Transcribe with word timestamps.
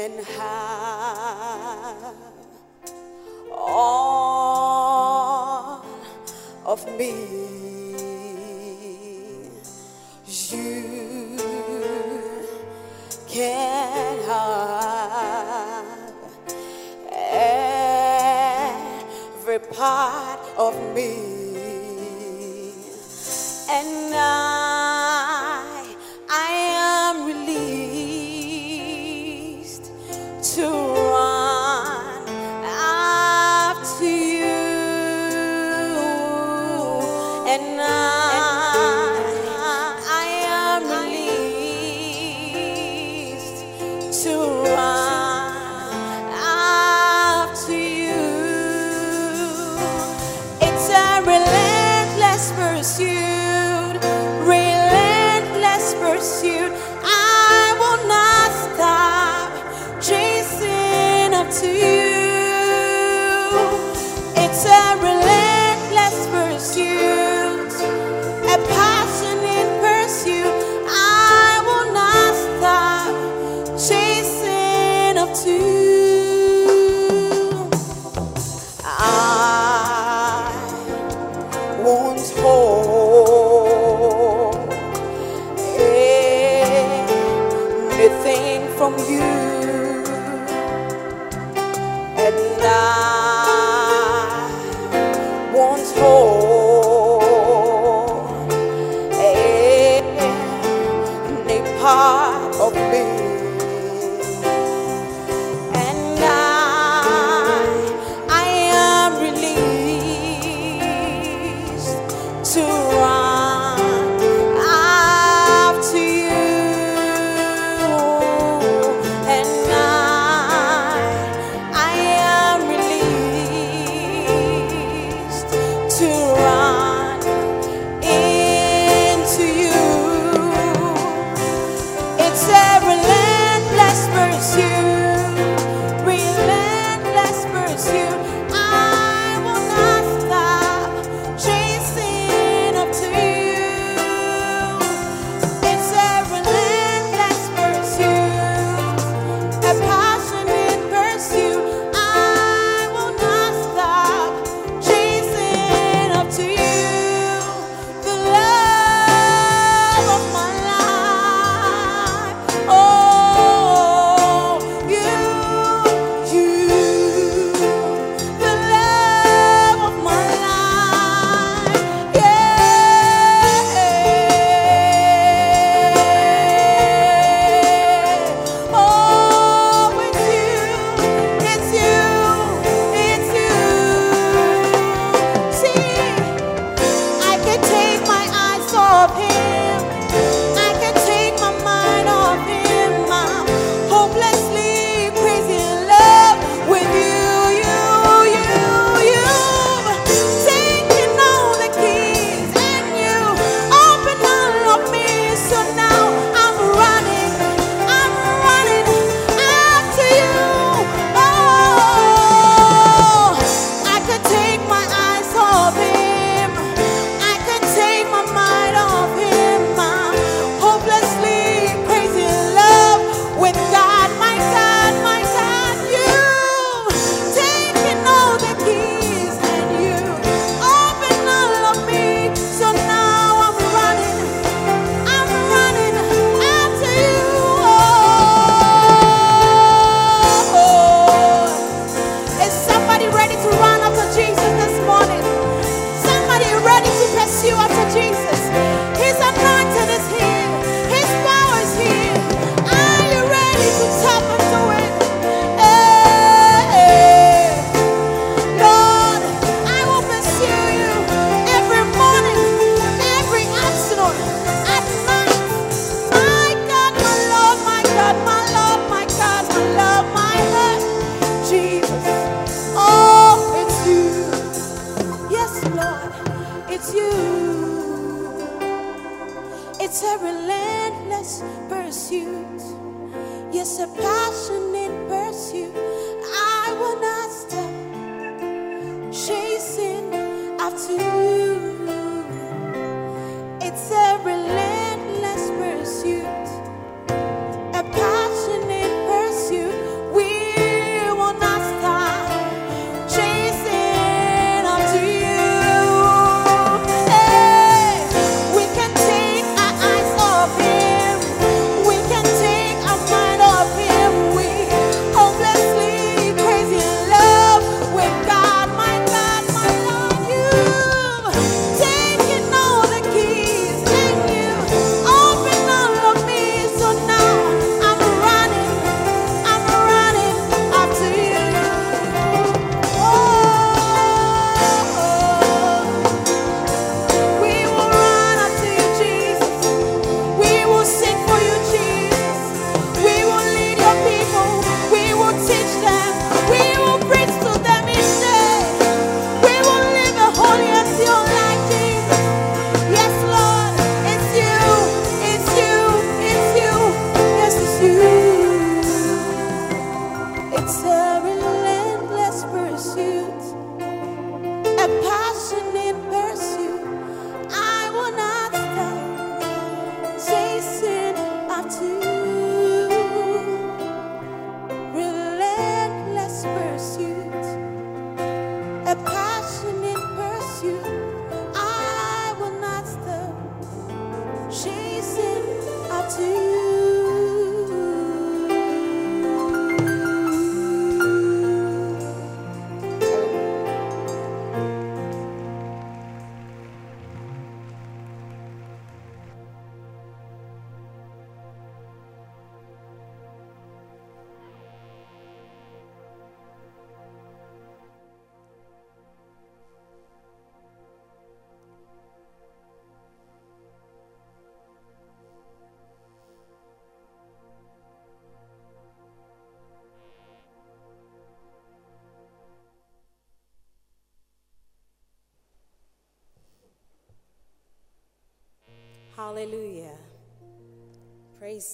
can 0.00 0.24
have 0.24 2.14
all 3.52 4.24
of 6.64 6.80
me. 6.98 7.39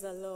The 0.01 0.13
Lord. 0.13 0.36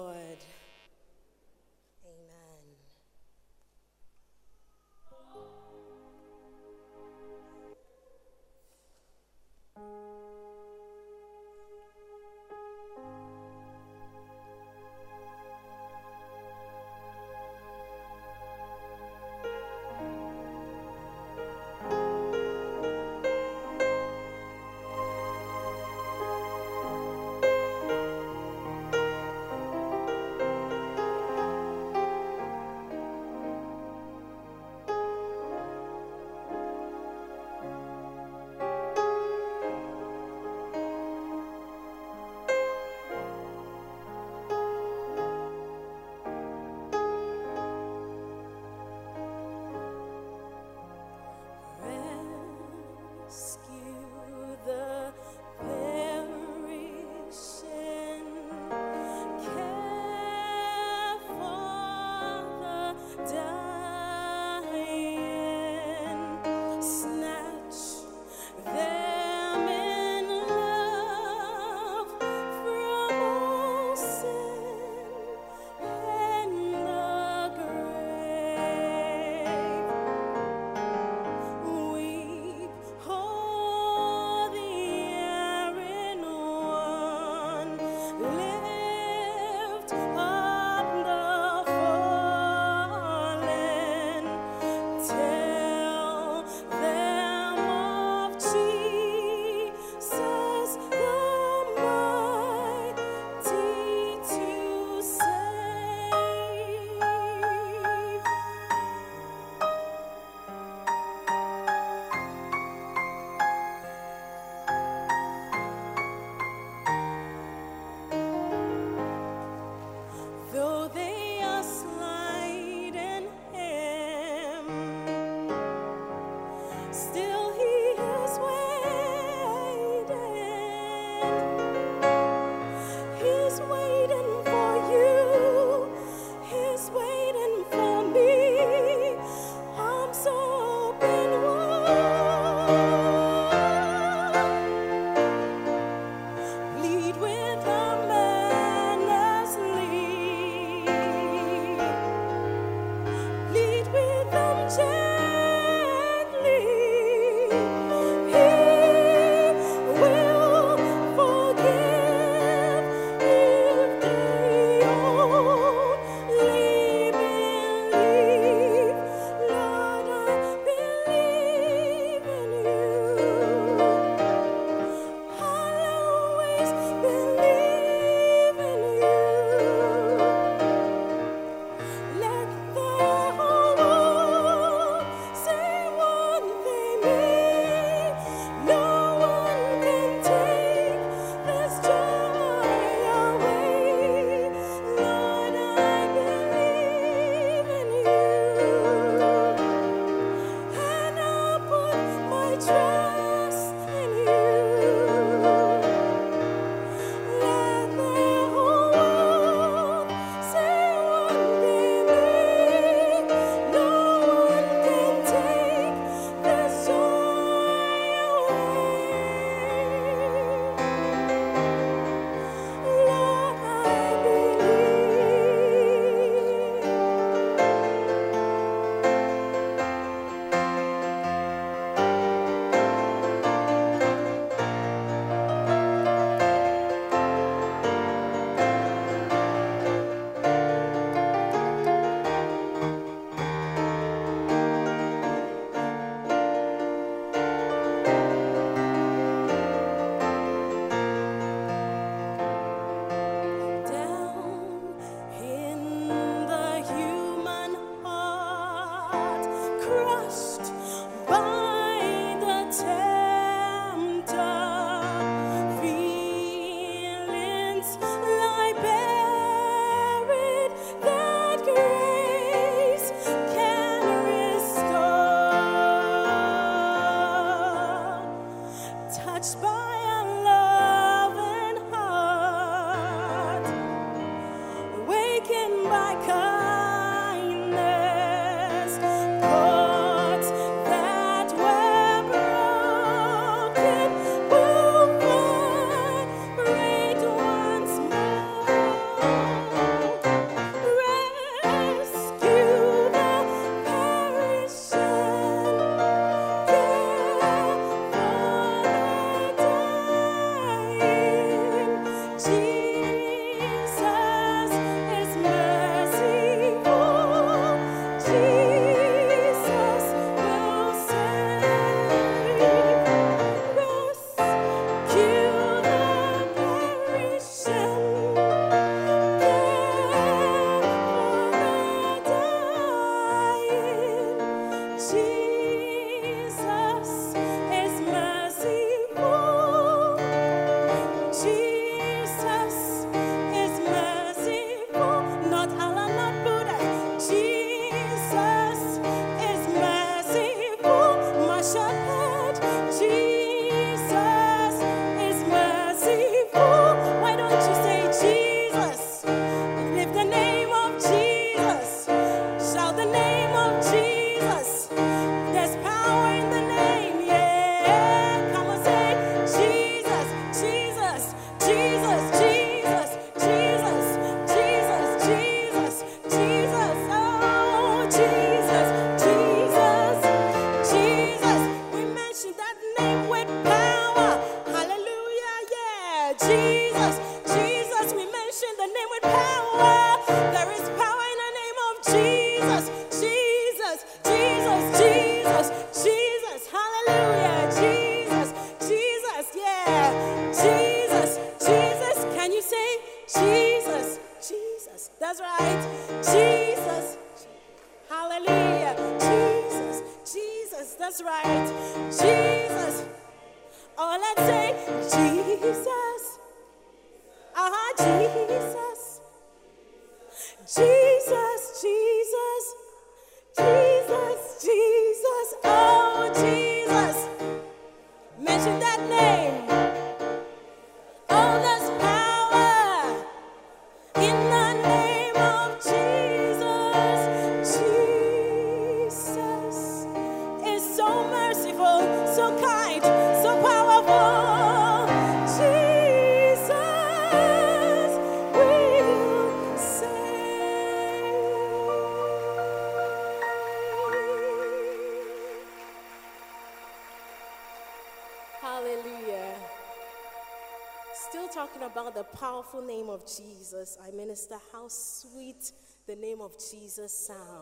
powerful 462.41 462.81
name 462.81 463.11
of 463.11 463.23
Jesus, 463.27 463.99
I 464.03 464.11
minister 464.17 464.57
how 464.73 464.89
sweet 464.89 465.73
the 466.07 466.17
name 466.17 466.41
of 466.41 466.53
Jesus 466.71 467.13
sounds. 467.13 467.60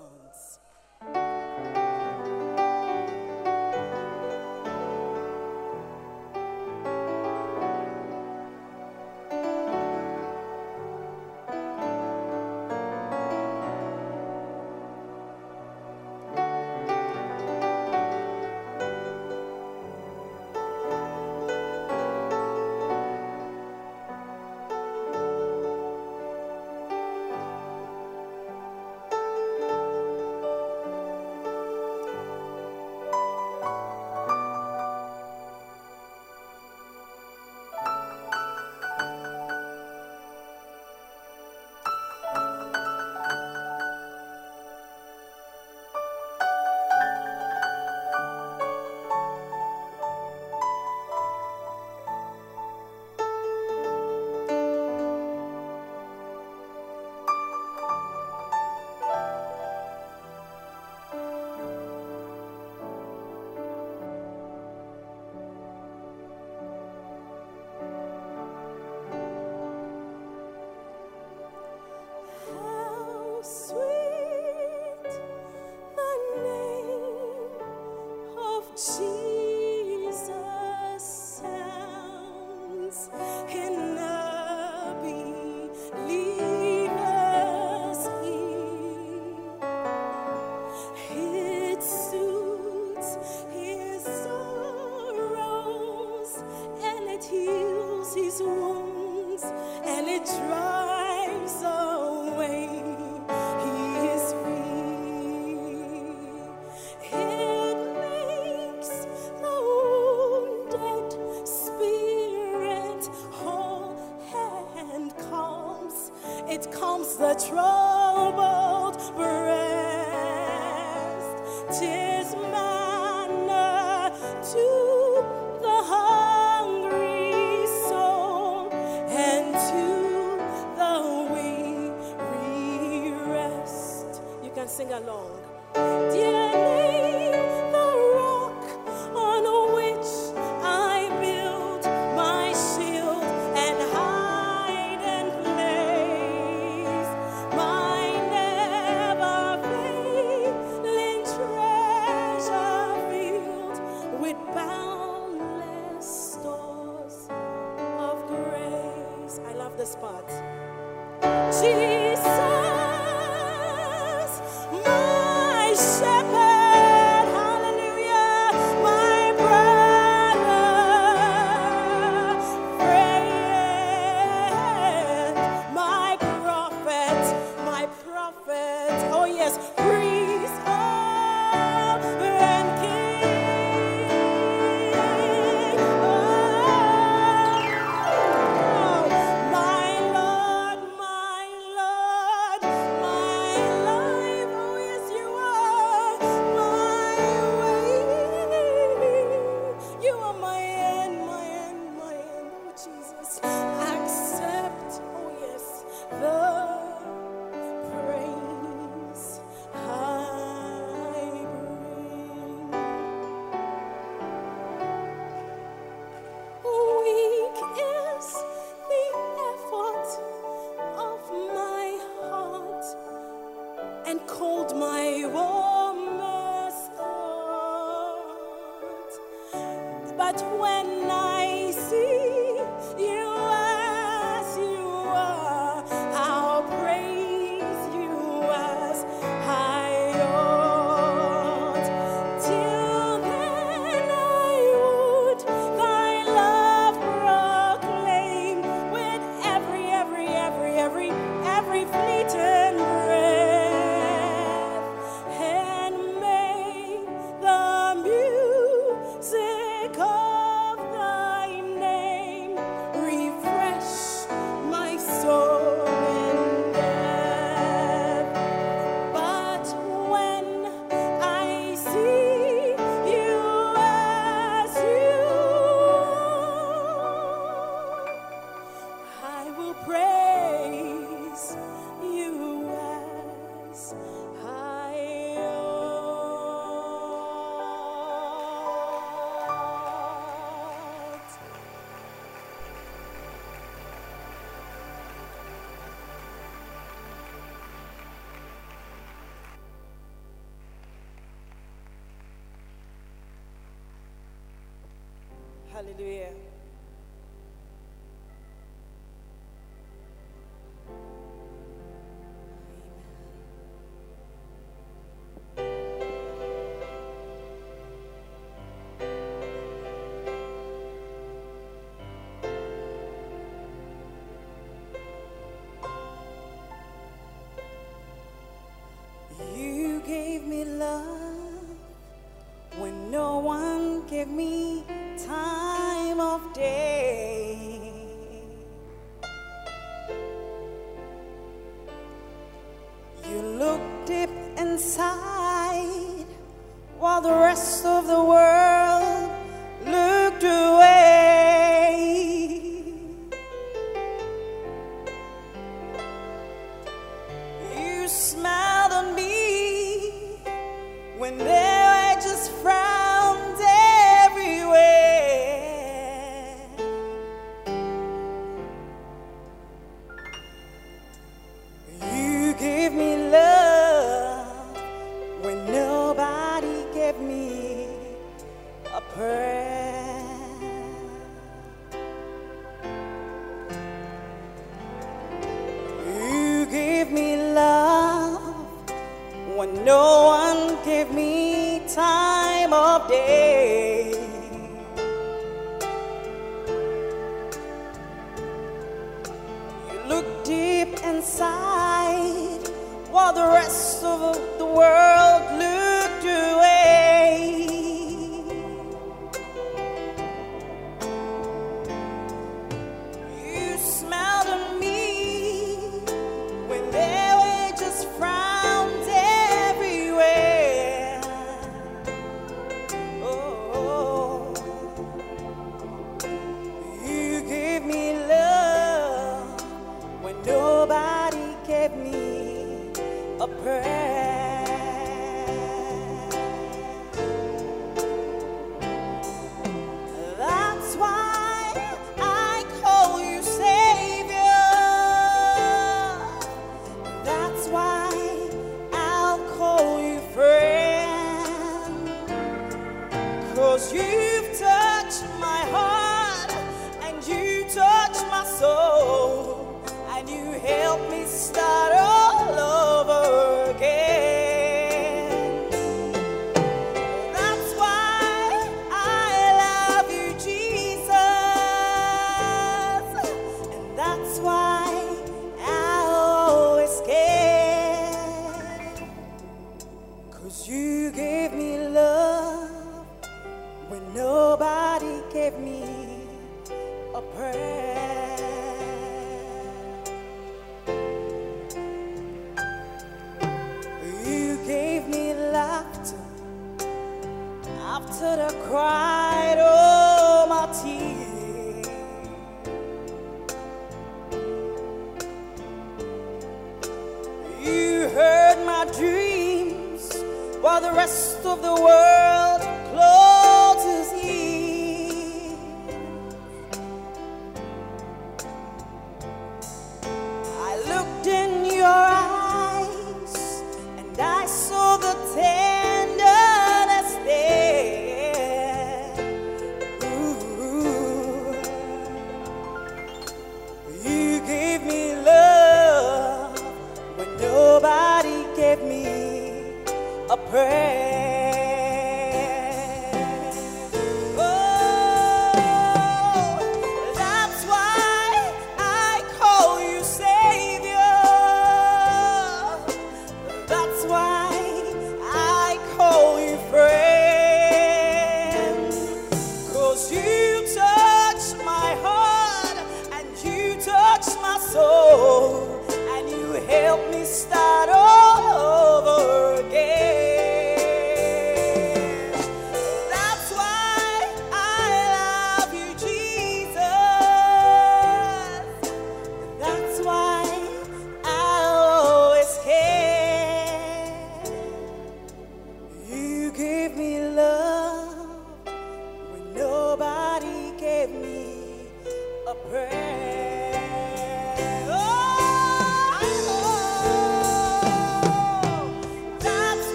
Hallelujah. 305.79 306.48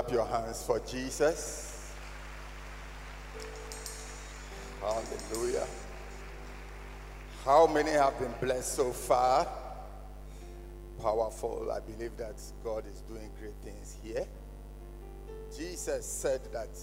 Clap 0.00 0.12
your 0.12 0.24
hands 0.24 0.62
for 0.62 0.80
Jesus. 0.80 1.92
Hallelujah. 4.80 5.66
How 7.44 7.66
many 7.66 7.90
have 7.90 8.18
been 8.18 8.32
blessed 8.40 8.76
so 8.76 8.92
far? 8.92 9.46
Powerful. 11.02 11.70
I 11.70 11.80
believe 11.80 12.16
that 12.16 12.40
God 12.64 12.86
is 12.86 13.02
doing 13.02 13.30
great 13.38 13.52
things 13.62 13.98
here. 14.02 14.26
Jesus 15.54 16.06
said 16.06 16.40
that 16.54 16.78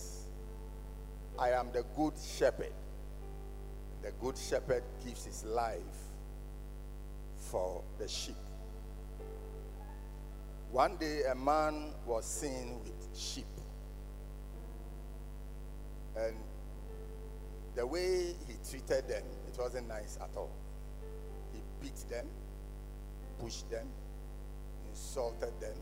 I 1.39 1.49
am 1.53 1.71
the 1.73 1.85
good 1.95 2.13
shepherd. 2.37 2.73
The 4.03 4.11
good 4.21 4.37
shepherd 4.37 4.83
gives 5.03 5.25
his 5.25 5.43
life 5.43 5.79
for 7.35 7.81
the 7.97 8.07
sheep. 8.07 8.35
One 10.71 10.97
day, 10.97 11.23
a 11.23 11.33
man 11.33 11.93
was 12.05 12.25
seen 12.25 12.79
with 12.83 12.96
sheep. 13.17 13.45
And 16.15 16.35
the 17.75 17.85
way 17.85 18.35
he 18.47 18.53
treated 18.69 19.07
them, 19.07 19.23
it 19.47 19.59
wasn't 19.59 19.87
nice 19.87 20.17
at 20.21 20.29
all. 20.35 20.51
He 21.53 21.61
beat 21.81 21.97
them, 22.09 22.27
pushed 23.39 23.69
them, 23.69 23.87
insulted 24.89 25.53
them. 25.59 25.77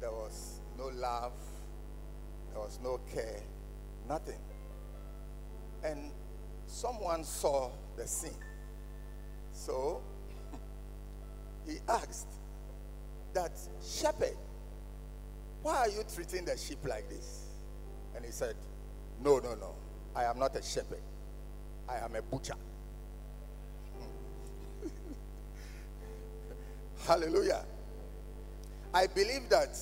There 0.00 0.10
was 0.10 0.60
no 0.76 0.88
love, 0.88 1.32
there 2.52 2.60
was 2.60 2.78
no 2.82 3.00
care, 3.12 3.40
nothing. 4.08 4.40
And 5.84 6.10
someone 6.66 7.24
saw 7.24 7.70
the 7.96 8.06
scene. 8.06 8.30
So 9.52 10.02
he 11.66 11.78
asked, 11.88 12.28
that 13.34 13.52
shepherd, 13.82 14.36
why 15.62 15.76
are 15.76 15.88
you 15.88 16.02
treating 16.14 16.44
the 16.44 16.56
sheep 16.56 16.78
like 16.84 17.08
this? 17.08 17.46
And 18.14 18.24
he 18.24 18.30
said, 18.30 18.56
No, 19.22 19.38
no, 19.38 19.54
no. 19.54 19.74
I 20.14 20.24
am 20.24 20.38
not 20.38 20.54
a 20.56 20.62
shepherd. 20.62 21.00
I 21.88 21.96
am 21.98 22.14
a 22.14 22.22
butcher. 22.22 22.54
Hallelujah. 27.06 27.64
I 28.92 29.06
believe 29.06 29.48
that 29.48 29.78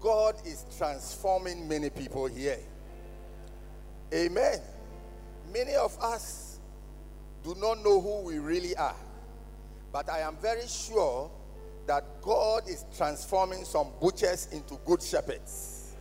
God 0.00 0.36
is 0.44 0.64
transforming 0.76 1.66
many 1.68 1.90
people 1.90 2.26
here. 2.26 2.58
Amen. 4.12 4.60
Many 5.52 5.74
of 5.74 5.98
us 6.00 6.58
do 7.42 7.54
not 7.58 7.82
know 7.82 8.00
who 8.00 8.20
we 8.22 8.38
really 8.38 8.76
are. 8.76 8.96
But 9.92 10.08
I 10.08 10.20
am 10.20 10.36
very 10.36 10.66
sure 10.66 11.30
that 11.86 12.04
God 12.20 12.68
is 12.68 12.84
transforming 12.96 13.64
some 13.64 13.88
butchers 14.00 14.48
into 14.52 14.78
good 14.84 15.02
shepherds. 15.02 15.94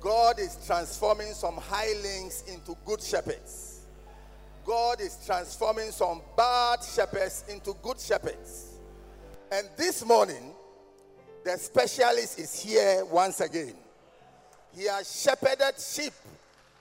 God 0.00 0.38
is 0.38 0.58
transforming 0.66 1.32
some 1.32 1.56
hirelings 1.56 2.44
into 2.48 2.76
good 2.84 3.02
shepherds. 3.02 3.86
God 4.64 5.00
is 5.00 5.18
transforming 5.24 5.90
some 5.90 6.20
bad 6.36 6.82
shepherds 6.82 7.44
into 7.48 7.74
good 7.82 8.00
shepherds. 8.00 8.74
And 9.50 9.68
this 9.76 10.04
morning, 10.04 10.52
the 11.44 11.56
specialist 11.56 12.38
is 12.38 12.60
here 12.60 13.04
once 13.04 13.40
again. 13.40 13.74
He 14.76 14.84
has 14.84 15.22
shepherded 15.22 15.78
sheep 15.78 16.12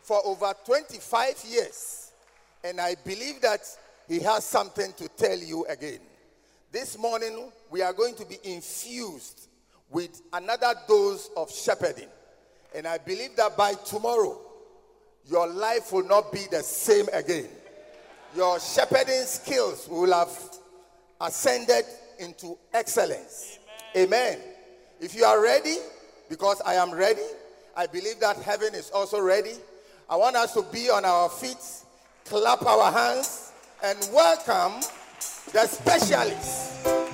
for 0.01 0.19
over 0.25 0.53
25 0.65 1.45
years. 1.47 2.11
And 2.63 2.81
I 2.81 2.95
believe 3.05 3.41
that 3.41 3.61
he 4.07 4.19
has 4.21 4.43
something 4.43 4.91
to 4.93 5.07
tell 5.09 5.37
you 5.37 5.65
again. 5.65 5.99
This 6.75 6.97
morning, 6.97 7.53
we 7.69 7.81
are 7.81 7.93
going 7.93 8.15
to 8.15 8.25
be 8.25 8.35
infused 8.43 9.47
with 9.89 10.21
another 10.33 10.73
dose 10.89 11.29
of 11.37 11.49
shepherding. 11.49 12.09
And 12.75 12.85
I 12.85 12.97
believe 12.97 13.33
that 13.37 13.55
by 13.55 13.75
tomorrow, 13.75 14.37
your 15.25 15.47
life 15.47 15.93
will 15.93 16.05
not 16.05 16.33
be 16.33 16.41
the 16.51 16.61
same 16.61 17.05
again. 17.13 17.47
Your 18.35 18.59
shepherding 18.59 19.23
skills 19.23 19.87
will 19.87 20.11
have 20.11 20.37
ascended 21.21 21.85
into 22.19 22.57
excellence. 22.73 23.57
Amen. 23.95 24.33
Amen. 24.33 24.39
If 24.99 25.15
you 25.15 25.23
are 25.23 25.41
ready, 25.41 25.77
because 26.27 26.59
I 26.65 26.73
am 26.73 26.91
ready, 26.91 27.23
I 27.77 27.87
believe 27.87 28.19
that 28.19 28.35
heaven 28.39 28.75
is 28.75 28.91
also 28.91 29.21
ready. 29.21 29.53
I 30.09 30.17
want 30.17 30.35
us 30.35 30.53
to 30.55 30.61
be 30.73 30.89
on 30.89 31.05
our 31.05 31.29
feet, 31.29 31.55
clap 32.25 32.65
our 32.65 32.91
hands, 32.91 33.53
and 33.81 33.97
welcome 34.11 34.81
the 35.53 35.67
specialist 35.67 36.64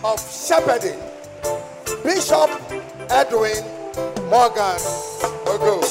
of 0.03 0.19
shepherding, 0.19 0.99
Bishop 2.03 2.49
Edwin 3.09 3.63
Morgan 4.29 4.79
Ogo. 5.45 5.81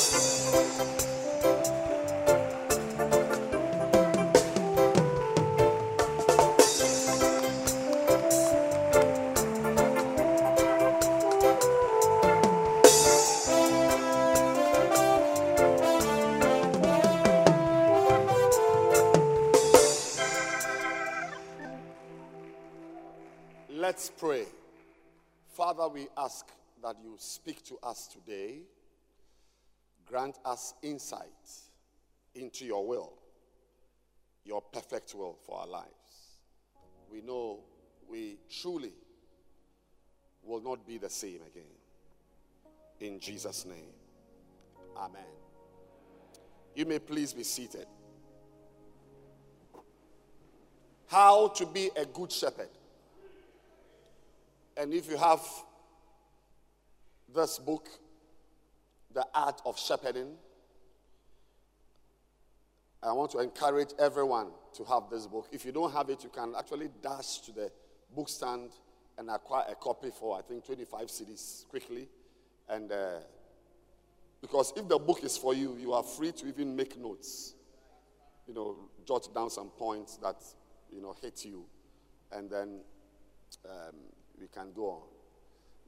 We 25.92 26.08
ask 26.16 26.46
that 26.82 26.96
you 27.02 27.14
speak 27.18 27.62
to 27.64 27.78
us 27.82 28.06
today. 28.06 28.60
Grant 30.06 30.38
us 30.44 30.74
insight 30.82 31.26
into 32.34 32.64
your 32.64 32.86
will, 32.86 33.12
your 34.44 34.60
perfect 34.60 35.14
will 35.14 35.38
for 35.46 35.60
our 35.60 35.66
lives. 35.66 35.90
We 37.10 37.20
know 37.20 37.60
we 38.08 38.38
truly 38.60 38.92
will 40.42 40.60
not 40.60 40.86
be 40.86 40.98
the 40.98 41.10
same 41.10 41.40
again. 41.46 41.62
In 43.00 43.20
Jesus' 43.20 43.64
name, 43.64 43.92
Amen. 44.96 45.22
You 46.74 46.86
may 46.86 46.98
please 46.98 47.32
be 47.32 47.42
seated. 47.42 47.86
How 51.06 51.48
to 51.48 51.66
be 51.66 51.90
a 51.96 52.04
good 52.04 52.30
shepherd. 52.30 52.68
And 54.76 54.92
if 54.92 55.10
you 55.10 55.16
have 55.16 55.40
this 57.34 57.58
book, 57.58 57.88
The 59.12 59.26
Art 59.34 59.60
of 59.64 59.78
Shepherding. 59.78 60.34
I 63.02 63.12
want 63.12 63.30
to 63.32 63.38
encourage 63.38 63.90
everyone 63.98 64.48
to 64.74 64.84
have 64.84 65.04
this 65.10 65.26
book. 65.26 65.48
If 65.52 65.64
you 65.64 65.72
don't 65.72 65.92
have 65.92 66.10
it, 66.10 66.22
you 66.22 66.30
can 66.30 66.54
actually 66.58 66.90
dash 67.02 67.38
to 67.40 67.52
the 67.52 67.70
bookstand 68.16 68.70
and 69.18 69.30
acquire 69.30 69.64
a 69.70 69.74
copy 69.74 70.10
for, 70.10 70.38
I 70.38 70.42
think, 70.42 70.66
25 70.66 71.06
cedis 71.06 71.66
quickly. 71.68 72.08
And 72.68 72.92
uh, 72.92 73.20
because 74.40 74.72
if 74.76 74.86
the 74.88 74.98
book 74.98 75.24
is 75.24 75.36
for 75.36 75.54
you, 75.54 75.76
you 75.80 75.92
are 75.92 76.02
free 76.02 76.32
to 76.32 76.46
even 76.46 76.76
make 76.76 76.98
notes. 76.98 77.54
You 78.46 78.54
know, 78.54 78.76
jot 79.06 79.32
down 79.34 79.50
some 79.50 79.70
points 79.70 80.16
that, 80.18 80.36
you 80.92 81.00
know, 81.00 81.14
hit 81.22 81.44
you. 81.44 81.64
And 82.32 82.50
then 82.50 82.80
um, 83.64 83.96
we 84.40 84.46
can 84.48 84.72
go 84.74 84.90
on. 84.90 85.02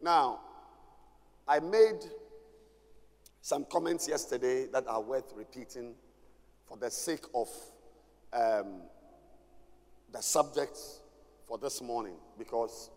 Now, 0.03 0.41
I 1.47 1.59
made 1.61 1.99
some 3.41 3.65
comments 3.65 4.09
yesterday 4.09 4.67
that 4.73 4.87
are 4.87 5.01
worth 5.01 5.33
repeating 5.35 5.95
for 6.67 6.77
the 6.77 6.91
sake 6.91 7.25
of 7.35 7.49
um, 8.33 8.83
the 10.13 10.23
subject 10.23 10.79
for 11.47 11.59
this 11.59 11.83
morning 11.83 12.15
because 12.39 12.91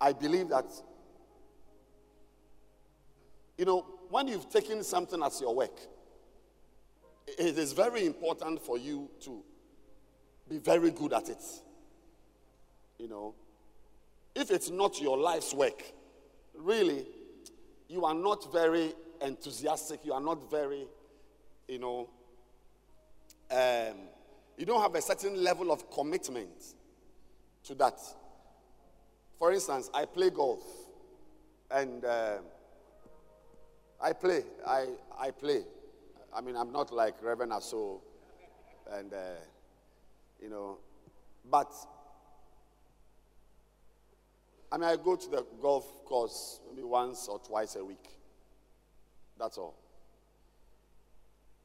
I 0.00 0.12
believe 0.12 0.48
that, 0.50 0.66
you 3.56 3.64
know, 3.64 3.86
when 4.10 4.28
you've 4.28 4.50
taken 4.50 4.84
something 4.84 5.22
as 5.22 5.40
your 5.40 5.54
work, 5.54 5.78
it 7.26 7.58
is 7.58 7.72
very 7.72 8.06
important 8.06 8.60
for 8.60 8.78
you 8.78 9.10
to 9.24 9.42
be 10.48 10.58
very 10.58 10.90
good 10.90 11.12
at 11.12 11.28
it. 11.28 11.42
You 12.98 13.08
know, 13.08 13.34
if 14.34 14.50
it's 14.50 14.70
not 14.70 15.00
your 15.00 15.18
life's 15.18 15.52
work, 15.52 15.82
really, 16.58 17.06
you 17.88 18.04
are 18.04 18.14
not 18.14 18.52
very 18.52 18.92
enthusiastic, 19.20 20.04
you 20.04 20.12
are 20.12 20.20
not 20.20 20.50
very 20.50 20.86
you 21.68 21.78
know, 21.78 22.08
um, 23.50 23.96
you 24.56 24.64
don't 24.64 24.80
have 24.80 24.94
a 24.94 25.02
certain 25.02 25.44
level 25.44 25.70
of 25.70 25.90
commitment 25.90 26.74
to 27.64 27.74
that. 27.74 28.00
For 29.38 29.52
instance, 29.52 29.90
I 29.94 30.06
play 30.06 30.30
golf, 30.30 30.62
and 31.70 32.04
uh, 32.04 32.38
I 34.00 34.12
play. 34.14 34.42
I 34.66 34.86
I 35.16 35.30
play. 35.30 35.62
I 36.34 36.40
mean, 36.40 36.56
I'm 36.56 36.72
not 36.72 36.92
like 36.92 37.22
Reverend 37.22 37.52
Aso, 37.52 38.00
and 38.90 39.12
uh, 39.12 39.16
you 40.42 40.48
know, 40.48 40.78
but 41.50 41.70
I 44.70 44.76
mean, 44.76 44.88
I 44.88 44.96
go 44.96 45.16
to 45.16 45.28
the 45.30 45.46
golf 45.62 46.04
course 46.04 46.60
maybe 46.68 46.82
once 46.82 47.26
or 47.28 47.38
twice 47.38 47.76
a 47.76 47.84
week. 47.84 48.06
That's 49.38 49.56
all. 49.56 49.74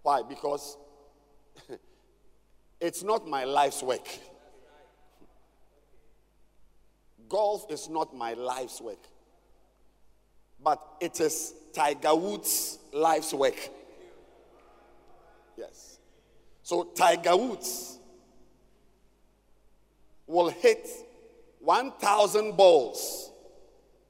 Why? 0.04 0.22
Because 0.22 0.78
it's 2.80 3.04
not 3.04 3.28
my 3.28 3.44
life's 3.44 3.84
work. 3.84 4.08
Golf 7.28 7.72
is 7.72 7.90
not 7.90 8.16
my 8.16 8.34
life's 8.34 8.80
work, 8.80 9.06
but 10.64 10.80
it 11.02 11.20
is 11.20 11.54
Tiger 11.74 12.16
Woods' 12.16 12.78
life's 12.94 13.34
work. 13.34 13.56
Yes. 15.58 16.00
So 16.62 16.84
Tiger 16.96 17.36
Woods 17.36 17.98
will 20.28 20.50
hit 20.50 20.88
1,000 21.64 22.58
balls 22.58 23.32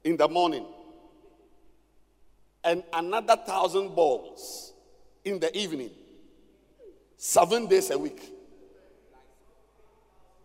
in 0.03 0.17
the 0.17 0.27
morning 0.27 0.65
and 2.63 2.83
another 2.93 3.35
1,000 3.35 3.93
balls 3.93 4.73
in 5.23 5.39
the 5.39 5.55
evening, 5.57 5.91
seven 7.17 7.67
days 7.67 7.91
a 7.91 7.97
week. 7.97 8.31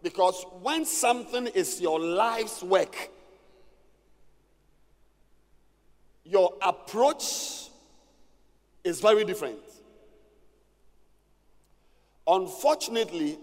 Because 0.02 0.44
when 0.60 0.84
something 0.84 1.46
is 1.48 1.80
your 1.80 1.98
life's 1.98 2.62
work, 2.62 3.10
your 6.24 6.54
approach 6.60 7.70
is 8.84 9.00
very 9.00 9.24
different. 9.24 9.58
Unfortunately, 12.26 13.38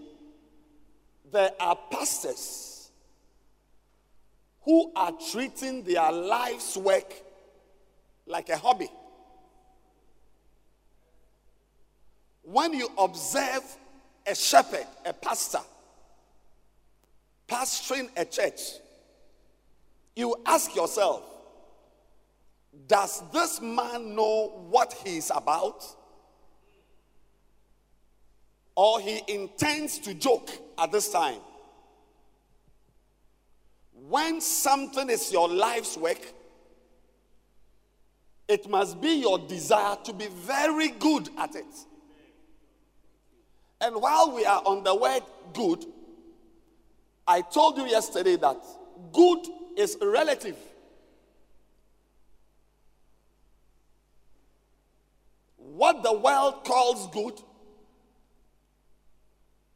there 1.32 1.50
are 1.58 1.76
pastors 1.90 2.75
who 4.66 4.92
are 4.96 5.12
treating 5.30 5.84
their 5.84 6.10
life's 6.12 6.76
work 6.76 7.14
like 8.26 8.48
a 8.48 8.56
hobby. 8.56 8.90
When 12.42 12.74
you 12.74 12.88
observe 12.98 13.62
a 14.26 14.34
shepherd, 14.34 14.86
a 15.04 15.12
pastor, 15.12 15.60
pastoring 17.48 18.10
a 18.16 18.24
church, 18.24 18.60
you 20.16 20.34
ask 20.44 20.74
yourself, 20.74 21.22
does 22.88 23.22
this 23.32 23.60
man 23.60 24.16
know 24.16 24.66
what 24.68 24.94
he 25.04 25.18
is 25.18 25.30
about? 25.34 25.84
Or 28.74 29.00
he 29.00 29.22
intends 29.28 30.00
to 30.00 30.12
joke 30.12 30.50
at 30.76 30.90
this 30.90 31.10
time? 31.10 31.40
When 34.08 34.40
something 34.40 35.10
is 35.10 35.32
your 35.32 35.48
life's 35.48 35.96
work, 35.96 36.20
it 38.46 38.68
must 38.70 39.00
be 39.00 39.14
your 39.14 39.38
desire 39.38 39.96
to 40.04 40.12
be 40.12 40.28
very 40.28 40.90
good 40.90 41.28
at 41.36 41.56
it. 41.56 41.64
And 43.80 43.96
while 43.96 44.30
we 44.32 44.44
are 44.44 44.62
on 44.64 44.84
the 44.84 44.94
word 44.94 45.22
good, 45.52 45.84
I 47.26 47.40
told 47.40 47.78
you 47.78 47.86
yesterday 47.86 48.36
that 48.36 48.58
good 49.12 49.44
is 49.76 49.98
relative. 50.00 50.56
What 55.56 56.04
the 56.04 56.12
world 56.12 56.64
calls 56.64 57.08
good 57.08 57.40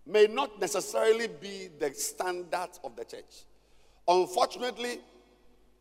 may 0.06 0.28
not 0.28 0.60
necessarily 0.60 1.26
be 1.26 1.68
the 1.80 1.92
standard 1.94 2.70
of 2.84 2.94
the 2.94 3.04
church. 3.04 3.44
Unfortunately, 4.10 4.98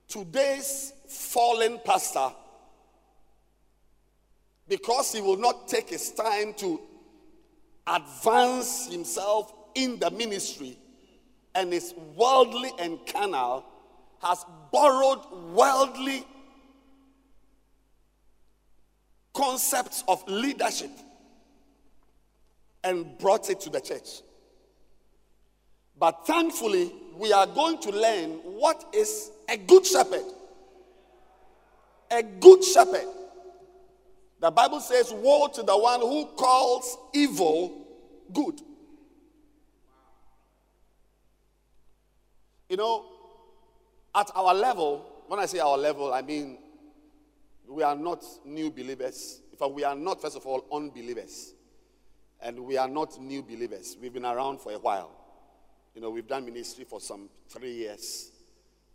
today's 0.08 0.94
fallen 1.08 1.80
pastor, 1.84 2.30
because 4.68 5.12
he 5.13 5.20
will 5.20 5.38
not 5.38 5.68
take 5.68 5.89
his 5.89 6.12
time 6.12 6.54
to 6.54 6.80
advance 7.88 8.86
himself 8.86 9.52
in 9.74 9.98
the 9.98 10.12
ministry 10.12 10.78
and 11.56 11.74
is 11.74 11.96
worldly 12.15 12.70
and 12.78 13.00
carnal, 13.08 13.65
has 14.22 14.46
borrowed 14.72 15.26
worldly 15.52 16.24
concepts 19.34 20.04
of 20.08 20.24
leadership 20.28 20.92
and 22.84 23.18
brought 23.18 23.50
it 23.50 23.60
to 23.62 23.72
the 23.72 23.82
church. 23.82 24.22
But 25.98 26.28
thankfully, 26.28 26.94
we 27.20 27.34
are 27.34 27.46
going 27.46 27.78
to 27.82 27.92
learn 27.92 28.30
what 28.44 28.86
is 28.94 29.32
a 29.50 29.58
good 29.58 29.86
shepherd. 29.86 30.24
A 32.10 32.24
good 32.24 32.64
shepherd. 32.64 33.08
The 34.40 34.50
Bible 34.50 34.80
says, 34.80 35.12
Woe 35.12 35.50
to 35.50 35.62
the 35.62 35.78
one 35.78 36.00
who 36.00 36.28
calls 36.38 36.98
evil 37.14 37.86
good. 38.32 38.62
You 42.70 42.78
know, 42.78 43.06
at 44.15 44.32
our 44.34 44.54
level, 44.54 45.06
when 45.28 45.42
I 45.42 45.46
say 45.46 45.60
our 45.60 45.78
level, 45.78 46.13
I 46.13 46.22
mean 46.22 46.58
we 47.67 47.84
are 47.84 47.98
not 47.98 48.24
new 48.46 48.72
believers. 48.72 49.42
In 49.52 49.58
fact, 49.58 49.72
we 49.74 49.84
are 49.84 49.96
not, 49.96 50.22
first 50.22 50.38
of 50.38 50.46
all, 50.46 50.63
unbelievers. 50.72 51.54
And 52.42 52.62
we 52.62 52.78
are 52.78 52.88
not 52.88 53.20
new 53.20 53.44
believers. 53.44 53.98
We've 54.02 54.13
been 54.13 54.26
around 54.26 54.62
for 54.62 54.72
a 54.72 54.80
while. 54.80 55.19
You 56.00 56.06
know, 56.06 56.12
we've 56.12 56.29
done 56.29 56.45
ministry 56.45 56.85
for 56.85 57.02
some 57.02 57.27
three 57.50 57.73
years, 57.73 58.31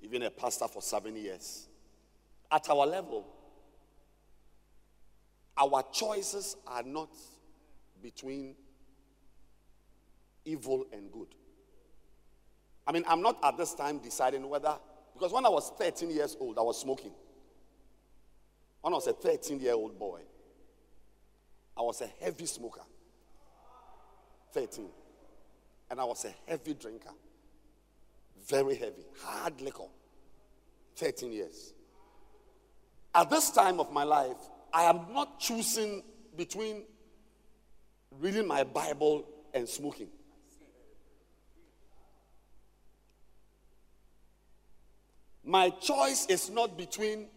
even 0.01 0.23
a 0.23 0.31
pastor 0.31 0.67
for 0.67 0.81
seven 0.81 1.15
years. 1.15 1.67
At 2.51 2.71
our 2.71 2.87
level, 2.87 3.27
our 5.55 5.85
choices 5.93 6.57
are 6.67 6.83
not 6.83 7.11
between 8.03 8.55
evil 10.47 10.87
and 10.95 11.13
good. 11.13 11.27
I 12.87 12.93
mean, 12.93 13.05
I'm 13.07 13.21
not 13.21 13.37
at 13.45 13.59
this 13.59 13.75
time 13.75 13.99
deciding 13.99 14.49
whether, 14.49 14.75
because 15.13 15.31
when 15.31 15.45
I 15.45 15.51
was 15.51 15.73
13 15.77 16.11
years 16.11 16.39
old, 16.41 16.59
I 16.59 16.63
was 16.63 16.81
smoking. 16.81 17.13
When 18.81 18.95
I 18.95 18.97
was 18.97 19.09
a 19.09 19.13
13 19.13 19.61
year 19.61 19.75
old 19.75 19.99
boy, 19.99 20.23
I 21.77 21.83
was 21.83 22.01
a 22.01 22.07
heavy 22.25 22.47
smoker. 22.47 22.81
13. 24.55 24.87
And 25.95 26.01
I 26.01 26.05
was 26.07 26.25
a 26.25 26.35
heavy 26.51 26.75
drinker. 26.75 27.13
Very 28.49 28.75
heavy, 28.75 29.05
hard 29.23 29.61
liquor. 29.61 29.87
13 30.97 31.31
years. 31.31 31.73
At 33.15 33.31
this 33.31 33.53
time 33.53 33.79
of 33.79 33.93
my 33.93 34.03
life, 34.03 34.37
I 34.73 34.83
am 34.87 35.03
not 35.13 35.39
choosing 35.39 36.03
between 36.37 36.83
reading 38.19 38.45
my 38.45 38.65
Bible 38.65 39.25
and 39.55 39.69
smoking. 39.69 40.09
My 45.45 45.71
choice 45.71 46.27
is 46.27 46.51
not 46.51 46.77
between 46.77 47.29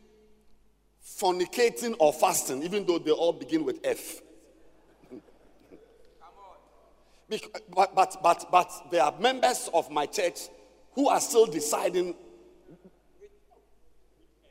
fornicating 1.06 1.96
or 2.00 2.12
fasting, 2.12 2.64
even 2.64 2.88
though 2.88 2.98
they 2.98 3.12
all 3.12 3.34
begin 3.34 3.64
with 3.64 3.80
F. 3.84 4.22
but, 7.30 7.96
but, 7.96 8.18
but, 8.24 8.46
but 8.52 8.72
there 8.92 9.04
are 9.04 9.14
members 9.20 9.70
of 9.74 9.92
my 9.92 10.06
church 10.06 10.48
who 10.94 11.10
are 11.10 11.20
still 11.20 11.46
deciding 11.46 12.16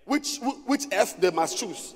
which, 0.04 0.38
which 0.66 0.84
F 0.92 1.20
they 1.20 1.30
must 1.30 1.58
choose 1.58 1.94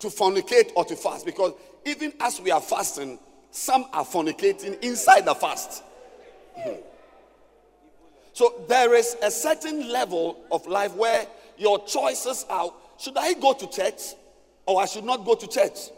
to 0.00 0.08
fornicate 0.08 0.72
or 0.74 0.84
to 0.84 0.96
fast. 0.96 1.24
Because 1.24 1.52
even 1.84 2.12
as 2.20 2.40
we 2.40 2.50
are 2.50 2.60
fasting, 2.60 3.18
some 3.50 3.86
are 3.92 4.04
fornicating 4.04 4.82
inside 4.82 5.24
the 5.26 5.34
fast. 5.34 5.82
Hmm. 6.56 6.74
So 8.32 8.64
there 8.66 8.94
is 8.94 9.16
a 9.22 9.30
certain 9.30 9.90
level 9.90 10.40
of 10.50 10.66
life 10.66 10.94
where 10.94 11.26
your 11.58 11.84
choices 11.84 12.46
are 12.48 12.72
should 12.98 13.16
I 13.16 13.34
go 13.34 13.52
to 13.52 13.66
church 13.68 14.14
or 14.64 14.80
I 14.80 14.86
should 14.86 15.04
not 15.04 15.24
go 15.24 15.34
to 15.34 15.46
church? 15.46 15.90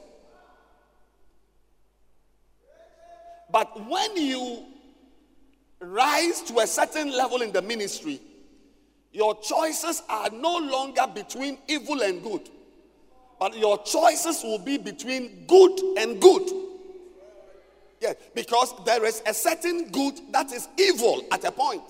But 3.54 3.88
when 3.88 4.16
you 4.16 4.64
rise 5.78 6.42
to 6.42 6.58
a 6.58 6.66
certain 6.66 7.16
level 7.16 7.40
in 7.40 7.52
the 7.52 7.62
ministry, 7.62 8.20
your 9.12 9.40
choices 9.40 10.02
are 10.08 10.28
no 10.30 10.58
longer 10.58 11.06
between 11.14 11.58
evil 11.68 12.02
and 12.02 12.20
good, 12.20 12.48
but 13.38 13.56
your 13.56 13.80
choices 13.84 14.42
will 14.42 14.58
be 14.58 14.76
between 14.76 15.44
good 15.46 15.78
and 15.98 16.20
good. 16.20 16.50
Yeah, 18.00 18.14
because 18.34 18.74
there 18.84 19.04
is 19.04 19.22
a 19.24 19.32
certain 19.32 19.88
good 19.90 20.18
that 20.32 20.50
is 20.50 20.66
evil 20.76 21.22
at 21.30 21.44
a 21.44 21.52
point. 21.52 21.84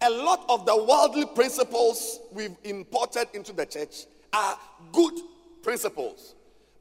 A 0.00 0.10
lot 0.10 0.44
of 0.48 0.66
the 0.66 0.74
worldly 0.74 1.26
principles 1.36 2.18
we've 2.32 2.56
imported 2.64 3.28
into 3.32 3.52
the 3.52 3.64
church 3.64 4.06
are 4.32 4.58
good 4.90 5.14
principles, 5.62 6.34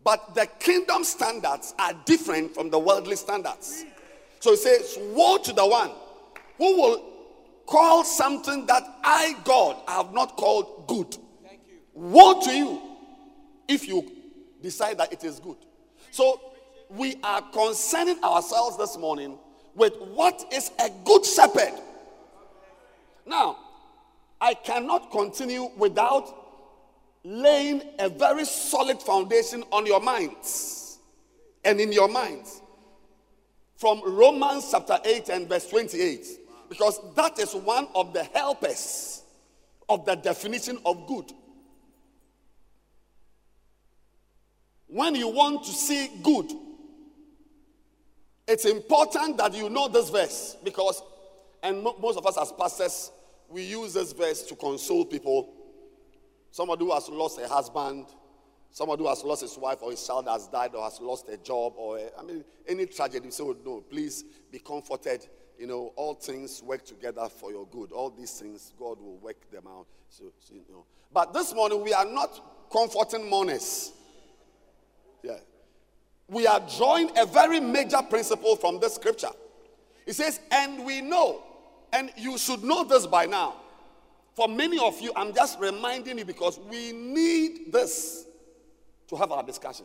but 0.03 0.33
the 0.35 0.47
kingdom 0.59 1.03
standards 1.03 1.73
are 1.77 1.93
different 2.05 2.53
from 2.53 2.69
the 2.69 2.79
worldly 2.79 3.15
standards. 3.15 3.85
So 4.39 4.53
it 4.53 4.59
says, 4.59 4.97
Woe 5.13 5.37
to 5.37 5.53
the 5.53 5.65
one 5.65 5.91
who 6.57 6.81
will 6.81 7.05
call 7.65 8.03
something 8.03 8.65
that 8.65 8.83
I, 9.03 9.35
God, 9.43 9.77
have 9.87 10.13
not 10.13 10.37
called 10.37 10.87
good. 10.87 11.17
Woe 11.93 12.41
to 12.41 12.51
you 12.51 12.81
if 13.67 13.87
you 13.87 14.11
decide 14.61 14.97
that 14.97 15.13
it 15.13 15.23
is 15.23 15.39
good. 15.39 15.57
So 16.11 16.41
we 16.89 17.17
are 17.23 17.41
concerning 17.51 18.23
ourselves 18.23 18.77
this 18.77 18.97
morning 18.97 19.37
with 19.75 19.95
what 20.13 20.45
is 20.51 20.71
a 20.79 20.89
good 21.05 21.25
shepherd. 21.25 21.79
Now, 23.25 23.57
I 24.41 24.53
cannot 24.53 25.11
continue 25.11 25.69
without 25.77 26.38
laying 27.29 27.83
a 27.99 28.09
very 28.09 28.43
solid 28.43 28.99
foundation 28.99 29.63
on 29.71 29.85
your 29.85 30.01
minds 30.01 30.97
and 31.63 31.79
in 31.79 31.91
your 31.91 32.07
minds 32.07 32.59
from 33.75 34.01
Romans 34.03 34.67
chapter 34.71 34.97
8 35.05 35.29
and 35.29 35.47
verse 35.47 35.67
28 35.67 36.25
because 36.69 36.99
that 37.15 37.37
is 37.37 37.53
one 37.53 37.87
of 37.93 38.13
the 38.13 38.23
helpers 38.23 39.21
of 39.87 40.05
the 40.05 40.15
definition 40.15 40.79
of 40.83 41.05
good. 41.05 41.31
When 44.87 45.13
you 45.13 45.27
want 45.27 45.63
to 45.65 45.71
see 45.71 46.09
good, 46.23 46.51
it's 48.47 48.65
important 48.65 49.37
that 49.37 49.53
you 49.53 49.69
know 49.69 49.87
this 49.87 50.09
verse 50.09 50.57
because, 50.63 51.03
and 51.61 51.83
most 51.83 52.17
of 52.17 52.25
us 52.25 52.39
as 52.39 52.51
pastors, 52.53 53.11
we 53.49 53.61
use 53.65 53.93
this 53.93 54.13
verse 54.13 54.41
to 54.43 54.55
console 54.55 55.05
people. 55.05 55.53
Somebody 56.51 56.85
who 56.85 56.93
has 56.93 57.09
lost 57.09 57.39
a 57.39 57.47
husband, 57.47 58.07
somebody 58.71 59.03
who 59.03 59.09
has 59.09 59.23
lost 59.23 59.41
his 59.41 59.57
wife 59.57 59.79
or 59.81 59.91
his 59.91 60.05
child 60.05 60.27
has 60.27 60.47
died 60.47 60.75
or 60.75 60.83
has 60.83 60.99
lost 60.99 61.29
a 61.29 61.37
job, 61.37 61.73
or 61.75 61.97
a, 61.97 62.09
I 62.17 62.23
mean, 62.23 62.43
any 62.67 62.85
tragedy. 62.85 63.31
Say, 63.31 63.43
oh, 63.43 63.55
no, 63.65 63.81
please 63.81 64.23
be 64.51 64.59
comforted. 64.59 65.27
You 65.57 65.67
know, 65.67 65.93
all 65.95 66.13
things 66.13 66.63
work 66.63 66.85
together 66.85 67.27
for 67.27 67.51
your 67.51 67.67
good. 67.67 67.91
All 67.91 68.09
these 68.09 68.39
things, 68.39 68.73
God 68.79 68.99
will 68.99 69.17
work 69.17 69.49
them 69.51 69.65
out. 69.67 69.87
So, 70.09 70.25
so 70.39 70.53
you 70.53 70.63
know. 70.69 70.85
But 71.11 71.33
this 71.33 71.53
morning, 71.53 71.83
we 71.83 71.93
are 71.93 72.05
not 72.05 72.69
comforting 72.71 73.29
mourners. 73.29 73.91
Yeah. 75.23 75.37
We 76.29 76.47
are 76.47 76.61
drawing 76.77 77.11
a 77.17 77.25
very 77.25 77.59
major 77.59 78.01
principle 78.09 78.55
from 78.55 78.79
this 78.79 78.95
scripture. 78.95 79.31
It 80.05 80.13
says, 80.13 80.39
and 80.51 80.85
we 80.85 81.01
know, 81.01 81.43
and 81.91 82.11
you 82.15 82.37
should 82.37 82.63
know 82.63 82.83
this 82.83 83.05
by 83.05 83.25
now. 83.25 83.55
For 84.39 84.47
many 84.47 84.79
of 84.79 85.01
you, 85.01 85.11
I'm 85.17 85.33
just 85.33 85.59
reminding 85.59 86.17
you 86.17 86.23
because 86.23 86.57
we 86.69 86.93
need 86.93 87.73
this 87.73 88.23
to 89.09 89.17
have 89.17 89.33
our 89.33 89.43
discussion. 89.43 89.83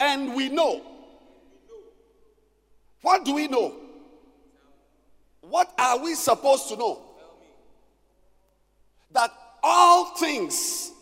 And 0.00 0.34
we 0.34 0.48
know. 0.48 0.80
What 3.02 3.26
do 3.26 3.34
we 3.34 3.46
know? 3.46 3.74
What 5.42 5.70
are 5.78 5.98
we 6.02 6.14
supposed 6.14 6.70
to 6.70 6.76
know? 6.76 7.02
That 9.12 9.30
all 9.62 10.16
things 10.16 10.92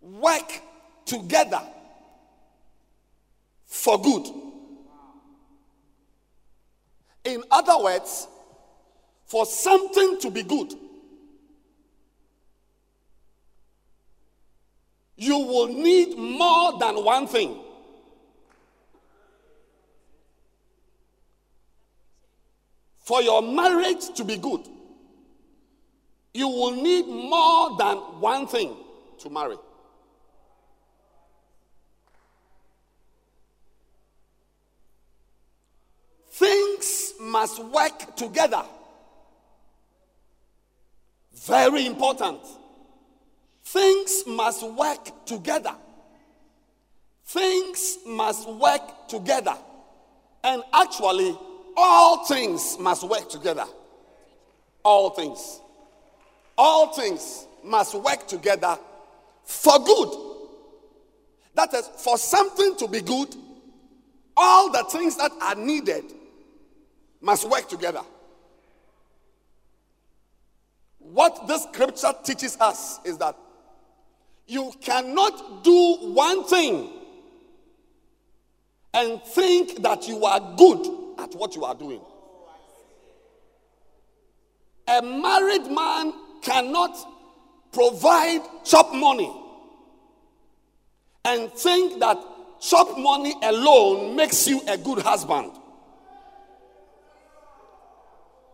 work 0.00 0.58
together 1.04 1.60
for 3.66 4.00
good. 4.00 4.26
In 7.24 7.42
other 7.50 7.76
words, 7.84 8.28
for 9.32 9.46
something 9.46 10.18
to 10.18 10.30
be 10.30 10.42
good, 10.42 10.74
you 15.16 15.38
will 15.38 15.68
need 15.68 16.18
more 16.18 16.78
than 16.78 17.02
one 17.02 17.26
thing. 17.26 17.58
For 22.98 23.22
your 23.22 23.40
marriage 23.40 24.12
to 24.16 24.22
be 24.22 24.36
good, 24.36 24.68
you 26.34 26.48
will 26.48 26.72
need 26.72 27.06
more 27.06 27.74
than 27.78 27.96
one 28.20 28.46
thing 28.46 28.76
to 29.20 29.30
marry. 29.30 29.56
Things 36.32 37.14
must 37.18 37.64
work 37.64 38.14
together. 38.14 38.62
Very 41.44 41.86
important. 41.86 42.40
Things 43.64 44.24
must 44.26 44.62
work 44.62 45.26
together. 45.26 45.74
Things 47.24 47.98
must 48.06 48.48
work 48.48 49.08
together. 49.08 49.56
And 50.44 50.62
actually, 50.72 51.36
all 51.76 52.24
things 52.26 52.76
must 52.78 53.02
work 53.08 53.28
together. 53.28 53.64
All 54.84 55.10
things. 55.10 55.60
All 56.56 56.92
things 56.92 57.46
must 57.64 57.94
work 57.94 58.28
together 58.28 58.78
for 59.44 59.78
good. 59.78 60.32
That 61.54 61.74
is, 61.74 61.88
for 61.98 62.18
something 62.18 62.76
to 62.76 62.88
be 62.88 63.00
good, 63.00 63.34
all 64.36 64.70
the 64.70 64.84
things 64.84 65.16
that 65.16 65.32
are 65.40 65.54
needed 65.54 66.04
must 67.20 67.48
work 67.48 67.68
together. 67.68 68.02
What 71.12 71.46
this 71.46 71.64
scripture 71.64 72.14
teaches 72.24 72.56
us 72.58 72.98
is 73.04 73.18
that 73.18 73.36
you 74.46 74.72
cannot 74.80 75.62
do 75.62 75.96
one 76.00 76.44
thing 76.44 76.88
and 78.94 79.22
think 79.22 79.82
that 79.82 80.08
you 80.08 80.24
are 80.24 80.54
good 80.56 80.86
at 81.18 81.34
what 81.34 81.54
you 81.54 81.64
are 81.64 81.74
doing. 81.74 82.00
A 84.88 85.02
married 85.02 85.70
man 85.70 86.14
cannot 86.40 86.96
provide 87.72 88.40
chop 88.64 88.94
money 88.94 89.30
and 91.26 91.52
think 91.52 92.00
that 92.00 92.16
chop 92.58 92.98
money 92.98 93.34
alone 93.42 94.16
makes 94.16 94.48
you 94.48 94.62
a 94.66 94.78
good 94.78 95.00
husband. 95.00 95.52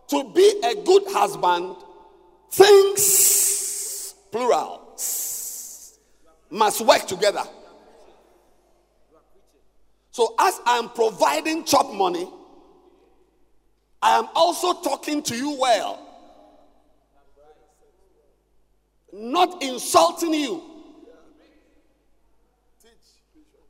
To 0.09 0.29
be 0.33 0.61
a 0.65 0.75
good 0.83 1.03
husband, 1.07 1.77
things, 2.51 4.15
plural, 4.31 4.95
must 6.49 6.81
work 6.81 7.05
together. 7.07 7.43
So, 10.11 10.35
as 10.39 10.59
I'm 10.65 10.89
providing 10.89 11.63
chop 11.63 11.93
money, 11.93 12.29
I 14.01 14.17
am 14.17 14.27
also 14.35 14.73
talking 14.81 15.21
to 15.23 15.35
you 15.35 15.57
well, 15.59 16.05
not 19.13 19.61
insulting 19.61 20.33
you. 20.33 20.63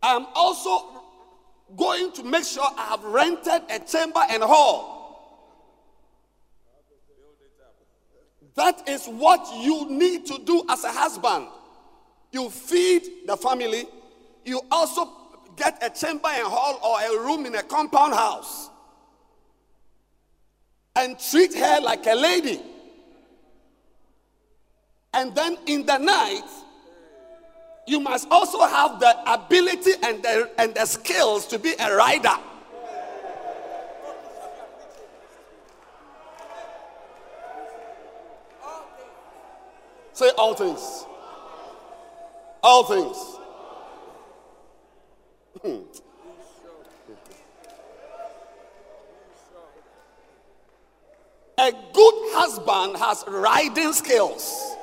I 0.01 0.15
am 0.15 0.27
also 0.33 1.03
going 1.75 2.11
to 2.13 2.23
make 2.23 2.45
sure 2.45 2.63
I 2.63 2.85
have 2.85 3.03
rented 3.03 3.61
a 3.69 3.79
chamber 3.79 4.21
and 4.29 4.41
hall 4.41 4.98
That 8.55 8.87
is 8.87 9.05
what 9.05 9.47
you 9.63 9.89
need 9.89 10.25
to 10.27 10.39
do 10.39 10.63
as 10.69 10.83
a 10.83 10.91
husband. 10.91 11.47
You 12.31 12.49
feed 12.49 13.27
the 13.27 13.37
family, 13.37 13.85
you 14.45 14.61
also 14.71 15.09
get 15.55 15.81
a 15.83 15.89
chamber 15.89 16.29
and 16.29 16.47
hall 16.47 16.79
or 16.83 17.01
a 17.01 17.23
room 17.25 17.45
in 17.45 17.55
a 17.55 17.63
compound 17.63 18.13
house 18.13 18.69
and 20.95 21.19
treat 21.19 21.53
her 21.55 21.79
like 21.81 22.05
a 22.07 22.15
lady. 22.15 22.59
And 25.13 25.33
then 25.33 25.57
in 25.65 25.85
the 25.85 25.97
night, 25.97 26.43
you 27.87 27.99
must 27.99 28.27
also 28.29 28.61
have 28.65 28.99
the 28.99 29.33
ability 29.33 29.91
and 30.03 30.21
the, 30.21 30.51
and 30.57 30.75
the 30.75 30.85
skills 30.85 31.47
to 31.47 31.57
be 31.57 31.73
a 31.79 31.95
rider. 31.95 32.37
all 40.39 40.53
things. 40.53 41.05
All 42.63 42.83
things. 42.85 43.17
Hmm. 45.61 45.81
A 51.57 51.71
good 51.93 52.13
husband 52.31 52.95
has 52.97 53.25
riding 53.27 53.91
skills. 53.91 54.75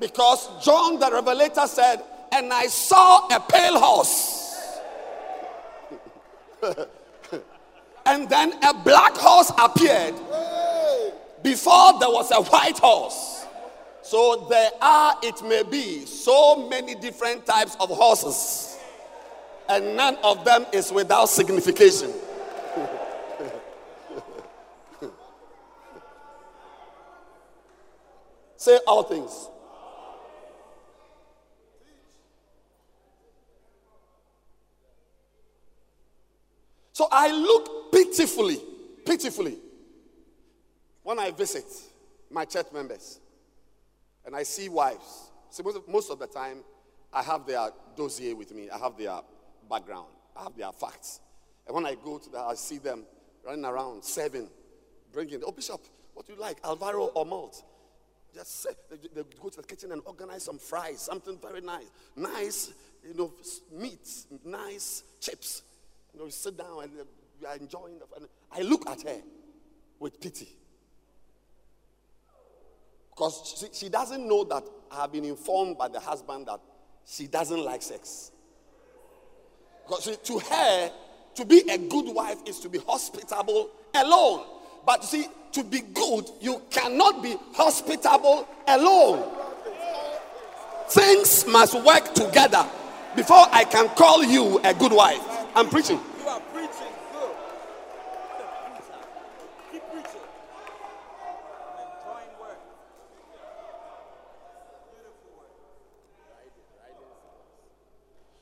Because 0.00 0.48
John 0.64 0.98
the 0.98 1.08
Revelator 1.12 1.68
said, 1.68 2.02
And 2.32 2.52
I 2.52 2.66
saw 2.66 3.28
a 3.28 3.38
pale 3.38 3.78
horse. 3.78 4.78
and 8.10 8.28
then 8.28 8.52
a 8.64 8.74
black 8.74 9.16
horse 9.16 9.52
appeared 9.56 10.16
before 11.44 11.96
there 12.00 12.10
was 12.10 12.32
a 12.32 12.42
white 12.42 12.76
horse. 12.76 13.46
So 14.02 14.48
there 14.50 14.72
are, 14.82 15.14
it 15.22 15.40
may 15.44 15.62
be, 15.62 16.04
so 16.06 16.68
many 16.68 16.96
different 16.96 17.46
types 17.46 17.76
of 17.78 17.88
horses, 17.90 18.76
and 19.68 19.96
none 19.96 20.16
of 20.24 20.44
them 20.44 20.66
is 20.72 20.90
without 20.90 21.28
signification. 21.28 22.10
Say 28.56 28.80
all 28.88 29.04
things. 29.04 29.48
So 37.00 37.08
I 37.10 37.32
look 37.32 37.92
pitifully, 37.92 38.60
pitifully, 39.06 39.56
when 41.02 41.18
I 41.18 41.30
visit 41.30 41.64
my 42.30 42.44
church 42.44 42.66
members 42.74 43.20
and 44.26 44.36
I 44.36 44.42
see 44.42 44.68
wives. 44.68 45.30
See, 45.48 45.62
most 45.88 46.10
of, 46.10 46.18
the 46.18 46.26
time, 46.26 46.58
I 47.10 47.22
have 47.22 47.46
their 47.46 47.70
dossier 47.96 48.34
with 48.34 48.54
me, 48.54 48.68
I 48.68 48.76
have 48.76 48.98
their 48.98 49.18
background, 49.70 50.08
I 50.36 50.42
have 50.42 50.54
their 50.54 50.70
facts. 50.72 51.20
And 51.66 51.74
when 51.74 51.86
I 51.86 51.94
go 51.94 52.18
to 52.18 52.28
that, 52.32 52.40
I 52.42 52.54
see 52.54 52.76
them 52.76 53.04
running 53.46 53.64
around, 53.64 54.04
serving, 54.04 54.50
bringing, 55.10 55.40
oh, 55.46 55.52
Bishop, 55.52 55.80
what 56.12 56.26
do 56.26 56.34
you 56.34 56.38
like, 56.38 56.58
Alvaro 56.62 57.06
or 57.06 57.24
malt? 57.24 57.64
Just 58.34 58.60
say, 58.60 58.70
they, 58.90 59.22
go 59.40 59.48
to 59.48 59.62
the 59.62 59.66
kitchen 59.66 59.92
and 59.92 60.02
organize 60.04 60.44
some 60.44 60.58
fries, 60.58 61.00
something 61.00 61.38
very 61.40 61.62
nice. 61.62 61.86
Nice, 62.14 62.74
you 63.08 63.14
know, 63.14 63.32
meat, 63.72 64.06
nice 64.44 65.02
chips. 65.18 65.62
You 66.14 66.20
know, 66.20 66.28
sit 66.28 66.56
down 66.56 66.82
and 66.82 66.92
you 67.40 67.46
are 67.46 67.56
enjoying 67.56 67.98
the 67.98 68.04
and 68.16 68.28
I 68.52 68.62
look 68.62 68.88
at 68.88 69.02
her 69.02 69.20
with 69.98 70.20
pity. 70.20 70.48
Because 73.10 73.56
she, 73.60 73.84
she 73.84 73.88
doesn't 73.88 74.26
know 74.26 74.44
that 74.44 74.64
I 74.90 75.02
have 75.02 75.12
been 75.12 75.24
informed 75.24 75.78
by 75.78 75.88
the 75.88 76.00
husband 76.00 76.46
that 76.46 76.60
she 77.06 77.26
doesn't 77.26 77.62
like 77.62 77.82
sex. 77.82 78.32
Because 79.86 80.04
she, 80.04 80.16
to 80.16 80.38
her, 80.38 80.92
to 81.34 81.44
be 81.44 81.60
a 81.70 81.78
good 81.78 82.14
wife 82.14 82.38
is 82.46 82.60
to 82.60 82.68
be 82.68 82.78
hospitable 82.78 83.70
alone. 83.94 84.46
But 84.86 85.04
see, 85.04 85.26
to 85.52 85.64
be 85.64 85.80
good, 85.80 86.30
you 86.40 86.62
cannot 86.70 87.22
be 87.22 87.36
hospitable 87.52 88.48
alone. 88.66 89.36
Things 90.88 91.46
must 91.46 91.74
work 91.84 92.14
together 92.14 92.66
before 93.14 93.46
I 93.52 93.64
can 93.64 93.88
call 93.90 94.24
you 94.24 94.60
a 94.64 94.74
good 94.74 94.92
wife. 94.92 95.39
I'm 95.54 95.68
preaching. 95.68 95.98
You 96.20 96.28
are 96.28 96.40
preaching 96.40 96.92
good. 97.12 97.30
Keep 99.72 99.82
preaching. 99.90 100.20
Enjoying 101.76 102.32
work. 102.40 102.58
Beautiful 104.92 105.30
work. 105.36 105.50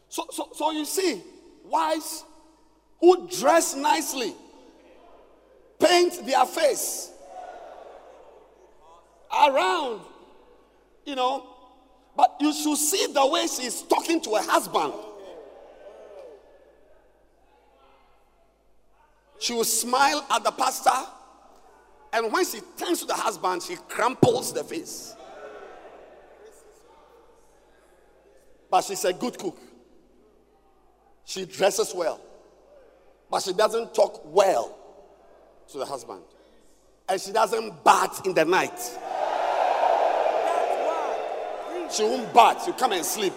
So, 0.09 0.27
so, 0.31 0.49
so 0.53 0.71
you 0.73 0.85
see, 0.85 1.23
wives 1.65 2.25
who 3.01 3.29
dress 3.29 3.75
nicely, 3.75 4.35
paint 5.79 6.27
their 6.27 6.45
face 6.45 7.11
around, 9.33 10.01
you 11.07 11.15
know, 11.15 11.47
but 12.17 12.37
you 12.41 12.53
should 12.53 12.77
see 12.77 13.07
the 13.13 13.25
way 13.27 13.47
she's 13.47 13.83
talking 13.83 14.21
to 14.23 14.35
her 14.35 14.43
husband. 14.43 14.93
She 19.39 19.53
will 19.53 19.65
smile 19.65 20.27
at 20.31 20.43
the 20.43 20.51
pastor, 20.51 20.91
and 22.13 22.33
when 22.33 22.45
she 22.45 22.61
turns 22.77 23.01
to 23.01 23.07
the 23.07 23.15
husband, 23.15 23.63
she 23.63 23.77
crumples 23.89 24.53
the 24.53 24.65
face. 24.65 25.15
But 28.71 28.85
she's 28.85 29.05
a 29.05 29.13
good 29.13 29.39
cook. 29.39 29.59
She 31.25 31.45
dresses 31.45 31.95
well, 31.95 32.21
but 33.31 33.43
she 33.43 33.53
doesn't 33.53 33.95
talk 33.95 34.23
well 34.25 34.77
to 35.71 35.79
the 35.79 35.85
husband. 35.85 36.23
And 37.09 37.21
she 37.21 37.33
doesn't 37.33 37.85
bat 37.85 38.21
in 38.25 38.35
the 38.35 38.45
night. 38.45 38.79
She 41.91 42.03
won't 42.03 42.35
bat, 42.35 42.61
she'll 42.65 42.75
come 42.75 42.93
and 42.93 43.05
sleep. 43.05 43.33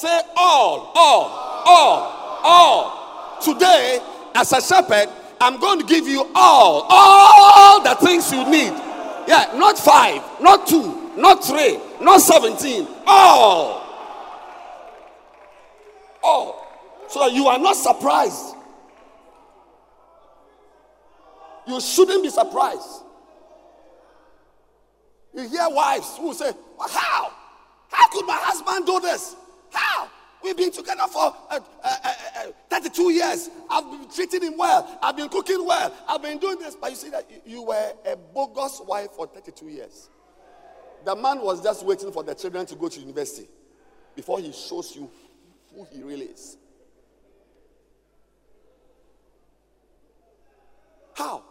Say 0.00 0.20
all, 0.34 0.92
all, 0.94 1.62
all, 1.66 2.40
all. 2.42 3.38
Today, 3.42 4.00
as 4.34 4.50
a 4.54 4.62
shepherd, 4.62 5.10
I'm 5.38 5.60
going 5.60 5.78
to 5.78 5.84
give 5.84 6.08
you 6.08 6.26
all, 6.34 6.86
all 6.88 7.82
the 7.82 7.94
things 7.96 8.32
you 8.32 8.48
need. 8.48 8.72
Yeah, 9.28 9.52
not 9.56 9.78
five, 9.78 10.22
not 10.40 10.66
two, 10.66 11.12
not 11.18 11.44
three, 11.44 11.78
not 12.00 12.22
17. 12.22 12.88
All. 13.06 13.82
All. 16.22 17.04
So 17.10 17.18
that 17.20 17.34
you 17.34 17.48
are 17.48 17.58
not 17.58 17.76
surprised. 17.76 18.54
You 21.68 21.78
shouldn't 21.78 22.22
be 22.22 22.30
surprised. 22.30 23.02
You 25.34 25.46
hear 25.46 25.68
wives 25.68 26.16
who 26.16 26.32
say, 26.32 26.52
well, 26.78 26.88
How? 26.88 27.32
How 27.90 28.08
could 28.08 28.24
my 28.24 28.38
husband 28.40 28.86
do 28.86 28.98
this? 29.00 29.36
How? 29.72 30.08
We've 30.42 30.56
been 30.56 30.70
together 30.72 31.02
for 31.12 31.20
uh, 31.50 31.60
uh, 31.82 31.96
uh, 32.04 32.12
uh, 32.36 32.52
32 32.70 33.10
years. 33.12 33.50
I've 33.68 33.84
been 33.90 34.08
treating 34.10 34.42
him 34.42 34.56
well. 34.56 34.98
I've 35.02 35.16
been 35.16 35.28
cooking 35.28 35.64
well. 35.66 35.94
I've 36.08 36.22
been 36.22 36.38
doing 36.38 36.58
this. 36.58 36.74
But 36.76 36.90
you 36.90 36.96
see 36.96 37.10
that 37.10 37.30
you- 37.30 37.42
you 37.56 37.62
were 37.62 37.92
a 38.06 38.16
bogus 38.16 38.80
wife 38.80 39.12
for 39.12 39.26
32 39.26 39.68
years. 39.68 40.08
The 41.04 41.14
man 41.14 41.40
was 41.42 41.62
just 41.62 41.84
waiting 41.84 42.10
for 42.12 42.22
the 42.22 42.34
children 42.34 42.64
to 42.66 42.74
go 42.74 42.88
to 42.88 43.00
university 43.00 43.48
before 44.14 44.38
he 44.40 44.52
shows 44.52 44.94
you 44.96 45.10
who 45.74 45.84
he 45.92 46.02
really 46.02 46.26
is. 46.26 46.56
How? 51.14 51.44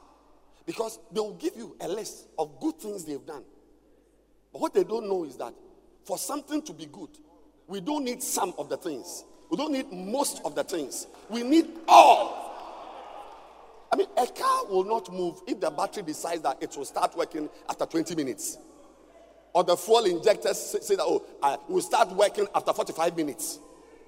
Because 0.65 0.99
they 1.11 1.19
will 1.19 1.33
give 1.33 1.55
you 1.55 1.75
a 1.79 1.87
list 1.87 2.27
of 2.37 2.59
good 2.59 2.79
things 2.79 3.05
they've 3.05 3.25
done. 3.25 3.43
But 4.51 4.61
what 4.61 4.73
they 4.73 4.83
don't 4.83 5.07
know 5.07 5.23
is 5.25 5.37
that 5.37 5.53
for 6.05 6.17
something 6.17 6.61
to 6.63 6.73
be 6.73 6.85
good, 6.87 7.09
we 7.69 7.79
don't 7.79 8.03
need 8.03 8.21
some 8.21 8.53
of 8.57 8.67
the 8.67 8.75
things. 8.75 9.23
We 9.49 9.57
don't 9.57 9.71
need 9.71 9.91
most 9.91 10.41
of 10.43 10.55
the 10.55 10.63
things. 10.63 11.07
We 11.29 11.43
need 11.43 11.67
all. 11.87 12.47
I 13.91 13.95
mean, 13.95 14.07
a 14.17 14.25
car 14.27 14.65
will 14.69 14.83
not 14.83 15.11
move 15.13 15.41
if 15.47 15.59
the 15.59 15.69
battery 15.69 16.03
decides 16.03 16.41
that 16.41 16.57
it 16.61 16.75
will 16.75 16.85
start 16.85 17.15
working 17.15 17.47
after 17.69 17.85
20 17.85 18.15
minutes. 18.15 18.57
Or 19.53 19.63
the 19.63 19.77
fuel 19.77 20.05
injectors 20.05 20.57
say, 20.57 20.95
that, 20.95 21.03
oh, 21.03 21.23
uh, 21.41 21.57
will 21.67 21.81
start 21.81 22.09
working 22.11 22.47
after 22.53 22.73
45 22.73 23.15
minutes. 23.15 23.59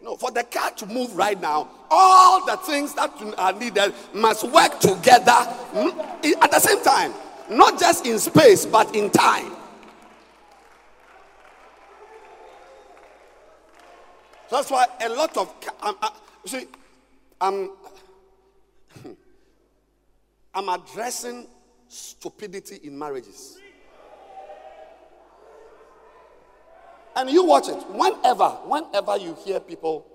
No, 0.04 0.16
for 0.16 0.32
the 0.32 0.44
car 0.44 0.72
to 0.72 0.86
move 0.88 1.16
right 1.16 1.40
now, 1.40 1.70
all 1.90 2.46
the 2.46 2.58
things 2.58 2.94
that 2.96 3.12
are 3.38 3.54
needed 3.54 3.94
must 4.14 4.44
work 4.44 4.80
together 4.80 5.32
mm, 5.74 6.34
at 6.42 6.52
the 6.52 6.60
same 6.60 6.84
time. 6.84 7.14
Not 7.50 7.80
just 7.80 8.06
in 8.08 8.18
space, 8.18 8.66
but 8.66 8.96
in 8.96 9.10
time. 9.12 9.52
That's 14.58 14.70
why 14.70 14.86
a 15.02 15.10
lot 15.10 15.36
of 15.38 15.54
see, 16.46 16.68
I'm 17.40 17.72
I'm 20.54 20.70
addressing 20.70 21.48
stupidity 21.88 22.80
in 22.84 22.98
marriages. 22.98 23.60
And 27.16 27.30
you 27.30 27.44
watch 27.46 27.68
it. 27.68 27.78
Whenever, 27.90 28.50
whenever 28.66 29.18
you 29.18 29.36
hear 29.44 29.60
people 29.60 30.06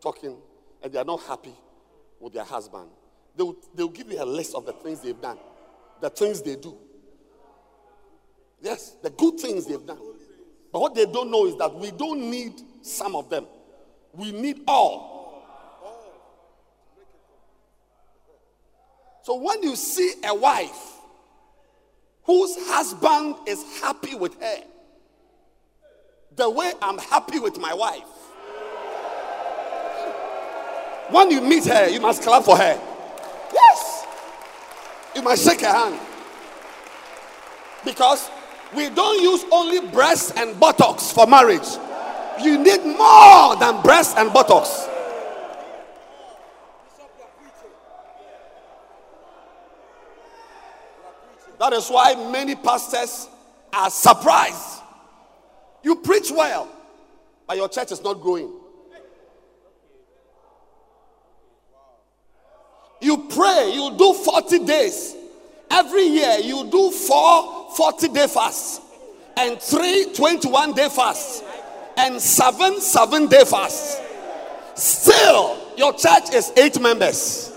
talking 0.00 0.36
and 0.82 0.92
they 0.92 0.98
are 0.98 1.04
not 1.04 1.20
happy 1.22 1.54
with 2.20 2.32
their 2.32 2.44
husband, 2.44 2.88
they'll, 3.36 3.56
they'll 3.74 3.88
give 3.88 4.10
you 4.10 4.22
a 4.22 4.24
list 4.24 4.54
of 4.54 4.64
the 4.64 4.72
things 4.72 5.00
they've 5.00 5.20
done, 5.20 5.38
the 6.00 6.10
things 6.10 6.42
they 6.42 6.56
do. 6.56 6.76
Yes, 8.60 8.96
the 9.02 9.10
good 9.10 9.38
things 9.38 9.66
they've 9.66 9.84
done. 9.84 9.98
But 10.72 10.80
what 10.80 10.94
they 10.94 11.06
don't 11.06 11.30
know 11.30 11.46
is 11.46 11.56
that 11.56 11.74
we 11.74 11.90
don't 11.90 12.30
need 12.30 12.52
some 12.82 13.16
of 13.16 13.28
them, 13.28 13.46
we 14.16 14.32
need 14.32 14.60
all. 14.66 15.14
So 19.22 19.36
when 19.36 19.62
you 19.62 19.76
see 19.76 20.14
a 20.24 20.34
wife 20.34 20.92
whose 22.24 22.56
husband 22.68 23.36
is 23.46 23.62
happy 23.80 24.14
with 24.14 24.40
her, 24.40 24.58
the 26.36 26.48
way 26.50 26.72
I'm 26.82 26.98
happy 26.98 27.38
with 27.38 27.58
my 27.58 27.74
wife, 27.74 28.04
When 31.10 31.30
you 31.30 31.40
meet 31.40 31.64
her, 31.66 31.88
you 31.88 32.00
must 32.00 32.22
clap 32.22 32.42
for 32.42 32.56
her. 32.56 32.80
Yes. 33.52 34.06
You 35.14 35.22
must 35.22 35.44
shake 35.44 35.60
her 35.60 35.72
hand. 35.72 36.00
Because 37.84 38.28
we 38.74 38.88
don't 38.90 39.22
use 39.22 39.44
only 39.52 39.86
breasts 39.88 40.32
and 40.36 40.58
buttocks 40.58 41.12
for 41.12 41.26
marriage. 41.26 41.68
You 42.42 42.58
need 42.58 42.84
more 42.84 43.56
than 43.56 43.82
breasts 43.82 44.14
and 44.16 44.32
buttocks. 44.32 44.88
That 51.58 51.72
is 51.72 51.88
why 51.88 52.14
many 52.30 52.54
pastors 52.54 53.28
are 53.72 53.90
surprised. 53.90 54.82
You 55.82 55.96
preach 55.96 56.30
well, 56.30 56.68
but 57.46 57.56
your 57.56 57.68
church 57.68 57.92
is 57.92 58.02
not 58.02 58.20
growing. 58.20 58.52
You 63.00 63.28
pray, 63.28 63.70
you 63.72 63.94
do 63.96 64.12
40 64.14 64.64
days. 64.64 65.14
Every 65.70 66.04
year, 66.04 66.38
you 66.42 66.68
do 66.70 66.90
four 66.90 67.70
40 67.76 68.08
day 68.08 68.26
fasts, 68.26 68.80
and 69.36 69.60
three 69.60 70.12
21 70.14 70.72
day 70.72 70.88
fasts, 70.88 71.42
and 71.96 72.20
seven 72.20 72.80
7 72.80 73.26
day 73.26 73.44
fasts. 73.44 74.00
Still, 74.74 75.58
your 75.76 75.92
church 75.94 76.34
is 76.34 76.52
eight 76.56 76.80
members. 76.80 77.52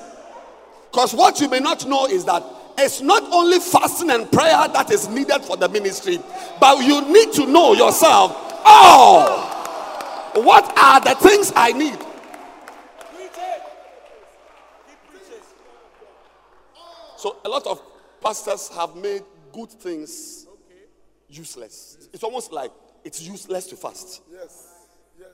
Because 0.92 1.14
what 1.14 1.40
you 1.40 1.50
may 1.50 1.60
not 1.60 1.86
know 1.88 2.06
is 2.08 2.26
that 2.26 2.44
it's 2.78 3.02
not 3.02 3.24
only 3.34 3.60
fasting 3.60 4.10
and 4.10 4.32
prayer 4.32 4.68
that 4.70 4.90
is 4.90 5.08
needed 5.10 5.42
for 5.42 5.58
the 5.58 5.68
ministry, 5.68 6.20
but 6.60 6.80
you 6.80 7.02
need 7.12 7.34
to 7.34 7.46
know 7.46 7.74
yourself. 7.74 8.32
Oh, 8.66 10.32
what 10.36 10.78
are 10.78 11.02
the 11.02 11.16
things 11.16 11.52
I 11.56 11.74
need? 11.74 11.98
So, 17.18 17.36
a 17.44 17.50
lot 17.50 17.68
of 17.68 17.82
pastors 18.22 18.70
have 18.70 18.96
made 18.96 19.24
good 19.52 19.70
things 19.70 20.48
useless. 21.28 22.08
It's 22.14 22.24
almost 22.24 22.54
like 22.54 22.72
it's 23.04 23.22
useless 23.22 23.68
to 23.68 23.76
fast. 23.76 24.22
Yes. 24.32 24.68
Yes. 25.20 25.30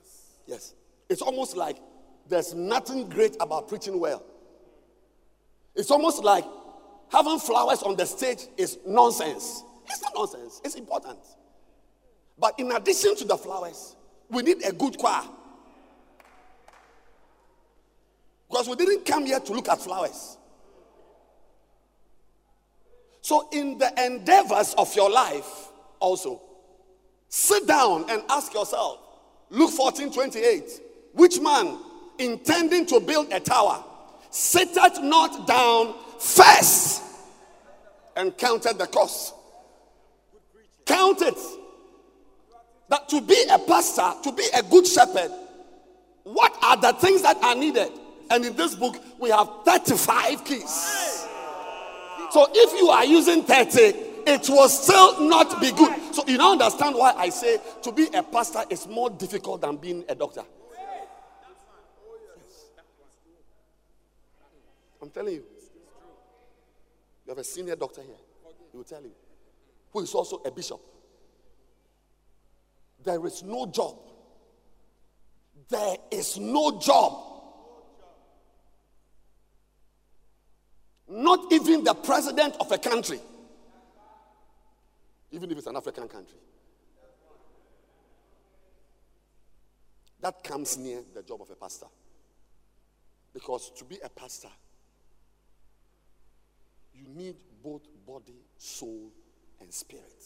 Yes. 0.45 0.73
It's 1.09 1.21
almost 1.21 1.55
like 1.55 1.77
there's 2.27 2.53
nothing 2.53 3.07
great 3.09 3.35
about 3.39 3.67
preaching 3.67 3.99
well. 3.99 4.23
It's 5.75 5.91
almost 5.91 6.23
like 6.23 6.45
having 7.11 7.39
flowers 7.39 7.83
on 7.83 7.95
the 7.95 8.05
stage 8.05 8.47
is 8.57 8.79
nonsense. 8.85 9.63
It's 9.87 10.01
not 10.01 10.13
nonsense, 10.15 10.61
it's 10.63 10.75
important. 10.75 11.19
But 12.37 12.59
in 12.59 12.71
addition 12.71 13.15
to 13.17 13.25
the 13.25 13.37
flowers, 13.37 13.95
we 14.29 14.41
need 14.41 14.65
a 14.65 14.71
good 14.71 14.97
choir. 14.97 15.23
Because 18.49 18.67
we 18.67 18.75
didn't 18.75 19.05
come 19.05 19.25
here 19.25 19.39
to 19.39 19.53
look 19.53 19.69
at 19.69 19.81
flowers. 19.81 20.37
So, 23.21 23.49
in 23.51 23.77
the 23.77 23.91
endeavors 24.05 24.75
of 24.77 24.95
your 24.95 25.09
life, 25.09 25.69
also, 25.99 26.41
sit 27.35 27.67
down 27.67 28.09
and 28.09 28.23
ask 28.29 28.53
yourself 28.53 28.97
Luke 29.49 29.71
14 29.71 30.11
28, 30.11 30.81
which 31.13 31.41
man 31.41 31.77
intending 32.17 32.85
to 32.85 33.01
build 33.01 33.31
a 33.33 33.41
tower 33.41 33.83
sitteth 34.29 35.01
not 35.01 35.45
down 35.45 35.95
first 36.17 37.03
and 38.15 38.37
counted 38.37 38.77
the 38.77 38.87
cost? 38.87 39.33
Count 40.85 41.21
it. 41.21 41.37
That 42.87 43.09
to 43.09 43.19
be 43.19 43.43
a 43.51 43.59
pastor, 43.59 44.13
to 44.23 44.31
be 44.31 44.45
a 44.55 44.63
good 44.63 44.87
shepherd, 44.87 45.31
what 46.23 46.55
are 46.63 46.77
the 46.77 46.93
things 46.93 47.21
that 47.23 47.35
are 47.43 47.55
needed? 47.55 47.89
And 48.29 48.45
in 48.45 48.55
this 48.55 48.75
book, 48.75 48.95
we 49.19 49.29
have 49.29 49.49
35 49.65 50.45
keys. 50.45 51.27
So 52.31 52.47
if 52.53 52.79
you 52.79 52.89
are 52.89 53.03
using 53.03 53.43
30, 53.43 54.14
it 54.25 54.49
will 54.49 54.69
still 54.69 55.21
not 55.21 55.61
be 55.61 55.71
good. 55.71 55.93
So 56.13 56.23
you 56.27 56.37
now 56.37 56.53
understand 56.53 56.95
why 56.95 57.13
I 57.17 57.29
say 57.29 57.59
to 57.83 57.91
be 57.91 58.07
a 58.13 58.23
pastor 58.23 58.63
is 58.69 58.87
more 58.87 59.09
difficult 59.09 59.61
than 59.61 59.77
being 59.77 60.03
a 60.09 60.15
doctor. 60.15 60.43
I'm 65.01 65.09
telling 65.11 65.35
you. 65.35 65.43
You 67.25 67.31
have 67.31 67.37
a 67.37 67.43
senior 67.43 67.75
doctor 67.75 68.01
here. 68.01 68.15
He 68.71 68.77
will 68.77 68.83
tell 68.83 69.01
you. 69.01 69.11
Who 69.93 70.01
is 70.01 70.13
also 70.13 70.41
a 70.45 70.51
bishop. 70.51 70.79
There 73.03 73.25
is 73.25 73.43
no 73.43 73.67
job. 73.67 73.97
There 75.69 75.97
is 76.11 76.37
no 76.39 76.79
job 76.79 77.35
Not 81.07 81.51
even 81.51 81.83
the 81.83 81.93
president 81.93 82.55
of 82.59 82.71
a 82.71 82.77
country, 82.77 83.19
even 85.31 85.51
if 85.51 85.57
it's 85.57 85.67
an 85.67 85.75
African 85.75 86.07
country. 86.07 86.37
That 90.21 90.43
comes 90.43 90.77
near 90.77 91.01
the 91.13 91.21
job 91.21 91.41
of 91.41 91.49
a 91.49 91.55
pastor. 91.55 91.87
Because 93.33 93.71
to 93.77 93.85
be 93.85 93.97
a 94.03 94.09
pastor, 94.09 94.47
you 96.93 97.05
need 97.13 97.35
both 97.63 97.83
body, 98.07 98.41
soul, 98.57 99.11
and 99.59 99.73
spirit. 99.73 100.23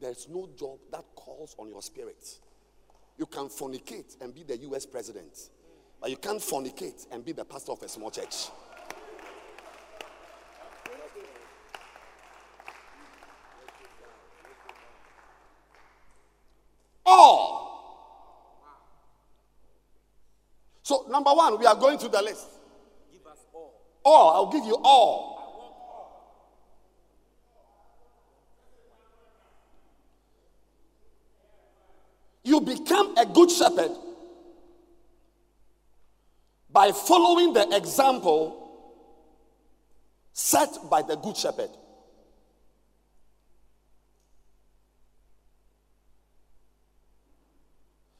There's 0.00 0.28
no 0.28 0.48
job 0.58 0.78
that 0.92 1.04
calls 1.14 1.54
on 1.58 1.68
your 1.68 1.82
spirit. 1.82 2.38
You 3.18 3.26
can 3.26 3.48
fornicate 3.48 4.20
and 4.20 4.34
be 4.34 4.42
the 4.42 4.56
US 4.58 4.86
president, 4.86 5.50
but 6.00 6.10
you 6.10 6.16
can't 6.16 6.40
fornicate 6.40 7.06
and 7.10 7.24
be 7.24 7.32
the 7.32 7.44
pastor 7.44 7.72
of 7.72 7.82
a 7.82 7.88
small 7.88 8.10
church. 8.10 8.48
So, 20.86 21.04
number 21.10 21.32
one, 21.32 21.58
we 21.58 21.66
are 21.66 21.74
going 21.74 21.98
through 21.98 22.10
the 22.10 22.22
list. 22.22 22.46
Give 23.10 23.26
us 23.26 23.38
all. 23.52 23.74
All, 24.04 24.30
I'll 24.34 24.52
give 24.52 24.64
you 24.64 24.78
all. 24.84 25.34
You 32.44 32.60
become 32.60 33.18
a 33.18 33.26
good 33.26 33.50
shepherd 33.50 33.90
by 36.70 36.92
following 36.92 37.52
the 37.52 37.76
example 37.76 38.70
set 40.32 40.68
by 40.88 41.02
the 41.02 41.16
good 41.16 41.36
shepherd. 41.36 41.70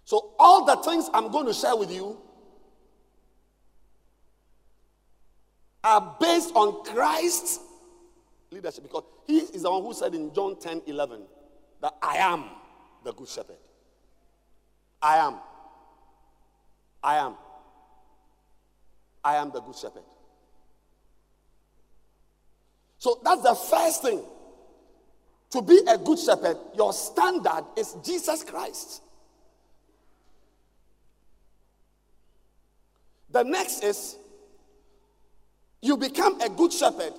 So, 0.04 0.34
all 0.36 0.64
the 0.64 0.74
things 0.82 1.08
I'm 1.14 1.30
going 1.30 1.46
to 1.46 1.54
share 1.54 1.76
with 1.76 1.92
you 1.92 2.25
are 5.86 6.16
based 6.18 6.50
on 6.56 6.82
Christ's 6.82 7.60
leadership 8.50 8.82
because 8.82 9.04
he 9.24 9.38
is 9.38 9.62
the 9.62 9.70
one 9.70 9.82
who 9.82 9.94
said 9.94 10.14
in 10.14 10.34
John 10.34 10.58
10 10.58 10.82
11 10.84 11.22
that 11.80 11.94
I 12.02 12.16
am 12.16 12.44
the 13.04 13.12
good 13.12 13.28
shepherd. 13.28 13.56
I 15.00 15.18
am. 15.18 15.36
I 17.04 17.16
am. 17.18 17.34
I 19.22 19.36
am 19.36 19.52
the 19.52 19.60
good 19.60 19.76
shepherd. 19.76 20.02
So 22.98 23.20
that's 23.22 23.42
the 23.42 23.54
first 23.54 24.02
thing. 24.02 24.22
To 25.50 25.62
be 25.62 25.80
a 25.88 25.96
good 25.98 26.18
shepherd, 26.18 26.56
your 26.76 26.92
standard 26.92 27.64
is 27.76 27.94
Jesus 28.04 28.42
Christ. 28.42 29.02
The 33.30 33.44
next 33.44 33.84
is 33.84 34.16
you 35.82 35.96
become 35.96 36.40
a 36.40 36.48
good 36.48 36.72
shepherd 36.72 37.12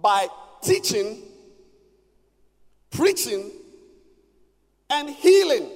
by 0.00 0.28
teaching, 0.62 1.22
preaching, 2.90 3.50
and 4.90 5.10
healing. 5.10 5.68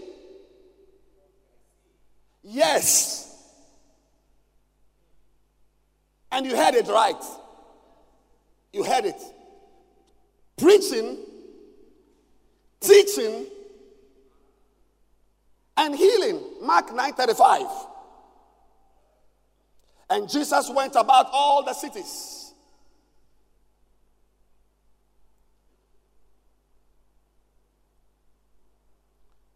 Yes. 2.42 3.22
And 6.30 6.46
you 6.46 6.56
heard 6.56 6.74
it 6.74 6.86
right. 6.86 7.22
You 8.72 8.84
heard 8.84 9.04
it. 9.06 9.20
Preaching, 10.56 11.18
teaching, 12.80 13.46
and 15.76 15.94
healing. 15.94 16.40
Mark 16.62 16.94
9 16.94 17.12
35. 17.12 17.66
And 20.08 20.28
Jesus 20.28 20.70
went 20.70 20.94
about 20.94 21.28
all 21.32 21.64
the 21.64 21.74
cities. 21.74 22.52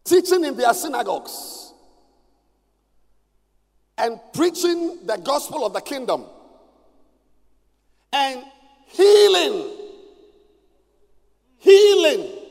Teaching 0.03 0.43
in 0.43 0.57
their 0.57 0.73
synagogues 0.73 1.71
and 3.97 4.19
preaching 4.33 5.05
the 5.05 5.15
gospel 5.17 5.65
of 5.65 5.71
the 5.71 5.79
kingdom 5.79 6.25
and 8.11 8.43
healing. 8.87 9.77
Healing 11.59 12.41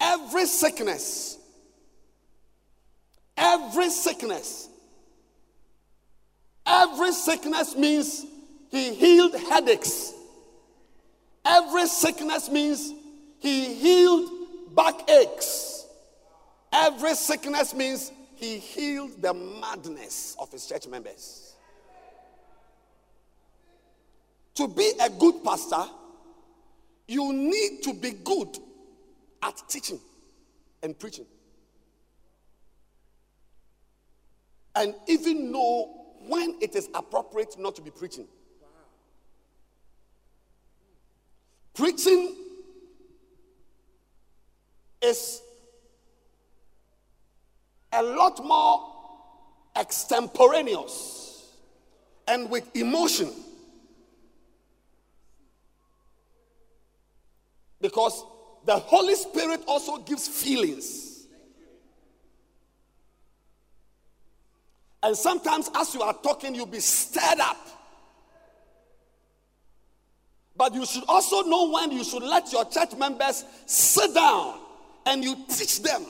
every 0.00 0.46
sickness. 0.46 1.38
Every 3.36 3.90
sickness. 3.90 4.69
Every 6.66 7.12
sickness 7.12 7.76
means 7.76 8.26
he 8.70 8.94
healed 8.94 9.34
headaches. 9.34 10.14
Every 11.44 11.86
sickness 11.86 12.50
means 12.50 12.92
he 13.40 13.74
healed 13.74 14.30
backaches. 14.74 15.86
Every 16.72 17.14
sickness 17.14 17.74
means 17.74 18.12
he 18.36 18.58
healed 18.58 19.20
the 19.20 19.34
madness 19.34 20.36
of 20.38 20.50
his 20.52 20.66
church 20.66 20.86
members. 20.86 21.54
To 24.54 24.68
be 24.68 24.92
a 25.00 25.10
good 25.10 25.42
pastor, 25.42 25.84
you 27.08 27.32
need 27.32 27.82
to 27.82 27.94
be 27.94 28.12
good 28.12 28.58
at 29.42 29.60
teaching 29.68 30.00
and 30.82 30.98
preaching. 30.98 31.26
And 34.74 34.94
even 35.08 35.50
know 35.50 35.99
when 36.26 36.56
it 36.60 36.74
is 36.76 36.88
appropriate 36.94 37.58
not 37.58 37.74
to 37.76 37.82
be 37.82 37.90
preaching. 37.90 38.26
Preaching 41.74 42.34
is 45.02 45.40
a 47.92 48.02
lot 48.02 48.44
more 48.44 48.86
extemporaneous 49.76 51.50
and 52.28 52.50
with 52.50 52.76
emotion. 52.76 53.30
Because 57.80 58.24
the 58.66 58.76
Holy 58.76 59.14
Spirit 59.14 59.62
also 59.66 59.98
gives 59.98 60.28
feelings. 60.28 61.09
And 65.02 65.16
sometimes, 65.16 65.70
as 65.74 65.94
you 65.94 66.02
are 66.02 66.14
talking, 66.14 66.54
you'll 66.54 66.66
be 66.66 66.80
stirred 66.80 67.40
up. 67.40 67.56
But 70.56 70.74
you 70.74 70.84
should 70.84 71.04
also 71.08 71.42
know 71.42 71.70
when 71.70 71.90
you 71.90 72.04
should 72.04 72.22
let 72.22 72.52
your 72.52 72.66
church 72.66 72.94
members 72.98 73.44
sit 73.64 74.12
down 74.14 74.60
and 75.06 75.24
you 75.24 75.34
teach 75.48 75.82
them 75.82 76.04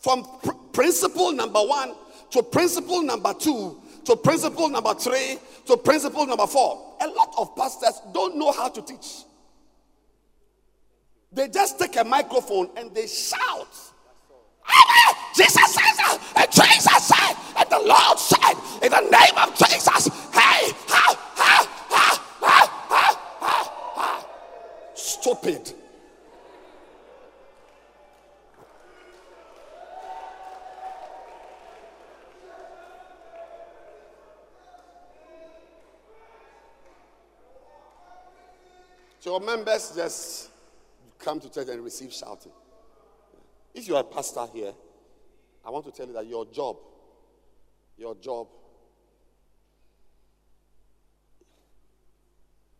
from 0.00 0.26
pr- 0.42 0.50
principle 0.72 1.30
number 1.30 1.60
one 1.60 1.94
to 2.30 2.42
principle 2.42 3.02
number 3.02 3.32
two 3.34 3.80
to 4.04 4.16
principle 4.16 4.68
number 4.68 4.94
three 4.94 5.38
to 5.66 5.76
principle 5.76 6.26
number 6.26 6.46
four. 6.46 6.96
A 7.00 7.06
lot 7.06 7.34
of 7.38 7.54
pastors 7.54 8.00
don't 8.12 8.36
know 8.36 8.50
how 8.50 8.68
to 8.68 8.82
teach. 8.82 9.22
They 11.32 11.48
just 11.48 11.78
take 11.78 11.96
a 11.96 12.04
microphone 12.04 12.70
and 12.76 12.92
they 12.94 13.06
shout. 13.06 13.68
Jesus 15.36 15.76
Jesus 16.50 17.12
the 17.76 17.88
Lord 17.88 18.18
said, 18.18 18.54
in 18.82 18.90
the 18.90 19.00
name 19.00 19.36
of 19.36 19.54
Jesus, 19.54 20.08
hey, 20.32 20.72
ha, 20.88 21.16
ha, 21.34 21.68
ha, 21.90 22.22
ha, 22.40 23.20
ha, 23.40 23.72
ha. 23.94 24.26
Stupid. 24.94 25.72
So 39.20 39.40
members 39.40 39.92
just 39.96 40.50
come 41.18 41.40
to 41.40 41.50
church 41.50 41.68
and 41.68 41.82
receive 41.82 42.12
shouting. 42.12 42.52
If 43.74 43.88
you 43.88 43.96
are 43.96 44.02
a 44.02 44.04
pastor 44.04 44.46
here, 44.54 44.72
I 45.64 45.70
want 45.70 45.84
to 45.86 45.90
tell 45.90 46.06
you 46.06 46.12
that 46.12 46.26
your 46.26 46.46
job, 46.46 46.76
your 47.96 48.14
job 48.16 48.48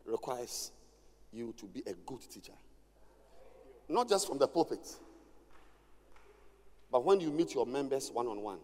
requires 0.04 0.72
you 1.32 1.54
to 1.58 1.66
be 1.66 1.82
a 1.86 1.94
good 1.94 2.20
teacher. 2.30 2.52
Not 3.88 4.08
just 4.08 4.26
from 4.26 4.38
the 4.38 4.48
pulpit, 4.48 4.86
but 6.90 7.04
when 7.04 7.20
you 7.20 7.30
meet 7.30 7.54
your 7.54 7.66
members 7.66 8.10
one 8.12 8.26
on 8.26 8.40
one, 8.40 8.58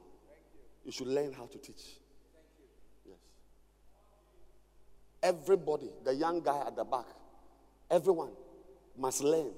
you 0.85 0.93
should 0.93 1.07
learn 1.07 1.33
how 1.33 1.47
to 1.47 1.59
teach. 1.59 1.83
Yes. 3.07 3.19
Everybody, 5.23 5.91
the 6.05 6.15
young 6.15 6.41
guy 6.41 6.65
at 6.67 6.77
the 6.77 6.85
back, 6.85 7.07
everyone 7.91 8.31
must 8.97 9.23
learn 9.23 9.51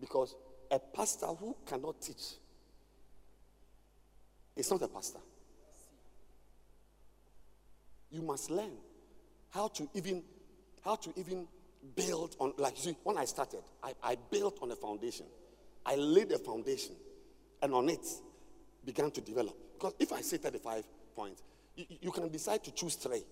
because 0.00 0.36
a 0.70 0.78
pastor 0.78 1.26
who 1.26 1.56
cannot 1.66 2.00
teach 2.00 2.34
is 4.56 4.70
not 4.70 4.82
a 4.82 4.88
pastor. 4.88 5.20
You 8.10 8.22
must 8.22 8.50
learn 8.50 8.72
how 9.50 9.68
to 9.68 9.88
even 9.94 10.22
how 10.84 10.96
to 10.96 11.12
even 11.16 11.46
build 11.94 12.36
on 12.38 12.52
like 12.58 12.76
see 12.76 12.96
when 13.02 13.18
I 13.18 13.24
started, 13.24 13.62
I, 13.82 13.92
I 14.02 14.16
built 14.30 14.58
on 14.62 14.70
a 14.70 14.76
foundation. 14.76 15.26
I 15.84 15.96
laid 15.96 16.32
a 16.32 16.38
foundation 16.38 16.94
and 17.62 17.72
on 17.72 17.88
it 17.88 18.06
began 18.84 19.10
to 19.10 19.20
develop. 19.20 19.54
Because 19.74 19.94
if 19.98 20.12
I 20.12 20.20
say 20.20 20.36
35 20.36 20.84
points, 21.14 21.42
you, 21.76 21.86
you 22.00 22.10
can 22.10 22.28
decide 22.28 22.64
to 22.64 22.70
choose 22.72 22.94
three. 22.96 23.22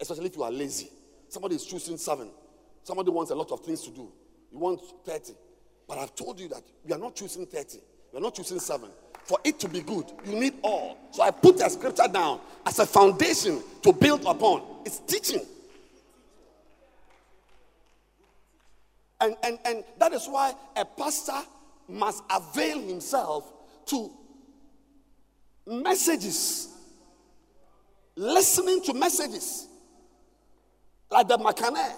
Especially 0.00 0.26
if 0.26 0.36
you 0.36 0.42
are 0.42 0.50
lazy. 0.50 0.90
Somebody 1.28 1.56
is 1.56 1.64
choosing 1.64 1.96
seven. 1.96 2.30
Somebody 2.82 3.10
wants 3.10 3.30
a 3.30 3.34
lot 3.34 3.50
of 3.52 3.60
things 3.60 3.82
to 3.82 3.90
do. 3.90 4.10
You 4.52 4.58
want 4.58 4.80
30. 5.04 5.32
But 5.88 5.98
I've 5.98 6.14
told 6.14 6.40
you 6.40 6.48
that 6.48 6.62
we 6.84 6.92
are 6.92 6.98
not 6.98 7.14
choosing 7.14 7.46
30. 7.46 7.78
We 8.12 8.18
are 8.18 8.22
not 8.22 8.34
choosing 8.34 8.58
7. 8.58 8.88
For 9.26 9.38
it 9.42 9.58
to 9.60 9.68
be 9.68 9.80
good, 9.80 10.06
you 10.24 10.38
need 10.38 10.54
all. 10.62 10.98
So 11.10 11.22
I 11.22 11.32
put 11.32 11.58
the 11.58 11.68
scripture 11.68 12.06
down 12.06 12.40
as 12.64 12.78
a 12.78 12.86
foundation 12.86 13.60
to 13.82 13.92
build 13.92 14.24
upon. 14.24 14.62
It's 14.84 15.00
teaching. 15.00 15.44
And, 19.20 19.34
and, 19.42 19.58
and 19.64 19.84
that 19.98 20.12
is 20.12 20.26
why 20.26 20.54
a 20.76 20.84
pastor 20.84 21.40
must 21.88 22.22
avail 22.30 22.80
himself 22.80 23.52
to 23.86 24.10
messages, 25.66 26.68
listening 28.14 28.82
to 28.84 28.94
messages 28.94 29.66
like 31.10 31.26
the 31.26 31.38
Macaneh. 31.38 31.94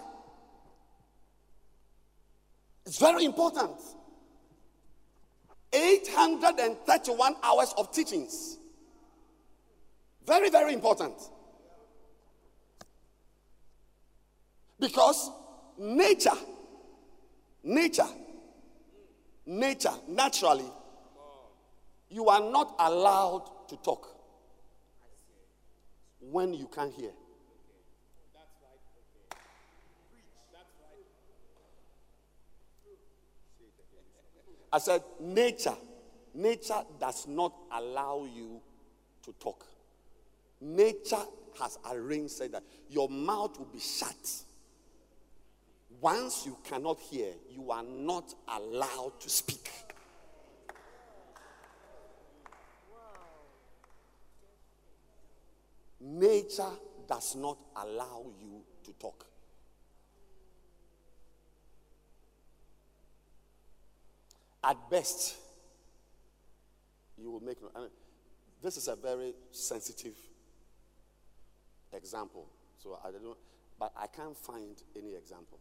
It's 2.87 2.99
very 2.99 3.27
important. 3.27 3.73
831 5.73 7.35
hours 7.43 7.75
of 7.77 7.93
teachings. 7.93 8.59
Very, 10.27 10.51
very 10.51 10.73
important. 10.73 11.15
Because 14.81 15.31
nature, 15.79 16.31
nature, 17.63 18.09
nature, 19.47 19.95
naturally, 20.07 20.71
you 22.11 22.29
are 22.29 22.41
not 22.41 22.75
allowed 22.79 23.69
to 23.69 23.77
talk 23.77 24.09
when 26.21 26.55
you 26.55 26.69
can't 26.75 26.93
hear. 26.93 27.11
I 34.73 34.79
said, 34.79 35.03
nature. 35.21 35.77
Nature 36.35 36.83
does 37.01 37.27
not 37.27 37.53
allow 37.73 38.27
you 38.33 38.61
to 39.25 39.33
talk. 39.41 39.67
Nature 40.61 41.25
has 41.61 41.79
arranged 41.91 42.33
said 42.33 42.53
that 42.53 42.63
your 42.89 43.09
mouth 43.09 43.59
will 43.59 43.67
be 43.67 43.81
shut. 43.81 44.45
Once 46.01 46.47
you 46.47 46.57
cannot 46.65 47.01
hear, 47.01 47.33
you 47.51 47.71
are 47.71 47.83
not 47.83 48.35
allowed 48.49 49.19
to 49.21 49.29
speak. 49.29 49.71
Nature 56.01 56.71
does 57.09 57.35
not 57.35 57.59
allow 57.77 58.25
you 58.41 58.61
to 58.85 58.93
talk. 59.01 59.27
At 64.63 64.91
best, 64.91 65.37
you 67.17 67.31
will 67.31 67.41
make. 67.41 67.59
I 67.75 67.81
mean, 67.81 67.89
this 68.63 68.77
is 68.77 68.89
a 68.89 68.97
very 68.97 69.35
sensitive 69.51 70.17
example. 71.93 72.47
So 72.83 72.99
I 73.05 73.11
don't, 73.11 73.37
but 73.79 73.93
I 73.97 74.07
can't 74.07 74.37
find 74.37 74.77
any 74.97 75.15
example. 75.15 75.59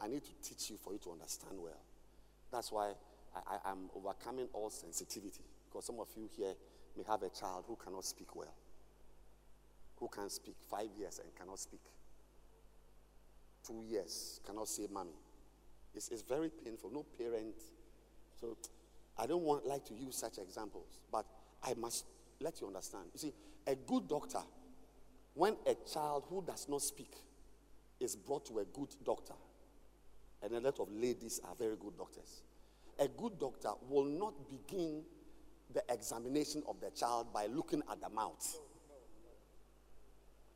I 0.00 0.08
need 0.08 0.22
to 0.24 0.30
teach 0.42 0.70
you 0.70 0.76
for 0.76 0.92
you 0.92 0.98
to 1.00 1.12
understand 1.12 1.56
well. 1.58 1.80
That's 2.50 2.72
why 2.72 2.92
I, 3.34 3.70
am 3.70 3.90
overcoming 3.94 4.48
all 4.52 4.70
sensitivity. 4.70 5.44
Because 5.68 5.86
some 5.86 6.00
of 6.00 6.08
you 6.16 6.28
here, 6.36 6.54
may 6.96 7.04
have 7.06 7.22
a 7.22 7.28
child 7.28 7.64
who 7.68 7.76
cannot 7.76 8.04
speak 8.04 8.34
well, 8.34 8.52
who 9.96 10.08
can 10.08 10.28
speak 10.28 10.54
five 10.68 10.88
years 10.98 11.20
and 11.22 11.34
cannot 11.36 11.58
speak, 11.58 11.80
two 13.64 13.84
years 13.88 14.40
cannot 14.44 14.68
say 14.68 14.86
mommy. 14.92 15.14
It's, 15.94 16.08
it's 16.08 16.22
very 16.22 16.50
painful. 16.64 16.90
No 16.92 17.04
parent. 17.18 17.54
So 18.40 18.56
I 19.18 19.26
don't 19.26 19.42
want 19.42 19.66
like 19.66 19.84
to 19.86 19.94
use 19.94 20.16
such 20.16 20.38
examples, 20.38 20.98
but 21.12 21.26
I 21.62 21.74
must 21.74 22.06
let 22.40 22.60
you 22.60 22.66
understand. 22.66 23.04
You 23.12 23.18
see, 23.18 23.34
a 23.66 23.74
good 23.74 24.08
doctor, 24.08 24.40
when 25.34 25.56
a 25.66 25.74
child 25.92 26.24
who 26.28 26.42
does 26.42 26.68
not 26.68 26.82
speak 26.82 27.12
is 28.00 28.16
brought 28.16 28.46
to 28.46 28.60
a 28.60 28.64
good 28.64 28.94
doctor, 29.04 29.34
and 30.42 30.54
a 30.54 30.60
lot 30.60 30.80
of 30.80 30.90
ladies 30.90 31.40
are 31.44 31.54
very 31.54 31.76
good 31.76 31.96
doctors, 31.98 32.42
a 32.98 33.08
good 33.08 33.38
doctor 33.38 33.70
will 33.88 34.04
not 34.04 34.34
begin 34.48 35.02
the 35.72 35.82
examination 35.90 36.62
of 36.66 36.80
the 36.80 36.90
child 36.90 37.32
by 37.32 37.46
looking 37.46 37.82
at 37.90 38.00
the 38.00 38.08
mouth. 38.08 38.58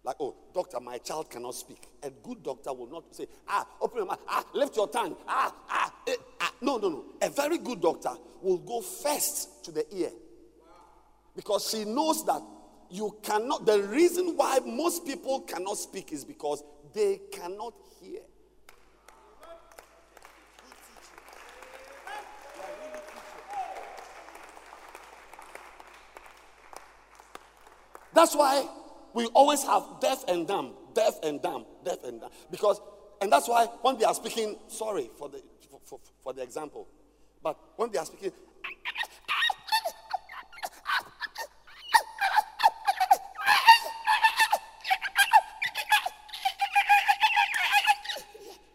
Like, 0.04 0.16
oh, 0.20 0.36
doctor, 0.52 0.78
my 0.80 0.98
child 0.98 1.30
cannot 1.30 1.54
speak. 1.54 1.88
A 2.02 2.10
good 2.10 2.42
doctor 2.42 2.74
will 2.74 2.90
not 2.90 3.04
say, 3.14 3.26
ah, 3.48 3.66
open 3.80 3.98
your 3.98 4.06
mouth, 4.06 4.20
ah, 4.28 4.44
lift 4.52 4.76
your 4.76 4.88
tongue, 4.88 5.16
ah, 5.26 5.54
ah, 5.70 5.94
eh, 6.06 6.14
ah. 6.40 6.52
No, 6.60 6.76
no, 6.76 6.90
no. 6.90 7.04
A 7.22 7.30
very 7.30 7.56
good 7.56 7.80
doctor 7.80 8.10
will 8.42 8.58
go 8.58 8.82
first 8.82 9.64
to 9.64 9.72
the 9.72 9.86
ear 9.96 10.10
because 11.34 11.70
she 11.70 11.86
knows 11.86 12.24
that 12.26 12.42
you 12.90 13.16
cannot. 13.22 13.64
The 13.64 13.82
reason 13.82 14.36
why 14.36 14.58
most 14.64 15.06
people 15.06 15.40
cannot 15.40 15.78
speak 15.78 16.12
is 16.12 16.22
because 16.22 16.62
they 16.92 17.20
cannot 17.32 17.72
hear. 18.00 18.20
That's 28.12 28.36
why 28.36 28.68
we 29.14 29.26
always 29.26 29.62
have 29.62 29.84
deaf 30.00 30.24
and 30.28 30.46
dumb, 30.46 30.74
deaf 30.92 31.14
and 31.22 31.40
dumb, 31.40 31.64
deaf 31.84 32.02
and 32.04 32.20
dumb. 32.20 32.30
Because, 32.50 32.80
and 33.22 33.32
that's 33.32 33.48
why 33.48 33.66
when 33.80 33.96
they 33.96 34.04
are 34.04 34.14
speaking, 34.14 34.56
sorry 34.68 35.08
for 35.16 35.28
the, 35.28 35.40
for, 35.70 35.80
for, 35.84 36.00
for 36.22 36.32
the 36.32 36.42
example, 36.42 36.88
but 37.42 37.56
when 37.76 37.92
they 37.92 37.98
are 37.98 38.04
speaking, 38.04 38.32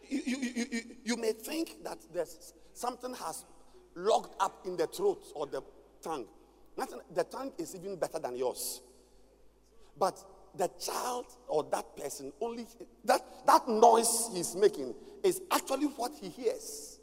you, 0.09 0.21
you, 0.25 0.65
you, 0.71 0.81
you, 1.03 1.17
may 1.17 1.33
think 1.33 1.83
that 1.83 1.97
there's 2.13 2.53
something 2.73 3.13
has 3.13 3.43
locked 3.95 4.41
up 4.41 4.65
in 4.65 4.77
the 4.77 4.87
throat 4.87 5.21
or 5.35 5.47
the 5.47 5.61
tongue. 6.01 6.25
Nothing, 6.77 7.01
the 7.13 7.25
tongue 7.25 7.51
is 7.57 7.75
even 7.75 7.97
better 7.97 8.19
than 8.19 8.37
yours. 8.37 8.81
But 9.99 10.23
the 10.55 10.69
child 10.79 11.25
or 11.47 11.63
that 11.71 11.95
person 11.95 12.31
only 12.41 12.65
that 13.05 13.21
that 13.45 13.67
noise 13.67 14.29
he's 14.33 14.55
making 14.55 14.95
is 15.23 15.41
actually 15.51 15.85
what 15.85 16.13
he 16.19 16.29
hears. 16.29 16.99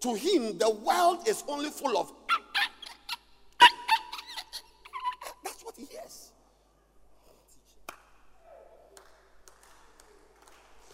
To 0.00 0.14
him, 0.14 0.58
the 0.58 0.70
world 0.70 1.26
is 1.26 1.42
only 1.48 1.70
full 1.70 1.98
of 1.98 2.12
that's 5.42 5.64
what 5.64 5.74
he 5.76 5.86
hears. 5.86 6.30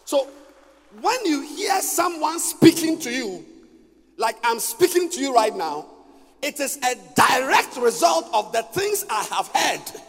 So 0.04 0.28
when 1.00 1.26
you 1.26 1.42
hear 1.42 1.80
someone 1.82 2.38
speaking 2.38 2.98
to 3.00 3.10
you, 3.10 3.44
like 4.16 4.36
I'm 4.44 4.60
speaking 4.60 5.10
to 5.10 5.20
you 5.20 5.34
right 5.34 5.54
now, 5.54 5.86
it 6.40 6.60
is 6.60 6.78
a 6.78 6.94
direct 7.40 7.76
result 7.76 8.28
of 8.32 8.52
the 8.52 8.62
things 8.62 9.04
I 9.10 9.22
have 9.24 9.48
heard. 9.48 10.00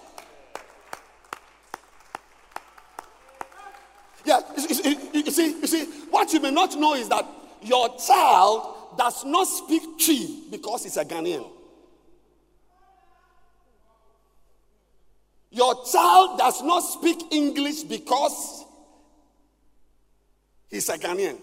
Yeah, 4.26 4.41
you 4.57 4.73
see, 5.32 5.61
you 5.61 5.67
see, 5.67 5.86
what 6.09 6.34
you 6.34 6.39
may 6.39 6.51
not 6.51 6.76
know 6.78 6.95
is 6.95 7.09
that 7.09 7.26
your 7.61 7.95
child 7.97 8.97
does 8.97 9.23
not 9.26 9.45
speak 9.45 9.84
Twi 10.03 10.49
because 10.49 10.84
he's 10.84 10.97
a 10.97 11.05
Ghanaian. 11.05 11.47
Your 15.51 15.86
child 15.86 16.39
does 16.39 16.61
not 16.63 16.82
speak 16.82 17.32
English 17.32 17.84
because 17.84 18.65
he's 20.69 20.89
a 20.89 20.97
Ghanaian. 20.97 21.38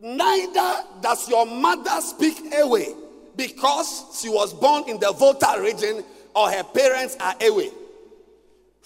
Neither 0.00 0.84
does 1.00 1.28
your 1.28 1.44
mother 1.44 2.00
speak 2.00 2.38
Ewe 2.52 3.05
because 3.36 4.18
she 4.20 4.28
was 4.28 4.52
born 4.52 4.88
in 4.88 4.98
the 4.98 5.12
Volta 5.12 5.60
region 5.60 6.02
or 6.34 6.50
her 6.50 6.64
parents 6.64 7.16
are 7.20 7.34
Ewe. 7.40 7.70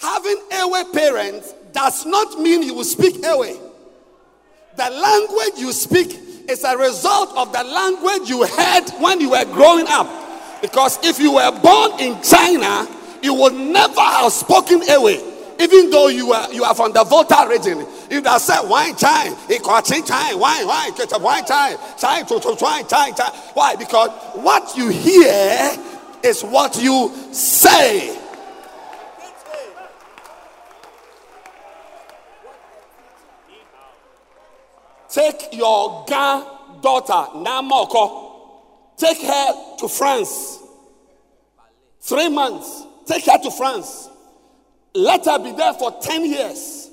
Having 0.00 0.42
Ewe 0.52 0.84
parents 0.92 1.52
does 1.72 2.06
not 2.06 2.40
mean 2.40 2.62
you 2.62 2.74
will 2.74 2.84
speak 2.84 3.16
Ewe. 3.16 3.58
The 4.76 4.90
language 4.90 5.58
you 5.58 5.72
speak 5.72 6.18
is 6.48 6.64
a 6.64 6.76
result 6.76 7.36
of 7.36 7.52
the 7.52 7.62
language 7.62 8.28
you 8.28 8.46
heard 8.46 8.88
when 9.00 9.20
you 9.20 9.30
were 9.30 9.44
growing 9.44 9.86
up. 9.88 10.08
Because 10.60 10.98
if 11.04 11.18
you 11.18 11.34
were 11.34 11.60
born 11.60 12.00
in 12.00 12.20
China, 12.22 12.88
you 13.22 13.34
would 13.34 13.54
never 13.54 14.00
have 14.00 14.32
spoken 14.32 14.82
Ewe 14.82 15.29
even 15.60 15.90
though 15.90 16.08
you 16.08 16.32
are 16.32 16.52
you 16.52 16.64
are 16.64 16.74
from 16.74 16.92
the 16.92 17.04
Volta 17.04 17.46
region, 17.48 17.86
if 18.10 18.24
they 18.24 18.38
say 18.38 18.56
wine 18.64 18.96
chai, 18.96 19.28
equating 19.48 20.06
chai, 20.06 20.34
wine, 20.34 20.66
wine, 20.66 20.92
a 20.92 21.18
wine 21.18 21.44
chai, 21.44 21.76
chai, 21.98 22.22
to 22.22 22.56
chai, 22.56 22.82
chai, 22.84 23.10
chai. 23.12 23.28
Why? 23.54 23.76
Because 23.76 24.10
what 24.36 24.76
you 24.76 24.88
hear 24.88 25.76
is 26.22 26.42
what 26.42 26.80
you 26.80 27.12
say. 27.32 28.16
Take 35.10 35.52
your 35.52 36.06
daughter, 36.06 37.30
Namoko, 37.34 38.96
take 38.96 39.20
her 39.20 39.76
to 39.78 39.88
France. 39.88 40.58
Three 42.00 42.28
months. 42.28 42.84
Take 43.06 43.26
her 43.26 43.38
to 43.42 43.50
France. 43.50 44.09
Let 44.94 45.24
her 45.26 45.38
be 45.38 45.52
there 45.52 45.72
for 45.74 45.92
10 46.00 46.24
years 46.24 46.90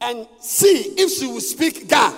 and 0.00 0.26
see 0.40 0.94
if 0.96 1.10
she 1.10 1.26
will 1.26 1.40
speak 1.40 1.88
Ga. 1.88 2.12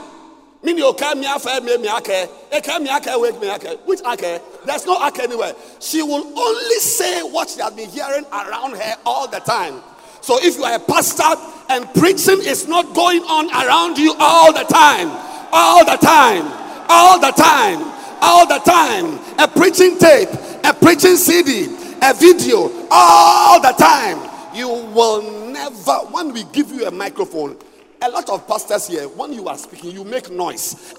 Meaning, 0.63 0.85
okay, 0.85 1.15
me 1.15 1.27
afa 1.27 1.61
me 1.63 1.79
me 1.79 1.89
ake, 1.89 2.29
eke 2.53 2.83
me 2.83 2.91
ake 2.91 3.09
wake 3.17 3.41
me 3.41 3.51
ake. 3.51 3.81
Which 3.87 4.01
ake? 4.01 4.43
There's 4.67 4.85
no 4.85 5.03
ake 5.07 5.21
anywhere. 5.21 5.55
She 5.81 6.03
will 6.03 6.39
only 6.39 6.75
say 6.77 7.23
what 7.23 7.49
she 7.49 7.63
has 7.63 7.73
been 7.73 7.89
hearing 7.89 8.27
around 8.27 8.77
her 8.77 8.95
all 9.07 9.27
the 9.27 9.39
time. 9.41 9.81
So 10.21 10.39
if 10.43 10.59
you 10.59 10.65
are 10.65 10.75
a 10.75 10.79
pastor 10.79 11.41
and 11.71 11.89
preaching 11.95 12.41
is 12.45 12.69
not 12.69 12.95
going 12.95 13.23
on 13.23 13.49
around 13.51 13.97
you 13.97 14.15
all 14.19 14.53
the 14.53 14.65
time, 14.65 15.09
all 15.51 15.83
the 15.83 15.97
time, 15.97 16.45
all 16.91 17.19
the 17.19 17.31
time, 17.31 17.81
all 18.21 18.47
the 18.47 18.59
time, 18.59 19.19
a 19.39 19.49
preaching 19.49 19.99
tape, 19.99 20.29
a 20.63 20.75
preaching 20.75 21.17
CD, 21.17 21.75
a 22.03 22.13
video, 22.13 22.71
all 22.91 23.63
the 23.63 23.73
time, 23.79 24.30
you 24.55 24.69
will 24.69 25.51
never, 25.51 25.93
when 26.11 26.33
we 26.33 26.45
give 26.45 26.71
you 26.71 26.87
a 26.87 26.91
microphone, 26.91 27.57
a 28.03 28.09
lot 28.11 28.29
of 28.31 28.47
pastors 28.49 28.89
here, 28.89 29.09
when 29.09 29.33
you 29.33 29.49
are 29.49 29.59
speaking, 29.59 29.91
you 29.91 30.05
make 30.05 30.31
noise. 30.31 30.95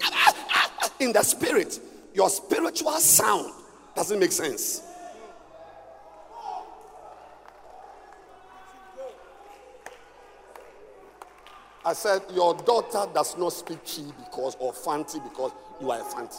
In 1.00 1.12
the 1.12 1.22
spirit, 1.22 1.80
your 2.14 2.30
spiritual 2.30 2.92
sound 2.92 3.52
doesn't 3.94 4.18
make 4.18 4.32
sense. 4.32 4.82
I 11.84 11.94
said, 11.94 12.22
Your 12.32 12.54
daughter 12.54 13.10
does 13.12 13.36
not 13.36 13.52
speak 13.52 13.84
Twi 13.84 14.12
because, 14.24 14.56
or 14.60 14.72
Fanti 14.72 15.18
because 15.18 15.50
you 15.80 15.90
are 15.90 16.00
a 16.00 16.04
Fanti. 16.04 16.38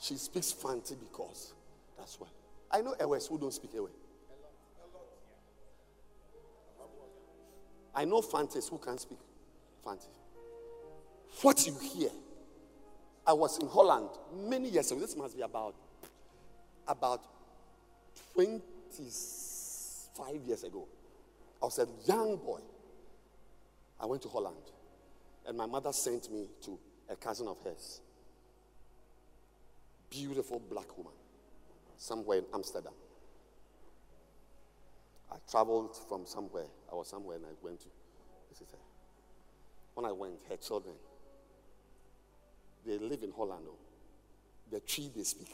She 0.00 0.16
speaks 0.16 0.50
Fanti 0.50 0.96
because 0.96 1.54
that's 1.96 2.18
why. 2.18 2.26
I 2.72 2.80
know 2.80 2.96
Ewes 3.00 3.28
who 3.28 3.38
don't 3.38 3.54
speak 3.54 3.72
Ewe. 3.74 3.88
I 7.94 8.04
know 8.04 8.22
Fantis 8.22 8.68
who 8.68 8.78
can 8.78 8.98
speak 8.98 9.18
Fanti. 9.84 10.06
What 11.42 11.66
you 11.66 11.74
hear. 11.78 12.10
I 13.26 13.32
was 13.32 13.58
in 13.58 13.68
Holland 13.68 14.08
many 14.48 14.68
years 14.68 14.90
ago. 14.90 15.00
This 15.00 15.16
must 15.16 15.36
be 15.36 15.42
about 15.42 15.74
about 16.86 17.22
25 18.34 20.46
years 20.46 20.64
ago. 20.64 20.86
I 21.62 21.66
was 21.66 21.78
a 21.78 21.86
young 22.06 22.36
boy. 22.36 22.60
I 24.00 24.06
went 24.06 24.22
to 24.22 24.28
Holland, 24.28 24.56
and 25.46 25.56
my 25.56 25.66
mother 25.66 25.92
sent 25.92 26.32
me 26.32 26.48
to 26.64 26.76
a 27.08 27.14
cousin 27.14 27.46
of 27.46 27.58
hers. 27.62 28.00
Beautiful 30.10 30.58
black 30.58 30.98
woman, 30.98 31.12
somewhere 31.96 32.38
in 32.38 32.44
Amsterdam. 32.52 32.92
I 35.30 35.36
traveled 35.48 35.96
from 36.08 36.26
somewhere. 36.26 36.66
I 36.92 36.94
was 36.94 37.08
somewhere 37.08 37.36
and 37.36 37.46
I 37.46 37.50
went 37.62 37.80
to 37.80 37.86
visit 38.50 38.68
her. 38.70 38.78
When 39.94 40.04
I 40.04 40.12
went, 40.12 40.34
her 40.48 40.56
children, 40.56 40.94
they 42.84 42.98
live 42.98 43.22
in 43.22 43.32
Holland. 43.32 43.64
oh. 43.68 43.76
The 44.70 44.80
Twi 44.80 45.10
they 45.14 45.22
speak. 45.22 45.52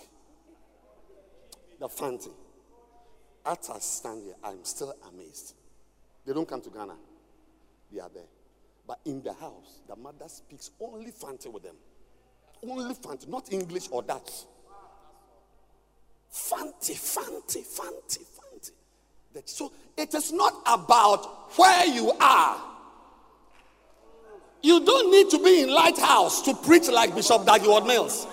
the 1.78 1.88
Fanti. 1.88 2.30
As 3.46 3.70
I 3.70 3.78
stand 3.78 4.22
here, 4.24 4.34
I'm 4.42 4.64
still 4.64 4.94
amazed. 5.08 5.54
They 6.26 6.32
don't 6.32 6.48
come 6.48 6.60
to 6.60 6.70
Ghana, 6.70 6.94
they 7.92 8.00
are 8.00 8.10
there. 8.12 8.24
But 8.86 9.00
in 9.04 9.22
the 9.22 9.32
house, 9.32 9.80
the 9.88 9.96
mother 9.96 10.28
speaks 10.28 10.70
only 10.80 11.10
Fanti 11.10 11.48
with 11.48 11.62
them. 11.62 11.76
Only 12.62 12.94
Fanti, 12.94 13.26
not 13.28 13.52
English 13.52 13.88
or 13.90 14.02
Dutch. 14.02 14.30
Fanti, 16.30 16.94
Fanti, 16.94 17.62
Fanti, 17.62 18.20
So 19.46 19.72
it 19.96 20.14
is 20.14 20.32
not 20.32 20.54
about 20.66 21.56
where 21.56 21.86
you 21.86 22.12
are. 22.20 22.62
You 24.62 24.84
don't 24.84 25.10
need 25.10 25.30
to 25.30 25.42
be 25.42 25.62
in 25.62 25.70
Lighthouse 25.70 26.42
to 26.42 26.54
preach 26.54 26.88
like 26.88 27.14
Bishop 27.14 27.46
Dag 27.46 27.60
Heward-Mills. 27.62 28.26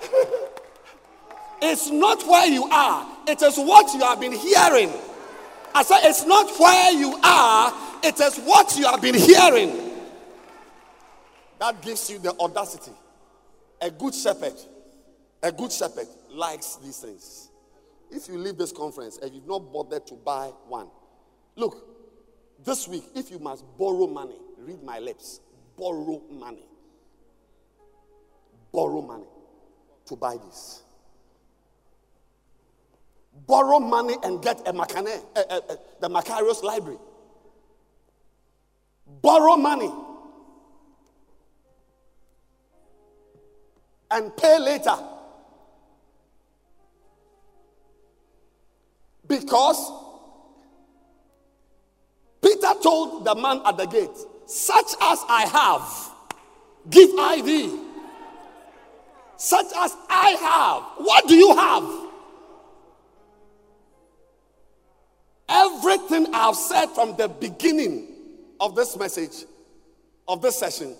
it's 1.62 1.90
not 1.90 2.26
where 2.26 2.46
you 2.46 2.64
are, 2.64 3.06
it 3.26 3.42
is 3.42 3.56
what 3.56 3.92
you 3.94 4.00
have 4.00 4.20
been 4.20 4.32
hearing. 4.32 4.92
I 5.74 5.82
said, 5.82 6.00
it's 6.04 6.24
not 6.24 6.50
where 6.58 6.92
you 6.92 7.18
are, 7.22 7.72
it 8.02 8.18
is 8.20 8.38
what 8.38 8.76
you 8.78 8.86
have 8.86 9.02
been 9.02 9.14
hearing. 9.14 9.90
That 11.58 11.82
gives 11.82 12.08
you 12.08 12.18
the 12.18 12.32
audacity. 12.38 12.92
A 13.82 13.90
good 13.90 14.14
shepherd, 14.14 14.54
a 15.42 15.52
good 15.52 15.72
shepherd 15.72 16.06
likes 16.30 16.76
these 16.76 16.98
things. 16.98 17.49
If 18.10 18.28
you 18.28 18.38
leave 18.38 18.58
this 18.58 18.72
conference 18.72 19.18
and 19.18 19.32
you've 19.32 19.46
not 19.46 19.72
bothered 19.72 20.06
to 20.08 20.14
buy 20.14 20.46
one, 20.66 20.88
look, 21.56 21.86
this 22.64 22.88
week, 22.88 23.04
if 23.14 23.30
you 23.30 23.38
must 23.38 23.64
borrow 23.78 24.06
money, 24.06 24.36
read 24.58 24.82
my 24.82 24.98
lips, 24.98 25.40
borrow 25.76 26.20
money. 26.30 26.64
Borrow 28.72 29.00
money 29.00 29.26
to 30.06 30.16
buy 30.16 30.36
this. 30.36 30.82
Borrow 33.46 33.80
money 33.80 34.16
and 34.22 34.42
get 34.42 34.60
a 34.66 34.72
Macane, 34.72 35.22
the 36.00 36.08
Macarius 36.08 36.62
library. 36.62 36.98
Borrow 39.22 39.56
money 39.56 39.90
and 44.10 44.36
pay 44.36 44.58
later. 44.58 44.96
Because 49.30 49.92
Peter 52.42 52.72
told 52.82 53.24
the 53.24 53.36
man 53.36 53.62
at 53.64 53.76
the 53.76 53.86
gate, 53.86 54.10
Such 54.44 54.92
as 55.00 55.24
I 55.28 55.46
have, 55.46 56.90
give 56.90 57.10
I 57.16 57.40
thee. 57.40 57.80
Such 59.36 59.66
as 59.76 59.96
I 60.08 60.30
have. 60.30 61.06
What 61.06 61.28
do 61.28 61.36
you 61.36 61.54
have? 61.54 62.10
Everything 65.48 66.34
I've 66.34 66.56
said 66.56 66.86
from 66.86 67.16
the 67.16 67.28
beginning 67.28 68.08
of 68.58 68.74
this 68.74 68.96
message, 68.96 69.44
of 70.26 70.42
this 70.42 70.58
session, 70.58 70.96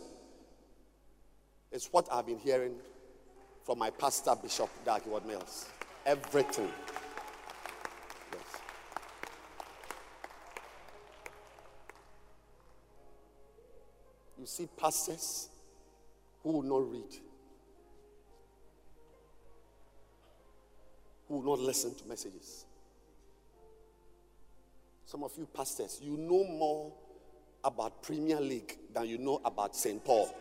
is 1.72 1.88
what 1.90 2.06
I've 2.12 2.26
been 2.26 2.38
hearing 2.38 2.74
from 3.64 3.80
my 3.80 3.90
pastor, 3.90 4.36
Bishop 4.40 4.70
Dag 4.84 5.02
Heward-Mills. 5.02 5.66
Everything. 6.06 6.68
You 14.40 14.46
see 14.46 14.66
pastors 14.74 15.50
who 16.42 16.52
will 16.52 16.62
not 16.62 16.90
read, 16.90 17.14
who 21.28 21.36
will 21.36 21.56
not 21.56 21.58
listen 21.62 21.94
to 21.94 22.06
messages. 22.06 22.64
Some 25.04 25.24
of 25.24 25.32
you 25.36 25.46
pastors, 25.52 26.00
you 26.02 26.16
know 26.16 26.44
more 26.44 26.90
about 27.62 28.02
Premier 28.02 28.40
League 28.40 28.78
than 28.94 29.08
you 29.08 29.18
know 29.18 29.42
about 29.44 29.76
St. 29.76 30.02
Paul. 30.02 30.34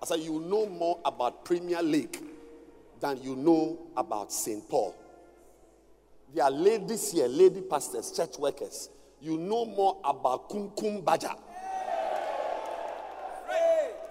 I 0.00 0.06
said, 0.06 0.20
you 0.20 0.38
know 0.38 0.66
more 0.66 1.00
about 1.04 1.44
Premier 1.44 1.82
League 1.82 2.22
than 3.00 3.20
you 3.20 3.34
know 3.34 3.80
about 3.96 4.32
St. 4.32 4.68
Paul. 4.68 4.94
There 6.32 6.44
are 6.44 6.52
ladies 6.52 7.10
here, 7.10 7.26
lady 7.26 7.62
pastors, 7.62 8.12
church 8.12 8.38
workers. 8.38 8.90
You 9.20 9.38
know 9.38 9.64
more 9.64 10.00
about 10.04 10.48
Kumkum 10.50 11.02
Bhagya. 11.02 11.36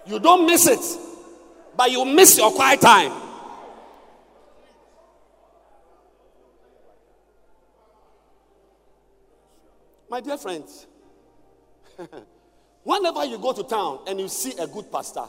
You 0.05 0.19
don't 0.19 0.45
miss 0.45 0.67
it, 0.67 0.99
but 1.77 1.91
you 1.91 2.03
miss 2.03 2.37
your 2.37 2.51
quiet 2.51 2.81
time. 2.81 3.11
My 10.09 10.19
dear 10.19 10.37
friends, 10.37 10.85
whenever 12.83 13.25
you 13.25 13.37
go 13.39 13.53
to 13.53 13.63
town 13.63 13.99
and 14.07 14.19
you 14.19 14.27
see 14.27 14.53
a 14.59 14.67
good 14.67 14.91
pastor, 14.91 15.25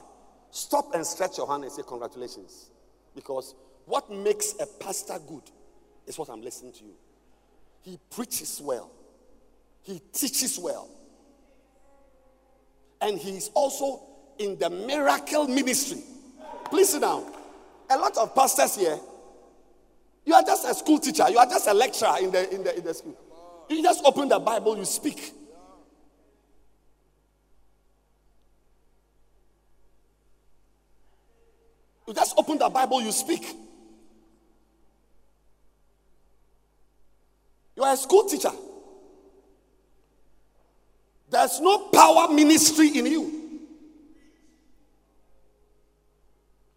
Stop 0.55 0.95
and 0.95 1.05
stretch 1.05 1.37
your 1.37 1.49
hand 1.49 1.65
and 1.65 1.73
say, 1.73 1.83
Congratulations. 1.85 2.71
Because 3.13 3.57
what 3.87 4.09
makes 4.09 4.55
a 4.61 4.67
pastor 4.67 5.19
good 5.27 5.43
is 6.07 6.17
what 6.17 6.29
I'm 6.29 6.43
listening 6.43 6.73
to 6.75 6.85
you. 6.85 6.95
He 7.83 7.99
preaches 8.09 8.61
well, 8.63 8.89
he 9.85 10.01
teaches 10.13 10.59
well, 10.59 10.89
and 13.01 13.19
he 13.19 13.37
is 13.37 13.51
also 13.55 14.03
in 14.39 14.59
the 14.59 14.69
miracle 14.69 15.47
ministry. 15.47 16.03
Please 16.71 16.89
sit 16.89 17.03
down. 17.03 17.25
A 17.91 17.97
lot 17.99 18.17
of 18.17 18.35
pastors 18.35 18.77
here, 18.77 18.99
you 20.25 20.35
are 20.35 20.43
just 20.43 20.67
a 20.67 20.75
school 20.75 20.99
teacher, 20.99 21.29
you 21.31 21.39
are 21.39 21.47
just 21.47 21.69
a 21.69 21.75
lecturer 21.75 22.17
in 22.21 22.33
the, 22.33 22.53
in 22.53 22.65
the, 22.65 22.77
in 22.77 22.85
the 22.85 22.95
school. 22.95 23.17
You 23.69 23.83
just 23.83 24.03
open 24.05 24.29
the 24.29 24.39
Bible, 24.39 24.77
you 24.77 24.85
speak. 24.85 25.33
You 32.07 32.15
just 32.15 32.35
open 32.39 32.59
the 32.59 32.69
Bible, 32.69 33.03
you 33.03 33.13
speak. 33.13 33.47
You 37.77 37.83
are 37.83 37.93
a 37.93 37.97
school 37.97 38.25
teacher. 38.25 38.53
There's 41.31 41.61
no 41.61 41.89
power 41.89 42.33
ministry 42.33 42.89
in 42.99 43.07
you. 43.07 43.45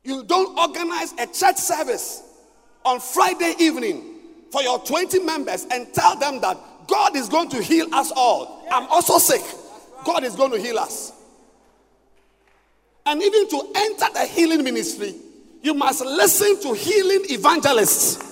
You 0.03 0.23
don't 0.23 0.57
organize 0.57 1.13
a 1.13 1.27
church 1.27 1.57
service 1.57 2.23
on 2.85 2.99
Friday 2.99 3.55
evening 3.59 4.15
for 4.51 4.61
your 4.61 4.79
20 4.79 5.19
members 5.19 5.67
and 5.69 5.93
tell 5.93 6.15
them 6.15 6.39
that 6.41 6.57
God 6.87 7.15
is 7.15 7.27
going 7.27 7.49
to 7.49 7.61
heal 7.61 7.93
us 7.93 8.11
all. 8.15 8.65
I'm 8.71 8.87
also 8.87 9.17
sick. 9.17 9.41
God 10.05 10.23
is 10.23 10.35
going 10.35 10.51
to 10.51 10.59
heal 10.59 10.79
us. 10.79 11.11
And 13.05 13.21
even 13.21 13.49
to 13.49 13.71
enter 13.75 14.05
the 14.13 14.25
healing 14.25 14.63
ministry, 14.63 15.15
you 15.61 15.73
must 15.73 16.01
listen 16.05 16.61
to 16.61 16.73
healing 16.73 17.25
evangelists. 17.29 18.23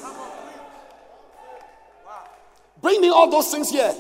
Bring 2.82 3.01
me 3.01 3.09
all 3.09 3.30
those 3.30 3.51
things 3.51 3.70
here. 3.70 3.93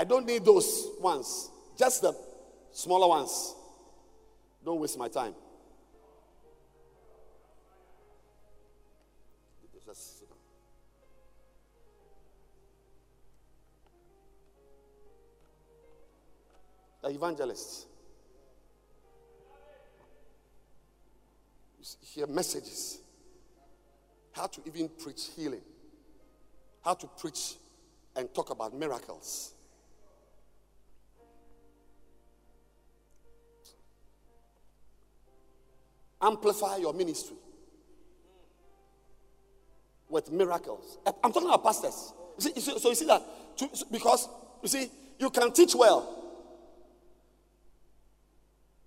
I 0.00 0.04
don't 0.04 0.24
need 0.24 0.46
those 0.46 0.88
ones, 0.98 1.50
just 1.76 2.00
the 2.00 2.14
smaller 2.72 3.06
ones. 3.06 3.54
Don't 4.64 4.80
waste 4.80 4.96
my 4.96 5.08
time. 5.08 5.34
the 17.02 17.10
evangelists. 17.10 17.84
Hear 22.06 22.26
messages. 22.26 23.00
How 24.32 24.46
to 24.46 24.60
even 24.66 24.88
preach 24.88 25.28
healing. 25.36 25.62
How 26.82 26.94
to 26.94 27.06
preach 27.06 27.56
and 28.16 28.32
talk 28.34 28.48
about 28.48 28.74
miracles. 28.74 29.52
Amplify 36.22 36.76
your 36.76 36.92
ministry 36.92 37.36
with 40.08 40.30
miracles. 40.30 40.98
Eh, 41.06 41.12
I'm 41.22 41.32
talking 41.32 41.48
about 41.48 41.64
pastors. 41.64 42.12
You 42.38 42.60
see, 42.60 42.78
so 42.78 42.88
you 42.88 42.94
see 42.94 43.06
that 43.06 43.22
because 43.90 44.28
you 44.62 44.68
see 44.68 44.90
you 45.18 45.30
can 45.30 45.52
teach 45.52 45.74
well, 45.74 46.22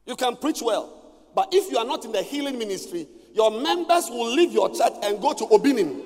you 0.06 0.16
can 0.16 0.36
preach 0.36 0.62
well. 0.62 1.00
But 1.36 1.50
if 1.52 1.72
you 1.72 1.78
are 1.78 1.86
not 1.86 2.06
in 2.06 2.12
the 2.12 2.22
healing 2.22 2.60
ministry, 2.60 3.08
your 3.34 3.50
members 3.50 4.10
will 4.10 4.32
leave 4.32 4.52
your 4.52 4.70
church 4.70 4.94
and 5.04 5.20
go 5.20 5.34
to 5.34 5.46
Obinim. 5.46 6.02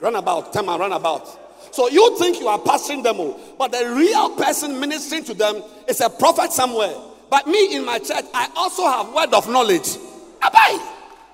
Run 0.00 0.16
about, 0.16 0.52
Tema, 0.52 0.76
run 0.76 0.92
about. 0.92 1.40
So 1.72 1.88
you 1.88 2.18
think 2.18 2.40
you 2.40 2.48
are 2.48 2.58
pastoring 2.58 3.02
them, 3.02 3.20
all, 3.20 3.40
but 3.58 3.72
the 3.72 3.94
real 3.96 4.30
person 4.36 4.78
ministering 4.80 5.24
to 5.24 5.34
them 5.34 5.62
is 5.88 6.00
a 6.00 6.10
prophet 6.10 6.52
somewhere. 6.52 6.94
But 7.30 7.46
me 7.46 7.74
in 7.76 7.84
my 7.84 7.98
church, 7.98 8.24
I 8.34 8.50
also 8.56 8.86
have 8.86 9.12
word 9.14 9.32
of 9.32 9.48
knowledge. 9.48 9.96
Abai, 10.44 10.78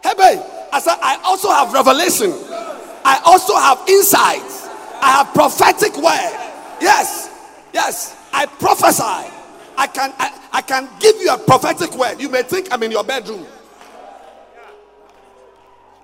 hey, 0.04 0.68
I 0.72 0.80
said 0.80 0.96
I 1.02 1.20
also 1.24 1.50
have 1.50 1.72
revelation. 1.72 2.30
I 3.04 3.20
also 3.24 3.56
have 3.56 3.82
insight. 3.88 4.42
I 5.02 5.10
have 5.18 5.34
prophetic 5.34 5.96
word. 5.96 6.78
Yes, 6.80 7.28
yes, 7.72 8.16
I 8.32 8.46
prophesy. 8.46 9.32
I 9.76 9.86
can 9.86 10.12
I, 10.18 10.48
I 10.52 10.62
can 10.62 10.88
give 11.00 11.16
you 11.16 11.32
a 11.32 11.38
prophetic 11.38 11.92
word. 11.96 12.20
You 12.20 12.28
may 12.28 12.42
think 12.42 12.72
I'm 12.72 12.82
in 12.82 12.90
your 12.92 13.04
bedroom. 13.04 13.46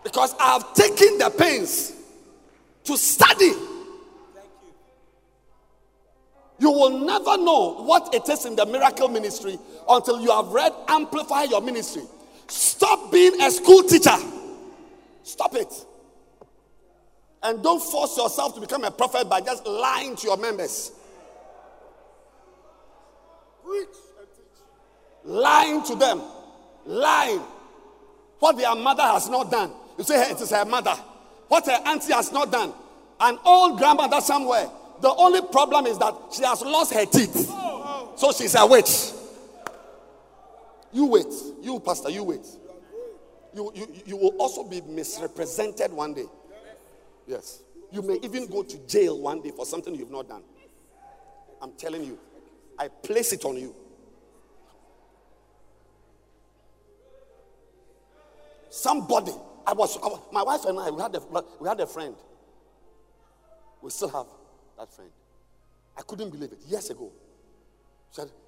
Because 0.02 0.34
I 0.40 0.54
have 0.54 0.74
taken 0.74 1.18
the 1.18 1.30
pains 1.30 1.92
to 2.84 2.96
study 2.96 3.52
you 6.58 6.70
will 6.70 7.00
never 7.04 7.36
know 7.36 7.74
what 7.82 8.14
it 8.14 8.28
is 8.28 8.46
in 8.46 8.56
the 8.56 8.64
miracle 8.64 9.08
ministry 9.08 9.58
until 9.88 10.20
you 10.20 10.30
have 10.30 10.48
read 10.48 10.72
Amplify 10.88 11.44
Your 11.44 11.60
Ministry. 11.60 12.02
Stop 12.48 13.12
being 13.12 13.40
a 13.40 13.50
school 13.50 13.82
teacher. 13.82 14.16
Stop 15.22 15.54
it. 15.54 15.72
And 17.42 17.62
don't 17.62 17.82
force 17.82 18.16
yourself 18.16 18.54
to 18.54 18.60
become 18.60 18.84
a 18.84 18.90
prophet 18.90 19.28
by 19.28 19.40
just 19.40 19.66
lying 19.66 20.16
to 20.16 20.26
your 20.26 20.36
members. 20.36 20.92
Lying 25.24 25.82
to 25.84 25.94
them. 25.94 26.22
Lying. 26.84 27.42
What 28.38 28.56
their 28.56 28.74
mother 28.74 29.02
has 29.02 29.28
not 29.28 29.50
done. 29.50 29.72
You 29.98 30.04
say, 30.04 30.24
hey, 30.24 30.32
it 30.32 30.40
is 30.40 30.50
her 30.50 30.64
mother. 30.64 30.94
What 31.48 31.66
her 31.66 31.80
auntie 31.86 32.12
has 32.12 32.32
not 32.32 32.52
done. 32.52 32.72
An 33.18 33.38
old 33.44 33.78
grandmother 33.78 34.20
somewhere 34.20 34.68
the 35.00 35.14
only 35.14 35.42
problem 35.42 35.86
is 35.86 35.98
that 35.98 36.14
she 36.32 36.42
has 36.42 36.62
lost 36.62 36.92
her 36.94 37.04
teeth. 37.04 37.46
Oh, 37.50 38.12
oh. 38.14 38.16
So 38.16 38.32
she's 38.32 38.54
a 38.54 38.66
witch. 38.66 39.12
You 40.96 41.04
wait. 41.04 41.26
You, 41.60 41.78
Pastor, 41.78 42.08
you 42.08 42.24
wait. 42.24 42.46
You, 43.54 43.70
you, 43.74 43.86
you 44.06 44.16
will 44.16 44.34
also 44.38 44.64
be 44.64 44.80
misrepresented 44.80 45.92
one 45.92 46.14
day. 46.14 46.24
Yes. 47.26 47.60
You 47.92 48.00
may 48.00 48.14
even 48.22 48.46
go 48.46 48.62
to 48.62 48.78
jail 48.86 49.20
one 49.20 49.42
day 49.42 49.50
for 49.50 49.66
something 49.66 49.94
you've 49.94 50.10
not 50.10 50.26
done. 50.26 50.42
I'm 51.60 51.72
telling 51.72 52.02
you. 52.02 52.18
I 52.78 52.88
place 52.88 53.34
it 53.34 53.44
on 53.44 53.58
you. 53.58 53.74
Somebody, 58.70 59.32
I 59.66 59.74
was, 59.74 59.98
I 59.98 60.06
was 60.06 60.20
my 60.32 60.42
wife 60.42 60.64
and 60.64 60.80
I, 60.80 60.88
we 60.88 61.02
had 61.02 61.14
a, 61.14 61.20
we 61.60 61.68
had 61.68 61.78
a 61.80 61.86
friend. 61.86 62.14
We 63.82 63.90
still 63.90 64.08
have 64.08 64.26
that 64.78 64.90
friend. 64.94 65.10
I 65.94 66.00
couldn't 66.00 66.30
believe 66.30 66.52
it 66.52 66.60
years 66.66 66.88
ago. 66.88 67.12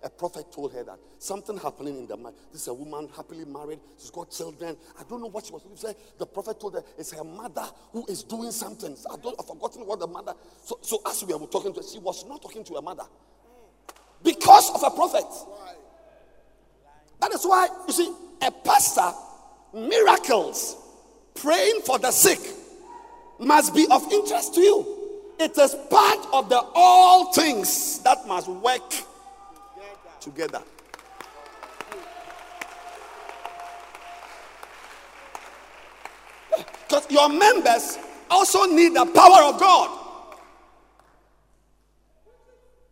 A 0.02 0.08
prophet 0.08 0.50
told 0.52 0.72
her 0.72 0.82
that 0.84 0.98
something 1.18 1.58
happening 1.58 1.98
in 1.98 2.06
the 2.06 2.16
mind. 2.16 2.36
This 2.52 2.62
is 2.62 2.68
a 2.68 2.74
woman 2.74 3.08
happily 3.14 3.44
married. 3.44 3.80
She's 3.98 4.10
got 4.10 4.30
children. 4.30 4.76
I 4.98 5.02
don't 5.08 5.20
know 5.20 5.28
what 5.28 5.44
she 5.46 5.52
was 5.52 5.62
doing. 5.62 5.76
Said 5.76 5.96
the 6.18 6.26
prophet 6.26 6.60
told 6.60 6.74
her 6.74 6.82
it's 6.96 7.12
her 7.12 7.24
mother 7.24 7.66
who 7.92 8.06
is 8.06 8.22
doing 8.22 8.50
something. 8.50 8.96
I 9.10 9.16
don't. 9.16 9.36
I've 9.38 9.46
forgotten 9.46 9.86
what 9.86 10.00
the 10.00 10.06
mother. 10.06 10.34
So, 10.64 10.78
so 10.80 11.00
as 11.06 11.22
we 11.24 11.34
were 11.34 11.46
talking 11.46 11.74
to 11.74 11.80
her, 11.80 11.86
she 11.86 11.98
was 11.98 12.24
not 12.26 12.40
talking 12.40 12.64
to 12.64 12.74
her 12.74 12.82
mother 12.82 13.04
because 14.22 14.70
of 14.74 14.82
a 14.82 14.94
prophet. 14.94 15.26
That 17.20 17.32
is 17.34 17.44
why 17.44 17.68
you 17.86 17.92
see 17.92 18.14
a 18.42 18.50
pastor 18.50 19.12
miracles 19.74 20.76
praying 21.34 21.80
for 21.84 21.98
the 21.98 22.10
sick 22.10 22.38
must 23.38 23.74
be 23.74 23.86
of 23.90 24.10
interest 24.12 24.54
to 24.54 24.60
you. 24.60 24.94
It 25.38 25.56
is 25.56 25.74
part 25.90 26.26
of 26.32 26.48
the 26.48 26.60
all 26.74 27.32
things 27.32 28.00
that 28.00 28.26
must 28.26 28.48
work 28.48 28.92
together. 30.20 30.62
Because 36.88 37.10
your 37.10 37.28
members 37.28 37.98
also 38.30 38.64
need 38.64 38.94
the 38.94 39.04
power 39.06 39.42
of 39.44 39.60
God. 39.60 40.06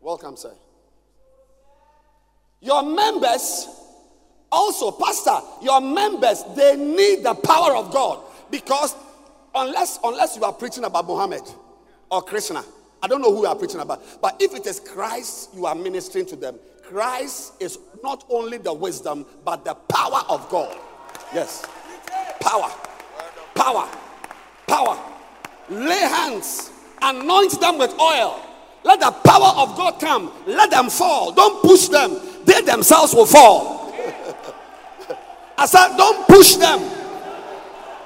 Welcome, 0.01 0.37
sir. 0.37 0.53
Your 2.61 2.83
members 2.83 3.69
also, 4.51 4.91
Pastor, 4.93 5.39
your 5.63 5.81
members, 5.81 6.45
they 6.55 6.77
need 6.77 7.25
the 7.25 7.35
power 7.35 7.77
of 7.77 7.93
God 7.93 8.23
because 8.51 8.95
unless 9.55 9.99
unless 10.05 10.37
you 10.37 10.45
are 10.45 10.53
preaching 10.53 10.85
about 10.85 11.07
Muhammad 11.07 11.43
or 12.11 12.23
Krishna. 12.23 12.65
I 13.03 13.09
don't 13.09 13.21
know 13.21 13.33
who 13.33 13.43
you 13.43 13.47
are 13.47 13.57
preaching 13.57 13.81
about. 13.81 14.03
But 14.21 14.37
if 14.41 14.55
it 14.55 14.67
is 14.67 14.81
Christ 14.81 15.51
you 15.55 15.67
are 15.67 15.75
ministering 15.75 16.27
to 16.27 16.37
them, 16.37 16.59
Christ 16.89 17.55
is 17.61 17.79
not 18.03 18.25
only 18.31 18.59
the 18.59 18.73
wisdom, 18.73 19.27
but 19.45 19.65
the 19.65 19.75
power 19.75 20.23
of 20.29 20.49
God. 20.49 20.77
Yes. 21.35 21.67
Power. 22.41 22.71
Power. 23.55 23.89
Power. 24.67 24.99
Lay 25.69 25.99
hands. 25.99 26.71
Anoint 27.03 27.61
them 27.61 27.79
with 27.79 27.99
oil. 28.01 28.41
Let 28.85 29.01
the 29.01 29.11
power 29.11 29.53
of 29.57 29.77
God 29.77 29.99
come. 30.01 30.33
Let 30.47 30.71
them 30.71 30.89
fall. 30.89 31.33
Don't 31.33 31.61
push 31.63 31.89
them. 31.89 32.21
They 32.45 32.61
themselves 32.61 33.15
will 33.15 33.27
fall. 33.27 33.93
I 35.59 35.67
said, 35.67 35.97
don't 35.97 36.27
push 36.29 36.55
them. 36.55 36.79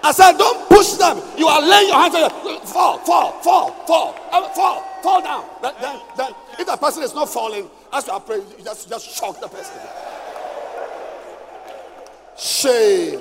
I 0.02 0.12
said, 0.12 0.38
don't 0.38 0.66
push 0.68 0.92
them. 0.92 1.20
You 1.36 1.46
are 1.48 1.60
laying 1.60 1.88
your 1.88 1.96
hands 1.98 2.14
on 2.14 2.22
you. 2.22 2.60
Fall, 2.60 2.98
fall, 3.00 3.32
fall, 3.42 3.72
fall, 3.86 4.14
uh, 4.32 4.48
fall, 4.50 4.82
fall 5.02 5.20
down. 5.20 5.44
Then, 5.60 6.00
then, 6.16 6.32
if 6.58 6.66
the 6.66 6.76
person 6.78 7.02
is 7.02 7.14
not 7.14 7.28
falling, 7.28 7.68
as 7.92 8.06
you 8.06 8.12
are 8.12 8.20
praying, 8.20 8.44
you 8.58 8.64
just, 8.64 8.88
just 8.88 9.10
shock 9.10 9.40
the 9.40 9.48
person. 9.48 9.74
Shame. 12.36 13.20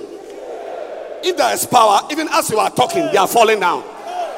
If 1.22 1.36
there 1.36 1.54
is 1.54 1.66
power, 1.66 2.02
even 2.12 2.28
as 2.30 2.50
you 2.50 2.58
are 2.60 2.70
talking, 2.70 3.06
they 3.08 3.18
are 3.18 3.28
falling 3.28 3.60
down. 3.60 3.82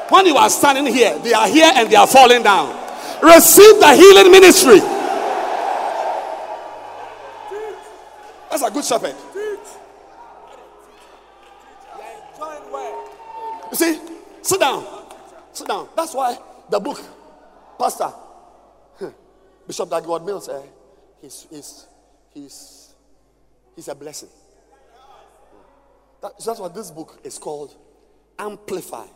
When 0.08 0.26
you 0.26 0.36
are 0.36 0.50
standing 0.50 0.92
here, 0.92 1.18
they 1.20 1.32
are 1.32 1.48
here 1.48 1.70
and 1.74 1.88
they 1.88 1.96
are 1.96 2.06
falling 2.06 2.42
down. 2.42 2.68
Receive 3.22 3.78
the 3.78 3.94
healing 3.94 4.32
ministry. 4.32 4.80
That's 8.50 8.62
a 8.62 8.70
good 8.70 8.84
shepherd. 8.84 9.14
You 13.70 13.76
see, 13.76 14.00
sit 14.42 14.60
down. 14.60 14.84
Sit 15.52 15.68
down. 15.68 15.88
That's 15.96 16.12
why 16.14 16.36
the 16.68 16.78
book, 16.78 17.00
Pastor, 17.78 18.12
Bishop 19.66 19.90
Dag 19.90 20.02
Heward-Mills, 20.02 20.48
eh, 20.48 20.62
he's, 21.20 21.46
he's, 21.50 21.86
he's, 22.34 22.94
he's 23.76 23.88
a 23.88 23.94
blessing. 23.94 24.28
That, 26.20 26.32
that's 26.44 26.60
what 26.60 26.74
this 26.74 26.90
book 26.90 27.20
is 27.24 27.38
called 27.38 27.74
Amplify 28.38 29.06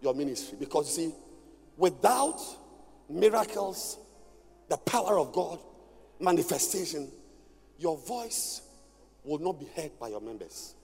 Your 0.00 0.14
Ministry. 0.14 0.56
Because 0.58 0.98
you 0.98 1.06
see, 1.06 1.14
without 1.76 2.40
miracles, 3.08 3.98
the 4.68 4.76
power 4.76 5.18
of 5.18 5.32
God, 5.32 5.58
manifestation, 6.20 7.08
your 7.78 7.96
voice 7.96 8.62
will 9.24 9.38
not 9.38 9.58
be 9.58 9.66
heard 9.76 9.98
by 9.98 10.08
your 10.08 10.20
members. 10.20 10.74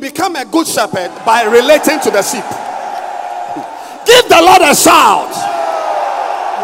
Become 0.00 0.34
a 0.36 0.44
good 0.44 0.66
shepherd 0.66 1.12
by 1.26 1.44
relating 1.44 2.00
to 2.00 2.10
the 2.10 2.22
sheep. 2.22 2.44
Give 4.06 4.24
the 4.28 4.40
Lord 4.40 4.62
a 4.62 4.74
shout. 4.74 5.28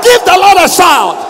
Give 0.03 0.25
the 0.25 0.37
Lord 0.41 0.57
a 0.59 0.69
shout. 0.69 1.21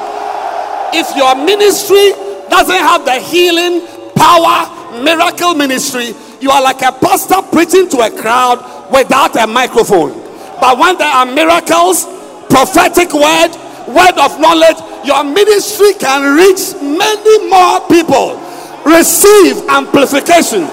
If 0.94 1.16
your 1.16 1.34
ministry 1.34 2.12
doesn't 2.48 2.78
have 2.78 3.04
the 3.04 3.18
healing 3.18 3.84
power, 4.14 5.02
miracle 5.02 5.54
ministry, 5.54 6.14
you 6.40 6.50
are 6.50 6.62
like 6.62 6.82
a 6.82 6.92
pastor 6.92 7.42
preaching 7.50 7.88
to 7.90 7.98
a 7.98 8.10
crowd 8.10 8.62
without 8.92 9.34
a 9.36 9.46
microphone. 9.46 10.12
But 10.60 10.78
when 10.78 10.96
there 10.96 11.10
are 11.10 11.26
miracles, 11.26 12.06
prophetic 12.48 13.12
word, 13.12 13.50
word 13.88 14.16
of 14.18 14.38
knowledge, 14.40 14.78
your 15.04 15.24
ministry 15.24 15.92
can 15.94 16.36
reach 16.36 16.74
many 16.80 17.48
more 17.48 17.80
people. 17.88 18.40
Receive 18.86 19.58
amplification. 19.68 20.68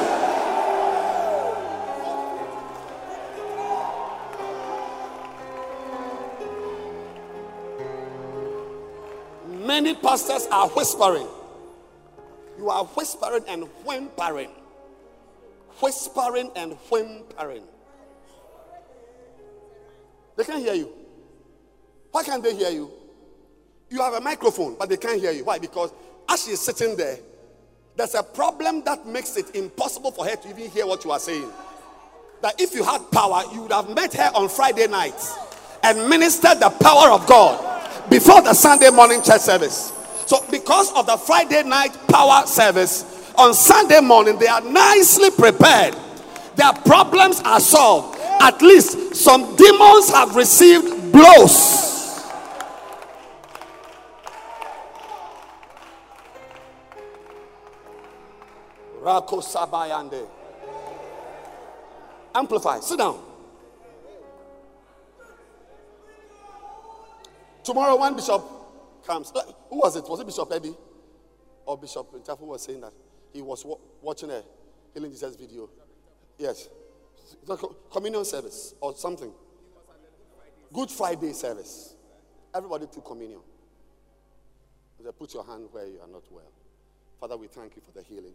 Pastors 10.03 10.45
are 10.51 10.67
whispering. 10.69 11.27
You 12.57 12.69
are 12.69 12.85
whispering 12.85 13.43
and 13.47 13.63
whimpering. 13.85 14.51
Whispering 15.79 16.51
and 16.55 16.73
whimpering. 16.91 17.63
They 20.35 20.43
can't 20.43 20.63
hear 20.63 20.75
you. 20.75 20.93
Why 22.11 22.23
can't 22.23 22.43
they 22.43 22.55
hear 22.55 22.69
you? 22.69 22.91
You 23.89 24.01
have 24.01 24.13
a 24.13 24.21
microphone, 24.21 24.75
but 24.77 24.89
they 24.89 24.97
can't 24.97 25.19
hear 25.19 25.31
you. 25.31 25.45
Why? 25.45 25.57
Because 25.57 25.91
as 26.29 26.43
she's 26.43 26.59
sitting 26.59 26.95
there, 26.95 27.17
there's 27.95 28.15
a 28.15 28.23
problem 28.23 28.83
that 28.85 29.07
makes 29.07 29.37
it 29.37 29.55
impossible 29.55 30.11
for 30.11 30.25
her 30.25 30.35
to 30.35 30.49
even 30.49 30.69
hear 30.69 30.85
what 30.85 31.03
you 31.05 31.11
are 31.11 31.19
saying. 31.19 31.49
That 32.41 32.59
if 32.59 32.73
you 32.73 32.83
had 32.83 33.09
power, 33.11 33.43
you 33.53 33.61
would 33.61 33.71
have 33.71 33.89
met 33.95 34.13
her 34.15 34.31
on 34.35 34.49
Friday 34.49 34.87
night 34.87 35.19
and 35.83 36.09
ministered 36.09 36.59
the 36.59 36.69
power 36.69 37.11
of 37.11 37.25
God 37.27 37.72
before 38.09 38.41
the 38.41 38.53
Sunday 38.53 38.89
morning 38.89 39.21
church 39.21 39.41
service. 39.41 39.91
So, 40.25 40.43
because 40.49 40.91
of 40.93 41.05
the 41.05 41.17
Friday 41.17 41.63
night 41.63 41.97
power 42.07 42.45
service, 42.45 43.31
on 43.35 43.53
Sunday 43.53 43.99
morning 43.99 44.37
they 44.37 44.47
are 44.47 44.61
nicely 44.61 45.31
prepared. 45.31 45.95
Their 46.55 46.73
problems 46.73 47.41
are 47.41 47.59
solved. 47.59 48.19
At 48.41 48.61
least 48.61 49.15
some 49.15 49.55
demons 49.55 50.09
have 50.11 50.35
received 50.35 51.11
blows. 51.11 51.83
Rako 59.01 59.41
Sabayande. 59.43 60.25
Amplify. 62.33 62.79
Sit 62.79 62.97
down. 62.99 63.32
Tomorrow, 67.63 67.95
one 67.95 68.15
Bishop 68.15 68.43
comes, 69.05 69.31
who 69.69 69.77
was 69.77 69.95
it? 69.95 70.07
Was 70.09 70.19
it 70.19 70.25
Bishop 70.25 70.51
Eddie 70.51 70.75
or 71.65 71.77
Bishop 71.77 72.11
Ntafu 72.13 72.41
was 72.41 72.63
saying 72.63 72.81
that 72.81 72.93
he 73.31 73.41
was 73.41 73.65
watching 74.01 74.29
a 74.31 74.41
Healing 74.93 75.11
Jesus 75.11 75.35
video? 75.35 75.69
Yes, 76.37 76.67
communion 77.91 78.25
service 78.25 78.75
or 78.81 78.95
something. 78.95 79.31
Good 80.71 80.91
Friday 80.91 81.33
service. 81.33 81.95
Everybody 82.53 82.87
took 82.87 83.05
communion. 83.05 83.39
They 85.03 85.11
put 85.11 85.33
your 85.33 85.45
hand 85.45 85.67
where 85.71 85.85
you 85.85 85.99
are 85.99 86.07
not 86.07 86.23
well. 86.31 86.51
Father, 87.19 87.35
we 87.35 87.47
thank 87.47 87.75
you 87.75 87.81
for 87.81 87.91
the 87.91 88.03
healing 88.03 88.33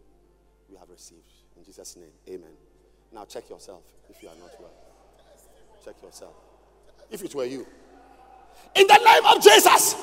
we 0.69 0.77
have 0.77 0.89
received. 0.89 1.31
In 1.57 1.63
Jesus' 1.63 1.95
name, 1.95 2.11
amen. 2.27 2.51
Now 3.11 3.25
check 3.25 3.49
yourself 3.49 3.81
if 4.09 4.21
you 4.21 4.29
are 4.29 4.35
not 4.39 4.51
well. 4.59 4.73
Check 5.83 5.95
yourself. 6.03 6.33
If 7.09 7.23
it 7.23 7.33
were 7.33 7.45
you, 7.45 7.65
in 8.75 8.87
the 8.87 8.97
name 8.97 9.25
of 9.25 9.41
Jesus. 9.41 9.95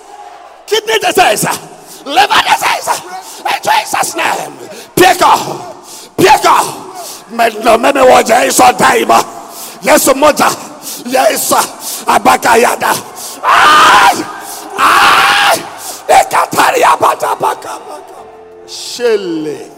Kidney 0.67 0.99
disease, 0.99 1.47
liver 2.05 2.43
disease, 2.43 2.89
in 3.45 3.59
Jesus' 3.63 4.17
name. 4.17 4.53
Pick 4.97 5.23
up, 5.23 5.87
pick 6.17 6.45
up. 6.45 6.87
No, 7.65 7.79
maybe 7.79 8.01
what 8.01 8.29
is 8.31 8.61
on 8.61 8.77
time. 8.77 9.09
Yes, 9.83 10.09
moja. 10.15 10.51
Yes, 11.07 11.53
uh, 11.53 11.63
abakayada. 12.07 12.95
Ay, 13.43 14.17
ay. 14.79 15.59
Ekataria 16.09 16.99
bata 16.99 17.35
baka 17.39 17.79
baka. 17.87 18.19
Shele. 18.67 19.76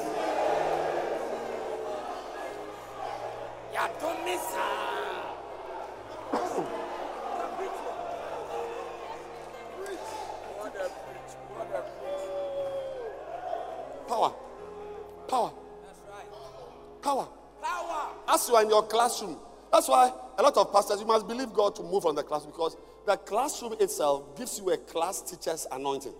Power. 17.08 17.28
Power. 17.62 18.10
As 18.28 18.46
you 18.48 18.54
are 18.54 18.62
in 18.62 18.68
your 18.68 18.82
classroom. 18.86 19.38
That's 19.72 19.88
why 19.88 20.12
a 20.36 20.42
lot 20.42 20.54
of 20.58 20.70
pastors, 20.70 21.00
you 21.00 21.06
must 21.06 21.26
believe 21.26 21.54
God 21.54 21.74
to 21.76 21.82
move 21.82 22.04
on 22.04 22.14
the 22.14 22.22
classroom 22.22 22.52
because 22.52 22.76
the 23.06 23.16
classroom 23.16 23.74
itself 23.80 24.36
gives 24.36 24.58
you 24.58 24.70
a 24.70 24.76
class 24.76 25.22
teacher's 25.22 25.66
anointing. 25.72 26.12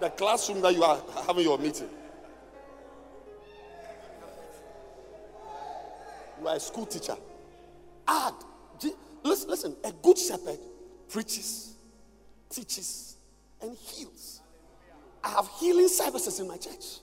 The 0.00 0.10
classroom 0.10 0.60
that 0.62 0.74
you 0.74 0.82
are 0.82 1.00
having 1.24 1.44
your 1.44 1.56
meeting. 1.58 1.88
You 6.40 6.48
are 6.48 6.56
a 6.56 6.60
school 6.60 6.86
teacher. 6.86 7.16
Add. 8.08 8.34
Listen, 9.22 9.50
listen, 9.50 9.76
a 9.84 9.92
good 9.92 10.18
shepherd 10.18 10.58
preaches, 11.08 11.74
teaches, 12.50 13.16
and 13.62 13.76
heals. 13.76 14.40
I 15.22 15.30
have 15.30 15.48
healing 15.60 15.88
services 15.88 16.40
in 16.40 16.48
my 16.48 16.56
church. 16.56 16.98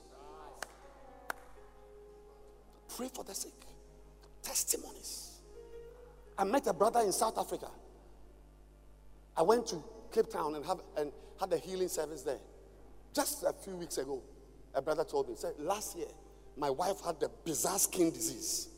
Pray 2.96 3.08
for 3.12 3.24
the 3.24 3.34
sick. 3.34 3.52
Testimonies. 4.42 5.38
I 6.36 6.44
met 6.44 6.66
a 6.66 6.72
brother 6.72 7.00
in 7.00 7.12
South 7.12 7.38
Africa. 7.38 7.68
I 9.36 9.42
went 9.42 9.66
to 9.68 9.82
Cape 10.12 10.30
Town 10.30 10.54
and, 10.54 10.64
have, 10.64 10.80
and 10.96 11.12
had 11.38 11.52
a 11.52 11.58
healing 11.58 11.88
service 11.88 12.22
there. 12.22 12.38
Just 13.14 13.44
a 13.44 13.52
few 13.52 13.76
weeks 13.76 13.98
ago, 13.98 14.22
a 14.74 14.82
brother 14.82 15.04
told 15.04 15.28
me, 15.28 15.34
said, 15.36 15.54
last 15.58 15.96
year, 15.96 16.08
my 16.56 16.70
wife 16.70 17.00
had 17.04 17.20
the 17.20 17.30
bizarre 17.44 17.78
skin 17.78 18.10
disease. 18.10 18.68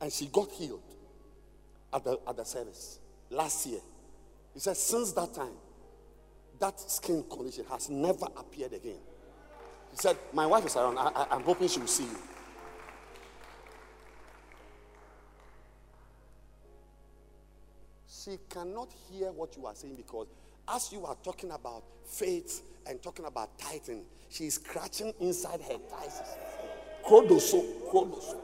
And 0.00 0.12
she 0.12 0.26
got 0.26 0.50
healed 0.50 0.82
at 1.92 2.04
the, 2.04 2.18
at 2.26 2.36
the 2.36 2.44
service 2.44 2.98
last 3.30 3.66
year. 3.66 3.80
He 4.54 4.60
said, 4.60 4.76
since 4.76 5.12
that 5.12 5.34
time, 5.34 5.52
that 6.60 6.78
skin 6.80 7.24
condition 7.30 7.64
has 7.70 7.88
never 7.88 8.26
appeared 8.36 8.72
again. 8.72 8.98
He 9.90 9.96
said, 9.96 10.16
My 10.32 10.46
wife 10.46 10.66
is 10.66 10.76
around. 10.76 10.98
I, 10.98 11.08
I, 11.30 11.36
am 11.36 11.42
hoping 11.42 11.68
she 11.68 11.80
will 11.80 11.86
see 11.86 12.04
you. 12.04 12.18
She 18.08 18.38
cannot 18.50 18.88
hear 19.10 19.32
what 19.32 19.56
you 19.56 19.66
are 19.66 19.74
saying 19.74 19.96
because 19.96 20.26
as 20.68 20.92
you 20.92 21.04
are 21.06 21.16
talking 21.22 21.50
about 21.50 21.82
faith 22.04 22.62
and 22.86 23.02
talking 23.02 23.24
about 23.24 23.58
tithing, 23.58 24.04
she 24.28 24.46
is 24.46 24.54
scratching 24.54 25.12
inside 25.20 25.60
her 25.62 25.78
thighs. 25.78 26.20
Krodoso, 27.04 27.64
krodoso. 27.90 28.36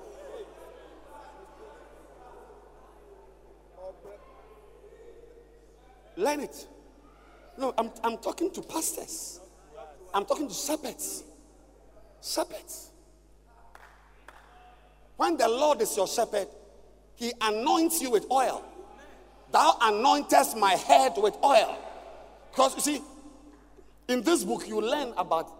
Learn 6.16 6.40
it. 6.40 6.66
No, 7.58 7.74
I'm, 7.76 7.90
I'm 8.02 8.18
talking 8.18 8.50
to 8.52 8.62
pastors. 8.62 9.40
I'm 10.12 10.24
talking 10.24 10.48
to 10.48 10.54
shepherds. 10.54 11.24
Shepherds. 12.24 12.90
When 15.16 15.36
the 15.36 15.46
Lord 15.46 15.82
is 15.82 15.94
your 15.94 16.08
shepherd, 16.08 16.48
he 17.16 17.32
anoints 17.40 18.00
you 18.00 18.10
with 18.10 18.26
oil. 18.30 18.64
Thou 19.52 19.76
anointest 19.82 20.58
my 20.58 20.72
head 20.72 21.12
with 21.16 21.36
oil. 21.44 21.78
Because 22.50 22.74
you 22.76 22.80
see, 22.80 23.02
in 24.08 24.22
this 24.22 24.42
book, 24.42 24.66
you 24.66 24.80
learn 24.80 25.12
about 25.18 25.50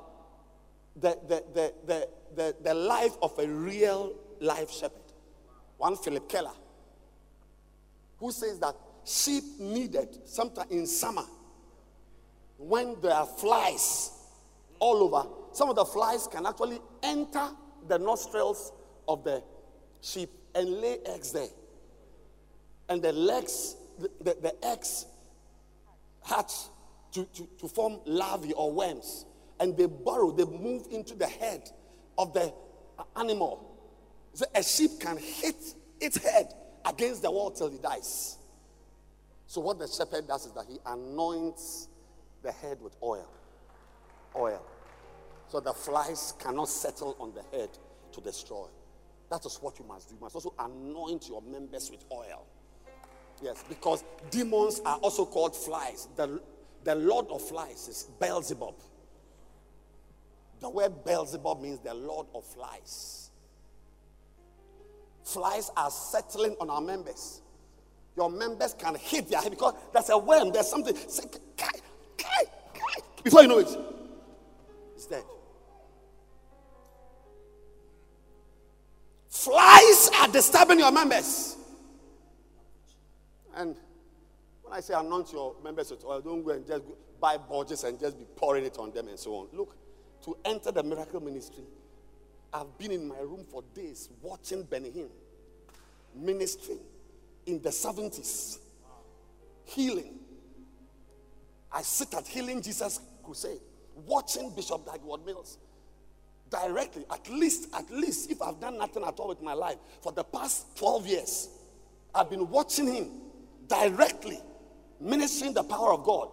the, 0.97 1.19
the, 1.28 1.45
the, 1.53 1.73
the, 1.86 2.09
the, 2.35 2.57
the 2.62 2.74
life 2.74 3.12
of 3.20 3.39
a 3.39 3.47
real 3.47 4.15
life 4.41 4.70
shepherd. 4.73 4.99
One 5.77 5.97
Philip 5.97 6.28
Keller, 6.28 6.53
who 8.19 8.32
says 8.32 8.59
that 8.61 8.74
sheep 9.05 9.45
needed 9.59 10.09
sometime 10.24 10.69
in 10.70 10.86
summer 10.86 11.24
when 12.57 12.97
there 13.03 13.12
are 13.12 13.27
flies 13.27 14.12
all 14.78 15.03
over 15.03 15.28
some 15.55 15.70
of 15.70 15.76
the 15.76 15.85
flies 15.85 16.26
can 16.26 16.47
actually 16.47 16.81
enter 17.02 17.48
the 17.89 17.98
nostrils 17.98 18.72
of 19.06 19.24
the 19.24 19.43
sheep 20.01 20.31
and 20.55 20.68
lay 20.68 20.98
eggs 21.06 21.32
there. 21.32 21.48
And 22.89 23.02
the 23.02 23.12
legs, 23.12 23.76
the, 23.98 24.10
the, 24.20 24.36
the 24.43 24.66
eggs 24.66 25.06
hatch 26.24 26.52
to, 27.12 27.24
to, 27.24 27.48
to 27.60 27.68
form 27.68 28.01
larvae 28.05 28.52
or 28.52 28.72
worms. 28.72 29.26
And 29.60 29.76
they 29.76 29.86
burrow, 29.86 30.32
they 30.32 30.44
move 30.44 30.86
into 30.90 31.14
the 31.14 31.26
head 31.26 31.70
of 32.18 32.35
the 32.35 32.52
animal. 33.16 33.70
So 34.32 34.47
a 34.55 34.62
sheep 34.62 34.98
can 35.01 35.16
hit 35.16 35.56
its 36.01 36.16
head 36.16 36.52
against 36.85 37.22
the 37.22 37.31
wall 37.31 37.51
till 37.51 37.70
he 37.70 37.78
dies. 37.78 38.39
So 39.47 39.60
what 39.60 39.78
the 39.78 39.86
shepherd 39.86 40.26
does 40.26 40.47
is 40.47 40.52
that 40.52 40.64
he 40.68 40.78
anoints 40.85 41.89
the 42.43 42.51
head 42.51 42.78
with 42.82 42.97
oil. 43.02 43.28
Oil. 44.36 44.62
So 45.49 45.61
the 45.61 45.73
flies 45.73 46.35
cannot 46.39 46.69
settle 46.69 47.16
on 47.21 47.33
the 47.35 47.43
head 47.57 47.71
to 48.12 48.21
destroy. 48.21 48.66
That 49.31 49.45
is 49.47 49.59
what 49.61 49.79
you 49.79 49.85
must 49.85 50.09
do. 50.09 50.15
You 50.15 50.21
must 50.21 50.35
also 50.35 50.55
anoint 50.59 51.29
your 51.29 51.43
members 51.43 51.91
with 51.91 52.05
oil. 52.12 52.47
Yes, 53.43 53.65
because 53.69 54.05
demons 54.31 54.81
are 54.85 54.97
also 54.99 55.27
called 55.27 55.57
flies. 55.57 56.09
The, 56.16 56.41
the 56.85 56.95
Lord 56.95 57.27
of 57.31 57.43
flies 57.43 57.89
is 57.89 58.07
Beelzebub. 58.21 58.75
The 60.61 60.71
word 60.71 61.05
Beelzebub 61.05 61.61
means 61.61 61.81
the 61.81 61.95
Lord 61.95 62.27
of 62.35 62.45
flies. 62.45 63.31
Flies 65.25 65.71
are 65.77 65.91
settling 65.91 66.57
on 66.61 66.71
our 66.71 66.81
members. 66.81 67.41
Your 68.16 68.31
members 68.31 68.75
can 68.75 68.95
hit 68.95 69.29
their 69.29 69.41
head 69.41 69.51
because 69.51 69.75
there's 69.93 70.11
a 70.11 70.19
worm, 70.19 70.53
there's 70.53 70.69
something. 70.69 70.95
Before 73.25 73.43
you 73.43 73.49
know 73.49 73.59
it, 73.59 73.94
it's 75.05 75.06
dead. 75.06 75.24
Flies 79.28 80.10
are 80.20 80.28
disturbing 80.28 80.78
your 80.78 80.93
members. 80.93 81.56
And 83.56 83.76
when 84.62 84.72
I 84.72 84.81
say 84.81 84.94
anoint 84.94 85.32
your 85.32 85.55
members 85.62 85.90
with 85.90 86.05
oil, 86.05 86.20
don't 86.20 86.43
go 86.43 86.51
and 86.51 86.66
just 86.66 86.85
go 86.85 86.97
buy 87.20 87.36
budgets 87.36 87.85
and 87.85 87.98
just 87.98 88.18
be 88.18 88.24
pouring 88.36 88.64
it 88.64 88.78
on 88.78 88.93
them 88.93 89.09
and 89.09 89.18
so 89.18 89.35
on. 89.35 89.48
Look, 89.52 89.76
to 90.24 90.36
enter 90.44 90.72
the 90.72 90.82
miracle 90.82 91.20
ministry, 91.20 91.64
I've 92.52 92.76
been 92.78 92.93
in 92.93 93.09
my 93.09 93.18
room 93.18 93.44
for 93.51 93.62
days 93.74 94.09
watching 94.22 94.62
Benny 94.62 94.90
Hinn 94.90 95.10
ministering 96.14 96.78
in 97.47 97.60
the 97.60 97.70
70s, 97.70 98.59
healing. 99.64 100.14
I 101.72 101.82
sit 101.82 102.14
at 102.14 102.26
Healing 102.26 102.62
Jesus 102.62 103.01
Crusade, 103.22 103.59
watching 104.07 104.51
Bishop 104.55 104.87
Dag 104.87 105.01
Heward-Mills 105.03 105.59
directly, 106.51 107.05
at 107.11 107.29
least, 107.31 107.69
at 107.75 107.91
least, 107.91 108.31
if 108.31 108.41
I've 108.41 108.61
done 108.61 108.79
nothing 108.79 109.03
at 109.05 109.19
all 109.19 109.29
with 109.29 109.43
my 109.43 109.55
life 109.55 109.77
for 110.03 110.12
the 110.12 110.25
past 110.25 110.77
12 110.77 111.07
years, 111.07 111.49
I've 112.15 112.31
been 112.31 112.49
watching 112.49 112.93
him 112.93 113.11
directly 113.69 114.39
ministering 115.01 115.53
the 115.53 115.65
power 115.65 115.93
of 115.93 116.05
God. 116.05 116.29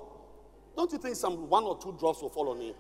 Don't 0.76 0.92
you 0.92 0.98
think 0.98 1.16
some 1.16 1.50
one 1.50 1.64
or 1.64 1.78
two 1.78 1.96
drops 2.00 2.22
will 2.22 2.30
fall 2.30 2.50
on 2.50 2.60
me? 2.60 2.74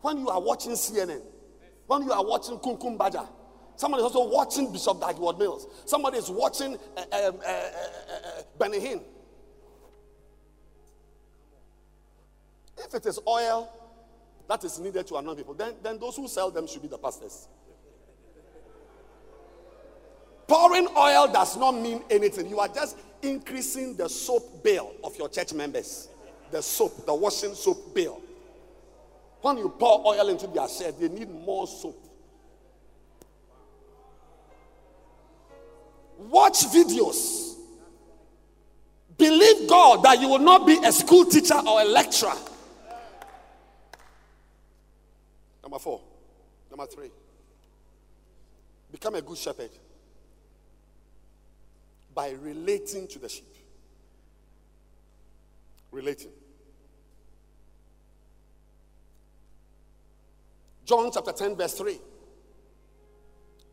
When 0.00 0.18
you 0.18 0.28
are 0.28 0.40
watching 0.40 0.72
CNN, 0.72 1.22
when 1.86 2.02
you 2.02 2.12
are 2.12 2.24
watching 2.24 2.58
Kumkum 2.58 2.98
Bhagya, 2.98 3.28
somebody 3.76 4.02
is 4.02 4.14
also 4.14 4.28
watching 4.28 4.72
Bishop 4.72 5.00
Dag 5.00 5.14
Heward-Mills, 5.14 5.66
somebody 5.86 6.18
is 6.18 6.28
watching 6.30 6.76
uh, 6.96 7.00
uh, 7.12 7.32
uh, 7.46 7.50
uh 7.50 8.42
Benny 8.58 8.80
Hinn. 8.80 9.00
If 12.84 12.94
it 12.94 13.06
is 13.06 13.18
oil 13.26 13.72
that 14.48 14.64
is 14.64 14.78
needed 14.78 15.06
to 15.06 15.16
anoint 15.16 15.38
people, 15.38 15.54
then, 15.54 15.74
then 15.82 15.98
those 15.98 16.16
who 16.16 16.28
sell 16.28 16.50
them 16.50 16.66
should 16.66 16.82
be 16.82 16.88
the 16.88 16.98
pastors. 16.98 17.48
Pouring 20.46 20.88
oil 20.96 21.28
does 21.32 21.56
not 21.56 21.72
mean 21.72 22.02
anything. 22.10 22.48
You 22.48 22.58
are 22.58 22.68
just 22.68 22.98
increasing 23.22 23.96
the 23.96 24.08
soap 24.08 24.62
bill 24.62 24.92
of 25.02 25.16
your 25.16 25.28
church 25.28 25.54
members. 25.54 26.08
The 26.50 26.62
soap, 26.62 27.06
the 27.06 27.14
washing 27.14 27.54
soap 27.54 27.94
bill. 27.94 28.20
When 29.40 29.56
you 29.58 29.70
pour 29.70 30.06
oil 30.06 30.28
into 30.28 30.46
their 30.48 30.68
shed, 30.68 31.00
they 31.00 31.08
need 31.08 31.30
more 31.30 31.66
soap. 31.66 31.98
Watch 36.18 36.64
videos. 36.66 37.54
Believe 39.16 39.68
God 39.68 40.02
that 40.04 40.20
you 40.20 40.28
will 40.28 40.38
not 40.38 40.66
be 40.66 40.78
a 40.84 40.92
school 40.92 41.24
teacher 41.24 41.58
or 41.66 41.80
a 41.80 41.84
lecturer. 41.84 42.34
Number 45.62 45.78
four. 45.78 46.00
Number 46.70 46.86
three. 46.86 47.10
Become 48.90 49.14
a 49.14 49.22
good 49.22 49.38
shepherd 49.38 49.70
by 52.14 52.30
relating 52.32 53.06
to 53.08 53.18
the 53.18 53.28
sheep. 53.28 53.46
Relating. 55.90 56.30
John 60.84 61.10
chapter 61.12 61.32
10, 61.32 61.56
verse 61.56 61.74
3. 61.74 61.98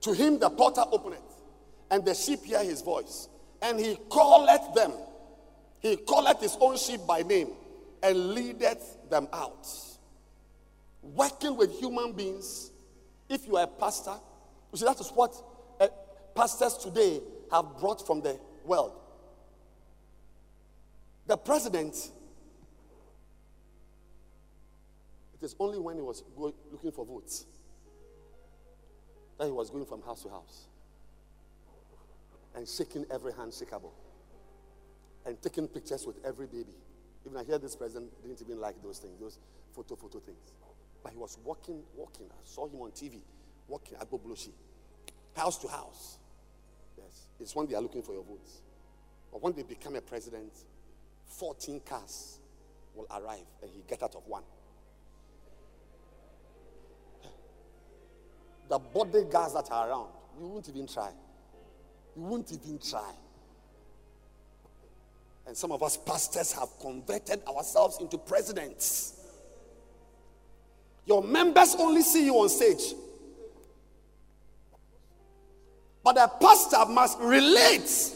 To 0.01 0.13
him 0.13 0.39
the 0.39 0.49
porter 0.49 0.83
openeth, 0.91 1.19
and 1.91 2.05
the 2.05 2.13
sheep 2.13 2.43
hear 2.45 2.63
his 2.63 2.81
voice, 2.81 3.27
and 3.61 3.79
he 3.79 3.97
calleth 4.11 4.73
them. 4.73 4.93
He 5.79 5.97
calleth 5.97 6.39
his 6.39 6.57
own 6.61 6.77
sheep 6.77 7.01
by 7.07 7.23
name, 7.23 7.49
and 8.01 8.33
leadeth 8.33 9.09
them 9.09 9.27
out. 9.33 9.67
Working 11.01 11.55
with 11.55 11.79
human 11.79 12.13
beings, 12.13 12.71
if 13.29 13.47
you 13.47 13.57
are 13.57 13.63
a 13.63 13.67
pastor, 13.67 14.15
you 14.71 14.77
see, 14.77 14.85
that 14.85 14.99
is 14.99 15.09
what 15.09 15.33
uh, 15.79 15.87
pastors 16.35 16.77
today 16.77 17.21
have 17.51 17.77
brought 17.79 18.05
from 18.05 18.21
the 18.21 18.39
world. 18.65 18.93
The 21.27 21.37
president, 21.37 21.95
it 25.39 25.45
is 25.45 25.55
only 25.59 25.79
when 25.79 25.95
he 25.95 26.01
was 26.01 26.23
going, 26.37 26.53
looking 26.71 26.91
for 26.91 27.05
votes 27.05 27.45
that 29.37 29.45
he 29.45 29.51
was 29.51 29.69
going 29.69 29.85
from 29.85 30.01
house 30.01 30.23
to 30.23 30.29
house 30.29 30.67
and 32.55 32.67
shaking 32.67 33.05
every 33.11 33.31
hand 33.33 33.51
shakeable 33.51 33.91
and 35.25 35.41
taking 35.41 35.67
pictures 35.67 36.05
with 36.05 36.17
every 36.25 36.45
baby. 36.47 36.73
Even 37.25 37.37
I 37.37 37.43
hear 37.43 37.57
this 37.57 37.75
president 37.75 38.11
didn't 38.21 38.41
even 38.41 38.59
like 38.59 38.81
those 38.83 38.99
things, 38.99 39.19
those 39.19 39.39
photo, 39.73 39.95
photo 39.95 40.19
things. 40.19 40.53
But 41.03 41.13
he 41.13 41.17
was 41.17 41.37
walking, 41.43 41.81
walking. 41.95 42.25
I 42.29 42.43
saw 42.43 42.67
him 42.67 42.81
on 42.81 42.91
TV, 42.91 43.19
walking 43.67 43.97
at 43.99 44.09
Bobloshi, 44.09 44.51
house 45.35 45.57
to 45.59 45.67
house. 45.67 46.17
Yes, 46.97 47.27
it's 47.39 47.55
when 47.55 47.67
they 47.67 47.75
are 47.75 47.81
looking 47.81 48.01
for 48.01 48.13
your 48.13 48.23
votes. 48.23 48.61
But 49.31 49.41
when 49.41 49.53
they 49.53 49.63
become 49.63 49.95
a 49.95 50.01
president, 50.01 50.51
14 51.27 51.81
cars 51.85 52.39
will 52.95 53.07
arrive 53.11 53.45
and 53.61 53.71
he 53.71 53.83
get 53.87 54.03
out 54.03 54.15
of 54.15 54.25
one. 54.27 54.43
The 58.67 58.79
bodyguards 58.79 59.53
that 59.53 59.71
are 59.71 59.89
around, 59.89 60.09
you 60.39 60.47
won't 60.47 60.69
even 60.69 60.85
try. 60.87 61.11
You 62.15 62.21
won't 62.23 62.51
even 62.51 62.77
try. 62.77 63.11
And 65.47 65.57
some 65.57 65.71
of 65.71 65.81
us 65.81 65.97
pastors 65.97 66.51
have 66.53 66.69
converted 66.79 67.41
ourselves 67.47 67.97
into 67.99 68.17
presidents. 68.17 69.18
Your 71.09 71.23
members 71.23 71.75
only 71.79 72.03
see 72.03 72.25
you 72.25 72.35
on 72.35 72.49
stage. 72.49 72.93
But 76.03 76.19
a 76.19 76.27
pastor 76.27 76.85
must 76.85 77.17
relate. 77.19 78.13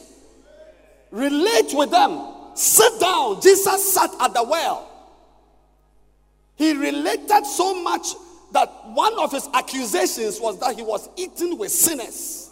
Relate 1.10 1.74
with 1.74 1.90
them. 1.90 2.34
Sit 2.54 3.00
down. 3.00 3.42
Jesus 3.42 3.96
sat 3.96 4.12
at 4.22 4.36
the 4.36 4.44
well. 4.44 4.88
He 6.56 6.74
related 6.74 7.48
so 7.48 7.82
much 7.84 8.10
that 8.52 8.70
one 8.90 9.18
of 9.18 9.32
his 9.32 9.50
accusations 9.56 10.40
was 10.40 10.60
that 10.60 10.76
he 10.76 10.84
was 10.84 11.10
eating 11.18 11.58
with 11.58 11.72
sinners. 11.72 12.52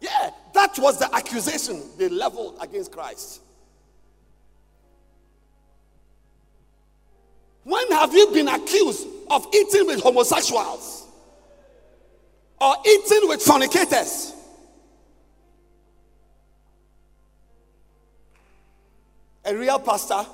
Yeah, 0.00 0.30
that 0.54 0.78
was 0.78 1.00
the 1.00 1.12
accusation 1.12 1.82
they 1.98 2.08
leveled 2.08 2.56
against 2.60 2.92
Christ. 2.92 3.40
When 7.64 7.90
have 7.92 8.12
you 8.14 8.30
been 8.32 8.48
accused 8.48 9.06
of 9.30 9.46
eating 9.54 9.86
with 9.86 10.00
homosexuals 10.00 11.06
or 12.60 12.74
eating 12.86 13.28
with 13.28 13.42
fornicators? 13.42 14.34
A 19.44 19.56
real 19.56 19.78
pastor 19.78 20.26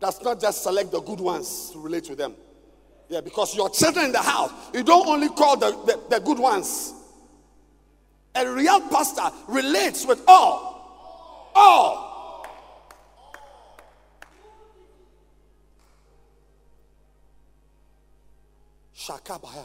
does 0.00 0.22
not 0.22 0.40
just 0.40 0.62
select 0.62 0.92
the 0.92 1.00
good 1.00 1.20
ones 1.20 1.70
to 1.72 1.78
relate 1.78 2.04
to 2.04 2.14
them. 2.14 2.34
Yeah, 3.08 3.20
because 3.20 3.54
your 3.54 3.70
children 3.70 4.06
in 4.06 4.12
the 4.12 4.22
house, 4.22 4.50
you 4.74 4.82
don't 4.82 5.06
only 5.06 5.28
call 5.28 5.56
the, 5.56 5.70
the, 5.70 6.00
the 6.10 6.20
good 6.20 6.38
ones. 6.38 6.92
A 8.34 8.46
real 8.48 8.80
pastor 8.82 9.30
relates 9.48 10.04
with 10.04 10.22
all. 10.26 11.52
All. 11.54 12.05
Shakabaya. 19.06 19.64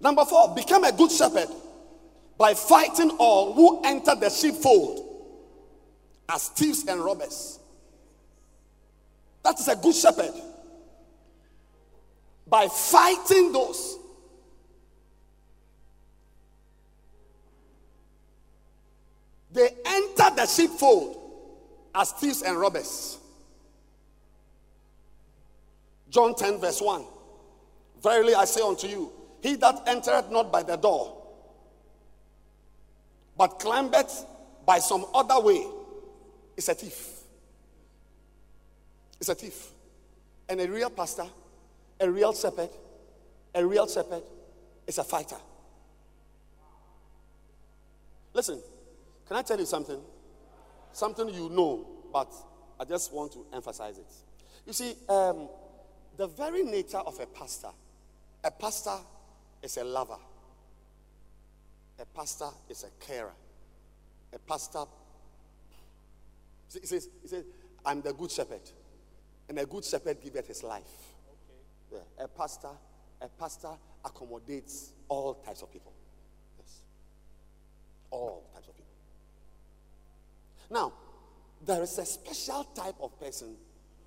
Number 0.00 0.24
four, 0.24 0.54
become 0.54 0.84
a 0.84 0.92
good 0.92 1.10
shepherd 1.10 1.48
by 2.36 2.54
fighting 2.54 3.10
all 3.18 3.52
who 3.52 3.82
enter 3.84 4.14
the 4.14 4.28
sheepfold 4.28 5.04
as 6.28 6.48
thieves 6.48 6.86
and 6.86 7.00
robbers. 7.00 7.58
That 9.42 9.58
is 9.58 9.68
a 9.68 9.76
good 9.76 9.94
shepherd. 9.94 10.34
By 12.46 12.68
fighting 12.68 13.52
those. 13.52 13.98
They 19.50 19.70
enter 19.84 20.34
the 20.36 20.46
sheepfold 20.46 21.16
as 21.94 22.12
thieves 22.12 22.42
and 22.42 22.58
robbers. 22.58 23.18
John 26.10 26.34
10, 26.34 26.60
verse 26.60 26.80
1. 26.80 27.04
Verily 28.02 28.34
I 28.34 28.44
say 28.44 28.60
unto 28.62 28.86
you, 28.86 29.12
he 29.42 29.56
that 29.56 29.82
entereth 29.86 30.30
not 30.30 30.52
by 30.52 30.62
the 30.62 30.76
door, 30.76 31.16
but 33.36 33.58
climbeth 33.58 34.24
by 34.66 34.78
some 34.78 35.06
other 35.14 35.40
way, 35.40 35.64
is 36.56 36.68
a 36.68 36.74
thief. 36.74 37.08
Is 39.20 39.28
a 39.28 39.34
thief. 39.34 39.68
And 40.48 40.60
a 40.60 40.68
real 40.68 40.90
pastor, 40.90 41.26
a 42.00 42.10
real 42.10 42.32
shepherd, 42.32 42.70
a 43.54 43.64
real 43.64 43.86
shepherd 43.86 44.22
is 44.86 44.98
a 44.98 45.04
fighter. 45.04 45.36
Listen, 48.32 48.60
can 49.26 49.36
I 49.36 49.42
tell 49.42 49.58
you 49.58 49.66
something? 49.66 50.00
Something 50.92 51.28
you 51.28 51.48
know, 51.50 51.86
but 52.12 52.32
I 52.78 52.84
just 52.84 53.12
want 53.12 53.32
to 53.32 53.44
emphasize 53.52 53.98
it. 53.98 54.12
You 54.66 54.72
see, 54.72 54.94
um, 55.08 55.48
the 56.18 56.26
very 56.26 56.64
nature 56.64 56.98
of 56.98 57.18
a 57.20 57.26
pastor, 57.26 57.70
a 58.44 58.50
pastor 58.50 58.98
is 59.62 59.76
a 59.76 59.84
lover, 59.84 60.18
a 61.98 62.04
pastor 62.04 62.48
is 62.68 62.84
a 62.84 63.04
carer, 63.04 63.32
a 64.32 64.38
pastor. 64.40 64.84
He 66.72 66.86
says, 66.86 67.08
he 67.22 67.28
says, 67.28 67.44
I'm 67.86 68.02
the 68.02 68.12
good 68.12 68.32
shepherd, 68.32 68.60
and 69.48 69.58
a 69.60 69.64
good 69.64 69.84
shepherd 69.84 70.20
giveth 70.20 70.48
his 70.48 70.62
life. 70.64 70.82
Okay. 71.92 72.02
Yeah. 72.18 72.24
A 72.24 72.28
pastor, 72.28 72.68
a 73.22 73.28
pastor 73.28 73.70
accommodates 74.04 74.90
all 75.08 75.34
types 75.34 75.62
of 75.62 75.72
people. 75.72 75.92
Yes. 76.58 76.80
All 78.10 78.50
types 78.52 78.66
of 78.66 78.74
people. 78.74 78.92
Now, 80.68 80.92
there 81.64 81.82
is 81.82 81.96
a 81.98 82.04
special 82.04 82.64
type 82.64 82.96
of 83.00 83.18
person 83.20 83.54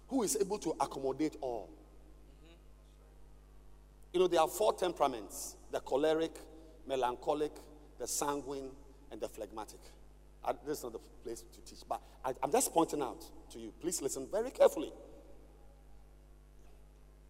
who 0.10 0.24
is 0.24 0.38
able 0.40 0.60
to 0.60 0.76
accommodate 0.80 1.38
all. 1.40 1.70
You 4.14 4.20
know, 4.20 4.28
there 4.28 4.42
are 4.42 4.48
four 4.48 4.74
temperaments 4.74 5.56
the 5.72 5.80
choleric, 5.80 6.36
melancholic, 6.88 7.52
the 7.98 8.08
sanguine, 8.08 8.72
and 9.12 9.22
the 9.22 9.30
phlegmatic. 9.30 9.80
I, 10.44 10.54
this 10.66 10.80
is 10.80 10.84
not 10.84 10.94
the 10.94 11.00
place 11.24 11.44
to 11.54 11.62
teach, 11.62 11.80
but 11.88 12.02
I, 12.26 12.34
I'm 12.44 12.52
just 12.52 12.74
pointing 12.74 13.02
out 13.02 13.24
to 13.52 13.60
you. 13.60 13.74
Please 13.80 14.02
listen 14.02 14.28
very 14.30 14.52
carefully. 14.52 14.92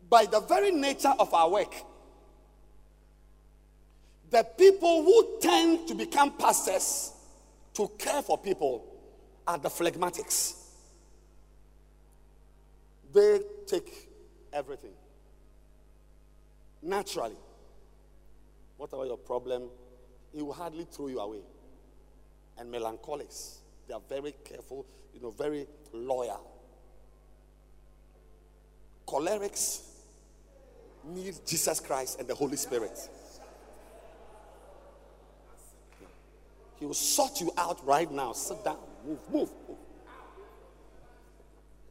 By 0.10 0.26
the 0.26 0.40
very 0.40 0.72
nature 0.72 1.14
of 1.20 1.34
our 1.34 1.50
work, 1.50 1.74
the 4.32 4.44
people 4.44 5.04
who 5.04 5.40
tend 5.40 5.88
to 5.88 5.94
become 5.94 6.32
pastors 6.38 7.12
to 7.74 7.90
care 8.00 8.22
for 8.22 8.38
people 8.38 8.86
are 9.46 9.58
the 9.58 9.70
phlegmatics. 9.70 10.56
They 13.14 13.40
take 13.68 14.10
everything 14.54 14.92
naturally. 16.82 17.36
Whatever 18.78 19.06
your 19.06 19.18
problem, 19.18 19.70
he 20.34 20.42
will 20.42 20.54
hardly 20.54 20.86
throw 20.92 21.08
you 21.08 21.20
away. 21.20 21.42
And 22.58 22.72
melancholics, 22.72 23.60
they 23.88 23.94
are 23.94 24.02
very 24.10 24.34
careful, 24.44 24.86
you 25.14 25.22
know, 25.22 25.32
very 25.32 25.68
loyal. 25.94 26.48
Cholerics 29.08 29.82
need 31.06 31.36
Jesus 31.46 31.80
Christ 31.80 32.20
and 32.20 32.28
the 32.28 32.36
Holy 32.36 32.58
Spirit. 32.58 32.98
He 36.80 36.86
will 36.86 36.94
sort 36.94 37.40
you 37.42 37.52
out 37.58 37.86
right 37.86 38.12
now. 38.12 38.32
Sit 38.34 38.64
down. 38.64 38.80
Move, 39.06 39.20
move, 39.32 39.52
move. 39.68 39.78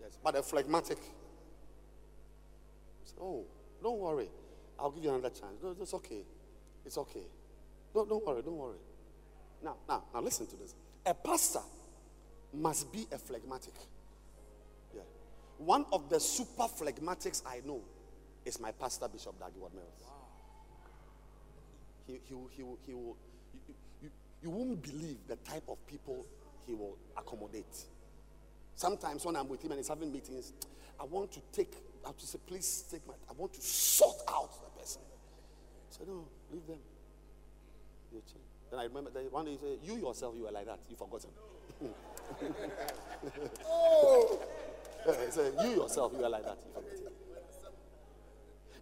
Yes, 0.01 0.19
but 0.23 0.35
a 0.35 0.43
phlegmatic. 0.43 0.99
Oh, 3.21 3.45
don't 3.83 3.99
worry. 3.99 4.29
I'll 4.81 4.90
give 4.90 5.05
you 5.05 5.11
another 5.11 5.28
chance. 5.31 5.62
No, 5.62 5.77
it's 5.81 5.94
okay. 5.94 6.23
It's 6.86 6.97
okay. 6.98 7.24
Don't, 7.93 8.09
don't 8.09 8.27
worry, 8.27 8.43
don't 8.43 8.57
worry. 8.57 8.78
Now, 9.62 9.77
now, 9.89 10.05
now 10.15 10.20
listen 10.20 10.47
to 10.47 10.57
this. 10.57 10.74
A 11.05 11.12
pastor 11.12 11.61
must 12.55 12.90
be 12.93 13.07
a 13.12 13.19
phlegmatic. 13.19 13.74
Yeah. 14.94 15.02
One 15.59 15.85
of 15.93 16.09
the 16.09 16.19
super 16.19 16.65
phlegmatics 16.65 17.43
I 17.47 17.61
know 17.66 17.82
is 18.44 18.59
my 18.59 18.73
pastor, 18.73 19.07
Bishop 19.09 19.39
Dag 19.39 19.52
Heward-Mills. 19.55 19.85
Wow. 20.02 20.15
He, 22.07 22.12
he, 22.24 22.35
he, 22.57 22.65
he 22.86 22.94
will, 22.94 23.16
you, 23.52 23.74
you, 24.02 24.11
you 24.43 24.51
won't 24.51 24.82
believe 24.82 25.19
the 25.28 25.36
type 25.36 25.65
of 25.69 25.85
people 25.86 26.24
he 26.66 26.74
will 26.74 26.97
accommodate. 27.16 27.85
Sometimes 28.74 29.24
when 29.27 29.36
I'm 29.36 29.48
with 29.48 29.62
him 29.62 29.73
and 29.73 29.78
he's 29.78 29.89
having 29.89 30.11
meetings, 30.11 30.55
I 30.98 31.05
want 31.05 31.32
to 31.32 31.40
take, 31.52 31.74
I 32.05 32.09
have 32.09 32.16
to 32.16 32.27
say, 32.27 32.39
please 32.47 32.85
take 32.90 33.07
my, 33.07 33.15
I 33.28 33.32
want 33.36 33.52
to 33.55 33.61
sort 33.61 34.23
out 34.28 34.51
the 34.65 34.70
person. 34.70 34.70
I 34.70 34.70
said, 35.91 36.09
no, 36.09 36.27
leave 36.53 36.67
them. 36.67 36.79
Then 38.71 38.81
I 38.81 38.85
remember 38.85 39.11
that 39.11 39.33
one 39.33 39.45
day 39.45 39.53
he 39.53 39.59
said, 39.59 39.79
you 39.83 39.97
yourself, 39.97 40.35
you 40.37 40.45
were 40.45 40.51
like 40.51 40.67
that. 40.67 40.79
You've 40.89 40.99
forgotten. 40.99 41.31
oh. 43.67 44.41
said, 45.31 45.55
you 45.62 45.71
yourself, 45.71 46.12
you 46.15 46.23
were 46.23 46.29
like 46.29 46.45
that. 46.45 46.59
You 46.65 46.73
forgotten. 46.73 47.12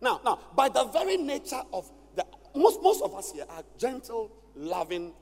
Now, 0.00 0.20
now, 0.24 0.38
by 0.54 0.68
the 0.68 0.84
very 0.84 1.16
nature 1.16 1.62
of 1.72 1.90
the, 2.14 2.24
most, 2.54 2.82
most 2.82 3.02
of 3.02 3.14
us 3.14 3.32
here 3.32 3.46
are 3.48 3.62
gentle, 3.78 4.30
loving, 4.54 5.12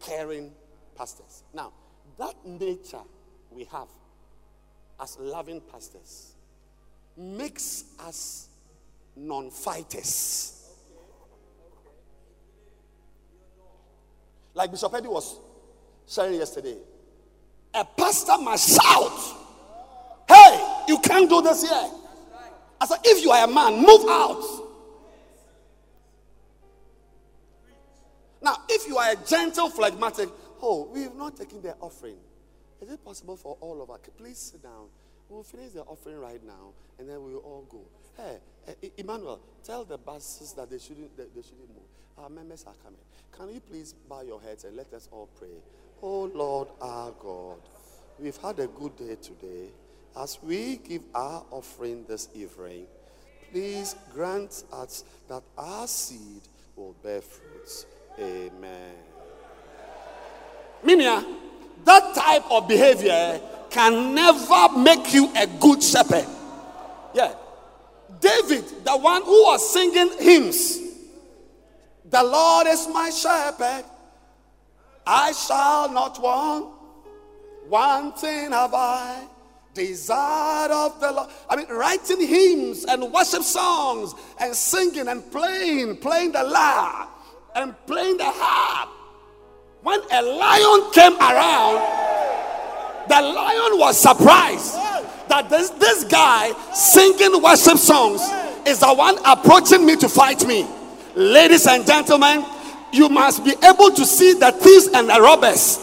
caring 0.00 0.52
pastors. 0.96 1.44
Now, 1.54 1.72
that 2.18 2.34
nature 2.44 3.02
we 3.50 3.64
have 3.64 3.88
as 5.00 5.18
loving 5.20 5.60
pastors 5.60 6.34
makes 7.16 7.84
us 8.00 8.48
non 9.14 9.50
Like 14.56 14.70
Bishop 14.70 14.92
Eddie 14.94 15.08
was 15.08 15.38
sharing 16.08 16.38
yesterday. 16.38 16.78
A 17.74 17.84
pastor 17.84 18.38
must 18.38 18.74
shout, 18.74 19.36
Hey, 20.26 20.84
you 20.88 20.98
can't 20.98 21.28
do 21.28 21.42
this 21.42 21.62
here. 21.62 21.90
I 22.80 22.86
said, 22.86 22.98
If 23.04 23.22
you 23.22 23.30
are 23.30 23.44
a 23.44 23.52
man, 23.52 23.76
move 23.76 24.06
out. 24.08 24.42
Now, 28.40 28.56
if 28.68 28.88
you 28.88 28.96
are 28.96 29.12
a 29.12 29.16
gentle, 29.26 29.68
phlegmatic, 29.68 30.30
Oh, 30.62 30.88
we 30.90 31.02
have 31.02 31.14
not 31.14 31.36
taken 31.36 31.60
the 31.60 31.74
offering. 31.80 32.16
Is 32.80 32.90
it 32.90 33.04
possible 33.04 33.36
for 33.36 33.58
all 33.60 33.82
of 33.82 33.90
us? 33.90 34.00
Please 34.16 34.38
sit 34.38 34.62
down. 34.62 34.86
We'll 35.28 35.42
finish 35.42 35.72
the 35.72 35.82
offering 35.82 36.18
right 36.18 36.42
now, 36.46 36.72
and 36.98 37.06
then 37.08 37.22
we'll 37.22 37.38
all 37.38 37.66
go. 37.68 37.82
Hey, 38.16 38.88
Emmanuel, 38.96 39.40
tell 39.62 39.84
the 39.84 39.98
buses 39.98 40.54
that 40.54 40.70
they 40.70 40.78
shouldn't, 40.78 41.14
they, 41.16 41.24
they 41.34 41.42
shouldn't 41.42 41.68
move. 41.68 41.85
Our 42.18 42.30
members 42.30 42.64
are 42.66 42.74
coming. 42.82 42.98
Can 43.36 43.54
you 43.54 43.60
please 43.60 43.94
bow 44.08 44.22
your 44.22 44.40
heads 44.40 44.64
and 44.64 44.74
let 44.74 44.92
us 44.94 45.08
all 45.12 45.28
pray? 45.38 45.48
Oh 46.02 46.30
Lord 46.34 46.68
our 46.80 47.10
God, 47.20 47.58
we've 48.18 48.36
had 48.38 48.58
a 48.58 48.66
good 48.68 48.96
day 48.96 49.16
today. 49.16 49.68
As 50.18 50.38
we 50.42 50.76
give 50.76 51.02
our 51.14 51.44
offering 51.50 52.04
this 52.08 52.30
evening, 52.34 52.86
please 53.52 53.94
grant 54.14 54.64
us 54.72 55.04
that 55.28 55.42
our 55.58 55.86
seed 55.86 56.40
will 56.74 56.94
bear 57.02 57.20
fruits. 57.20 57.84
Amen. 58.18 58.94
Minia, 60.82 61.22
that 61.84 62.14
type 62.14 62.50
of 62.50 62.66
behavior 62.66 63.40
can 63.68 64.14
never 64.14 64.78
make 64.78 65.12
you 65.12 65.30
a 65.36 65.46
good 65.46 65.82
shepherd. 65.82 66.26
Yeah. 67.14 67.34
David, 68.20 68.64
the 68.84 68.96
one 68.96 69.22
who 69.22 69.42
was 69.44 69.70
singing 69.70 70.10
hymns, 70.18 70.85
the 72.10 72.22
Lord 72.22 72.66
is 72.66 72.88
my 72.88 73.10
shepherd, 73.10 73.84
I 75.06 75.32
shall 75.32 75.90
not 75.90 76.20
want. 76.20 76.74
One 77.68 78.12
thing 78.12 78.52
have 78.52 78.74
I 78.74 79.24
desired 79.74 80.70
of 80.70 81.00
the 81.00 81.12
Lord. 81.12 81.30
I 81.50 81.56
mean, 81.56 81.68
writing 81.68 82.20
hymns 82.20 82.84
and 82.84 83.12
worship 83.12 83.42
songs 83.42 84.14
and 84.40 84.54
singing 84.54 85.08
and 85.08 85.30
playing, 85.32 85.96
playing 85.98 86.32
the 86.32 86.44
lyre 86.44 87.08
and 87.54 87.74
playing 87.86 88.18
the 88.18 88.24
harp 88.26 88.90
when 89.86 90.00
a 90.10 90.20
lion 90.20 90.90
came 90.90 91.14
around, 91.14 91.78
the 93.08 93.22
lion 93.22 93.78
was 93.78 93.96
surprised 93.96 94.74
that 95.28 95.46
this, 95.48 95.70
this 95.70 96.02
guy 96.02 96.50
singing 96.74 97.40
worship 97.40 97.78
songs 97.78 98.20
is 98.66 98.80
the 98.80 98.92
one 98.92 99.16
approaching 99.24 99.86
me 99.86 99.94
to 99.94 100.08
fight 100.08 100.44
me. 100.44 100.66
Ladies 101.16 101.66
and 101.66 101.86
gentlemen, 101.86 102.44
you 102.92 103.08
must 103.08 103.42
be 103.42 103.54
able 103.64 103.90
to 103.90 104.04
see 104.04 104.34
the 104.34 104.52
thieves 104.52 104.88
and 104.88 105.08
the 105.08 105.18
robbers, 105.18 105.78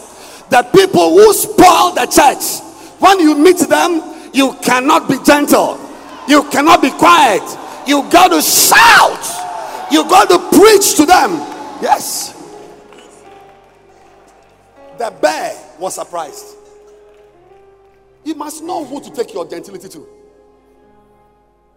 the 0.48 0.62
people 0.72 1.10
who 1.10 1.32
spoil 1.34 1.90
the 1.92 2.06
church. 2.06 2.62
When 3.00 3.18
you 3.18 3.34
meet 3.34 3.58
them, 3.58 4.30
you 4.32 4.54
cannot 4.62 5.08
be 5.08 5.16
gentle, 5.24 5.80
you 6.28 6.44
cannot 6.50 6.80
be 6.80 6.90
quiet, 6.90 7.42
you 7.84 8.08
got 8.10 8.28
to 8.28 8.40
shout, 8.40 9.90
you 9.90 10.08
got 10.08 10.28
to 10.28 10.38
preach 10.56 10.94
to 10.98 11.04
them. 11.04 11.32
Yes. 11.82 12.30
The 14.98 15.12
bear 15.20 15.56
was 15.80 15.96
surprised. 15.96 16.54
You 18.22 18.36
must 18.36 18.62
know 18.62 18.84
who 18.84 19.00
to 19.00 19.10
take 19.10 19.34
your 19.34 19.48
gentility 19.48 19.88
to. 19.88 20.06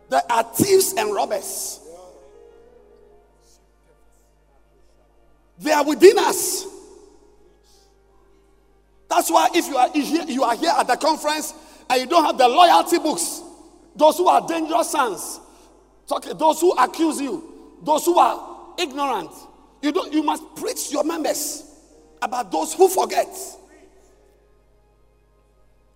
There 0.10 0.22
are 0.30 0.44
thieves 0.44 0.94
and 0.94 1.12
robbers. 1.12 1.80
They 5.60 5.72
are 5.72 5.84
within 5.84 6.18
us. 6.20 6.66
That's 9.10 9.32
why 9.32 9.50
if 9.54 9.68
you 9.68 9.78
are 9.78 9.90
here, 9.92 10.24
you 10.28 10.44
are 10.44 10.56
here 10.56 10.74
at 10.78 10.88
the 10.88 10.98
conference 10.98 11.54
and 11.90 12.02
you 12.02 12.08
don't 12.08 12.26
have 12.26 12.38
the 12.38 12.48
loyalty 12.48 13.00
books, 13.00 13.42
those 13.96 14.18
who 14.18 14.28
are 14.28 14.46
dangerous 14.48 14.92
sons, 14.92 15.40
those 16.36 16.62
who 16.62 16.72
accuse 16.74 17.20
you, 17.22 17.78
those 17.84 18.06
who 18.06 18.18
are 18.20 18.74
ignorant, 18.78 19.32
you 19.82 19.92
don't 19.92 20.12
you 20.12 20.24
must 20.24 20.44
preach 20.56 20.92
your 20.92 21.04
members 21.04 21.64
about 22.22 22.52
those 22.52 22.74
who 22.74 22.90
forget. 22.90 23.28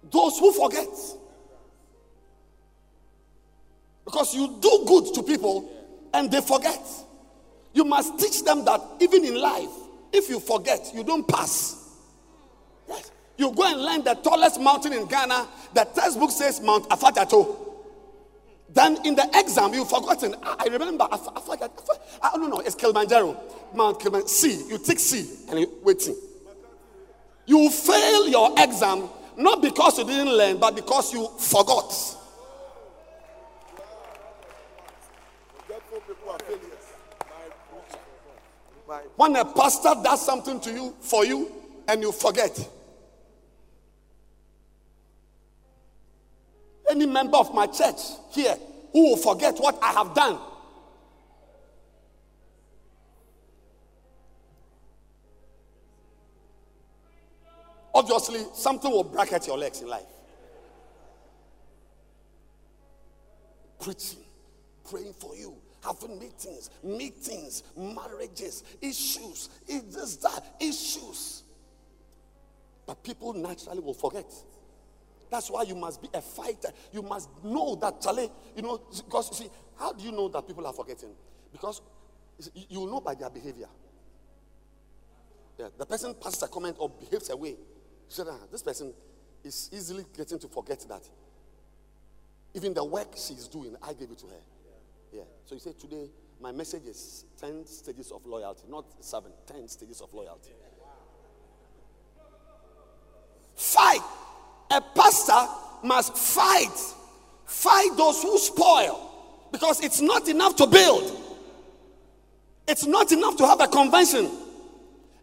Those 0.10 0.38
who 0.40 0.52
forget. 0.52 0.88
Because 4.06 4.34
you 4.36 4.58
do 4.60 4.84
good 4.88 5.14
to 5.16 5.24
people 5.24 5.70
and 6.14 6.32
they 6.32 6.42
forget. 6.42 6.82
You 7.74 7.86
must 7.86 8.20
teach 8.20 8.44
them 8.44 8.66
that 8.66 8.82
even 9.00 9.24
in 9.26 9.40
life, 9.40 9.70
if 10.12 10.30
you 10.30 10.40
forget, 10.40 10.92
you 10.94 11.04
don't 11.04 11.28
pass. 11.28 11.78
You 13.38 13.52
go 13.52 13.64
and 13.64 13.82
learn 13.82 14.04
the 14.04 14.14
tallest 14.16 14.60
mountain 14.60 14.94
in 14.94 15.08
Ghana. 15.08 15.48
The 15.74 15.86
textbook 15.86 16.32
says 16.32 16.62
Mount 16.62 16.88
Afadjato. 16.90 17.58
Then 18.70 19.06
in 19.06 19.16
the 19.16 19.28
exam, 19.34 19.74
you've 19.74 19.90
forgotten. 19.90 20.36
I 20.44 20.66
remember, 20.66 21.06
Afadjato. 21.06 21.72
I 22.22 22.32
don't 22.34 22.50
know, 22.50 22.60
it's 22.60 22.76
Kilimanjaro. 22.76 23.40
Mount 23.74 24.00
Kilimanjaro. 24.00 24.28
C. 24.28 24.68
You 24.70 24.78
take 24.78 25.00
C 25.00 25.48
and 25.50 25.60
you 25.62 25.72
waiting. 25.82 26.16
You 27.48 27.70
fail 27.70 28.28
your 28.28 28.54
exam 28.58 29.10
not 29.38 29.62
because 29.62 29.98
you 29.98 30.06
didn't 30.06 30.34
learn, 30.34 30.58
but 30.58 30.76
because 30.76 31.14
you 31.14 31.28
forgot. 31.40 31.94
When 39.16 39.36
a 39.36 39.46
pastor 39.46 39.94
does 40.04 40.26
something 40.26 40.60
to 40.62 40.72
you 40.72 40.96
for 41.02 41.26
you 41.26 41.52
and 41.88 42.02
you 42.02 42.12
forget. 42.12 42.58
Any 46.90 47.06
member 47.06 47.38
of 47.38 47.54
my 47.54 47.68
church 47.68 48.00
here 48.32 48.56
who 48.92 49.10
will 49.10 49.18
forget 49.18 49.58
what 49.58 49.78
I 49.82 49.94
have 49.94 50.14
done. 50.14 50.40
Obviously, 57.94 58.42
something 58.54 58.90
will 58.90 59.04
bracket 59.04 59.48
your 59.48 59.58
legs 59.58 59.82
in 59.82 59.88
life. 59.88 60.04
Preaching, 63.80 64.20
praying 64.90 65.14
for 65.14 65.36
you, 65.36 65.56
having 65.84 66.20
meetings, 66.20 66.70
meetings, 66.84 67.64
marriages, 67.76 68.64
issues, 68.82 69.50
it's 69.68 69.96
this, 69.96 70.16
that, 70.18 70.56
issues. 70.60 71.44
But 72.86 73.04
people 73.04 73.34
naturally 73.34 73.80
will 73.80 73.94
forget. 73.94 74.32
That's 75.30 75.50
why 75.50 75.64
you 75.64 75.76
must 75.76 76.02
be 76.02 76.10
a 76.14 76.22
fighter. 76.22 76.70
You 76.92 77.02
must 77.02 77.30
know 77.44 77.76
that, 77.76 78.02
Charlie, 78.02 78.30
you 78.56 78.62
know, 78.62 78.82
because 79.06 79.38
see, 79.38 79.50
how 79.80 79.94
do 79.94 80.04
you 80.04 80.12
know 80.12 80.28
that 80.28 80.46
people 80.46 80.68
are 80.68 80.74
forgetting? 80.74 81.12
Because 81.52 81.82
you 82.70 82.86
know 82.86 83.00
by 83.00 83.16
their 83.16 83.30
behavior. 83.30 83.68
Yeah, 85.58 85.68
the 85.78 85.86
person 85.86 86.14
passes 86.16 86.44
a 86.44 86.48
comment 86.48 86.76
or 86.80 86.90
behaves 86.90 87.30
a 87.30 87.38
way. 87.38 87.56
Said, 88.08 88.28
ah, 88.30 88.40
this 88.52 88.62
person 88.62 88.94
is 89.44 89.70
easily 89.72 90.06
getting 90.16 90.40
to 90.40 90.48
forget 90.48 90.86
that. 90.90 91.08
Even 92.54 92.74
the 92.74 92.84
work 92.84 93.14
she's 93.16 93.48
doing, 93.48 93.76
I 93.82 93.94
gave 93.94 94.12
it 94.12 94.18
to 94.20 94.28
her. 94.28 94.42
Yeah. 95.12 95.24
So 95.46 95.56
you 95.56 95.60
say 95.60 95.74
today, 95.74 96.10
my 96.40 96.52
message 96.52 96.86
is 96.86 97.26
10 97.40 97.66
stages 97.66 98.12
of 98.12 98.26
loyalty, 98.26 98.64
not 98.70 98.86
seven, 99.04 99.32
10 99.46 99.68
stages 99.68 100.02
of 100.02 100.14
loyalty. 100.14 100.52
Fight. 103.56 104.02
A 104.72 104.82
pastor 104.82 105.48
must 105.84 106.18
fight. 106.18 106.78
Fight 107.46 107.90
those 107.98 108.24
who 108.24 108.38
spoil. 108.40 109.10
Because 109.52 109.84
it's 109.84 110.02
not 110.02 110.28
enough 110.30 110.56
to 110.56 110.68
build. 110.68 111.18
It's 112.68 112.86
not 112.86 113.12
enough 113.12 113.36
to 113.38 113.46
have 113.46 113.60
a 113.60 113.68
convention. 113.68 114.32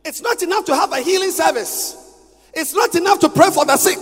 It's 0.04 0.20
not 0.20 0.42
enough 0.42 0.66
to 0.66 0.74
have 0.74 0.92
a 0.92 1.00
healing 1.00 1.30
service. 1.30 1.96
It's 2.52 2.74
not 2.74 2.94
enough 2.94 3.20
to 3.20 3.28
pray 3.28 3.50
for 3.50 3.64
the 3.64 3.76
sick. 3.76 3.98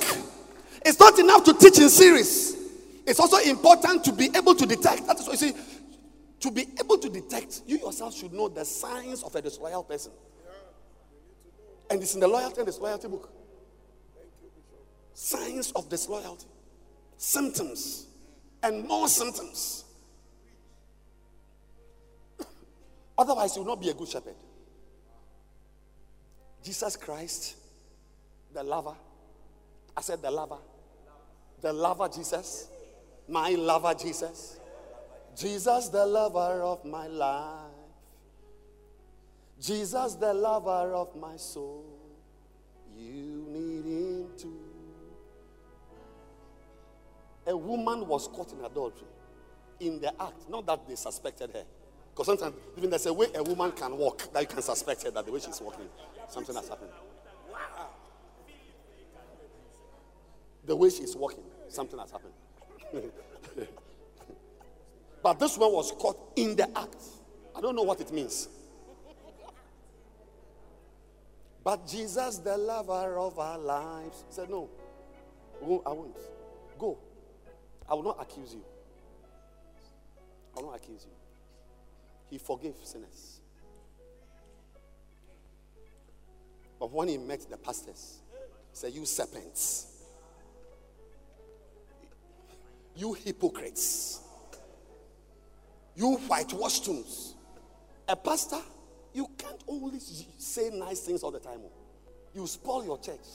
It's 0.84 0.98
not 0.98 1.18
enough 1.18 1.44
to 1.44 1.54
teach 1.54 1.78
in 1.78 1.88
series. 1.88 2.56
It's 3.06 3.20
also 3.20 3.38
important 3.38 4.04
to 4.04 4.12
be 4.12 4.30
able 4.34 4.54
to 4.56 4.66
detect. 4.66 5.06
That 5.06 5.18
is 5.20 5.26
what 5.28 5.40
you 5.40 5.52
see 5.52 5.54
to 6.40 6.50
be 6.50 6.66
able 6.78 6.98
to 6.98 7.08
detect, 7.08 7.62
you 7.66 7.78
yourself 7.78 8.14
should 8.14 8.32
know 8.32 8.48
the 8.48 8.64
signs 8.64 9.22
of 9.22 9.34
a 9.34 9.42
disloyal 9.42 9.82
person. 9.82 10.12
And 11.90 12.02
it's 12.02 12.14
in 12.14 12.20
the 12.20 12.28
loyalty 12.28 12.58
and 12.58 12.66
disloyalty 12.66 13.08
book. 13.08 13.32
Signs 15.14 15.72
of 15.72 15.88
disloyalty, 15.88 16.46
symptoms, 17.16 18.06
and 18.62 18.86
more 18.86 19.08
symptoms. 19.08 19.84
Otherwise, 23.18 23.56
you 23.56 23.62
will 23.62 23.68
not 23.68 23.80
be 23.80 23.88
a 23.88 23.94
good 23.94 24.08
shepherd. 24.08 24.34
Jesus 26.62 26.96
Christ, 26.96 27.56
the 28.52 28.62
lover. 28.62 28.94
I 29.96 30.02
said 30.02 30.20
the 30.20 30.30
lover. 30.30 30.58
The 31.62 31.72
lover 31.72 32.08
Jesus. 32.08 32.68
My 33.28 33.50
lover 33.50 33.94
Jesus 33.94 34.58
Jesus, 35.36 35.88
the 35.88 36.06
lover 36.06 36.62
of 36.62 36.84
my 36.84 37.06
life. 37.06 37.70
Jesus, 39.60 40.14
the 40.14 40.32
lover 40.32 40.94
of 40.94 41.14
my 41.14 41.36
soul. 41.36 41.84
You 42.96 43.44
need 43.48 43.84
him 43.84 44.26
too. 44.38 44.58
A 47.46 47.56
woman 47.56 48.06
was 48.08 48.28
caught 48.28 48.52
in 48.52 48.64
adultery 48.64 49.06
in 49.78 50.00
the 50.00 50.08
act, 50.20 50.48
not 50.48 50.64
that 50.66 50.88
they 50.88 50.94
suspected 50.94 51.50
her. 51.52 51.64
Because 52.12 52.26
sometimes, 52.26 52.54
even 52.78 52.88
there's 52.88 53.04
a 53.04 53.12
way 53.12 53.26
a 53.34 53.42
woman 53.42 53.72
can 53.72 53.96
walk 53.96 54.32
that 54.32 54.40
you 54.40 54.48
can 54.48 54.62
suspect 54.62 55.02
her 55.02 55.10
that 55.10 55.26
the 55.26 55.32
way 55.32 55.38
she's 55.38 55.60
walking, 55.60 55.86
something 56.28 56.54
has 56.54 56.68
happened. 56.68 56.90
The 60.64 60.74
way 60.74 60.88
she's 60.88 61.14
walking, 61.14 61.44
something 61.68 61.98
has 61.98 62.10
happened. 62.10 62.32
But 65.26 65.40
this 65.40 65.58
one 65.58 65.72
was 65.72 65.90
caught 65.90 66.16
in 66.36 66.54
the 66.54 66.70
act. 66.78 67.02
I 67.56 67.60
don't 67.60 67.74
know 67.74 67.82
what 67.82 68.00
it 68.00 68.12
means. 68.12 68.48
But 71.64 71.84
Jesus, 71.88 72.38
the 72.38 72.56
lover 72.56 73.18
of 73.18 73.36
our 73.36 73.58
lives, 73.58 74.22
said, 74.30 74.48
No, 74.48 74.70
I 75.60 75.90
won't. 75.90 76.16
Go. 76.78 76.96
I 77.90 77.94
will 77.94 78.04
not 78.04 78.18
accuse 78.22 78.54
you. 78.54 78.62
I 80.56 80.60
will 80.60 80.68
not 80.68 80.76
accuse 80.76 81.04
you. 81.04 81.12
He 82.30 82.38
forgave 82.38 82.76
sinners. 82.84 83.40
But 86.78 86.92
when 86.92 87.08
he 87.08 87.18
met 87.18 87.50
the 87.50 87.56
pastors, 87.56 88.20
he 88.70 88.76
said, 88.76 88.92
You 88.92 89.04
serpents, 89.04 89.88
you 92.94 93.12
hypocrites. 93.12 94.20
You 95.96 96.16
whitewash 96.16 96.80
tombs. 96.80 97.34
A 98.08 98.14
pastor, 98.14 98.60
you 99.12 99.28
can't 99.38 99.62
only 99.66 99.98
say 99.98 100.70
nice 100.72 101.00
things 101.00 101.22
all 101.22 101.30
the 101.30 101.40
time. 101.40 101.60
Oh. 101.64 101.72
You 102.34 102.46
spoil 102.46 102.84
your 102.84 102.98
church 102.98 103.26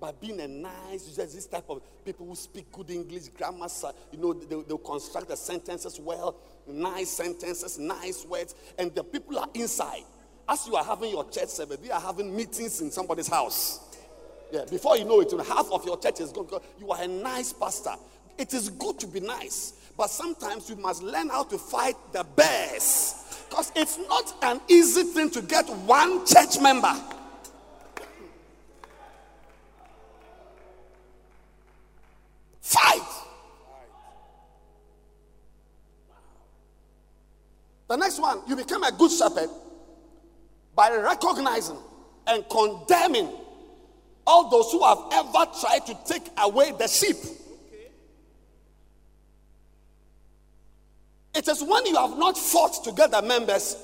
by 0.00 0.12
being 0.12 0.40
a 0.40 0.48
nice, 0.48 1.04
just 1.16 1.34
this 1.34 1.46
type 1.46 1.64
of 1.68 1.82
people 2.04 2.26
who 2.26 2.34
speak 2.34 2.70
good 2.70 2.90
English, 2.90 3.28
grammar, 3.28 3.66
you 4.12 4.18
know, 4.18 4.32
they, 4.32 4.62
they'll 4.62 4.78
construct 4.78 5.28
the 5.28 5.36
sentences 5.36 5.98
well, 5.98 6.36
nice 6.66 7.10
sentences, 7.10 7.78
nice 7.78 8.24
words, 8.24 8.54
and 8.78 8.94
the 8.94 9.02
people 9.02 9.38
are 9.38 9.48
inside. 9.54 10.02
As 10.48 10.66
you 10.66 10.76
are 10.76 10.84
having 10.84 11.10
your 11.10 11.28
church 11.30 11.48
service, 11.48 11.78
they 11.78 11.90
are 11.90 12.00
having 12.00 12.34
meetings 12.34 12.80
in 12.80 12.90
somebody's 12.90 13.28
house. 13.28 13.80
Yeah, 14.52 14.64
before 14.70 14.96
you 14.96 15.04
know 15.04 15.20
it, 15.20 15.32
half 15.46 15.70
of 15.72 15.84
your 15.84 15.98
church 15.98 16.20
is 16.20 16.30
gone. 16.30 16.48
You 16.78 16.90
are 16.90 17.02
a 17.02 17.08
nice 17.08 17.52
pastor. 17.52 17.94
it 18.38 18.52
is 18.52 18.68
good 18.70 18.98
to 19.00 19.06
be 19.06 19.20
nice, 19.20 19.74
but 19.96 20.10
sometimes 20.10 20.68
you 20.68 20.76
must 20.76 21.02
learn 21.02 21.28
how 21.28 21.44
to 21.44 21.58
fight 21.58 21.96
the 22.12 22.24
bears. 22.36 23.44
Because 23.48 23.72
it's 23.76 23.98
not 24.08 24.34
an 24.42 24.60
easy 24.68 25.04
thing 25.04 25.30
to 25.30 25.42
get 25.42 25.68
one 25.68 26.26
church 26.26 26.60
member. 26.60 26.92
Fight. 32.60 33.02
The 37.86 37.96
next 37.96 38.18
one, 38.18 38.40
you 38.48 38.56
become 38.56 38.82
a 38.82 38.90
good 38.90 39.12
shepherd 39.12 39.50
by 40.74 40.90
recognizing 40.96 41.78
and 42.26 42.44
condemning 42.48 43.30
all 44.26 44.50
those 44.50 44.72
who 44.72 44.82
have 44.82 44.98
ever 45.12 45.46
tried 45.60 45.86
to 45.86 45.96
take 46.04 46.24
away 46.38 46.72
the 46.72 46.88
sheep. 46.88 47.16
It 51.34 51.48
is 51.48 51.62
when 51.62 51.86
you 51.86 51.96
have 51.96 52.16
not 52.16 52.38
fought 52.38 52.84
to 52.84 52.92
get 52.92 53.10
the 53.10 53.22
members 53.22 53.76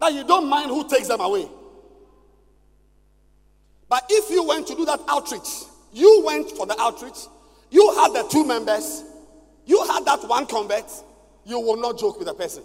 that 0.00 0.12
you 0.12 0.24
don't 0.24 0.48
mind 0.48 0.70
who 0.70 0.88
takes 0.88 1.08
them 1.08 1.20
away. 1.20 1.46
But 3.88 4.06
if 4.08 4.30
you 4.30 4.42
went 4.44 4.66
to 4.68 4.74
do 4.74 4.84
that 4.86 5.00
outreach, 5.08 5.64
you 5.92 6.22
went 6.24 6.50
for 6.50 6.66
the 6.66 6.78
outreach, 6.80 7.18
you 7.70 7.94
had 7.94 8.12
the 8.12 8.26
two 8.30 8.44
members, 8.44 9.04
you 9.66 9.84
had 9.86 10.04
that 10.06 10.26
one 10.26 10.46
convert, 10.46 10.90
you 11.44 11.60
will 11.60 11.76
not 11.76 11.98
joke 11.98 12.18
with 12.18 12.28
the 12.28 12.34
person. 12.34 12.62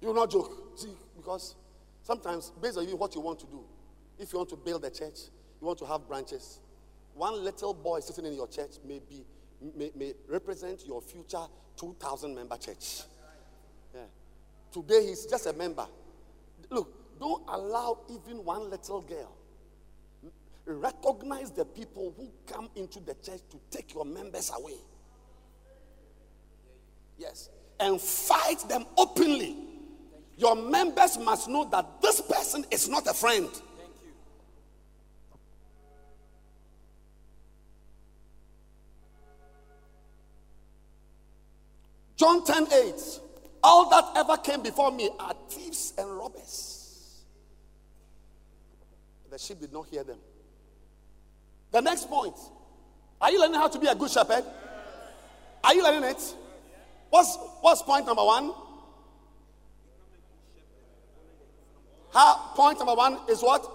You 0.00 0.08
will 0.08 0.14
not 0.14 0.30
joke. 0.30 0.52
See, 0.76 0.94
because 1.16 1.56
sometimes, 2.02 2.52
based 2.62 2.78
on 2.78 2.88
you, 2.88 2.96
what 2.96 3.14
you 3.14 3.20
want 3.20 3.40
to 3.40 3.46
do, 3.46 3.64
if 4.18 4.32
you 4.32 4.38
want 4.38 4.50
to 4.50 4.56
build 4.56 4.84
a 4.84 4.90
church, 4.90 5.18
you 5.60 5.66
want 5.66 5.78
to 5.80 5.86
have 5.86 6.06
branches, 6.06 6.60
one 7.14 7.44
little 7.44 7.74
boy 7.74 8.00
sitting 8.00 8.24
in 8.24 8.34
your 8.34 8.48
church 8.48 8.76
may 8.86 9.00
be 9.00 9.24
may, 9.76 9.90
may 9.94 10.14
represent 10.28 10.86
your 10.86 11.00
future 11.00 11.44
2,000 11.76 12.34
member 12.34 12.56
church. 12.56 13.02
Yeah. 13.94 14.00
Today 14.72 15.06
he's 15.06 15.26
just 15.26 15.46
a 15.46 15.52
member. 15.52 15.86
Look, 16.70 17.18
don't 17.18 17.42
allow 17.48 18.00
even 18.08 18.44
one 18.44 18.70
little 18.70 19.02
girl. 19.02 19.36
Recognize 20.66 21.50
the 21.50 21.64
people 21.64 22.14
who 22.16 22.30
come 22.46 22.70
into 22.76 23.00
the 23.00 23.14
church 23.14 23.40
to 23.50 23.58
take 23.70 23.92
your 23.94 24.04
members 24.04 24.50
away. 24.56 24.76
Yes. 27.18 27.50
And 27.78 28.00
fight 28.00 28.60
them 28.68 28.86
openly. 28.96 29.56
Your 30.36 30.54
members 30.54 31.18
must 31.18 31.48
know 31.48 31.68
that 31.70 32.00
this 32.00 32.20
person 32.22 32.64
is 32.70 32.88
not 32.88 33.06
a 33.06 33.14
friend. 33.14 33.48
John 42.20 42.44
10 42.44 42.66
8. 42.70 42.94
All 43.62 43.88
that 43.88 44.04
ever 44.14 44.36
came 44.36 44.62
before 44.62 44.92
me 44.92 45.08
are 45.18 45.32
thieves 45.48 45.94
and 45.96 46.06
robbers. 46.18 47.22
The 49.30 49.38
sheep 49.38 49.58
did 49.58 49.72
not 49.72 49.86
hear 49.86 50.04
them. 50.04 50.18
The 51.72 51.80
next 51.80 52.10
point 52.10 52.34
Are 53.22 53.30
you 53.30 53.40
learning 53.40 53.54
how 53.58 53.68
to 53.68 53.78
be 53.78 53.86
a 53.86 53.94
good 53.94 54.10
shepherd? 54.10 54.44
Are 55.64 55.74
you 55.74 55.82
learning 55.82 56.10
it? 56.10 56.34
What's, 57.08 57.38
what's 57.62 57.80
point 57.80 58.04
number 58.04 58.24
one? 58.24 58.52
How, 62.12 62.52
point 62.54 62.78
number 62.78 62.94
one 62.94 63.18
is 63.30 63.40
what? 63.40 63.66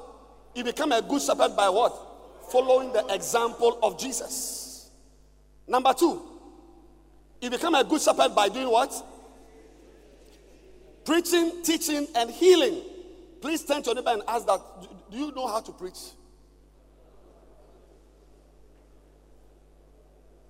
You 0.53 0.63
become 0.63 0.91
a 0.91 1.01
good 1.01 1.21
shepherd 1.21 1.55
by 1.55 1.69
what? 1.69 1.95
Following 2.51 2.93
the 2.93 3.07
example 3.07 3.79
of 3.81 3.97
Jesus. 3.99 4.91
Number 5.67 5.93
two, 5.93 6.34
you 7.45 7.51
become 7.51 7.75
a 7.75 7.83
good 7.83 8.01
shepherd 8.01 8.35
by 8.35 8.49
doing 8.49 8.69
what? 8.69 8.91
Preaching, 11.05 11.61
teaching, 11.63 12.07
and 12.15 12.31
healing. 12.31 12.81
Please 13.39 13.63
turn 13.63 13.83
to 13.83 13.89
your 13.89 13.95
neighbor 13.95 14.09
and 14.09 14.23
ask 14.27 14.47
that 14.47 14.59
Do 15.11 15.17
you 15.17 15.31
know 15.31 15.47
how 15.47 15.61
to 15.61 15.71
preach? 15.71 15.99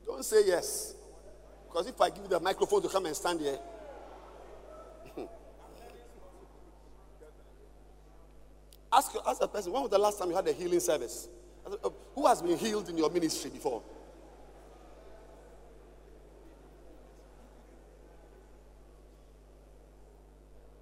Don't 0.05 0.23
say 0.23 0.47
yes. 0.47 0.95
Because 1.67 1.87
if 1.87 1.99
I 1.99 2.09
give 2.09 2.23
you 2.23 2.29
the 2.29 2.39
microphone 2.39 2.81
to 2.83 2.87
come 2.87 3.05
and 3.05 3.15
stand 3.15 3.41
here, 3.41 3.59
ask, 8.93 9.11
ask 9.27 9.41
a 9.41 9.47
person, 9.49 9.73
when 9.73 9.81
was 9.81 9.91
the 9.91 9.97
last 9.97 10.17
time 10.17 10.29
you 10.29 10.35
had 10.35 10.47
a 10.47 10.53
healing 10.53 10.79
service? 10.79 11.27
Who 12.13 12.25
has 12.27 12.41
been 12.41 12.57
healed 12.57 12.87
in 12.87 12.97
your 12.97 13.09
ministry 13.09 13.49
before? 13.49 13.83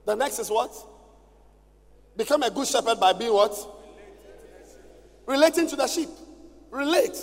The 0.05 0.15
next 0.15 0.39
is 0.39 0.49
what? 0.49 0.71
Become 2.15 2.43
a 2.43 2.49
good 2.51 2.67
shepherd 2.67 2.99
by 2.99 3.13
being 3.13 3.33
what? 3.33 3.55
Relating 5.25 5.67
to 5.69 5.75
the 5.75 5.87
sheep. 5.87 6.09
Relate. 6.69 7.17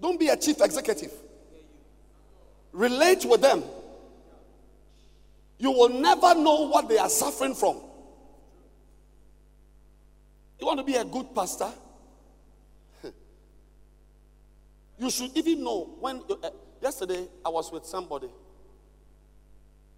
Don't 0.00 0.18
be 0.20 0.28
a 0.28 0.36
chief 0.36 0.60
executive. 0.60 1.12
Relate 2.72 3.24
with 3.24 3.40
them. 3.40 3.62
You 5.58 5.70
will 5.72 5.88
never 5.88 6.34
know 6.34 6.68
what 6.68 6.88
they 6.88 6.98
are 6.98 7.08
suffering 7.08 7.54
from. 7.54 7.80
You 10.58 10.66
want 10.66 10.78
to 10.78 10.84
be 10.84 10.94
a 10.94 11.04
good 11.04 11.34
pastor? 11.34 11.70
you 14.98 15.10
should 15.10 15.36
even 15.36 15.64
know 15.64 15.96
when. 16.00 16.22
Uh, 16.42 16.50
yesterday, 16.82 17.26
I 17.44 17.48
was 17.48 17.72
with 17.72 17.84
somebody 17.86 18.28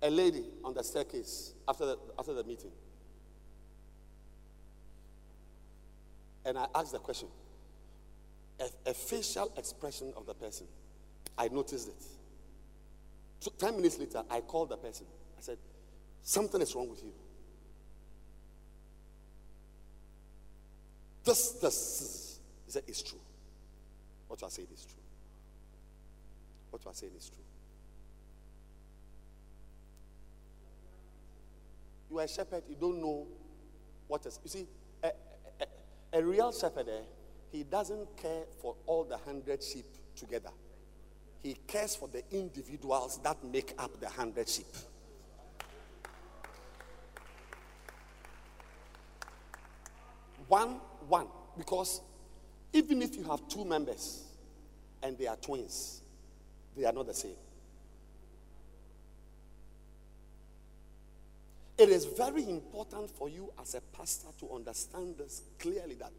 a 0.02 0.10
lady 0.10 0.44
on 0.64 0.74
the 0.74 0.82
staircase 0.82 1.54
after 1.68 1.86
the, 1.86 1.98
after 2.18 2.34
the 2.34 2.44
meeting. 2.44 2.72
And 6.44 6.58
I 6.58 6.66
asked 6.74 6.92
the 6.92 6.98
question 6.98 7.28
a, 8.60 8.90
a 8.90 8.94
facial 8.94 9.52
expression 9.56 10.12
of 10.16 10.26
the 10.26 10.34
person. 10.34 10.66
I 11.38 11.48
noticed 11.48 11.88
it. 11.88 12.04
So 13.40 13.52
10 13.58 13.76
minutes 13.76 13.98
later, 13.98 14.22
I 14.30 14.40
called 14.40 14.68
the 14.70 14.76
person. 14.76 15.06
I 15.38 15.40
said, 15.40 15.58
Something 16.22 16.60
is 16.60 16.74
wrong 16.74 16.88
with 16.88 17.02
you. 17.02 17.12
This, 21.24 21.52
this, 21.52 22.38
he 22.66 22.72
said, 22.72 22.82
It's 22.86 23.02
true. 23.02 23.20
What 24.28 24.40
you 24.40 24.46
are 24.46 24.50
saying 24.50 24.68
is 24.72 24.84
true. 24.84 25.02
What 26.70 26.84
you 26.84 26.90
are 26.90 26.94
saying 26.94 27.12
is 27.16 27.28
true. 27.28 27.51
You 32.12 32.18
are 32.18 32.24
a 32.24 32.28
shepherd, 32.28 32.64
you 32.68 32.76
don't 32.78 33.00
know 33.00 33.26
what 34.06 34.26
is. 34.26 34.38
You 34.44 34.50
see, 34.50 34.66
a, 35.02 35.12
a, 35.62 36.18
a 36.18 36.22
real 36.22 36.52
shepherd, 36.52 36.86
eh, 36.86 37.04
he 37.50 37.62
doesn't 37.62 38.18
care 38.18 38.42
for 38.60 38.76
all 38.86 39.04
the 39.04 39.16
hundred 39.16 39.62
sheep 39.62 39.86
together. 40.14 40.50
He 41.42 41.56
cares 41.66 41.96
for 41.96 42.08
the 42.08 42.22
individuals 42.30 43.18
that 43.22 43.42
make 43.42 43.72
up 43.78 43.98
the 43.98 44.10
hundred 44.10 44.46
sheep. 44.46 44.66
One, 50.48 50.80
one. 51.08 51.28
Because 51.56 52.02
even 52.74 53.00
if 53.00 53.16
you 53.16 53.24
have 53.24 53.48
two 53.48 53.64
members 53.64 54.24
and 55.02 55.16
they 55.16 55.28
are 55.28 55.36
twins, 55.36 56.02
they 56.76 56.84
are 56.84 56.92
not 56.92 57.06
the 57.06 57.14
same. 57.14 57.36
It 61.82 61.88
is 61.88 62.04
very 62.04 62.48
important 62.48 63.10
for 63.10 63.28
you 63.28 63.52
as 63.60 63.74
a 63.74 63.80
pastor 63.80 64.28
to 64.38 64.54
understand 64.54 65.16
this 65.18 65.42
clearly 65.58 65.96
that 65.96 66.12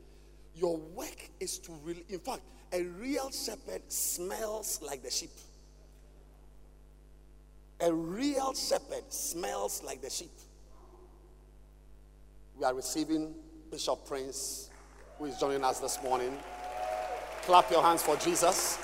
your 0.54 0.76
work 0.76 1.30
is 1.40 1.58
to 1.60 1.72
really, 1.86 2.04
in 2.10 2.20
fact, 2.20 2.42
a 2.74 2.84
real 2.84 3.32
shepherd 3.32 3.82
smells 3.88 4.82
like 4.86 5.02
the 5.02 5.10
sheep. 5.10 5.32
A 7.80 7.94
real 7.94 8.54
shepherd 8.54 9.06
smells 9.08 9.82
like 9.86 10.02
the 10.02 10.10
sheep. 10.10 10.34
We 12.58 12.66
are 12.66 12.74
receiving 12.74 13.34
Bishop 13.72 14.06
Prince, 14.06 14.70
who 15.18 15.28
is 15.28 15.38
joining 15.38 15.64
us 15.64 15.80
this 15.80 15.98
morning. 16.04 16.38
Clap 17.44 17.72
your 17.72 17.82
hands 17.82 18.02
for 18.02 18.18
Jesus. 18.18 18.80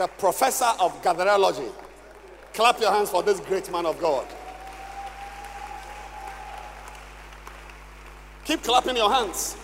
The 0.00 0.08
professor 0.08 0.72
of 0.80 1.02
gatherology. 1.02 1.70
Clap 2.54 2.80
your 2.80 2.90
hands 2.90 3.10
for 3.10 3.22
this 3.22 3.38
great 3.40 3.70
man 3.70 3.84
of 3.84 4.00
God. 4.00 4.26
Keep 8.46 8.62
clapping 8.62 8.96
your 8.96 9.12
hands. 9.12 9.58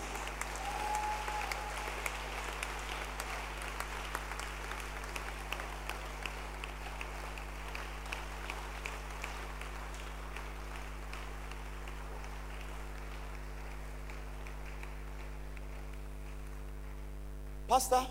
Pastor, 17.67 18.05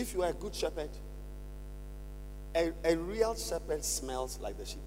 if 0.00 0.14
you 0.14 0.22
are 0.22 0.30
a 0.30 0.32
good 0.32 0.54
shepherd, 0.54 0.88
a, 2.54 2.72
a 2.84 2.96
real 2.96 3.34
shepherd 3.34 3.84
smells 3.84 4.38
like 4.40 4.56
the 4.56 4.64
sheep. 4.64 4.78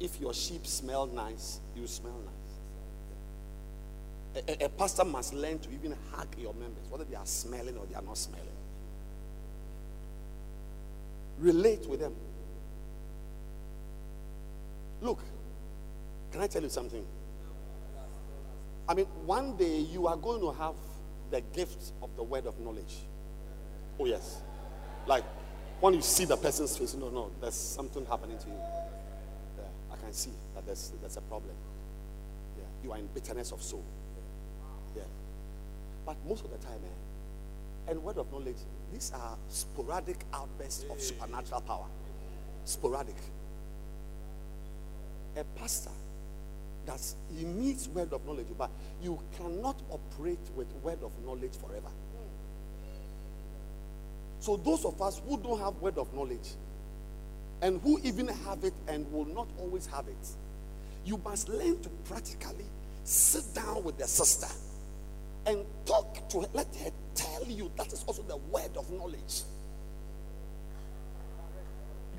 If 0.00 0.20
your 0.20 0.34
sheep 0.34 0.66
smell 0.66 1.06
nice, 1.06 1.60
you 1.76 1.86
smell 1.86 2.18
nice. 4.34 4.44
A, 4.48 4.64
a, 4.64 4.66
a 4.66 4.68
pastor 4.68 5.04
must 5.04 5.32
learn 5.32 5.60
to 5.60 5.70
even 5.70 5.96
hug 6.10 6.26
your 6.36 6.52
members, 6.54 6.84
whether 6.90 7.04
they 7.04 7.14
are 7.14 7.26
smelling 7.26 7.76
or 7.76 7.86
they 7.86 7.94
are 7.94 8.02
not 8.02 8.18
smelling. 8.18 8.48
Relate 11.38 11.86
with 11.86 12.00
them. 12.00 12.14
Look, 15.00 15.20
can 16.32 16.40
I 16.40 16.48
tell 16.48 16.62
you 16.62 16.68
something? 16.68 17.04
I 18.88 18.94
mean, 18.94 19.06
one 19.24 19.56
day 19.56 19.78
you 19.78 20.08
are 20.08 20.16
going 20.16 20.40
to 20.40 20.50
have 20.52 20.74
the 21.32 21.40
gift 21.40 21.92
of 22.02 22.14
the 22.14 22.22
word 22.22 22.46
of 22.46 22.60
knowledge. 22.60 22.98
Oh, 23.98 24.04
yes. 24.04 24.42
Like 25.06 25.24
when 25.80 25.94
you 25.94 26.02
see 26.02 26.26
the 26.26 26.36
person's 26.36 26.76
face, 26.76 26.94
no, 26.94 27.08
no, 27.08 27.30
there's 27.40 27.54
something 27.54 28.06
happening 28.06 28.38
to 28.38 28.46
you. 28.46 28.60
Yeah, 29.58 29.64
I 29.92 29.96
can 29.96 30.12
see 30.12 30.30
that 30.54 30.64
there's, 30.64 30.92
there's 31.00 31.16
a 31.16 31.22
problem. 31.22 31.54
Yeah, 32.56 32.64
you 32.84 32.92
are 32.92 32.98
in 32.98 33.08
bitterness 33.08 33.50
of 33.50 33.62
soul. 33.62 33.82
Yeah. 34.94 35.02
But 36.06 36.16
most 36.28 36.44
of 36.44 36.50
the 36.52 36.58
time, 36.58 36.78
eh, 36.84 37.90
and 37.90 38.04
word 38.04 38.18
of 38.18 38.30
knowledge, 38.30 38.58
these 38.92 39.10
are 39.14 39.36
sporadic 39.48 40.18
outbursts 40.34 40.84
of 40.90 41.00
supernatural 41.00 41.62
power. 41.62 41.86
Sporadic. 42.64 43.16
A 45.36 45.44
pastor 45.58 45.90
that 46.86 47.00
he 47.36 47.44
needs 47.44 47.88
word 47.88 48.12
of 48.12 48.24
knowledge, 48.26 48.46
but 48.58 48.70
you 49.02 49.18
cannot 49.36 49.80
operate 49.90 50.38
with 50.54 50.66
word 50.82 50.98
of 51.02 51.12
knowledge 51.24 51.52
forever. 51.60 51.90
So 54.40 54.56
those 54.56 54.84
of 54.84 55.00
us 55.00 55.20
who 55.26 55.38
don't 55.38 55.60
have 55.60 55.76
word 55.76 55.98
of 55.98 56.12
knowledge 56.14 56.54
and 57.60 57.80
who 57.80 58.00
even 58.02 58.26
have 58.26 58.64
it 58.64 58.74
and 58.88 59.10
will 59.12 59.26
not 59.26 59.46
always 59.60 59.86
have 59.86 60.08
it, 60.08 60.28
you 61.04 61.20
must 61.24 61.48
learn 61.48 61.80
to 61.82 61.88
practically 62.06 62.64
sit 63.04 63.44
down 63.54 63.84
with 63.84 63.98
the 63.98 64.06
sister 64.06 64.48
and 65.46 65.64
talk 65.84 66.28
to 66.30 66.40
her. 66.40 66.46
Let 66.52 66.66
her 66.76 66.90
tell 67.14 67.44
you 67.46 67.70
that 67.76 67.92
is 67.92 68.04
also 68.06 68.22
the 68.22 68.36
word 68.36 68.76
of 68.76 68.90
knowledge. 68.90 69.42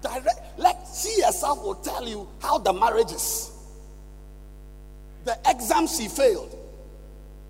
Direct, 0.02 0.41
let 0.57 0.85
she 0.94 1.22
herself 1.22 1.64
will 1.64 1.76
tell 1.76 2.07
you 2.07 2.27
how 2.41 2.57
the 2.57 2.73
marriage 2.73 3.11
is. 3.11 3.52
The 5.25 5.37
exam 5.45 5.87
she 5.87 6.07
failed. 6.07 6.59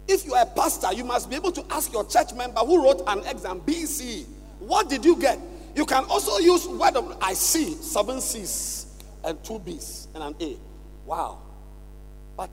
If 0.07 0.25
you 0.25 0.33
are 0.33 0.43
a 0.43 0.45
pastor, 0.45 0.93
you 0.93 1.03
must 1.03 1.29
be 1.29 1.35
able 1.35 1.51
to 1.51 1.65
ask 1.69 1.91
your 1.91 2.05
church 2.05 2.33
member 2.33 2.59
who 2.59 2.83
wrote 2.83 3.01
an 3.07 3.19
exam, 3.25 3.61
BC, 3.61 4.25
what 4.59 4.89
did 4.89 5.05
you 5.05 5.15
get? 5.15 5.39
You 5.75 5.85
can 5.85 6.03
also 6.05 6.37
use 6.37 6.67
word 6.67 6.95
of 6.95 7.17
I 7.21 7.33
see 7.33 7.73
seven 7.75 8.21
C's 8.21 8.85
and 9.23 9.41
two 9.43 9.59
B's 9.59 10.07
and 10.13 10.23
an 10.23 10.35
A. 10.39 10.57
Wow. 11.05 11.39
But 12.37 12.49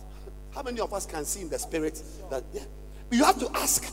how 0.55 0.63
many 0.63 0.81
of 0.81 0.93
us 0.93 1.07
can 1.07 1.25
see 1.25 1.43
in 1.43 1.49
the 1.49 1.59
spirit 1.59 2.03
that 2.31 2.45
yeah, 2.53 2.63
you 3.11 3.25
have 3.25 3.39
to 3.41 3.51
ask? 3.57 3.93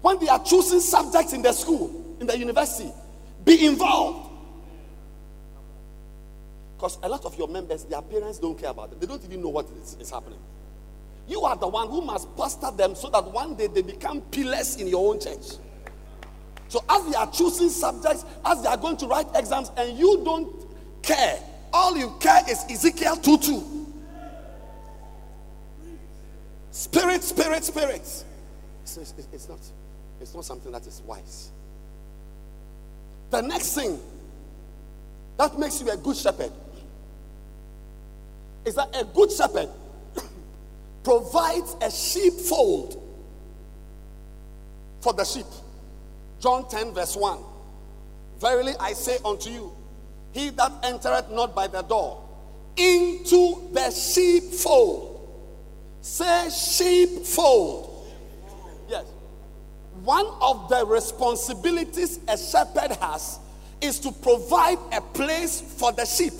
When 0.00 0.18
they 0.20 0.28
are 0.28 0.42
choosing 0.42 0.80
subjects 0.80 1.32
in 1.32 1.42
the 1.42 1.52
school, 1.52 2.16
in 2.20 2.26
the 2.26 2.38
university, 2.38 2.90
be 3.44 3.66
involved. 3.66 4.27
Because 6.78 6.96
a 7.02 7.08
lot 7.08 7.24
of 7.24 7.36
your 7.36 7.48
members, 7.48 7.82
their 7.82 8.00
parents 8.00 8.38
don't 8.38 8.56
care 8.56 8.70
about 8.70 8.92
it. 8.92 9.00
They 9.00 9.06
don't 9.08 9.24
even 9.24 9.42
know 9.42 9.48
what 9.48 9.66
is, 9.82 9.96
is 9.98 10.10
happening. 10.10 10.38
You 11.26 11.40
are 11.40 11.56
the 11.56 11.66
one 11.66 11.88
who 11.88 12.02
must 12.02 12.34
pastor 12.36 12.70
them 12.70 12.94
so 12.94 13.10
that 13.10 13.32
one 13.32 13.56
day 13.56 13.66
they 13.66 13.82
become 13.82 14.20
pillars 14.20 14.76
in 14.76 14.86
your 14.86 15.12
own 15.12 15.20
church. 15.20 15.58
So 16.68 16.84
as 16.88 17.04
they 17.06 17.16
are 17.16 17.28
choosing 17.32 17.68
subjects, 17.68 18.24
as 18.44 18.62
they 18.62 18.68
are 18.68 18.76
going 18.76 18.96
to 18.98 19.08
write 19.08 19.26
exams, 19.34 19.72
and 19.76 19.98
you 19.98 20.22
don't 20.24 20.54
care, 21.02 21.40
all 21.72 21.96
you 21.96 22.14
care 22.20 22.42
is 22.48 22.64
Ezekiel 22.70 23.16
2 23.16 23.38
2. 23.38 23.86
Spirit, 26.70 27.24
spirit, 27.24 27.64
spirit. 27.64 28.24
It's, 28.84 29.14
it's, 29.32 29.48
not, 29.48 29.58
it's 30.20 30.32
not 30.32 30.44
something 30.44 30.70
that 30.70 30.86
is 30.86 31.02
wise. 31.04 31.50
The 33.30 33.40
next 33.40 33.74
thing 33.74 33.98
that 35.38 35.58
makes 35.58 35.80
you 35.80 35.90
a 35.90 35.96
good 35.96 36.16
shepherd 36.16 36.52
is 38.68 38.74
that 38.74 38.94
a 38.94 39.04
good 39.04 39.32
shepherd 39.32 39.70
provides 41.02 41.74
a 41.80 41.90
sheepfold 41.90 43.02
for 45.00 45.14
the 45.14 45.24
sheep. 45.24 45.46
John 46.38 46.68
10, 46.68 46.92
verse 46.92 47.16
1. 47.16 47.38
Verily 48.38 48.74
I 48.78 48.92
say 48.92 49.16
unto 49.24 49.48
you, 49.50 49.72
he 50.32 50.50
that 50.50 50.70
entereth 50.82 51.30
not 51.30 51.54
by 51.54 51.66
the 51.66 51.80
door 51.82 52.22
into 52.76 53.70
the 53.72 53.90
sheepfold. 53.90 55.14
Say 56.02 56.50
sheepfold. 56.50 58.06
Yes. 58.88 59.06
One 60.04 60.26
of 60.42 60.68
the 60.68 60.84
responsibilities 60.86 62.20
a 62.28 62.36
shepherd 62.36 62.92
has 63.00 63.38
is 63.80 63.98
to 64.00 64.12
provide 64.12 64.78
a 64.92 65.00
place 65.00 65.60
for 65.60 65.90
the 65.90 66.04
sheep. 66.04 66.34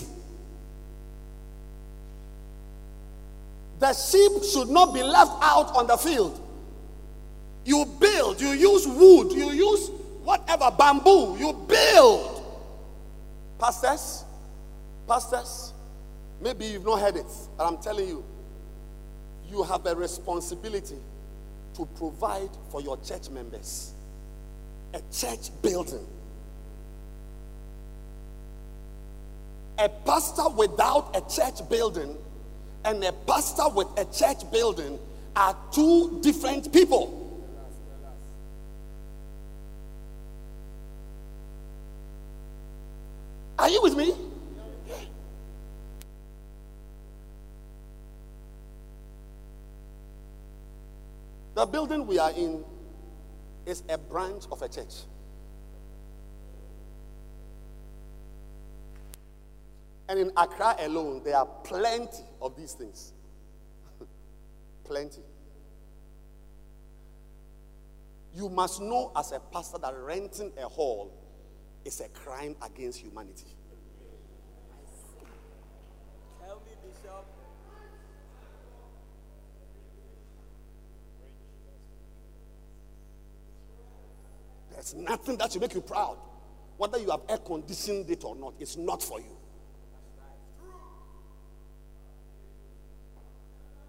The 3.78 3.92
sheep 3.92 4.42
should 4.44 4.68
not 4.68 4.92
be 4.92 5.02
left 5.02 5.32
out 5.42 5.74
on 5.76 5.86
the 5.86 5.96
field. 5.96 6.40
You 7.64 7.84
build, 7.84 8.40
you 8.40 8.48
use 8.48 8.86
wood, 8.86 9.32
you 9.32 9.50
use 9.50 9.90
whatever, 10.22 10.70
bamboo, 10.70 11.36
you 11.38 11.52
build. 11.52 12.44
Pastors, 13.58 14.24
pastors, 15.06 15.72
maybe 16.40 16.66
you've 16.66 16.84
not 16.84 17.00
heard 17.00 17.16
it, 17.16 17.26
but 17.56 17.66
I'm 17.66 17.78
telling 17.78 18.08
you, 18.08 18.24
you 19.50 19.62
have 19.62 19.86
a 19.86 19.94
responsibility 19.94 20.96
to 21.74 21.86
provide 21.96 22.50
for 22.70 22.80
your 22.80 22.96
church 22.98 23.30
members 23.30 23.92
a 24.94 25.00
church 25.12 25.50
building. 25.62 26.06
A 29.78 29.88
pastor 29.88 30.48
without 30.48 31.14
a 31.16 31.20
church 31.30 31.68
building 31.68 32.16
and 32.84 33.02
a 33.04 33.12
pastor 33.12 33.68
with 33.68 33.88
a 33.96 34.04
church 34.06 34.50
building 34.50 34.98
are 35.36 35.56
two 35.72 36.20
different 36.22 36.72
people. 36.72 37.14
Are 43.58 43.68
you 43.68 43.82
with 43.82 43.96
me? 43.96 44.14
The 51.54 51.66
building 51.66 52.06
we 52.06 52.20
are 52.20 52.30
in 52.30 52.64
is 53.66 53.82
a 53.88 53.98
branch 53.98 54.44
of 54.52 54.62
a 54.62 54.68
church. 54.68 55.07
And 60.08 60.18
in 60.18 60.30
Accra 60.36 60.76
alone, 60.80 61.22
there 61.22 61.36
are 61.36 61.46
plenty 61.64 62.24
of 62.40 62.56
these 62.56 62.72
things. 62.72 63.12
plenty. 64.84 65.20
You 68.34 68.48
must 68.48 68.80
know 68.80 69.12
as 69.16 69.32
a 69.32 69.40
pastor 69.40 69.78
that 69.78 69.94
renting 69.96 70.52
a 70.56 70.66
hall 70.66 71.12
is 71.84 72.00
a 72.00 72.08
crime 72.08 72.56
against 72.62 73.00
humanity. 73.00 73.54
Tell 76.40 76.56
me, 76.60 76.72
Bishop. 76.82 77.24
There's 84.72 84.94
nothing 84.94 85.36
that 85.36 85.52
should 85.52 85.60
make 85.60 85.74
you 85.74 85.80
proud. 85.82 86.16
Whether 86.78 86.98
you 86.98 87.10
have 87.10 87.22
air 87.28 87.38
conditioned 87.38 88.08
it 88.08 88.24
or 88.24 88.36
not, 88.36 88.54
it's 88.58 88.76
not 88.76 89.02
for 89.02 89.20
you. 89.20 89.37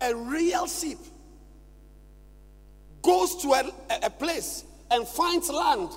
A 0.02 0.16
real 0.16 0.68
sheep 0.68 0.98
goes 3.02 3.36
to 3.42 3.50
a, 3.54 3.72
a 4.04 4.10
place 4.10 4.64
and 4.92 5.08
finds 5.08 5.50
land, 5.50 5.90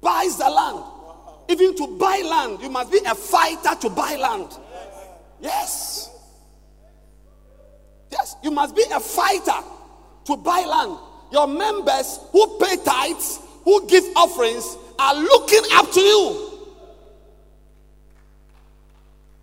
buys 0.00 0.36
the 0.36 0.48
land. 0.48 0.84
Even 1.48 1.76
to 1.76 1.86
buy 1.98 2.22
land, 2.24 2.60
you 2.62 2.70
must 2.70 2.90
be 2.90 3.00
a 3.06 3.14
fighter 3.14 3.74
to 3.80 3.90
buy 3.90 4.16
land. 4.16 4.50
Yes. 5.40 6.10
Yes, 8.10 8.36
you 8.42 8.50
must 8.50 8.74
be 8.74 8.84
a 8.92 9.00
fighter 9.00 9.64
to 10.24 10.36
buy 10.36 10.64
land. 10.64 10.98
Your 11.32 11.46
members 11.46 12.20
who 12.32 12.58
pay 12.58 12.76
tithes, 12.76 13.40
who 13.64 13.86
give 13.86 14.04
offerings, 14.16 14.76
are 14.98 15.14
looking 15.14 15.62
up 15.72 15.90
to 15.92 16.00
you. 16.00 16.50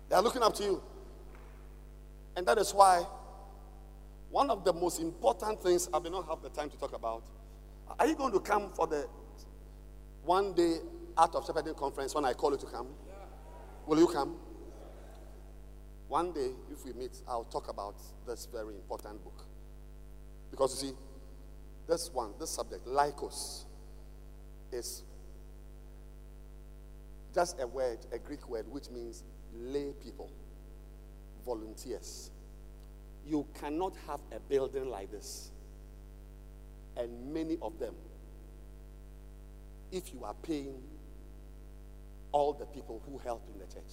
They 0.08 0.16
are 0.16 0.22
looking 0.22 0.42
up 0.42 0.54
to 0.56 0.64
you. 0.64 0.82
And 2.36 2.46
that 2.46 2.58
is 2.58 2.72
why 2.72 3.04
One 4.32 4.48
of 4.48 4.64
the 4.64 4.72
most 4.72 4.98
important 4.98 5.62
things 5.62 5.90
I 5.92 5.98
may 5.98 6.08
not 6.08 6.26
have 6.26 6.40
the 6.40 6.48
time 6.48 6.70
to 6.70 6.76
talk 6.78 6.94
about. 6.94 7.22
Are 8.00 8.06
you 8.06 8.16
going 8.16 8.32
to 8.32 8.40
come 8.40 8.72
for 8.72 8.86
the 8.86 9.06
one 10.24 10.54
day 10.54 10.78
Art 11.18 11.34
of 11.34 11.44
Shepherding 11.46 11.74
conference 11.74 12.14
when 12.14 12.24
I 12.24 12.32
call 12.32 12.50
you 12.52 12.56
to 12.56 12.66
come? 12.66 12.86
Will 13.86 13.98
you 13.98 14.06
come? 14.06 14.36
One 16.08 16.32
day, 16.32 16.48
if 16.72 16.82
we 16.84 16.94
meet, 16.94 17.10
I'll 17.28 17.44
talk 17.44 17.68
about 17.68 17.96
this 18.26 18.48
very 18.50 18.74
important 18.74 19.22
book. 19.22 19.44
Because 20.50 20.82
you 20.82 20.88
see, 20.88 20.96
this 21.86 22.10
one, 22.10 22.32
this 22.40 22.50
subject, 22.50 22.86
Laikos, 22.86 23.64
is 24.72 25.02
just 27.34 27.60
a 27.60 27.66
word, 27.66 27.98
a 28.12 28.18
Greek 28.18 28.48
word, 28.48 28.64
which 28.70 28.88
means 28.88 29.24
lay 29.54 29.92
people, 30.02 30.30
volunteers. 31.44 32.31
You 33.26 33.46
cannot 33.60 33.94
have 34.06 34.20
a 34.34 34.40
building 34.40 34.90
like 34.90 35.10
this, 35.10 35.50
and 36.96 37.32
many 37.32 37.56
of 37.62 37.78
them, 37.78 37.94
if 39.90 40.12
you 40.12 40.24
are 40.24 40.34
paying 40.42 40.74
all 42.32 42.54
the 42.54 42.64
people 42.66 43.00
who 43.06 43.18
help 43.18 43.42
in 43.52 43.60
the 43.60 43.66
church. 43.66 43.92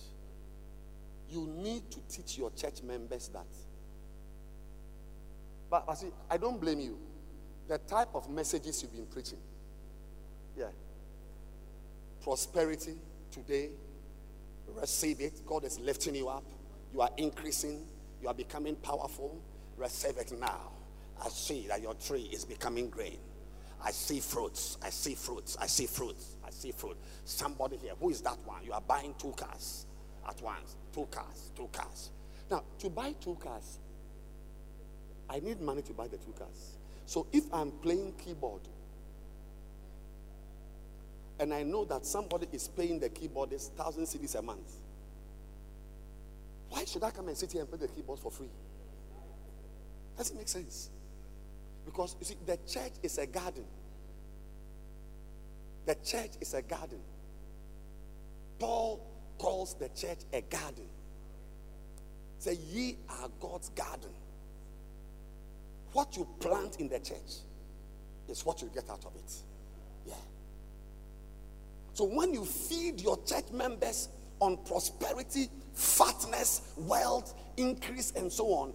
You 1.30 1.48
need 1.48 1.92
to 1.92 2.00
teach 2.10 2.38
your 2.38 2.50
church 2.52 2.82
members 2.82 3.28
that. 3.30 3.46
But, 5.70 5.86
but 5.86 5.96
see, 5.96 6.08
I 6.30 6.38
don't 6.38 6.60
blame 6.60 6.80
you. 6.80 6.98
The 7.68 7.78
type 7.78 8.10
of 8.16 8.30
messages 8.30 8.82
you've 8.82 8.94
been 8.94 9.06
preaching. 9.06 9.38
Yeah. 10.58 10.70
Prosperity 12.24 12.96
today. 13.30 13.70
Receive 14.76 15.20
it. 15.20 15.46
God 15.46 15.66
is 15.66 15.80
lifting 15.80 16.16
you 16.16 16.30
up. 16.30 16.44
You 16.94 17.02
are 17.02 17.12
increasing. 17.18 17.86
You 18.22 18.28
are 18.28 18.34
becoming 18.34 18.76
powerful. 18.76 19.42
Receive 19.78 20.18
it 20.18 20.32
now. 20.40 20.72
I 21.24 21.30
see 21.30 21.68
that 21.68 21.82
your 21.82 21.94
tree 21.96 22.30
is 22.32 22.46
becoming 22.46 22.90
green. 22.90 23.18
I 23.84 23.92
see 23.92 24.20
fruits. 24.20 24.78
I 24.84 24.90
see 24.90 25.16
fruits. 25.16 25.58
I 25.60 25.68
see 25.68 25.86
fruits. 25.86 26.36
I 26.46 26.50
see 26.52 26.72
fruit. 26.72 26.98
Somebody 27.24 27.78
here, 27.78 27.94
who 28.00 28.10
is 28.10 28.22
that 28.22 28.38
one? 28.46 28.64
You 28.64 28.74
are 28.74 28.82
buying 28.82 29.14
two 29.18 29.32
cars 29.32 29.86
at 30.28 30.42
once. 30.42 30.76
Two 30.94 31.08
cars. 31.12 31.52
Two 31.56 31.70
cars. 31.72 32.12
Now, 32.52 32.64
to 32.80 32.90
buy 32.90 33.14
two 33.22 33.36
cars, 33.36 33.80
I 35.30 35.40
need 35.40 35.62
money 35.62 35.82
to 35.84 35.94
buy 35.94 36.08
the 36.08 36.18
two 36.18 36.34
cars. 36.38 36.78
So 37.06 37.28
if 37.32 37.44
I'm 37.54 37.72
playing 37.72 38.14
keyboard 38.24 38.62
and 41.40 41.54
I 41.54 41.64
know 41.64 41.86
that 41.86 42.06
somebody 42.06 42.48
is 42.52 42.68
paying 42.68 43.00
the 43.00 43.10
keyboardist 43.10 43.72
thousand 43.72 44.04
cedis 44.04 44.36
a 44.36 44.42
month, 44.42 44.74
why 46.70 46.86
should 46.86 47.04
I 47.04 47.12
come 47.12 47.28
and 47.28 47.38
sit 47.38 47.52
here 47.52 47.62
and 47.62 47.70
play 47.70 47.80
the 47.80 47.88
keyboard 47.88 48.20
for 48.20 48.32
free? 48.32 48.50
Doesn't 50.18 50.38
make 50.38 50.48
sense. 50.48 50.90
Because 51.86 52.16
you 52.20 52.26
see, 52.26 52.38
the 52.46 52.58
church 52.68 52.94
is 53.02 53.18
a 53.18 53.26
garden. 53.26 53.66
The 55.86 55.96
church 55.96 56.32
is 56.40 56.54
a 56.54 56.62
garden. 56.62 57.00
Paul 58.60 59.00
calls 59.38 59.76
the 59.76 59.90
church 59.90 60.20
a 60.34 60.42
garden. 60.42 60.86
Say, 62.38 62.58
ye 62.72 62.98
are 63.10 63.30
God's 63.40 63.70
garden. 63.70 64.12
What 65.94 66.16
you 66.16 66.28
plant 66.40 66.80
in 66.80 66.90
the 66.90 67.00
church 67.00 67.40
is 68.28 68.46
what 68.46 68.62
you 68.62 68.70
get 68.74 68.90
out 68.90 69.04
of 69.06 69.16
it. 69.16 69.34
Yeah. 70.06 70.14
So 71.94 72.06
when 72.06 72.34
you 72.34 72.46
feed 72.46 73.02
your 73.02 73.18
church 73.26 73.52
members 73.52 74.10
on 74.40 74.58
prosperity, 74.66 75.50
fatness, 75.74 76.74
wealth, 76.78 77.34
increase, 77.58 78.12
and 78.16 78.32
so 78.32 78.46
on, 78.48 78.74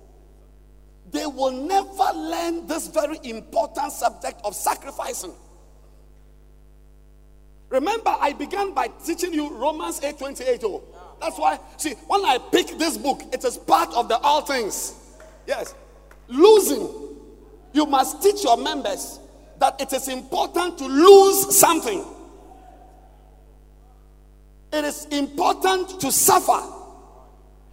they 1.11 1.27
will 1.27 1.51
never 1.51 2.19
learn 2.19 2.67
this 2.67 2.89
very 2.89 3.19
important 3.25 3.93
subject 3.93 4.41
of 4.45 4.55
sacrificing. 4.55 5.33
Remember, 7.69 8.15
I 8.21 8.33
began 8.33 8.73
by 8.73 8.89
teaching 9.05 9.33
you 9.35 9.51
Romans 9.51 10.01
8 10.03 10.19
28. 10.19 10.61
Oh. 10.65 10.83
That's 11.21 11.39
why, 11.39 11.59
see, 11.77 11.95
when 12.07 12.25
I 12.25 12.39
pick 12.39 12.79
this 12.79 12.97
book, 12.97 13.23
it 13.33 13.45
is 13.45 13.57
part 13.57 13.93
of 13.95 14.09
the 14.09 14.19
all 14.19 14.43
things. 14.43 14.95
Yes. 15.47 15.75
Losing. 16.29 16.89
You 17.73 17.87
must 17.87 18.23
teach 18.23 18.45
your 18.45 18.57
members 18.57 19.19
that 19.59 19.81
it 19.81 19.93
is 19.93 20.09
important 20.09 20.79
to 20.79 20.87
lose 20.87 21.57
something. 21.57 22.05
It 24.75 24.85
is 24.85 25.05
important 25.13 26.01
to 26.01 26.11
suffer. 26.11 26.61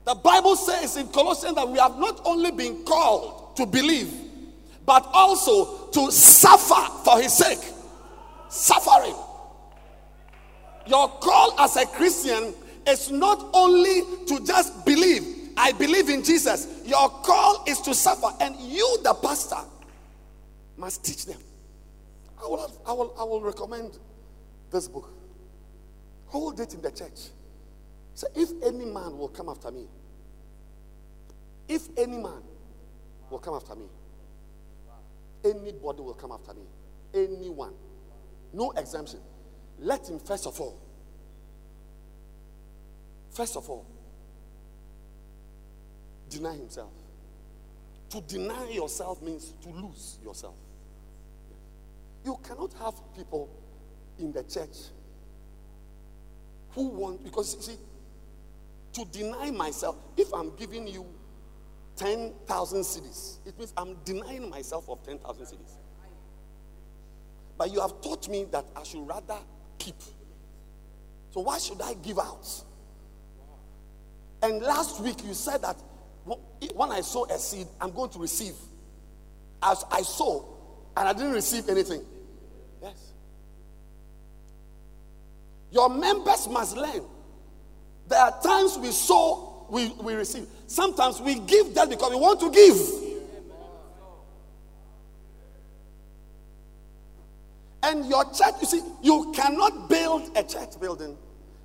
The 0.05 0.13
Bible 0.13 0.55
says 0.55 0.97
in 0.97 1.07
Colossians 1.07 1.55
that 1.55 1.67
we 1.67 1.79
have 1.79 1.97
not 1.97 2.21
only 2.25 2.51
been 2.51 2.83
called 2.85 3.55
to 3.55 3.65
believe, 3.65 4.13
but 4.85 5.09
also 5.11 5.87
to 5.87 6.11
suffer 6.11 6.91
for 7.03 7.19
his 7.19 7.35
sake. 7.35 7.57
Suffering. 8.49 9.15
Your 10.85 11.07
call 11.07 11.59
as 11.59 11.75
a 11.75 11.87
Christian 11.87 12.53
is 12.87 13.09
not 13.09 13.49
only 13.51 14.01
to 14.27 14.45
just 14.45 14.85
believe, 14.85 15.53
I 15.57 15.71
believe 15.71 16.07
in 16.07 16.23
Jesus. 16.23 16.83
Your 16.85 17.09
call 17.09 17.63
is 17.67 17.81
to 17.81 17.95
suffer, 17.95 18.29
and 18.41 18.55
you, 18.57 18.99
the 19.03 19.15
pastor, 19.15 19.57
must 20.77 21.03
teach 21.03 21.25
them. 21.25 21.39
I 22.39 22.47
will, 22.47 22.71
I 22.85 22.91
will, 22.91 23.15
I 23.19 23.23
will 23.23 23.41
recommend 23.41 23.97
this 24.71 24.87
book. 24.87 25.09
Hold 26.31 26.61
it 26.61 26.73
in 26.73 26.81
the 26.81 26.91
church. 26.91 27.29
So 28.13 28.25
if 28.33 28.49
any 28.63 28.85
man 28.85 29.17
will 29.17 29.27
come 29.27 29.49
after 29.49 29.69
me, 29.69 29.85
if 31.67 31.89
any 31.97 32.17
man 32.17 32.41
will 33.29 33.39
come 33.39 33.55
after 33.55 33.75
me, 33.75 33.85
anybody 35.43 36.01
will 36.01 36.13
come 36.13 36.31
after 36.31 36.53
me, 36.53 36.63
anyone, 37.13 37.73
no 38.53 38.71
exemption. 38.71 39.19
Let 39.77 40.07
him 40.07 40.19
first 40.19 40.47
of 40.47 40.57
all, 40.61 40.79
first 43.31 43.57
of 43.57 43.69
all, 43.69 43.85
deny 46.29 46.55
himself. 46.55 46.91
To 48.11 48.21
deny 48.21 48.69
yourself 48.69 49.21
means 49.21 49.53
to 49.63 49.69
lose 49.69 50.17
yourself. 50.23 50.55
You 52.23 52.37
cannot 52.41 52.71
have 52.73 52.93
people 53.17 53.49
in 54.17 54.31
the 54.31 54.43
church 54.43 54.77
who 56.73 56.87
want, 56.87 57.23
because 57.23 57.55
you 57.55 57.61
see, 57.61 57.77
to 58.93 59.05
deny 59.11 59.51
myself, 59.51 59.95
if 60.17 60.33
I'm 60.33 60.55
giving 60.55 60.87
you 60.87 61.05
10,000 61.95 62.81
cedis, 62.81 63.37
it 63.45 63.57
means 63.57 63.73
I'm 63.77 63.95
denying 64.03 64.49
myself 64.49 64.89
of 64.89 65.03
10,000 65.03 65.45
cedis. 65.45 65.77
But 67.57 67.71
you 67.71 67.79
have 67.79 68.01
taught 68.01 68.27
me 68.27 68.45
that 68.51 68.65
I 68.75 68.83
should 68.83 69.07
rather 69.07 69.37
keep. 69.77 69.95
So 71.31 71.41
why 71.41 71.59
should 71.59 71.81
I 71.81 71.93
give 71.95 72.19
out? 72.19 72.47
And 74.41 74.61
last 74.61 74.99
week 75.01 75.23
you 75.23 75.33
said 75.33 75.61
that 75.61 75.77
when 76.75 76.91
I 76.91 77.01
sow 77.01 77.25
a 77.25 77.37
seed, 77.37 77.67
I'm 77.79 77.91
going 77.91 78.09
to 78.11 78.19
receive. 78.19 78.55
As 79.61 79.85
I 79.91 80.01
sow, 80.01 80.45
and 80.97 81.07
I 81.07 81.13
didn't 81.13 81.33
receive 81.33 81.69
anything. 81.69 82.03
Yes. 82.81 83.13
Your 85.71 85.89
members 85.89 86.47
must 86.47 86.75
learn. 86.75 87.03
There 88.07 88.19
are 88.19 88.41
times 88.41 88.77
we 88.77 88.91
sow, 88.91 89.65
we, 89.69 89.89
we 90.01 90.13
receive. 90.13 90.45
Sometimes 90.67 91.21
we 91.21 91.39
give 91.39 91.73
that 91.75 91.89
because 91.89 92.11
we 92.11 92.17
want 92.17 92.39
to 92.41 92.51
give. 92.51 92.77
And 97.83 98.05
your 98.05 98.25
church, 98.25 98.55
you 98.61 98.67
see, 98.67 98.81
you 99.01 99.31
cannot 99.35 99.89
build 99.89 100.37
a 100.37 100.43
church 100.43 100.79
building. 100.79 101.17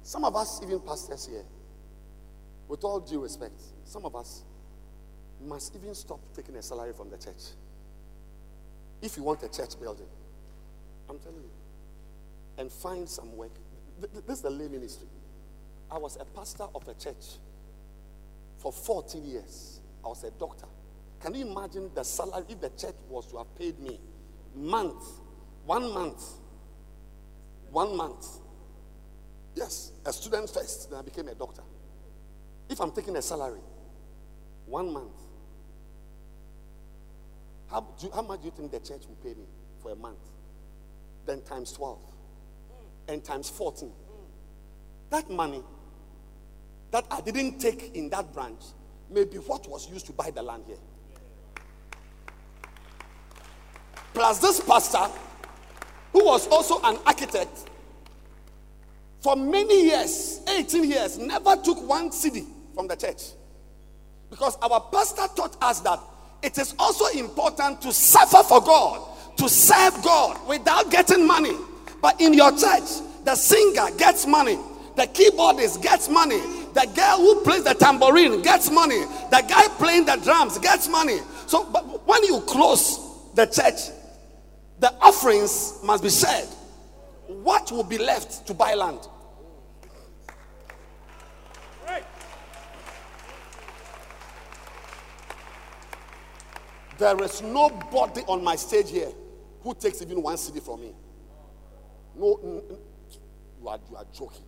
Some 0.02 0.24
of 0.24 0.34
us, 0.36 0.60
even 0.62 0.80
pastors 0.80 1.26
here, 1.26 1.44
with 2.68 2.84
all 2.84 3.00
due 3.00 3.22
respect, 3.22 3.60
some 3.84 4.04
of 4.04 4.16
us 4.16 4.44
must 5.44 5.74
even 5.76 5.94
stop 5.94 6.20
taking 6.34 6.56
a 6.56 6.62
salary 6.62 6.92
from 6.92 7.10
the 7.10 7.18
church. 7.18 7.52
If 9.02 9.16
you 9.16 9.24
want 9.24 9.42
a 9.42 9.48
church 9.48 9.78
building, 9.80 10.06
I'm 11.10 11.18
telling 11.18 11.42
you, 11.42 11.50
and 12.58 12.72
find 12.72 13.08
some 13.08 13.36
work. 13.36 13.52
This 14.00 14.38
is 14.38 14.42
the 14.42 14.50
lay 14.50 14.68
ministry. 14.68 15.08
I 15.90 15.98
was 15.98 16.16
a 16.20 16.24
pastor 16.24 16.64
of 16.74 16.86
a 16.88 16.94
church 16.94 17.38
for 18.58 18.72
14 18.72 19.24
years. 19.24 19.80
I 20.04 20.08
was 20.08 20.24
a 20.24 20.30
doctor. 20.32 20.66
Can 21.20 21.34
you 21.34 21.46
imagine 21.46 21.90
the 21.94 22.02
salary 22.02 22.44
if 22.48 22.60
the 22.60 22.70
church 22.70 22.94
was 23.08 23.26
to 23.28 23.38
have 23.38 23.54
paid 23.56 23.78
me 23.80 23.98
month, 24.54 25.02
one 25.64 25.92
month, 25.92 26.22
one 27.70 27.96
month? 27.96 28.26
Yes, 29.54 29.92
a 30.04 30.12
student 30.12 30.50
first, 30.50 30.90
then 30.90 30.98
I 30.98 31.02
became 31.02 31.28
a 31.28 31.34
doctor. 31.34 31.62
If 32.68 32.80
I'm 32.80 32.90
taking 32.90 33.16
a 33.16 33.22
salary, 33.22 33.60
one 34.66 34.92
month, 34.92 35.12
how, 37.70 37.86
do, 37.98 38.10
how 38.14 38.22
much 38.22 38.40
do 38.40 38.46
you 38.46 38.52
think 38.52 38.70
the 38.70 38.78
church 38.80 39.02
will 39.08 39.16
pay 39.22 39.38
me 39.38 39.46
for 39.82 39.92
a 39.92 39.96
month? 39.96 40.18
Then 41.24 41.40
times 41.42 41.72
12 41.72 41.98
and 43.08 43.22
times 43.24 43.48
14. 43.50 43.90
That 45.10 45.30
money 45.30 45.62
that 46.90 47.04
I 47.10 47.20
didn't 47.20 47.58
take 47.58 47.94
in 47.94 48.10
that 48.10 48.32
branch 48.32 48.62
may 49.10 49.24
be 49.24 49.38
what 49.38 49.68
was 49.68 49.88
used 49.90 50.06
to 50.06 50.12
buy 50.12 50.30
the 50.30 50.42
land 50.42 50.64
here. 50.66 50.78
plus 54.16 54.38
this 54.38 54.60
pastor, 54.60 55.12
who 56.10 56.24
was 56.24 56.48
also 56.48 56.80
an 56.84 56.96
architect, 57.04 57.68
for 59.20 59.36
many 59.36 59.84
years, 59.84 60.40
18 60.48 60.84
years, 60.84 61.18
never 61.18 61.54
took 61.56 61.86
one 61.86 62.08
cedi 62.08 62.46
from 62.74 62.88
the 62.88 62.96
church. 62.96 63.22
Because 64.30 64.56
our 64.62 64.80
pastor 64.90 65.26
taught 65.36 65.62
us 65.62 65.80
that 65.80 66.00
it 66.42 66.56
is 66.56 66.74
also 66.78 67.06
important 67.18 67.82
to 67.82 67.92
suffer 67.92 68.42
for 68.42 68.62
God, 68.62 69.36
to 69.36 69.50
serve 69.50 70.02
God 70.02 70.48
without 70.48 70.90
getting 70.90 71.26
money. 71.26 71.54
But 72.00 72.20
in 72.20 72.34
your 72.34 72.50
church, 72.52 73.02
the 73.24 73.34
singer 73.34 73.88
gets 73.96 74.26
money, 74.26 74.58
the 74.96 75.02
keyboardist 75.02 75.82
gets 75.82 76.08
money, 76.08 76.40
the 76.74 76.88
girl 76.94 77.18
who 77.18 77.42
plays 77.42 77.64
the 77.64 77.74
tambourine 77.74 78.42
gets 78.42 78.70
money, 78.70 79.00
the 79.30 79.44
guy 79.48 79.66
playing 79.78 80.04
the 80.04 80.16
drums 80.16 80.58
gets 80.58 80.88
money. 80.88 81.18
So, 81.46 81.64
but 81.64 82.06
when 82.06 82.22
you 82.24 82.40
close 82.40 83.00
the 83.34 83.46
church, 83.46 83.90
the 84.78 84.92
offerings 85.00 85.78
must 85.82 86.02
be 86.02 86.10
shared. 86.10 86.48
What 87.26 87.72
will 87.72 87.82
be 87.82 87.98
left 87.98 88.46
to 88.46 88.54
buy 88.54 88.74
land? 88.74 89.00
There 96.98 97.22
is 97.22 97.42
nobody 97.42 98.22
on 98.22 98.42
my 98.42 98.56
stage 98.56 98.90
here 98.90 99.12
who 99.60 99.74
takes 99.74 100.00
even 100.00 100.22
one 100.22 100.36
cedi 100.36 100.62
from 100.62 100.80
me. 100.80 100.94
No, 102.18 102.38
you 103.60 103.68
are, 103.68 103.78
you 103.90 103.96
are 103.96 104.06
joking. 104.12 104.44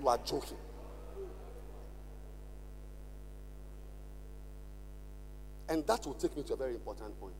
You 0.00 0.08
are 0.08 0.18
joking. 0.18 0.56
And 5.68 5.86
that 5.86 6.06
will 6.06 6.14
take 6.14 6.36
me 6.36 6.42
to 6.44 6.54
a 6.54 6.56
very 6.56 6.74
important 6.74 7.18
point. 7.20 7.34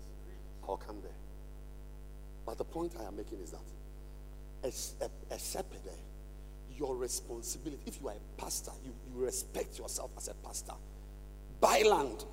I'll 0.69 0.77
come 0.77 1.01
there. 1.01 1.13
But 2.45 2.59
the 2.59 2.65
point 2.65 2.95
I 3.01 3.05
am 3.05 3.17
making 3.17 3.41
is 3.41 3.53
that 3.53 3.61
as 4.63 4.95
a, 5.01 5.35
a 5.35 5.39
shepherd, 5.39 5.79
your 6.77 6.97
responsibility, 6.97 7.83
if 7.87 8.01
you 8.01 8.09
are 8.09 8.15
a 8.15 8.41
pastor, 8.41 8.73
you, 8.85 8.93
you 9.13 9.25
respect 9.25 9.79
yourself 9.79 10.11
as 10.17 10.29
a 10.29 10.35
pastor 10.35 10.75
buy 11.61 11.83
land. 11.83 12.25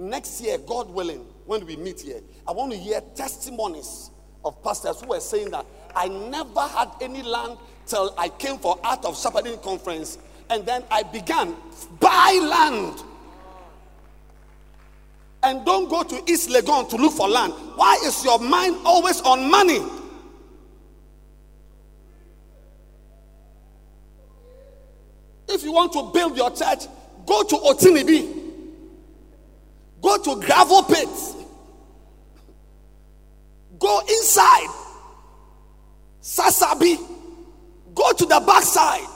Next 0.00 0.40
year, 0.40 0.56
God 0.56 0.88
willing, 0.88 1.26
when 1.44 1.66
we 1.66 1.76
meet 1.76 2.00
here, 2.00 2.22
I 2.48 2.52
want 2.52 2.72
to 2.72 2.78
hear 2.78 3.02
testimonies 3.14 4.10
of 4.42 4.62
pastors 4.62 4.98
who 5.02 5.08
were 5.08 5.20
saying 5.20 5.50
that 5.50 5.66
I 5.94 6.08
never 6.08 6.62
had 6.62 6.88
any 7.02 7.22
land 7.22 7.58
till 7.84 8.14
I 8.16 8.30
came 8.30 8.56
for 8.56 8.80
Art 8.82 9.04
of 9.04 9.18
Shepherding 9.18 9.58
conference, 9.58 10.16
and 10.48 10.64
then 10.64 10.84
I 10.90 11.02
began 11.02 11.54
buy 12.00 12.40
land. 12.42 13.02
And 15.42 15.66
don't 15.66 15.90
go 15.90 16.02
to 16.02 16.32
East 16.32 16.48
Legon 16.48 16.88
to 16.88 16.96
look 16.96 17.12
for 17.12 17.28
land. 17.28 17.52
Why 17.74 17.98
is 18.02 18.24
your 18.24 18.38
mind 18.38 18.76
always 18.86 19.20
on 19.20 19.50
money? 19.50 19.80
If 25.46 25.62
you 25.62 25.72
want 25.72 25.92
to 25.92 26.10
build 26.10 26.38
your 26.38 26.50
church, 26.52 26.86
Go 27.26 27.42
to 27.44 27.54
Otinibi. 27.54 28.39
Go 30.00 30.16
to 30.18 30.40
gravel 30.40 30.82
pits. 30.84 31.34
Go 33.78 34.00
inside. 34.00 34.68
Sasabi. 36.22 36.98
Go 37.94 38.12
to 38.12 38.24
the 38.24 38.42
backside 38.46 39.06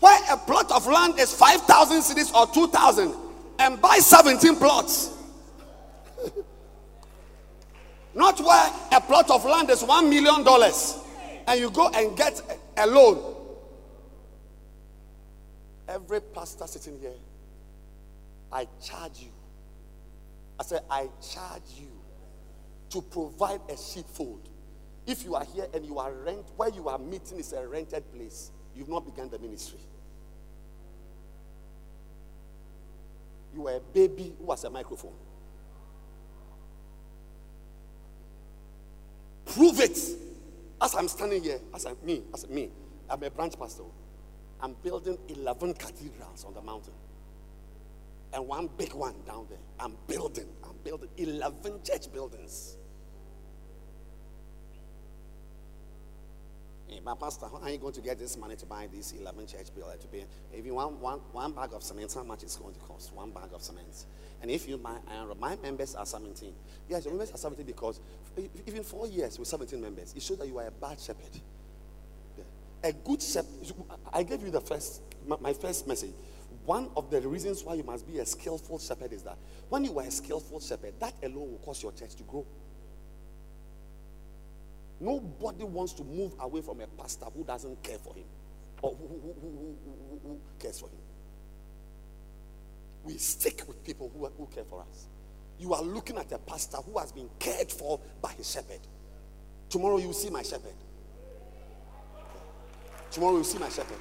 where 0.00 0.18
a 0.30 0.36
plot 0.36 0.70
of 0.72 0.86
land 0.86 1.18
is 1.18 1.32
5,000 1.32 2.00
cedis 2.00 2.34
or 2.34 2.46
2,000 2.52 3.14
and 3.58 3.80
buy 3.80 3.98
17 3.98 4.56
plots. 4.56 5.12
Not 8.14 8.40
where 8.40 8.70
a 8.92 9.00
plot 9.00 9.30
of 9.30 9.44
land 9.44 9.70
is 9.70 9.82
$1 9.82 10.08
million 10.08 10.46
and 11.46 11.60
you 11.60 11.70
go 11.70 11.88
and 11.88 12.16
get 12.16 12.40
a 12.76 12.86
loan. 12.86 13.34
Every 15.88 16.20
pastor 16.20 16.66
sitting 16.66 16.98
here 16.98 17.14
I 18.52 18.66
charge 18.82 19.20
you. 19.20 19.35
I 20.58 20.64
said, 20.64 20.82
I 20.90 21.08
charge 21.20 21.62
you 21.78 21.88
to 22.90 23.02
provide 23.02 23.60
a 23.68 23.76
sheepfold. 23.76 24.48
If 25.06 25.24
you 25.24 25.34
are 25.34 25.44
here 25.44 25.66
and 25.74 25.84
you 25.84 25.98
are 25.98 26.12
rent, 26.12 26.46
where 26.56 26.70
you 26.70 26.88
are 26.88 26.98
meeting 26.98 27.38
is 27.38 27.52
a 27.52 27.66
rented 27.66 28.10
place, 28.12 28.50
you've 28.74 28.88
not 28.88 29.04
begun 29.04 29.28
the 29.28 29.38
ministry. 29.38 29.78
You 33.54 33.68
are 33.68 33.76
a 33.76 33.80
baby 33.80 34.34
who 34.38 34.50
has 34.50 34.64
a 34.64 34.70
microphone. 34.70 35.14
Prove 39.46 39.80
it. 39.80 39.98
As 40.80 40.94
I'm 40.94 41.08
standing 41.08 41.42
here, 41.42 41.60
as 41.74 41.86
I'm 41.86 41.96
me, 42.02 42.22
as 42.34 42.48
me, 42.48 42.70
I'm 43.08 43.22
a 43.22 43.30
branch 43.30 43.58
pastor. 43.58 43.84
I'm 44.60 44.74
building 44.82 45.18
11 45.28 45.74
cathedrals 45.74 46.44
on 46.44 46.54
the 46.54 46.62
mountain 46.62 46.92
and 48.36 48.46
one 48.46 48.68
big 48.76 48.92
one 48.92 49.14
down 49.26 49.46
there. 49.48 49.58
I'm 49.80 49.96
building, 50.06 50.46
I'm 50.62 50.76
building 50.84 51.08
11 51.16 51.82
church 51.82 52.12
buildings. 52.12 52.76
Hey, 56.86 57.00
my 57.02 57.14
pastor, 57.14 57.46
how 57.46 57.62
are 57.62 57.70
you 57.70 57.78
going 57.78 57.94
to 57.94 58.02
get 58.02 58.18
this 58.18 58.36
money 58.36 58.54
to 58.56 58.66
buy 58.66 58.88
these 58.92 59.12
11 59.18 59.46
church 59.46 59.74
buildings? 59.74 60.02
To 60.02 60.08
be, 60.08 60.24
if 60.52 60.66
you 60.66 60.74
want 60.74 60.98
one, 60.98 61.20
one 61.32 61.52
bag 61.52 61.70
of 61.72 61.82
cement, 61.82 62.12
how 62.12 62.24
much 62.24 62.42
is 62.44 62.56
going 62.56 62.74
to 62.74 62.80
cost? 62.80 63.12
One 63.14 63.30
bag 63.30 63.48
of 63.54 63.62
cement. 63.62 64.04
And 64.42 64.50
if 64.50 64.68
you, 64.68 64.76
my, 64.76 64.96
uh, 65.10 65.34
my 65.40 65.56
members 65.56 65.94
are 65.94 66.04
17. 66.04 66.52
Yes, 66.90 67.06
your 67.06 67.14
members 67.14 67.32
are 67.32 67.38
17 67.38 67.64
because 67.64 68.00
even 68.66 68.82
four 68.82 69.08
years 69.08 69.38
with 69.38 69.48
17 69.48 69.80
members, 69.80 70.12
it 70.14 70.22
shows 70.22 70.36
that 70.38 70.46
you 70.46 70.58
are 70.58 70.66
a 70.66 70.70
bad 70.70 71.00
shepherd. 71.00 71.40
A 72.84 72.92
good 72.92 73.22
shepherd, 73.22 73.72
I 74.12 74.22
gave 74.22 74.42
you 74.42 74.50
the 74.50 74.60
first, 74.60 75.00
my, 75.26 75.36
my 75.40 75.52
first 75.54 75.88
message 75.88 76.12
one 76.66 76.90
of 76.96 77.10
the 77.10 77.20
reasons 77.20 77.62
why 77.62 77.74
you 77.74 77.84
must 77.84 78.06
be 78.06 78.18
a 78.18 78.26
skillful 78.26 78.80
shepherd 78.80 79.12
is 79.12 79.22
that 79.22 79.38
when 79.68 79.84
you 79.84 79.96
are 80.00 80.04
a 80.04 80.10
skillful 80.10 80.58
shepherd, 80.58 80.94
that 80.98 81.14
alone 81.22 81.52
will 81.52 81.60
cause 81.64 81.80
your 81.80 81.92
church 81.92 82.16
to 82.16 82.24
grow. 82.24 82.44
Nobody 84.98 85.62
wants 85.62 85.92
to 85.94 86.02
move 86.02 86.32
away 86.40 86.62
from 86.62 86.80
a 86.80 86.86
pastor 86.88 87.26
who 87.26 87.44
doesn't 87.44 87.80
care 87.84 87.98
for 87.98 88.14
him 88.14 88.24
or 88.82 88.90
who, 88.94 89.06
who, 89.06 89.34
who, 89.40 90.20
who 90.24 90.40
cares 90.58 90.80
for 90.80 90.86
him. 90.86 90.98
We 93.04 93.16
stick 93.18 93.62
with 93.68 93.84
people 93.84 94.10
who, 94.12 94.26
who 94.26 94.46
care 94.52 94.64
for 94.64 94.80
us. 94.80 95.06
You 95.60 95.72
are 95.72 95.82
looking 95.82 96.18
at 96.18 96.32
a 96.32 96.38
pastor 96.38 96.78
who 96.78 96.98
has 96.98 97.12
been 97.12 97.30
cared 97.38 97.70
for 97.70 98.00
by 98.20 98.32
his 98.32 98.50
shepherd. 98.50 98.80
Tomorrow 99.68 99.98
you 99.98 100.08
will 100.08 100.14
see 100.14 100.30
my 100.30 100.42
shepherd. 100.42 100.74
Tomorrow 103.12 103.32
you 103.32 103.38
will 103.38 103.44
see 103.44 103.58
my 103.58 103.68
shepherd 103.68 103.98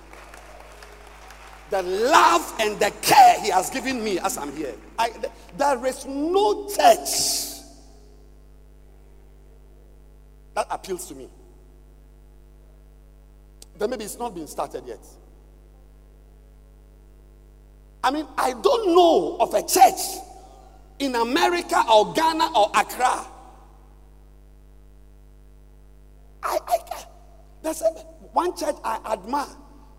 the 1.70 1.82
love 1.82 2.54
and 2.60 2.80
the 2.80 2.92
care 3.02 3.40
he 3.42 3.50
has 3.50 3.70
given 3.70 4.04
me 4.04 4.20
as 4.20 4.38
I'm 4.38 4.56
here. 4.56 4.76
I, 5.00 5.12
there 5.58 5.86
is 5.86 6.06
no 6.06 6.68
church 6.68 7.56
that 10.54 10.68
appeals 10.70 11.08
to 11.08 11.16
me. 11.16 11.30
Then 13.78 13.90
maybe 13.90 14.06
it's 14.06 14.18
not 14.18 14.34
been 14.34 14.48
started 14.48 14.84
yet. 14.88 15.04
I 18.04 18.12
mean, 18.12 18.28
I 18.38 18.54
don't 18.54 18.96
know 18.96 19.38
of 19.40 19.54
a 19.54 19.64
church 19.64 20.22
in 21.00 21.16
America 21.16 21.84
or 21.92 22.14
Ghana 22.14 22.52
or 22.56 22.72
Accra. 22.76 23.26
I, 26.44 26.60
I, 26.68 26.78
there's 27.64 27.82
a, 27.82 27.88
one 28.32 28.56
church 28.56 28.76
I 28.84 29.00
admire 29.14 29.48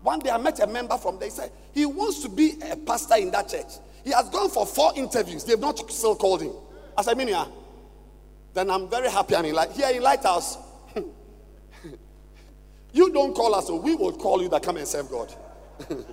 one 0.07 0.19
day 0.19 0.29
I 0.29 0.37
met 0.37 0.57
a 0.61 0.67
member 0.67 0.97
from 0.97 1.19
there. 1.19 1.27
He 1.27 1.35
said 1.35 1.51
he 1.73 1.85
wants 1.85 2.21
to 2.21 2.29
be 2.29 2.53
a 2.71 2.77
pastor 2.77 3.15
in 3.17 3.29
that 3.31 3.49
church. 3.49 3.73
He 4.05 4.11
has 4.11 4.29
gone 4.29 4.49
for 4.49 4.65
four 4.65 4.93
interviews. 4.95 5.43
They've 5.43 5.59
not 5.59 5.91
still 5.91 6.15
called 6.15 6.43
him. 6.43 6.53
I 6.97 7.01
said, 7.01 7.17
Minia, 7.17 7.51
then 8.53 8.69
I'm 8.69 8.87
very 8.89 9.09
happy. 9.09 9.35
I 9.35 9.41
mean, 9.41 9.53
like 9.53 9.73
here 9.73 9.89
in 9.89 10.01
Lighthouse, 10.01 10.59
you 12.93 13.11
don't 13.11 13.35
call 13.35 13.53
us, 13.53 13.67
so 13.67 13.75
we 13.75 13.95
will 13.95 14.13
call 14.13 14.41
you 14.41 14.47
that 14.47 14.63
come 14.63 14.77
and 14.77 14.87
serve 14.87 15.09
God. 15.09 15.35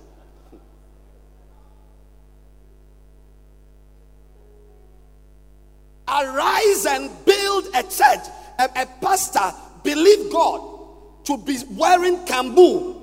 Arise 6.09 6.85
and 6.85 7.09
build 7.25 7.67
a 7.73 7.81
church. 7.83 8.27
A, 8.59 8.65
a 8.75 8.85
pastor 8.99 9.53
believe 9.85 10.29
God 10.33 10.81
to 11.27 11.37
be 11.37 11.59
wearing 11.71 12.17
kambu 12.25 12.94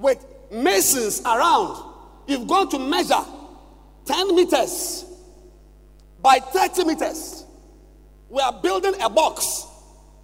with 0.00 0.24
masons 0.50 1.20
around, 1.24 1.92
you've 2.26 2.48
gone 2.48 2.68
to 2.70 2.78
measure 2.78 3.24
10 4.06 4.34
meters 4.34 5.04
by 6.22 6.38
30 6.38 6.84
meters. 6.84 7.44
We 8.28 8.40
are 8.40 8.52
building 8.52 8.94
a 9.00 9.10
box 9.10 9.66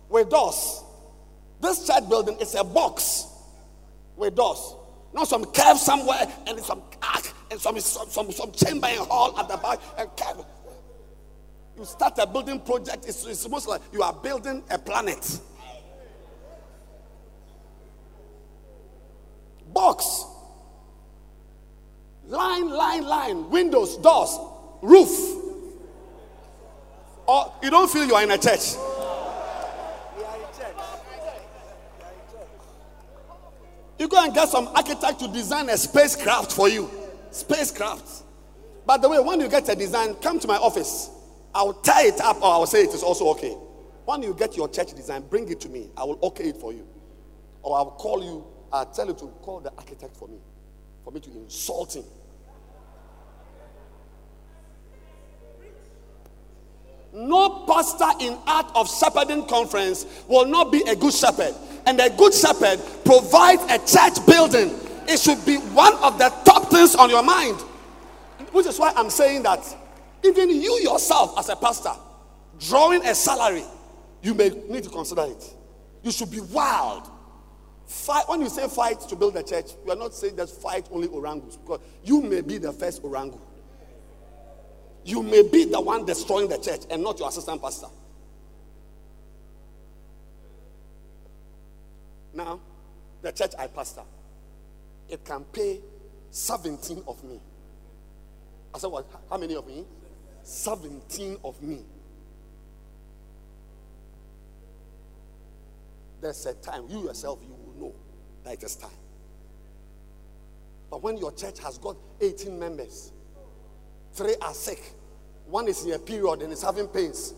with 0.08 0.30
doors. 0.30 0.82
This 1.60 1.86
church 1.86 2.08
building 2.08 2.36
is 2.38 2.54
a 2.54 2.64
box 2.64 3.26
with 4.16 4.34
doors. 4.34 4.74
Not 5.12 5.28
some 5.28 5.44
cave 5.52 5.76
somewhere 5.76 6.26
and 6.46 6.58
some 6.60 6.82
ark 7.02 7.32
and 7.50 7.60
some, 7.60 7.78
some, 7.80 8.08
some, 8.08 8.32
some 8.32 8.52
chamber 8.52 8.86
and 8.86 9.00
hall 9.00 9.38
at 9.38 9.48
the 9.48 9.56
back 9.56 9.78
and 9.98 10.08
cave. 10.16 10.44
You 11.78 11.84
start 11.84 12.18
a 12.18 12.26
building 12.26 12.60
project, 12.60 13.06
it's, 13.06 13.26
it's 13.26 13.44
almost 13.44 13.68
like 13.68 13.82
you 13.92 14.02
are 14.02 14.12
building 14.12 14.62
a 14.70 14.78
planet. 14.78 15.40
Box. 19.76 20.24
Line, 22.24 22.70
line, 22.70 23.04
line. 23.04 23.50
Windows, 23.50 23.98
doors, 23.98 24.38
roof. 24.80 25.10
Or 27.26 27.52
you 27.62 27.68
don't 27.68 27.90
feel 27.90 28.06
you 28.06 28.14
are 28.14 28.22
in 28.22 28.30
a 28.30 28.38
church. 28.38 28.74
You 33.98 34.08
go 34.08 34.24
and 34.24 34.32
get 34.34 34.48
some 34.48 34.68
architect 34.68 35.20
to 35.20 35.28
design 35.28 35.68
a 35.68 35.76
spacecraft 35.76 36.52
for 36.52 36.70
you. 36.70 36.90
Spacecraft. 37.30 38.22
By 38.86 38.96
the 38.96 39.10
way, 39.10 39.20
when 39.20 39.40
you 39.40 39.48
get 39.48 39.68
a 39.68 39.74
design, 39.74 40.14
come 40.14 40.40
to 40.40 40.48
my 40.48 40.56
office. 40.56 41.10
I'll 41.54 41.74
tie 41.74 42.06
it 42.06 42.20
up 42.22 42.40
or 42.40 42.46
I'll 42.46 42.66
say 42.66 42.84
it 42.84 42.94
is 42.94 43.02
also 43.02 43.28
okay. 43.32 43.52
When 44.06 44.22
you 44.22 44.32
get 44.32 44.56
your 44.56 44.70
church 44.70 44.94
design, 44.94 45.24
bring 45.28 45.50
it 45.50 45.60
to 45.60 45.68
me. 45.68 45.90
I 45.98 46.04
will 46.04 46.18
okay 46.22 46.44
it 46.44 46.56
for 46.56 46.72
you. 46.72 46.86
Or 47.60 47.76
I'll 47.76 47.90
call 47.90 48.24
you, 48.24 48.55
I'll 48.72 48.86
tell 48.86 49.06
you 49.06 49.14
to 49.14 49.26
call 49.42 49.60
the 49.60 49.72
architect 49.76 50.16
for 50.16 50.28
me, 50.28 50.38
for 51.04 51.12
me 51.12 51.20
to 51.20 51.30
insult 51.30 51.96
him. 51.96 52.04
No 57.12 57.64
pastor 57.66 58.10
in 58.20 58.36
Art 58.46 58.70
of 58.74 58.90
Shepherding 58.90 59.46
Conference 59.46 60.04
will 60.28 60.44
not 60.44 60.70
be 60.70 60.82
a 60.82 60.94
good 60.94 61.14
shepherd. 61.14 61.54
And 61.86 61.98
a 62.00 62.10
good 62.10 62.34
shepherd 62.34 62.78
provides 63.04 63.62
a 63.70 63.78
church 63.78 64.24
building. 64.26 64.78
It 65.08 65.18
should 65.18 65.44
be 65.46 65.56
one 65.56 65.94
of 66.02 66.18
the 66.18 66.28
top 66.44 66.70
things 66.70 66.94
on 66.94 67.08
your 67.08 67.22
mind. 67.22 67.58
Which 68.52 68.66
is 68.66 68.78
why 68.78 68.92
I'm 68.96 69.08
saying 69.08 69.44
that 69.44 69.64
even 70.24 70.50
you 70.50 70.80
yourself, 70.82 71.38
as 71.38 71.48
a 71.48 71.56
pastor, 71.56 71.92
drawing 72.58 73.06
a 73.06 73.14
salary, 73.14 73.64
you 74.22 74.34
may 74.34 74.50
need 74.68 74.82
to 74.82 74.90
consider 74.90 75.22
it. 75.22 75.54
You 76.02 76.10
should 76.10 76.30
be 76.30 76.40
wild. 76.40 77.08
Fight, 77.86 78.24
when 78.28 78.40
you 78.40 78.48
say 78.48 78.68
fight 78.68 79.00
to 79.00 79.16
build 79.16 79.36
a 79.36 79.42
church, 79.42 79.72
you 79.84 79.92
are 79.92 79.96
not 79.96 80.12
saying 80.12 80.36
just 80.36 80.60
fight 80.60 80.88
only 80.90 81.06
orangus 81.08 81.56
because 81.56 81.80
you 82.02 82.20
may 82.20 82.40
be 82.40 82.58
the 82.58 82.72
first 82.72 83.02
orangu. 83.02 83.40
You 85.04 85.22
may 85.22 85.42
be 85.42 85.64
the 85.64 85.80
one 85.80 86.04
destroying 86.04 86.48
the 86.48 86.58
church 86.58 86.82
and 86.90 87.02
not 87.02 87.18
your 87.20 87.28
assistant 87.28 87.62
pastor. 87.62 87.86
Now, 92.34 92.60
the 93.22 93.30
church 93.30 93.52
I 93.56 93.68
pastor, 93.68 94.02
it 95.08 95.24
can 95.24 95.44
pay 95.44 95.80
17 96.32 97.04
of 97.06 97.22
me. 97.22 97.40
I 98.74 98.78
said, 98.78 98.88
what? 98.88 99.06
How 99.30 99.38
many 99.38 99.54
of 99.54 99.66
me? 99.66 99.84
17 100.42 101.38
of 101.44 101.62
me. 101.62 101.84
There's 106.20 106.44
a 106.46 106.54
time, 106.54 106.84
you 106.88 107.04
yourself, 107.04 107.38
you 107.42 107.55
that 108.46 108.54
it 108.54 108.62
is 108.62 108.76
time. 108.76 108.90
But 110.90 111.02
when 111.02 111.18
your 111.18 111.32
church 111.32 111.58
has 111.58 111.76
got 111.76 111.96
18 112.22 112.58
members, 112.58 113.12
Three 114.16 114.34
are 114.40 114.54
sick. 114.54 114.82
One 115.46 115.68
is 115.68 115.84
in 115.84 115.92
a 115.92 115.98
period 115.98 116.40
and 116.40 116.50
is 116.50 116.62
having 116.62 116.88
pains. 116.88 117.34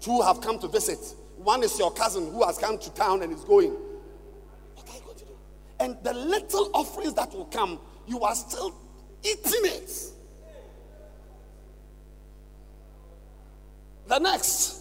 Two 0.00 0.20
have 0.20 0.42
come 0.42 0.58
to 0.58 0.68
visit. 0.68 0.98
One 1.38 1.62
is 1.62 1.78
your 1.78 1.90
cousin 1.92 2.30
who 2.30 2.44
has 2.44 2.58
come 2.58 2.78
to 2.78 2.90
town 2.92 3.22
and 3.22 3.32
is 3.32 3.42
going. 3.42 3.70
What 4.74 4.88
are 4.90 4.96
you 4.96 5.00
going 5.02 5.16
to 5.16 5.24
do? 5.24 5.30
And 5.80 5.96
the 6.02 6.12
little 6.12 6.70
offerings 6.74 7.14
that 7.14 7.32
will 7.32 7.46
come, 7.46 7.80
you 8.06 8.20
are 8.20 8.34
still 8.34 8.74
eating 9.22 9.64
it. 9.64 9.92
The 14.06 14.18
next. 14.18 14.78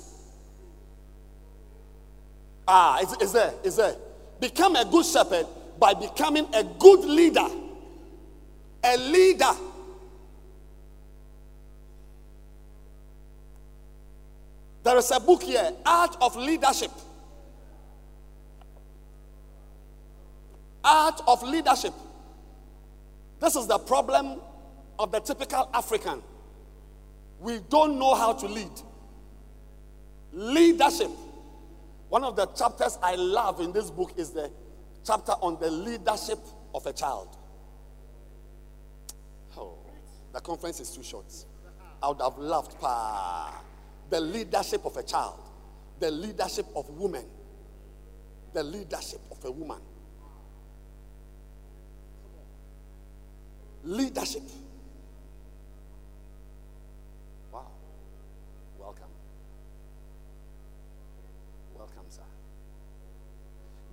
Ah, 2.68 3.00
is, 3.00 3.14
is 3.22 3.32
there? 3.32 3.54
Is 3.64 3.78
there? 3.78 3.96
Become 4.42 4.76
a 4.76 4.84
good 4.84 5.06
shepherd 5.06 5.46
by 5.80 5.94
becoming 5.94 6.48
a 6.54 6.64
good 6.64 7.06
leader. 7.06 7.48
A 8.84 8.98
leader 8.98 9.52
There 14.90 14.98
is 14.98 15.12
a 15.12 15.20
book 15.20 15.44
here, 15.44 15.72
Art 15.86 16.16
of 16.20 16.36
Leadership. 16.36 16.92
Art 20.84 21.22
of 21.28 21.44
Leadership. 21.44 21.94
This 23.40 23.56
is 23.56 23.68
the 23.68 23.78
problem 23.78 24.40
of 24.98 25.12
the 25.12 25.20
typical 25.20 25.70
African. 25.74 26.24
We 27.40 27.60
don't 27.70 28.00
know 28.00 28.16
how 28.16 28.34
to 28.34 28.48
lead. 28.48 28.72
Leadership. 30.34 31.12
One 32.10 32.24
of 32.24 32.36
the 32.36 32.48
chapters 32.48 32.98
I 33.04 33.14
love 33.14 33.62
in 33.62 33.72
this 33.72 33.92
book 33.92 34.14
is 34.18 34.32
the 34.32 34.50
chapter 35.06 35.34
on 35.34 35.60
the 35.60 35.70
leadership 35.70 36.40
of 36.74 36.86
a 36.86 36.94
child. 36.94 37.38
Oh, 39.58 39.78
the 40.34 40.40
conference 40.40 40.80
is 40.80 40.92
too 40.92 41.04
short. 41.04 41.34
I 42.02 42.08
would 42.08 42.22
have 42.22 42.38
loved. 42.38 42.80
Pa 42.80 43.62
the 44.10 44.20
leadership 44.20 44.86
of 44.86 44.98
a 44.98 45.04
child, 45.04 45.40
the 46.00 46.10
leadership 46.10 46.66
of 46.76 46.90
women, 46.90 47.26
the 48.54 48.64
leadership 48.64 49.20
of 49.32 49.44
a 49.46 49.52
woman. 49.52 49.82
Leadership. 53.84 54.44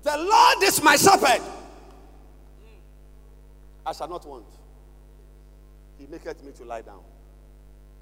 The 0.07 0.17
Lord 0.17 0.63
is 0.63 0.81
my 0.85 0.95
shepherd. 0.95 1.43
I 3.85 3.93
shall 3.93 4.07
not 4.07 4.25
want. 4.25 4.45
He 5.99 6.07
maketh 6.07 6.45
me 6.45 6.53
to 6.53 6.65
lie 6.65 6.83
down 6.83 7.01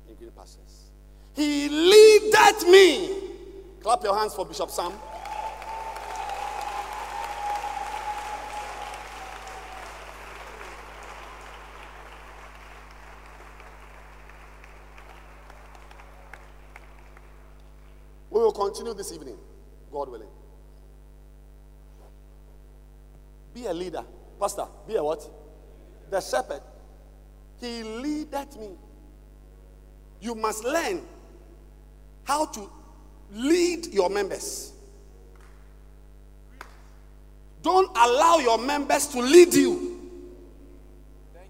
in 0.07 0.15
green 0.17 0.31
pastures. 0.33 0.91
He 1.35 1.67
leadeth 1.71 2.69
me. 2.69 3.09
Clap 3.81 4.05
your 4.05 4.15
hands 4.19 4.35
for 4.35 4.45
Bishop 4.45 4.69
Sam. 4.69 4.93
We 18.29 18.41
will 18.41 18.53
continue 18.53 18.93
this 18.93 19.11
evening, 19.11 19.39
God 19.91 20.11
willing. 20.11 20.29
Be 23.55 23.67
a 23.67 23.73
leader. 23.73 24.05
Pastor, 24.39 24.67
be 24.87 24.97
a 24.97 25.03
what? 25.03 25.29
The 26.11 26.21
shepherd. 26.21 26.61
He 27.61 27.83
leadeth 27.83 28.59
me. 28.59 28.71
You 30.21 30.35
must 30.35 30.65
learn 30.65 31.03
how 32.25 32.47
to 32.47 32.71
lead 33.33 33.87
your 33.87 34.11
members. 34.11 34.73
Don't 37.63 37.91
allow 37.97 38.39
your 38.39 38.59
members 38.59 39.07
to 39.09 39.21
lead 39.21 39.55
you. 39.55 40.11
Thank 41.33 41.49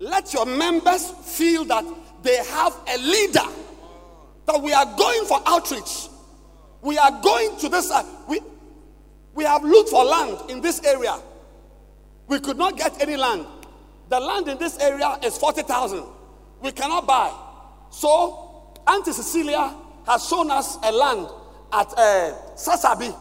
you. 0.00 0.06
Let 0.06 0.32
your 0.32 0.46
members 0.46 1.10
feel 1.10 1.64
that 1.64 1.84
they 2.22 2.36
have 2.36 2.76
a 2.88 2.98
leader. 2.98 3.48
That 4.46 4.62
we 4.62 4.72
are 4.72 4.86
going 4.96 5.24
for 5.24 5.40
outreach. 5.46 6.08
We 6.82 6.98
are 6.98 7.20
going 7.22 7.56
to 7.58 7.68
this. 7.68 7.90
Uh, 7.90 8.04
we, 8.28 8.40
we 9.34 9.44
have 9.44 9.64
looked 9.64 9.90
for 9.90 10.04
land 10.04 10.50
in 10.50 10.60
this 10.60 10.82
area. 10.84 11.16
We 12.30 12.38
could 12.38 12.56
not 12.56 12.76
get 12.76 13.02
any 13.02 13.16
land. 13.16 13.44
The 14.08 14.20
land 14.20 14.46
in 14.46 14.56
this 14.56 14.78
area 14.78 15.18
is 15.24 15.36
40,000. 15.36 16.04
We 16.62 16.70
cannot 16.70 17.04
buy. 17.04 17.34
So, 17.90 18.72
Auntie 18.86 19.10
Cecilia 19.10 19.74
has 20.06 20.28
shown 20.28 20.48
us 20.48 20.78
a 20.84 20.92
land 20.92 21.26
at 21.72 21.88
uh, 21.96 22.32
Sasabi, 22.54 23.12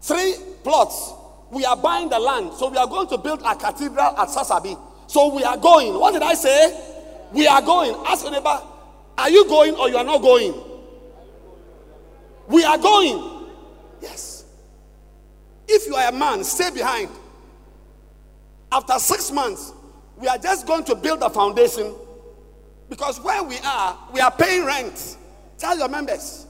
three 0.00 0.34
plots. 0.64 1.12
We 1.50 1.66
are 1.66 1.76
buying 1.76 2.08
the 2.08 2.18
land, 2.18 2.54
so 2.54 2.70
we 2.70 2.78
are 2.78 2.86
going 2.86 3.08
to 3.08 3.18
build 3.18 3.42
a 3.44 3.54
cathedral 3.54 4.16
at 4.16 4.28
Sasabi. 4.28 4.78
So 5.06 5.34
we 5.34 5.44
are 5.44 5.58
going. 5.58 5.92
What 5.92 6.12
did 6.12 6.22
I 6.22 6.32
say? 6.32 7.28
We 7.32 7.46
are 7.46 7.60
going. 7.60 7.94
Ask 8.06 8.24
your 8.24 8.32
neighbor, 8.32 8.62
are 9.18 9.30
you 9.30 9.46
going 9.46 9.74
or 9.74 9.90
you 9.90 9.98
are 9.98 10.04
not 10.04 10.22
going? 10.22 10.54
We 12.46 12.64
are 12.64 12.78
going. 12.78 13.46
Yes. 14.00 14.46
If 15.66 15.86
you 15.86 15.96
are 15.96 16.08
a 16.08 16.12
man, 16.12 16.44
stay 16.44 16.70
behind. 16.70 17.10
After 18.70 18.98
six 18.98 19.30
months, 19.30 19.72
we 20.16 20.26
are 20.28 20.38
just 20.38 20.66
going 20.66 20.84
to 20.84 20.94
build 20.94 21.22
a 21.22 21.30
foundation 21.30 21.94
because 22.88 23.20
where 23.20 23.42
we 23.42 23.58
are, 23.58 23.98
we 24.12 24.20
are 24.20 24.30
paying 24.30 24.64
rent. 24.64 25.16
Tell 25.58 25.78
your 25.78 25.88
members, 25.88 26.46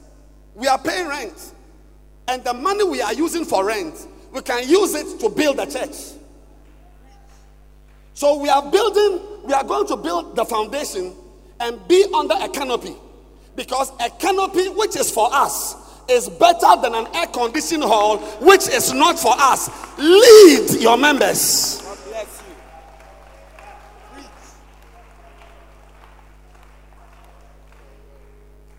we 0.55 0.67
are 0.67 0.79
paying 0.79 1.07
rent. 1.07 1.53
And 2.27 2.43
the 2.43 2.53
money 2.53 2.83
we 2.83 3.01
are 3.01 3.13
using 3.13 3.45
for 3.45 3.65
rent, 3.65 4.07
we 4.31 4.41
can 4.41 4.67
use 4.67 4.93
it 4.93 5.19
to 5.19 5.29
build 5.29 5.59
a 5.59 5.65
church. 5.65 5.95
So 8.13 8.37
we 8.37 8.49
are 8.49 8.69
building, 8.69 9.45
we 9.45 9.53
are 9.53 9.63
going 9.63 9.87
to 9.87 9.95
build 9.95 10.35
the 10.35 10.45
foundation 10.45 11.13
and 11.59 11.87
be 11.87 12.05
under 12.13 12.35
a 12.39 12.49
canopy. 12.49 12.95
Because 13.55 13.91
a 13.99 14.09
canopy 14.09 14.67
which 14.69 14.95
is 14.95 15.09
for 15.11 15.29
us 15.31 15.75
is 16.09 16.27
better 16.29 16.81
than 16.81 16.95
an 16.95 17.07
air 17.13 17.27
conditioned 17.27 17.83
hall 17.83 18.17
which 18.41 18.67
is 18.67 18.93
not 18.93 19.19
for 19.19 19.33
us. 19.37 19.69
Lead 19.97 20.81
your 20.81 20.97
members. 20.97 21.81
God 21.81 21.97
bless 22.07 22.43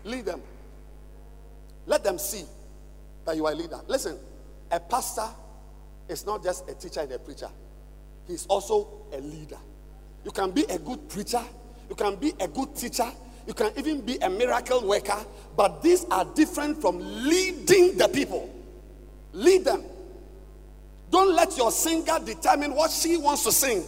Lead 0.11 0.25
them. 0.25 0.41
Let 1.85 2.03
them 2.03 2.19
see 2.19 2.43
that 3.25 3.37
you 3.37 3.45
are 3.45 3.53
a 3.53 3.55
leader. 3.55 3.79
Listen, 3.87 4.17
a 4.69 4.77
pastor 4.77 5.27
is 6.09 6.25
not 6.25 6.43
just 6.43 6.69
a 6.69 6.73
teacher 6.73 6.99
and 6.99 7.13
a 7.13 7.19
preacher, 7.19 7.49
he's 8.27 8.45
also 8.47 8.89
a 9.13 9.21
leader. 9.21 9.57
You 10.25 10.31
can 10.31 10.51
be 10.51 10.63
a 10.65 10.77
good 10.77 11.07
preacher, 11.07 11.41
you 11.89 11.95
can 11.95 12.17
be 12.17 12.33
a 12.41 12.47
good 12.49 12.75
teacher, 12.75 13.09
you 13.47 13.53
can 13.53 13.71
even 13.77 14.01
be 14.01 14.17
a 14.17 14.29
miracle 14.29 14.85
worker, 14.85 15.25
but 15.55 15.81
these 15.81 16.03
are 16.11 16.25
different 16.35 16.81
from 16.81 16.99
leading 16.99 17.97
the 17.97 18.09
people. 18.09 18.53
Lead 19.31 19.63
them. 19.63 19.81
Don't 21.09 21.33
let 21.33 21.55
your 21.57 21.71
singer 21.71 22.19
determine 22.25 22.75
what 22.75 22.91
she 22.91 23.15
wants 23.15 23.45
to 23.45 23.51
sing. 23.53 23.83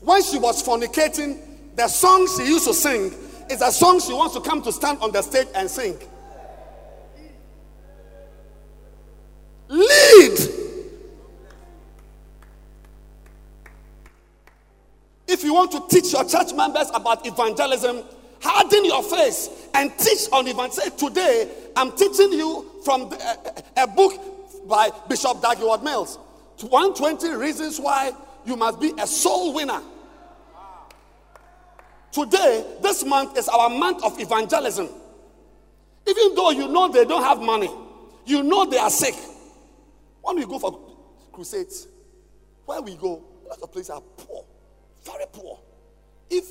When 0.00 0.22
she 0.22 0.38
was 0.38 0.66
fornicating, 0.66 1.53
the 1.76 1.88
song 1.88 2.28
she 2.36 2.46
used 2.46 2.66
to 2.66 2.74
sing 2.74 3.12
is 3.50 3.60
a 3.60 3.72
song 3.72 4.00
she 4.00 4.12
wants 4.12 4.34
to 4.34 4.40
come 4.40 4.62
to 4.62 4.72
stand 4.72 4.98
on 5.00 5.12
the 5.12 5.22
stage 5.22 5.48
and 5.54 5.68
sing. 5.68 5.98
Lead. 9.68 10.38
If 15.26 15.42
you 15.42 15.54
want 15.54 15.72
to 15.72 15.82
teach 15.88 16.12
your 16.12 16.24
church 16.24 16.54
members 16.54 16.90
about 16.94 17.26
evangelism, 17.26 18.04
harden 18.40 18.84
your 18.84 19.02
face 19.02 19.48
and 19.74 19.90
teach 19.98 20.28
on 20.32 20.46
evangelism. 20.46 20.90
Say, 20.96 21.08
today 21.08 21.50
I'm 21.74 21.92
teaching 21.92 22.32
you 22.32 22.70
from 22.84 23.08
the, 23.08 23.64
a, 23.76 23.82
a 23.82 23.86
book 23.86 24.68
by 24.68 24.90
Bishop 25.08 25.42
Dag 25.42 25.58
Heward-Mills. 25.58 26.18
120 26.60 27.30
reasons 27.36 27.80
why 27.80 28.12
you 28.46 28.56
must 28.56 28.80
be 28.80 28.92
a 28.98 29.06
soul 29.06 29.52
winner. 29.54 29.82
Today, 32.14 32.64
this 32.80 33.04
month 33.04 33.36
is 33.36 33.48
our 33.48 33.68
month 33.68 34.04
of 34.04 34.20
evangelism. 34.20 34.88
Even 36.06 36.34
though 36.36 36.50
you 36.50 36.68
know 36.68 36.86
they 36.86 37.04
don't 37.04 37.24
have 37.24 37.42
money, 37.42 37.68
you 38.24 38.44
know 38.44 38.64
they 38.64 38.78
are 38.78 38.88
sick. 38.88 39.16
When 40.22 40.36
we 40.36 40.46
go 40.46 40.60
for 40.60 40.78
crusades, 41.32 41.88
where 42.66 42.80
we 42.80 42.94
go, 42.94 43.20
a 43.44 43.48
lot 43.48 43.58
of 43.60 43.72
places 43.72 43.90
are 43.90 44.00
poor, 44.16 44.44
very 45.04 45.24
poor. 45.32 45.58
If 46.30 46.44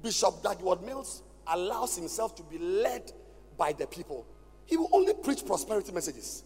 Bishop 0.00 0.44
Dag 0.44 0.58
Heward-Mills 0.58 1.22
allows 1.48 1.96
himself 1.96 2.36
to 2.36 2.44
be 2.44 2.58
led 2.58 3.10
by 3.58 3.72
the 3.72 3.88
people, 3.88 4.24
he 4.66 4.76
will 4.76 4.90
only 4.92 5.12
preach 5.12 5.44
prosperity 5.44 5.90
messages. 5.90 6.44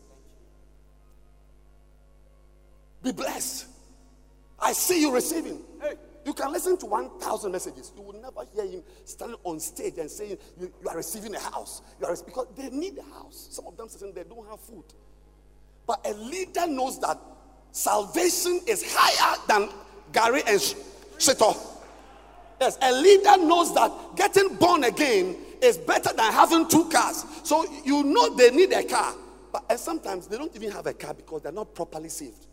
Be 3.03 3.13
blessed. 3.13 3.67
I 4.59 4.73
see 4.73 5.03
you 5.03 5.13
receiving. 5.13 5.61
You 6.27 6.35
can 6.35 6.53
listen 6.53 6.77
to 6.79 6.87
1,000 6.87 7.53
messages. 7.53 7.93
You 7.95 8.03
will 8.03 8.21
never 8.21 8.41
hear 8.53 8.67
him 8.67 8.83
standing 9.05 9.39
on 9.45 9.61
stage 9.61 9.97
and 9.99 10.11
saying, 10.11 10.37
You, 10.59 10.73
you 10.83 10.89
are 10.89 10.97
receiving 10.97 11.33
a 11.37 11.39
house. 11.39 11.83
You 12.01 12.07
are, 12.07 12.17
because 12.27 12.49
they 12.57 12.69
need 12.71 12.99
a 12.99 13.15
house. 13.15 13.47
Some 13.53 13.69
of 13.69 13.77
them 13.77 13.89
saying 13.89 14.13
they 14.13 14.25
don't 14.25 14.45
have 14.51 14.59
food. 14.59 14.83
But 15.87 16.05
a 16.05 16.15
leader 16.15 16.67
knows 16.67 16.99
that 16.99 17.17
salvation 17.71 18.61
is 18.67 18.85
higher 18.89 19.39
than 19.47 19.69
gari 20.13 20.43
and 20.49 20.59
Shito. 21.17 21.57
Yes, 22.61 22.77
a 22.83 22.93
leader 22.93 23.37
knows 23.37 23.73
that 23.75 23.93
getting 24.17 24.57
born 24.57 24.83
again 24.83 25.37
is 25.63 25.79
better 25.79 26.13
than 26.13 26.33
having 26.33 26.67
two 26.67 26.89
cars. 26.89 27.25
So 27.45 27.65
you 27.85 28.03
know 28.03 28.35
they 28.35 28.51
need 28.51 28.73
a 28.73 28.83
car. 28.83 29.15
But 29.53 29.65
and 29.71 29.79
sometimes 29.79 30.27
they 30.27 30.39
don't 30.39 30.55
even 30.57 30.73
have 30.73 30.89
a 30.89 30.93
car 30.93 31.15
because 31.15 31.43
they're 31.43 31.53
not 31.53 31.73
properly 31.73 32.09
saved. 32.09 32.47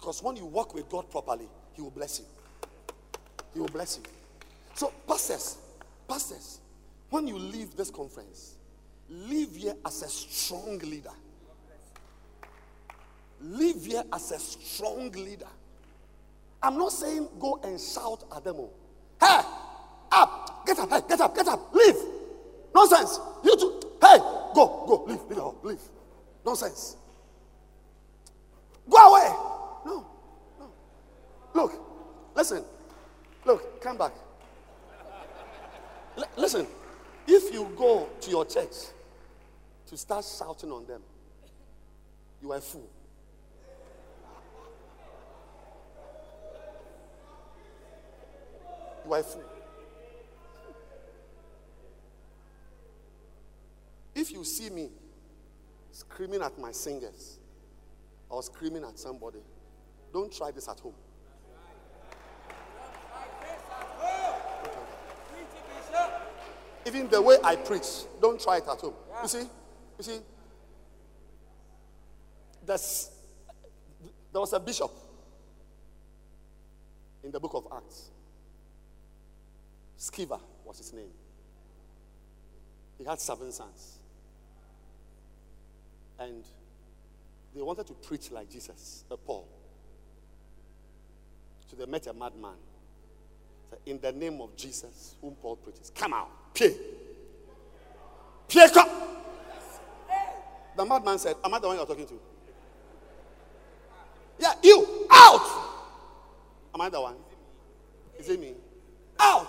Because 0.00 0.22
when 0.22 0.34
you 0.34 0.46
walk 0.46 0.74
with 0.74 0.88
God 0.88 1.10
properly, 1.10 1.46
He 1.74 1.82
will 1.82 1.90
bless 1.90 2.20
you. 2.20 2.24
He 3.52 3.60
will 3.60 3.68
bless 3.68 3.98
you. 3.98 4.02
So, 4.74 4.92
pastors, 5.06 5.58
pastors, 6.08 6.60
when 7.10 7.26
you 7.28 7.38
leave 7.38 7.76
this 7.76 7.90
conference, 7.90 8.54
leave 9.10 9.54
here 9.54 9.74
as 9.84 10.02
a 10.02 10.08
strong 10.08 10.78
leader. 10.78 11.10
Leave 13.42 13.84
here 13.84 14.02
as 14.10 14.32
a 14.32 14.38
strong 14.38 15.10
leader. 15.12 15.48
I'm 16.62 16.78
not 16.78 16.92
saying 16.92 17.28
go 17.38 17.60
and 17.62 17.78
shout 17.78 18.24
at 18.34 18.42
them 18.42 18.56
all. 18.56 18.72
Hey, 19.20 19.40
up, 20.12 20.66
get 20.66 20.78
up, 20.78 20.88
hey, 20.90 21.00
get 21.06 21.20
up, 21.20 21.34
get 21.34 21.46
up, 21.46 21.74
leave. 21.74 21.96
Nonsense. 22.74 23.20
You 23.44 23.56
too. 23.56 23.80
Hey, 24.00 24.16
go, 24.54 24.84
go, 24.86 25.04
leave, 25.06 25.20
leave, 25.28 25.54
leave. 25.62 25.80
Nonsense. 26.44 26.96
Go 28.88 28.96
away. 28.96 29.59
No, 29.84 30.06
no. 30.58 30.70
Look, 31.54 31.72
listen. 32.34 32.64
Look, 33.44 33.80
come 33.82 33.96
back. 33.96 34.12
L- 36.16 36.24
listen, 36.36 36.66
if 37.26 37.52
you 37.52 37.70
go 37.76 38.08
to 38.20 38.30
your 38.30 38.44
church 38.44 38.74
to 39.86 39.96
start 39.96 40.24
shouting 40.24 40.70
on 40.70 40.86
them, 40.86 41.02
you 42.42 42.52
are 42.52 42.58
a 42.58 42.60
fool. 42.60 42.88
You 49.06 49.12
are 49.14 49.20
a 49.20 49.22
fool. 49.22 49.44
If 54.14 54.32
you 54.32 54.44
see 54.44 54.68
me 54.70 54.90
screaming 55.92 56.42
at 56.42 56.58
my 56.58 56.72
singers 56.72 57.38
or 58.28 58.42
screaming 58.42 58.84
at 58.84 58.98
somebody, 58.98 59.38
don't 60.12 60.32
try 60.32 60.50
this 60.50 60.68
at 60.68 60.78
home. 60.80 60.94
Even 66.86 67.08
the 67.08 67.20
way 67.20 67.36
I 67.44 67.56
preach, 67.56 67.86
don't 68.20 68.40
try 68.40 68.56
it 68.56 68.64
at 68.68 68.78
home. 68.80 68.94
You 69.22 69.28
see, 69.28 69.38
you 69.98 70.04
see, 70.04 70.18
there's, 72.64 73.10
there 74.32 74.40
was 74.40 74.52
a 74.52 74.60
bishop 74.60 74.90
in 77.22 77.30
the 77.30 77.38
book 77.38 77.54
of 77.54 77.66
Acts. 77.76 78.10
Sceva 79.98 80.40
was 80.64 80.78
his 80.78 80.92
name. 80.92 81.10
He 82.98 83.04
had 83.04 83.20
seven 83.20 83.52
sons. 83.52 83.98
And 86.18 86.44
they 87.54 87.62
wanted 87.62 87.86
to 87.86 87.92
preach 87.94 88.30
like 88.30 88.50
Jesus, 88.50 89.04
uh, 89.10 89.16
Paul. 89.16 89.48
So 91.70 91.76
they 91.76 91.86
met 91.86 92.06
a 92.08 92.12
madman. 92.12 92.54
Said, 93.68 93.78
In 93.86 94.00
the 94.00 94.10
name 94.10 94.40
of 94.40 94.56
Jesus, 94.56 95.14
whom 95.20 95.34
Paul 95.34 95.56
preaches, 95.56 95.92
come 95.94 96.12
out. 96.12 96.28
Pay. 96.52 96.74
Pay 98.48 98.68
come. 98.74 98.88
The 100.76 100.84
madman 100.84 101.18
said, 101.18 101.36
Am 101.44 101.54
I 101.54 101.60
the 101.60 101.68
one 101.68 101.76
you're 101.76 101.86
talking 101.86 102.06
to? 102.06 102.20
Yeah, 104.40 104.52
you 104.64 105.06
out. 105.10 105.68
Am 106.74 106.80
I 106.80 106.88
the 106.88 107.00
one? 107.00 107.14
Is 108.18 108.28
it 108.28 108.40
me? 108.40 108.54
Out. 109.20 109.46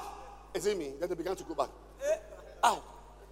Is 0.54 0.68
it 0.68 0.78
me? 0.78 0.92
Then 1.00 1.10
they 1.10 1.16
began 1.16 1.36
to 1.36 1.44
go 1.44 1.56
back. 1.56 1.70
Out. 2.64 2.84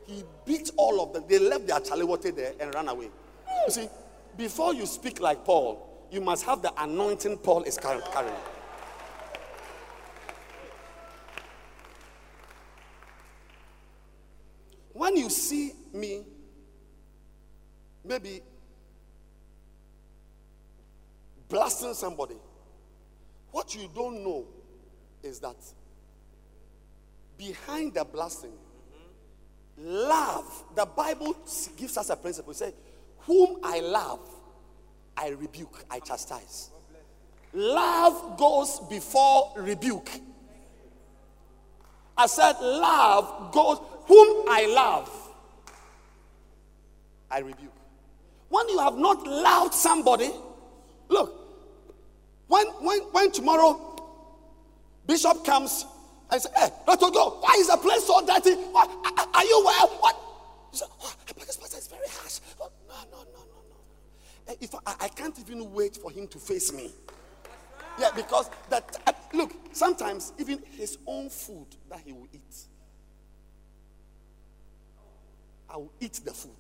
He 0.07 0.23
beat 0.45 0.71
all 0.77 0.99
of 1.01 1.13
them. 1.13 1.25
They 1.27 1.37
left 1.37 1.67
their 1.67 1.79
chaliwote 1.79 2.35
there 2.35 2.53
and 2.59 2.73
ran 2.73 2.87
away. 2.87 3.09
You 3.67 3.71
see, 3.71 3.87
before 4.35 4.73
you 4.73 4.87
speak 4.87 5.19
like 5.19 5.45
Paul, 5.45 6.07
you 6.11 6.21
must 6.21 6.43
have 6.45 6.63
the 6.63 6.73
anointing 6.81 7.37
Paul 7.37 7.63
is 7.63 7.77
carrying. 7.77 8.01
When 15.09 15.17
you 15.17 15.29
see 15.31 15.73
me, 15.91 16.21
maybe 18.05 18.41
blasting 21.47 21.95
somebody, 21.95 22.35
what 23.49 23.73
you 23.73 23.89
don't 23.95 24.23
know 24.23 24.45
is 25.23 25.39
that 25.39 25.55
behind 27.39 27.95
the 27.95 28.05
blasting, 28.05 28.53
love, 29.79 30.63
the 30.75 30.85
Bible 30.85 31.35
gives 31.75 31.97
us 31.97 32.11
a 32.11 32.15
principle. 32.15 32.51
It 32.51 32.57
says, 32.57 32.73
Whom 33.21 33.61
I 33.63 33.79
love, 33.79 34.19
I 35.17 35.29
rebuke, 35.29 35.85
I 35.89 36.01
chastise. 36.01 36.69
Love 37.51 38.37
goes 38.37 38.79
before 38.87 39.53
rebuke. 39.57 40.11
I 42.15 42.27
said, 42.27 42.59
Love 42.61 43.51
goes, 43.53 43.79
whom 44.09 44.43
I 44.49 44.65
love, 44.65 45.09
I 47.31 47.39
rebuke. 47.39 47.71
When 48.49 48.67
you 48.69 48.79
have 48.79 48.97
not 48.97 49.25
loved 49.25 49.75
somebody, 49.75 50.31
look, 51.07 51.31
when, 52.47 52.65
when, 52.81 52.99
when 53.11 53.31
tomorrow 53.31 53.95
Bishop 55.05 55.45
comes 55.45 55.85
and 56.31 56.41
says, 56.41 56.51
Hey, 56.57 56.65
eh, 56.65 56.69
Dr. 56.87 57.11
Go, 57.11 57.37
why 57.39 57.55
is 57.59 57.67
the 57.67 57.77
place 57.77 58.05
so 58.05 58.25
dirty? 58.25 58.53
Are, 58.73 59.45
you 59.45 59.63
well? 59.63 59.87
What? 59.99 60.19
He 60.71 60.77
said, 60.77 60.87
oh, 61.03 61.13
This 61.37 61.57
pastor 61.57 61.77
is 61.77 61.87
very 61.87 62.07
harsh. 62.09 62.39
Oh, 62.59 62.71
no, 62.87 62.95
no, 63.11 63.17
no, 63.17 63.23
no, 63.25 63.59
no. 63.69 64.53
Eh, 64.53 64.55
if 64.61 64.73
I, 64.73 64.95
I 65.01 65.07
can't 65.09 65.37
even 65.39 65.71
wait 65.71 65.97
for 65.97 66.09
him 66.09 66.27
to 66.29 66.39
face 66.39 66.73
me. 66.73 66.89
Yeah, 67.99 68.09
because 68.15 68.49
that 68.69 68.97
uh, 69.05 69.11
look, 69.33 69.53
sometimes 69.71 70.33
even 70.39 70.63
his 70.77 70.97
own 71.05 71.29
food 71.29 71.67
that 71.91 71.99
he 71.99 72.13
will 72.13 72.27
eat, 72.33 72.65
I 75.69 75.77
will 75.77 75.91
eat 75.99 76.19
the 76.23 76.31
food 76.31 76.51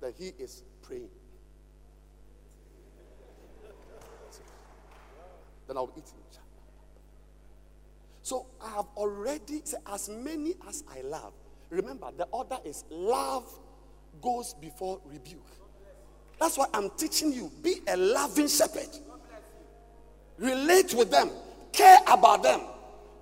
that 0.00 0.14
he 0.18 0.32
is 0.38 0.62
praying. 0.82 1.08
Then 5.66 5.76
I'll 5.76 5.92
eat 5.96 6.04
it. 6.04 6.38
So 8.22 8.46
I 8.60 8.70
have 8.70 8.86
already 8.96 9.60
said, 9.64 9.80
as 9.86 10.08
many 10.08 10.54
as 10.68 10.84
I 10.90 11.02
love. 11.02 11.32
Remember, 11.70 12.08
the 12.16 12.24
order 12.26 12.58
is 12.64 12.84
love 12.90 13.48
goes 14.22 14.54
before 14.54 15.00
rebuke. 15.04 15.46
That's 16.38 16.56
why 16.56 16.66
I'm 16.72 16.90
teaching 16.90 17.32
you 17.32 17.50
be 17.62 17.80
a 17.88 17.96
loving 17.96 18.48
shepherd 18.48 18.88
relate 20.38 20.94
with 20.94 21.10
them, 21.10 21.30
care 21.72 21.98
about 22.06 22.42
them. 22.42 22.60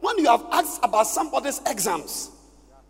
When 0.00 0.18
you 0.18 0.26
have 0.26 0.44
asked 0.52 0.80
about 0.82 1.06
somebody's 1.06 1.60
exams 1.66 2.30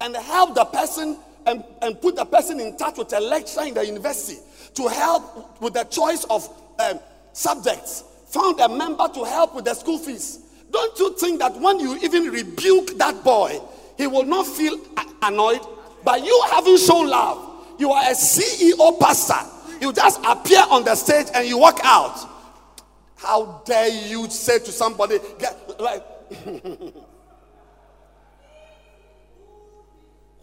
and 0.01 0.17
help 0.17 0.55
the 0.55 0.65
person 0.65 1.19
and, 1.47 1.65
and 1.83 2.01
put 2.01 2.17
the 2.17 2.25
person 2.25 2.61
in 2.61 2.77
touch 2.77 2.99
with 2.99 3.13
a 3.13 3.21
lecturer 3.21 3.65
in 3.65 3.75
the 3.75 3.87
university 3.87 4.41
to 4.75 4.89
help 4.89 5.61
with 5.61 5.75
the 5.75 5.85
choice 5.85 6.25
of 6.25 6.49
um, 6.81 6.99
subjects, 7.33 8.05
found 8.27 8.61
a 8.61 8.69
member 8.69 9.09
to 9.09 9.25
help 9.25 9.55
with 9.55 9.65
the 9.65 9.75
school 9.75 9.99
fees. 9.99 10.41
Don't 10.71 10.99
you 10.99 11.15
think 11.17 11.39
that 11.39 11.55
when 11.61 11.79
you 11.79 11.97
even 11.99 12.25
rebuke 12.25 12.99
that 12.99 13.23
boy, 13.23 13.61
he 13.97 14.07
will 14.07 14.25
not 14.25 14.47
feel 14.47 14.79
annoyed? 15.23 15.61
But 16.05 16.25
you 16.25 16.45
haven't 16.51 16.81
shown 16.81 17.09
love. 17.09 17.51
You 17.79 17.93
are 17.93 18.03
a 18.05 18.15
CEO 18.15 18.99
pastor. 18.99 19.39
You 19.81 19.93
just 19.93 20.21
appear 20.25 20.63
on 20.71 20.85
the 20.85 20.95
stage 20.95 21.27
and 21.35 21.47
you 21.47 21.59
walk 21.59 21.81
out. 21.85 22.31
How 23.17 23.63
dare 23.65 23.89
you 23.89 24.29
say 24.29 24.59
to 24.59 24.73
somebody, 24.73 25.19
get 25.39 25.81
like 25.81 26.03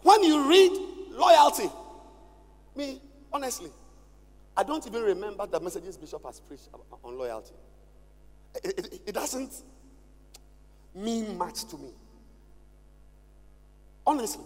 when 0.02 0.22
you 0.24 0.48
read 0.48 0.91
loyalty, 1.12 1.70
me, 2.76 3.00
honestly, 3.32 3.70
I 4.56 4.62
don't 4.62 4.86
even 4.86 5.02
remember 5.02 5.46
the 5.46 5.60
messages 5.60 5.96
Bishop 5.96 6.24
has 6.24 6.40
preached 6.40 6.68
uh, 6.74 7.06
on 7.06 7.18
loyalty. 7.18 7.54
It, 8.62 8.78
it, 8.78 9.00
it 9.06 9.12
doesn't 9.12 9.52
mean 10.94 11.38
much 11.38 11.64
to 11.64 11.78
me. 11.78 11.90
Honestly. 14.06 14.44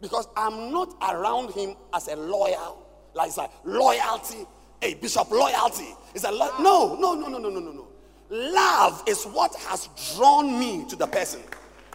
Because 0.00 0.28
I'm 0.36 0.72
not 0.72 0.94
around 1.02 1.52
him 1.52 1.74
as 1.94 2.08
a 2.08 2.16
loyal, 2.16 2.86
like, 3.14 3.36
like 3.36 3.50
loyalty 3.64 4.46
Hey, 4.80 4.94
Bishop, 4.94 5.30
loyalty 5.30 5.94
is 6.14 6.24
a 6.24 6.30
lo- 6.30 6.54
no, 6.60 6.96
no, 6.96 7.14
no, 7.14 7.28
no, 7.28 7.38
no, 7.38 7.48
no, 7.48 7.60
no, 7.60 7.72
no. 7.72 7.88
Love 8.28 9.02
is 9.06 9.24
what 9.24 9.54
has 9.56 9.88
drawn 10.14 10.58
me 10.58 10.84
to 10.88 10.96
the 10.96 11.06
person. 11.06 11.40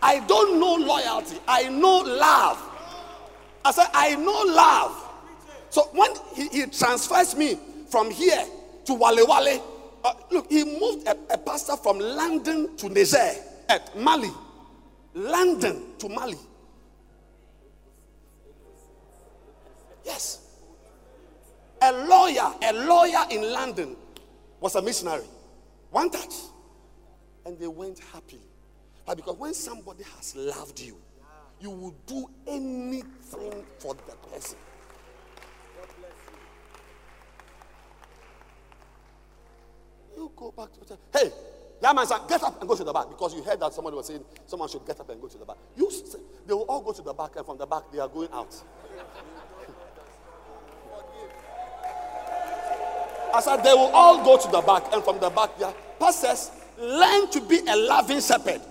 I 0.02 0.20
don't 0.28 0.60
know 0.60 0.76
loyalty. 0.76 1.38
I 1.48 1.70
know 1.70 2.00
love. 2.00 2.62
I 3.64 3.72
said, 3.72 3.88
I 3.94 4.16
know 4.16 4.44
love. 4.54 5.10
So 5.70 5.84
when 5.94 6.12
he, 6.34 6.48
he 6.48 6.66
transfers 6.66 7.36
me 7.36 7.58
from 7.90 8.10
here 8.10 8.44
to 8.86 8.94
Wale 8.94 9.26
Wale, 9.28 9.64
uh, 10.04 10.14
look, 10.32 10.52
he 10.52 10.64
moved 10.66 11.08
a, 11.08 11.16
a, 11.34 11.38
pastor 11.38 11.78
from 11.78 12.00
London 12.00 12.76
to 12.78 12.90
Niger, 12.90 13.36
at 13.70 13.96
Mali. 13.98 14.32
London 15.14 15.84
to 16.00 16.10
Mali. 16.10 16.38
Yes. 20.04 20.40
A 21.82 21.92
lawyer, 21.92 22.54
a 22.64 22.74
lawyer 22.74 23.26
in 23.30 23.44
London 23.52 23.96
was 24.60 24.76
a 24.76 24.82
missionary. 24.82 25.26
One 25.92 26.10
touch. 26.10 26.34
And 27.46 27.60
they 27.60 27.68
went 27.68 28.00
happily. 28.12 28.42
Because 29.06 29.38
when 29.38 29.54
somebody 29.54 30.04
has 30.16 30.36
loved 30.36 30.80
you, 30.80 30.98
you 31.60 31.70
will 31.70 31.96
do 32.06 32.30
anything 32.48 33.66
for 33.78 33.94
the 33.94 34.16
person. 34.32 34.58
You 40.16 40.32
go 40.36 40.52
back 40.52 40.72
to 40.74 40.80
the 40.88 40.98
Hey, 41.14 41.32
yeah, 41.82 41.94
man, 41.94 42.06
son, 42.06 42.22
get 42.28 42.44
up 42.44 42.60
and 42.60 42.70
go 42.70 42.76
to 42.76 42.84
the 42.84 42.94
back 42.94 43.10
because 43.10 43.34
you 43.34 43.42
heard 43.44 43.60
that 43.60 43.74
somebody 43.74 43.96
was 43.96 44.06
saying 44.08 44.24
someone 44.46 44.70
should 44.70 44.86
get 44.86 45.00
up 45.00 45.10
and 45.10 45.20
go 45.22 45.28
to 45.28 45.38
the 45.38 45.46
back. 45.46 45.58
You, 45.76 45.92
they 46.48 46.54
will 46.54 46.64
all 46.64 46.82
go 46.82 46.94
to 46.94 47.02
the 47.02 47.14
back, 47.14 47.36
and 47.36 47.46
from 47.46 47.58
the 47.58 47.66
back 47.66 47.84
they 47.92 48.00
are 48.00 48.08
going 48.08 48.30
out. 48.32 48.54
I 53.34 53.40
said, 53.42 53.64
they 53.64 53.74
will 53.74 53.92
all 53.94 54.24
go 54.24 54.38
to 54.38 54.52
the 54.52 54.62
back, 54.62 54.94
and 54.94 55.04
from 55.04 55.20
the 55.20 55.30
back, 55.30 55.50
yeah. 55.60 55.74
Pastors, 56.00 56.52
learn 56.78 57.30
to 57.32 57.42
be 57.42 57.60
a 57.68 57.76
loving 57.76 58.22
shepherd. 58.22 58.62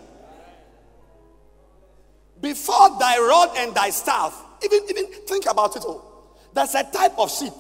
Before 2.41 2.99
thy 2.99 3.19
rod 3.19 3.51
and 3.57 3.75
thy 3.75 3.91
staff, 3.91 4.45
even, 4.65 4.81
even 4.89 5.07
think 5.27 5.47
about 5.47 5.77
it 5.77 5.85
all. 5.85 6.39
There's 6.55 6.75
a 6.75 6.85
type 6.85 7.19
of 7.19 7.31
sheep 7.31 7.53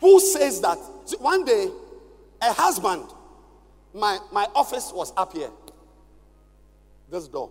who 0.00 0.20
says 0.20 0.60
that 0.60 0.78
one 1.18 1.44
day 1.44 1.70
a 2.42 2.52
husband, 2.52 3.04
my, 3.94 4.18
my 4.32 4.46
office 4.54 4.92
was 4.92 5.12
up 5.16 5.32
here, 5.32 5.50
this 7.10 7.28
door. 7.28 7.50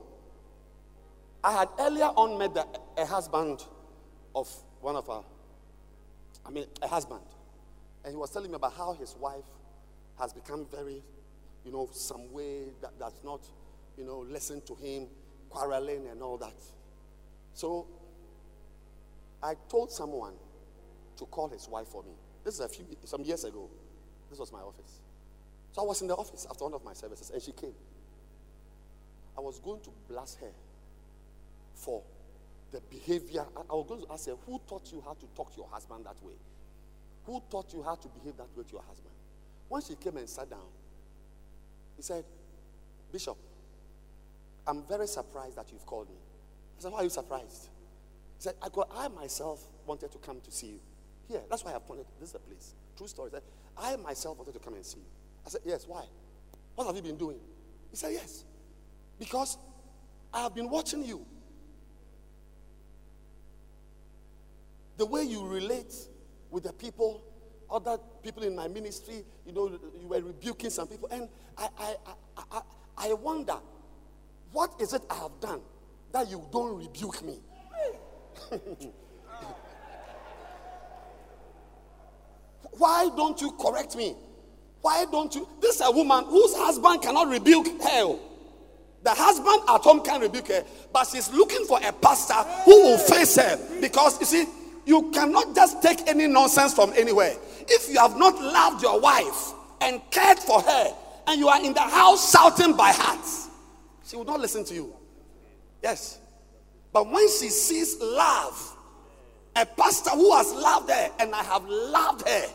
I 1.43 1.51
had 1.51 1.69
earlier 1.79 2.05
on 2.05 2.37
met 2.37 2.53
the, 2.53 2.65
a 2.97 3.05
husband 3.05 3.63
of 4.35 4.49
one 4.81 4.95
of 4.95 5.09
our, 5.09 5.23
I 6.45 6.49
mean, 6.51 6.65
a 6.81 6.87
husband. 6.87 7.21
And 8.03 8.13
he 8.13 8.17
was 8.17 8.29
telling 8.29 8.51
me 8.51 8.55
about 8.55 8.73
how 8.73 8.93
his 8.93 9.15
wife 9.19 9.43
has 10.19 10.33
become 10.33 10.65
very, 10.71 11.01
you 11.65 11.71
know, 11.71 11.89
some 11.91 12.31
way 12.33 12.65
that, 12.81 12.91
that's 12.99 13.23
not, 13.23 13.41
you 13.97 14.05
know, 14.05 14.19
listen 14.29 14.61
to 14.61 14.75
him, 14.75 15.07
quarreling 15.53 16.07
and 16.07 16.21
all 16.21 16.37
that. 16.37 16.53
So 17.53 17.87
I 19.41 19.53
told 19.69 19.91
someone 19.91 20.33
to 21.17 21.25
call 21.25 21.47
his 21.47 21.69
wife 21.69 21.87
for 21.87 22.01
me. 22.03 22.13
This 22.43 22.55
is 22.55 22.59
a 22.61 22.69
few 22.69 22.85
some 23.05 23.23
years 23.23 23.43
ago. 23.43 23.69
This 24.29 24.39
was 24.39 24.51
my 24.51 24.59
office. 24.59 24.99
So 25.71 25.83
I 25.83 25.85
was 25.85 26.01
in 26.01 26.07
the 26.07 26.15
office 26.15 26.47
after 26.49 26.63
one 26.63 26.73
of 26.73 26.83
my 26.83 26.93
services, 26.93 27.29
and 27.29 27.41
she 27.41 27.51
came. 27.51 27.73
I 29.37 29.41
was 29.41 29.59
going 29.59 29.81
to 29.81 29.89
blast 30.09 30.39
her 30.41 30.51
for 31.75 32.01
the 32.71 32.81
behavior. 32.89 33.45
I 33.69 33.73
was 33.73 33.85
going 33.87 34.01
to 34.01 34.11
ask 34.11 34.27
her, 34.27 34.35
who 34.45 34.59
taught 34.67 34.91
you 34.91 35.01
how 35.05 35.13
to 35.13 35.25
talk 35.35 35.51
to 35.51 35.57
your 35.57 35.69
husband 35.71 36.05
that 36.05 36.15
way? 36.23 36.33
Who 37.25 37.41
taught 37.49 37.73
you 37.73 37.83
how 37.83 37.95
to 37.95 38.07
behave 38.07 38.37
that 38.37 38.55
way 38.55 38.63
to 38.63 38.71
your 38.71 38.83
husband? 38.87 39.13
When 39.69 39.81
she 39.81 39.95
came 39.95 40.17
and 40.17 40.27
sat 40.27 40.49
down, 40.49 40.67
he 41.95 42.01
said, 42.01 42.23
Bishop, 43.11 43.37
I'm 44.65 44.83
very 44.87 45.07
surprised 45.07 45.57
that 45.57 45.71
you've 45.71 45.85
called 45.85 46.09
me. 46.09 46.15
I 46.77 46.81
said, 46.81 46.91
Why 46.91 46.99
are 46.99 47.03
you 47.03 47.09
surprised? 47.09 47.69
He 48.37 48.43
said, 48.43 48.55
I, 48.61 48.69
got, 48.69 48.89
I 48.95 49.07
myself 49.09 49.61
wanted 49.85 50.11
to 50.11 50.17
come 50.19 50.39
to 50.41 50.51
see 50.51 50.67
you. 50.67 50.79
Here, 51.27 51.41
that's 51.49 51.63
why 51.63 51.73
I 51.73 51.79
pointed. 51.79 52.05
This 52.19 52.29
is 52.29 52.33
the 52.33 52.39
place. 52.39 52.73
True 52.97 53.07
story. 53.07 53.29
Said, 53.31 53.43
I 53.77 53.95
myself 53.97 54.37
wanted 54.37 54.53
to 54.53 54.59
come 54.59 54.75
and 54.75 54.85
see 54.85 54.99
you. 54.99 55.05
I 55.45 55.49
said, 55.49 55.61
Yes, 55.65 55.85
why? 55.87 56.05
What 56.75 56.87
have 56.87 56.95
you 56.95 57.01
been 57.01 57.17
doing? 57.17 57.39
He 57.91 57.97
said, 57.97 58.13
Yes. 58.13 58.45
Because 59.19 59.57
I 60.33 60.43
have 60.43 60.55
been 60.55 60.69
watching 60.69 61.03
you. 61.05 61.25
The 64.97 65.05
way 65.05 65.23
you 65.23 65.45
relate 65.45 65.93
with 66.51 66.63
the 66.63 66.73
people, 66.73 67.23
other 67.69 67.97
people 68.21 68.43
in 68.43 68.55
my 68.55 68.67
ministry, 68.67 69.23
you 69.45 69.51
know, 69.51 69.67
you 69.99 70.07
were 70.07 70.21
rebuking 70.21 70.69
some 70.69 70.87
people. 70.87 71.09
And 71.11 71.27
I, 71.57 71.67
I, 71.79 71.95
I, 72.37 72.43
I, 72.51 72.61
I 72.97 73.13
wonder, 73.13 73.57
what 74.53 74.71
is 74.79 74.93
it 74.93 75.01
I 75.09 75.15
have 75.15 75.37
done 75.41 75.59
that 76.13 76.29
you 76.29 76.47
don't 76.51 76.77
rebuke 76.77 77.21
me? 77.23 77.39
Why 82.77 83.09
don't 83.15 83.39
you 83.41 83.51
correct 83.51 83.95
me? 83.95 84.15
Why 84.81 85.05
don't 85.11 85.33
you? 85.33 85.47
This 85.59 85.75
is 85.75 85.81
a 85.85 85.91
woman 85.91 86.25
whose 86.25 86.55
husband 86.55 87.01
cannot 87.01 87.29
rebuke 87.29 87.67
her. 87.81 88.19
The 89.03 89.09
husband 89.09 89.61
at 89.69 89.81
home 89.81 90.01
can 90.01 90.21
rebuke 90.21 90.47
her, 90.47 90.63
but 90.91 91.07
she's 91.07 91.31
looking 91.33 91.65
for 91.65 91.79
a 91.83 91.91
pastor 91.91 92.35
who 92.63 92.83
will 92.83 92.97
face 92.97 93.35
her 93.35 93.59
because 93.81 94.19
you 94.19 94.25
see, 94.25 94.45
you 94.85 95.11
cannot 95.11 95.55
just 95.55 95.81
take 95.81 96.07
any 96.07 96.27
nonsense 96.27 96.73
from 96.73 96.93
anywhere. 96.95 97.35
If 97.67 97.89
you 97.89 97.99
have 97.99 98.17
not 98.17 98.41
loved 98.41 98.81
your 98.81 98.99
wife 98.99 99.53
and 99.81 100.01
cared 100.11 100.39
for 100.39 100.61
her, 100.61 100.95
and 101.27 101.39
you 101.39 101.47
are 101.47 101.63
in 101.63 101.73
the 101.73 101.81
house 101.81 102.31
shouting 102.31 102.75
by 102.75 102.91
heart, 102.91 103.25
she 104.05 104.15
will 104.15 104.25
not 104.25 104.39
listen 104.39 104.63
to 104.65 104.73
you. 104.73 104.95
Yes. 105.81 106.19
But 106.91 107.09
when 107.09 107.27
she 107.29 107.49
sees 107.49 107.97
love, 107.99 108.77
a 109.55 109.65
pastor 109.65 110.11
who 110.11 110.35
has 110.35 110.51
loved 110.53 110.89
her 110.89 111.11
and 111.19 111.33
I 111.33 111.43
have 111.43 111.65
loved 111.67 112.27
her, 112.27 112.45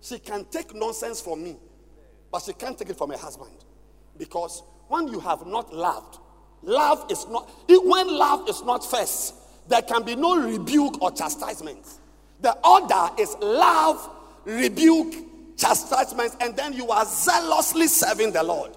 she 0.00 0.18
can 0.18 0.44
take 0.46 0.74
nonsense 0.74 1.20
from 1.20 1.42
me, 1.42 1.56
but 2.30 2.42
she 2.42 2.52
can't 2.52 2.78
take 2.78 2.90
it 2.90 2.96
from 2.96 3.10
her 3.10 3.18
husband. 3.18 3.64
Because 4.16 4.62
when 4.88 5.08
you 5.08 5.20
have 5.20 5.46
not 5.46 5.72
loved, 5.72 6.18
love 6.62 7.10
is 7.10 7.26
not, 7.28 7.50
when 7.68 8.08
love 8.08 8.48
is 8.48 8.62
not 8.62 8.84
first, 8.84 9.34
there 9.68 9.82
can 9.82 10.02
be 10.02 10.16
no 10.16 10.40
rebuke 10.40 11.00
or 11.02 11.10
chastisement. 11.10 11.84
The 12.40 12.56
order 12.66 13.10
is 13.18 13.36
love, 13.40 14.08
rebuke, 14.44 15.14
chastisement, 15.56 16.36
and 16.40 16.56
then 16.56 16.72
you 16.72 16.88
are 16.88 17.04
zealously 17.04 17.86
serving 17.86 18.32
the 18.32 18.42
Lord. 18.42 18.72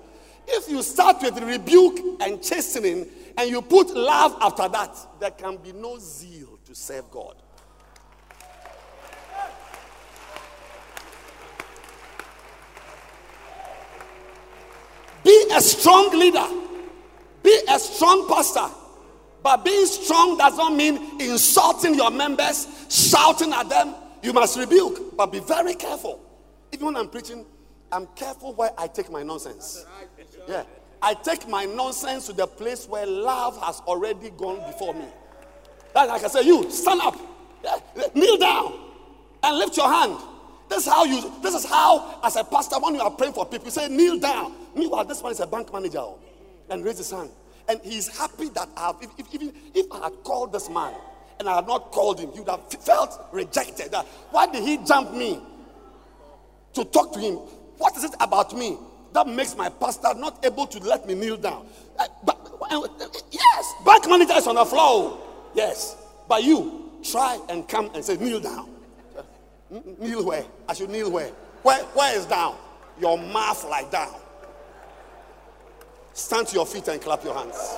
If 0.47 0.69
you 0.69 0.81
start 0.83 1.21
with 1.21 1.41
rebuke 1.41 1.99
and 2.21 2.41
chastening 2.41 3.07
and 3.37 3.49
you 3.49 3.61
put 3.61 3.89
love 3.95 4.37
after 4.41 4.67
that, 4.69 4.95
there 5.19 5.31
can 5.31 5.57
be 5.57 5.71
no 5.71 5.97
zeal 5.99 6.59
to 6.65 6.75
serve 6.75 7.09
God. 7.09 7.35
Be 15.23 15.47
a 15.53 15.61
strong 15.61 16.17
leader, 16.17 16.47
be 17.43 17.61
a 17.69 17.79
strong 17.79 18.27
pastor. 18.27 18.67
But 19.43 19.65
being 19.65 19.85
strong 19.85 20.37
does 20.37 20.55
not 20.57 20.73
mean 20.73 21.19
insulting 21.19 21.95
your 21.95 22.11
members, 22.11 22.67
shouting 22.89 23.51
at 23.53 23.69
them. 23.69 23.95
You 24.21 24.33
must 24.33 24.57
rebuke, 24.57 25.17
but 25.17 25.31
be 25.31 25.39
very 25.39 25.73
careful. 25.73 26.21
Even 26.71 26.87
when 26.87 26.97
I'm 26.97 27.09
preaching, 27.09 27.45
I'm 27.91 28.07
careful 28.15 28.53
where 28.53 28.71
I 28.77 28.87
take 28.87 29.11
my 29.11 29.23
nonsense. 29.23 29.85
Yeah. 30.47 30.63
I 31.01 31.15
take 31.15 31.47
my 31.47 31.65
nonsense 31.65 32.27
to 32.27 32.33
the 32.33 32.45
place 32.45 32.87
where 32.87 33.05
love 33.05 33.59
has 33.63 33.79
already 33.81 34.29
gone 34.31 34.57
before 34.71 34.93
me. 34.93 35.05
That's 35.93 36.09
like 36.09 36.23
I 36.23 36.27
say, 36.27 36.43
you 36.43 36.69
stand 36.69 37.01
up, 37.01 37.19
yeah, 37.63 37.77
kneel 38.13 38.37
down, 38.37 38.73
and 39.43 39.57
lift 39.57 39.75
your 39.77 39.91
hand. 39.91 40.17
This 40.69 40.85
is 40.85 40.91
how 40.91 41.03
you. 41.03 41.33
This 41.41 41.55
is 41.55 41.65
how, 41.65 42.19
as 42.23 42.35
a 42.35 42.43
pastor, 42.43 42.79
when 42.79 42.95
you 42.95 43.01
are 43.01 43.09
praying 43.09 43.33
for 43.33 43.45
people, 43.45 43.65
you 43.65 43.71
say, 43.71 43.89
kneel 43.89 44.19
down. 44.19 44.53
Meanwhile, 44.75 45.05
this 45.05 45.21
one 45.21 45.31
is 45.31 45.39
a 45.39 45.47
bank 45.47 45.73
manager, 45.73 45.99
oh, 45.99 46.19
and 46.69 46.85
raise 46.85 46.99
his 46.99 47.11
hand, 47.11 47.29
and 47.67 47.81
he's 47.83 48.07
happy 48.07 48.49
that 48.49 48.69
I 48.77 48.87
have. 48.87 48.97
If, 49.01 49.09
if, 49.17 49.33
even 49.33 49.53
if 49.73 49.91
I 49.91 50.03
had 50.03 50.23
called 50.23 50.53
this 50.53 50.69
man 50.69 50.93
and 51.39 51.49
I 51.49 51.55
had 51.55 51.67
not 51.67 51.91
called 51.91 52.19
him, 52.19 52.31
he 52.31 52.39
would 52.39 52.49
have 52.49 52.71
felt 52.71 53.19
rejected. 53.31 53.93
Why 54.29 54.45
did 54.45 54.63
he 54.63 54.77
jump 54.77 55.13
me 55.13 55.41
to 56.73 56.85
talk 56.85 57.11
to 57.13 57.19
him? 57.19 57.33
What 57.79 57.97
is 57.97 58.03
it 58.03 58.13
about 58.19 58.55
me 58.55 58.77
that 59.13 59.27
makes 59.27 59.55
my 59.55 59.69
pastor 59.69 60.13
not 60.15 60.43
able 60.45 60.67
to 60.67 60.79
let 60.79 61.05
me 61.05 61.13
kneel 61.13 61.37
down? 61.37 61.65
Uh, 61.97 62.07
but, 62.23 62.37
uh, 62.69 62.87
yes, 63.31 63.73
bank 63.85 64.07
manager 64.07 64.33
is 64.33 64.47
on 64.47 64.55
the 64.55 64.65
floor. 64.65 65.19
Yes, 65.53 65.97
but 66.27 66.43
you 66.43 66.89
try 67.03 67.39
and 67.49 67.67
come 67.67 67.91
and 67.93 68.03
say 68.03 68.15
kneel 68.17 68.39
down. 68.39 68.69
Kneel 69.99 70.25
where? 70.25 70.45
I 70.67 70.73
should 70.73 70.89
kneel 70.89 71.11
where? 71.11 71.29
Where, 71.63 71.83
where 71.83 72.17
is 72.17 72.25
down? 72.25 72.55
Your 72.99 73.17
mouth 73.17 73.67
like 73.69 73.91
down. 73.91 74.15
Stand 76.13 76.47
to 76.47 76.55
your 76.55 76.65
feet 76.65 76.87
and 76.87 77.01
clap 77.01 77.23
your 77.23 77.33
hands. 77.33 77.77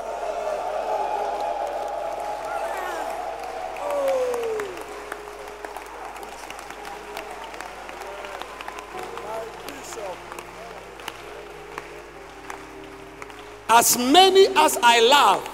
As 13.75 13.97
many 13.97 14.45
as 14.55 14.77
I 14.83 14.99
love, 15.01 15.49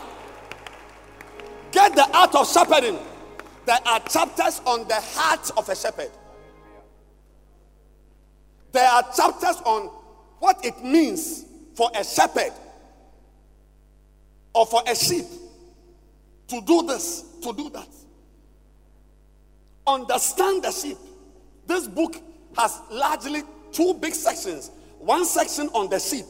get 1.72 1.96
the 1.96 2.06
art 2.14 2.36
of 2.36 2.52
shepherding. 2.52 3.00
There 3.66 3.80
are 3.86 4.02
chapters 4.02 4.60
on 4.66 4.86
the 4.90 4.96
heart 4.96 5.50
of 5.56 5.70
a 5.70 5.74
shepherd. 5.74 6.12
There 8.74 8.86
are 8.86 9.04
chapters 9.16 9.62
on 9.64 9.84
what 10.40 10.66
it 10.66 10.84
means 10.84 11.46
for 11.76 11.90
a 11.96 12.04
shepherd 12.04 12.52
or 14.54 14.66
for 14.66 14.84
a 14.86 14.94
sheep 14.94 15.26
to 16.50 16.60
do 16.60 16.84
this, 16.88 17.24
to 17.42 17.54
do 17.54 17.70
that. 17.70 17.88
Understand 19.88 20.64
the 20.64 20.72
sheep. 20.72 20.98
This 21.66 21.88
book 21.88 22.22
has 22.58 22.82
largely 22.92 23.44
two 23.72 23.94
big 23.94 24.14
sections 24.14 24.72
one 25.00 25.24
section 25.24 25.70
on 25.70 25.90
the 25.90 25.98
sheep, 25.98 26.26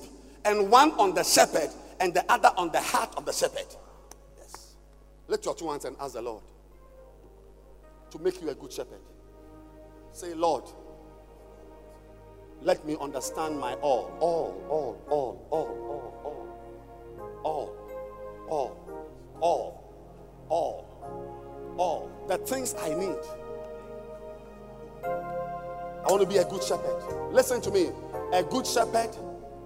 and 0.49 0.71
one 0.71 0.91
on 0.93 1.13
the 1.13 1.23
shepherd, 1.23 1.69
and 1.99 2.11
the 2.11 2.25
other 2.31 2.51
on 2.57 2.71
the 2.71 2.81
heart 2.81 3.13
of 3.17 3.25
the 3.25 3.31
shepherd. 3.31 3.67
Yes. 4.39 4.75
Lift 5.27 5.45
your 5.45 5.53
two 5.53 5.69
hands 5.69 5.85
and 5.85 5.95
ask 5.99 6.13
the 6.13 6.21
Lord 6.21 6.41
to 8.09 8.19
make 8.19 8.41
you 8.41 8.49
a 8.49 8.55
good 8.55 8.73
shepherd. 8.73 8.99
Say, 10.11 10.33
Lord, 10.33 10.63
let 12.61 12.83
me 12.83 12.97
understand 12.99 13.59
my 13.59 13.75
all, 13.75 14.11
all, 14.19 14.65
all, 14.69 15.01
all, 15.07 15.47
all, 15.51 15.77
all, 16.23 16.55
all, 17.43 17.75
all, 18.49 18.75
all, 19.39 19.93
all, 20.49 20.49
all, 20.49 21.75
all, 21.77 22.25
the 22.27 22.37
things 22.39 22.73
I 22.79 22.89
need. 22.95 23.17
I 25.05 26.11
want 26.11 26.23
to 26.23 26.27
be 26.27 26.37
a 26.37 26.45
good 26.45 26.63
shepherd. 26.63 27.31
Listen 27.31 27.61
to 27.61 27.69
me. 27.69 27.89
A 28.33 28.43
good 28.43 28.65
shepherd, 28.65 29.09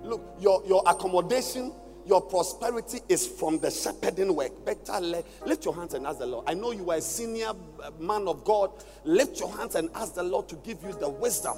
look, 0.03 0.35
your, 0.39 0.63
your 0.65 0.83
accommodation, 0.85 1.73
your 2.05 2.21
prosperity 2.21 2.99
is 3.09 3.25
from 3.25 3.59
the 3.59 3.71
shepherding 3.71 4.35
work. 4.35 4.65
Better 4.65 4.99
let, 4.99 5.25
lift 5.45 5.65
your 5.65 5.75
hands 5.75 5.93
and 5.93 6.05
ask 6.05 6.19
the 6.19 6.25
Lord. 6.25 6.45
I 6.47 6.53
know 6.53 6.71
you 6.71 6.91
are 6.91 6.97
a 6.97 7.01
senior 7.01 7.51
uh, 7.81 7.91
man 7.99 8.27
of 8.27 8.43
God. 8.43 8.71
Lift 9.05 9.39
your 9.39 9.51
hands 9.55 9.75
and 9.75 9.89
ask 9.95 10.15
the 10.15 10.23
Lord 10.23 10.49
to 10.49 10.55
give 10.57 10.83
you 10.83 10.93
the 10.93 11.09
wisdom. 11.09 11.57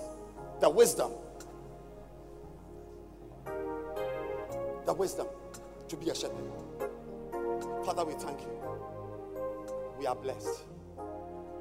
The 0.62 0.70
wisdom 0.70 1.12
the 4.86 4.94
wisdom 4.94 5.28
to 5.88 5.98
be 5.98 6.10
a 6.10 6.16
shepherd. 6.16 6.44
Father, 7.84 8.06
we 8.06 8.14
thank 8.14 8.42
you. 8.42 8.50
We 10.00 10.06
are 10.06 10.16
blessed. 10.16 10.64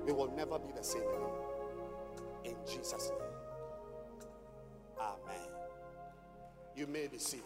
We 0.04 0.12
will 0.12 0.30
never 0.36 0.58
be 0.58 0.72
the 0.76 0.82
same 0.82 1.02
again. 1.02 1.30
In 2.44 2.56
Jesus' 2.66 3.10
name. 3.10 3.18
Amen. 5.00 5.53
You 6.76 6.88
may 6.88 7.06
be 7.06 7.18
seated. 7.18 7.44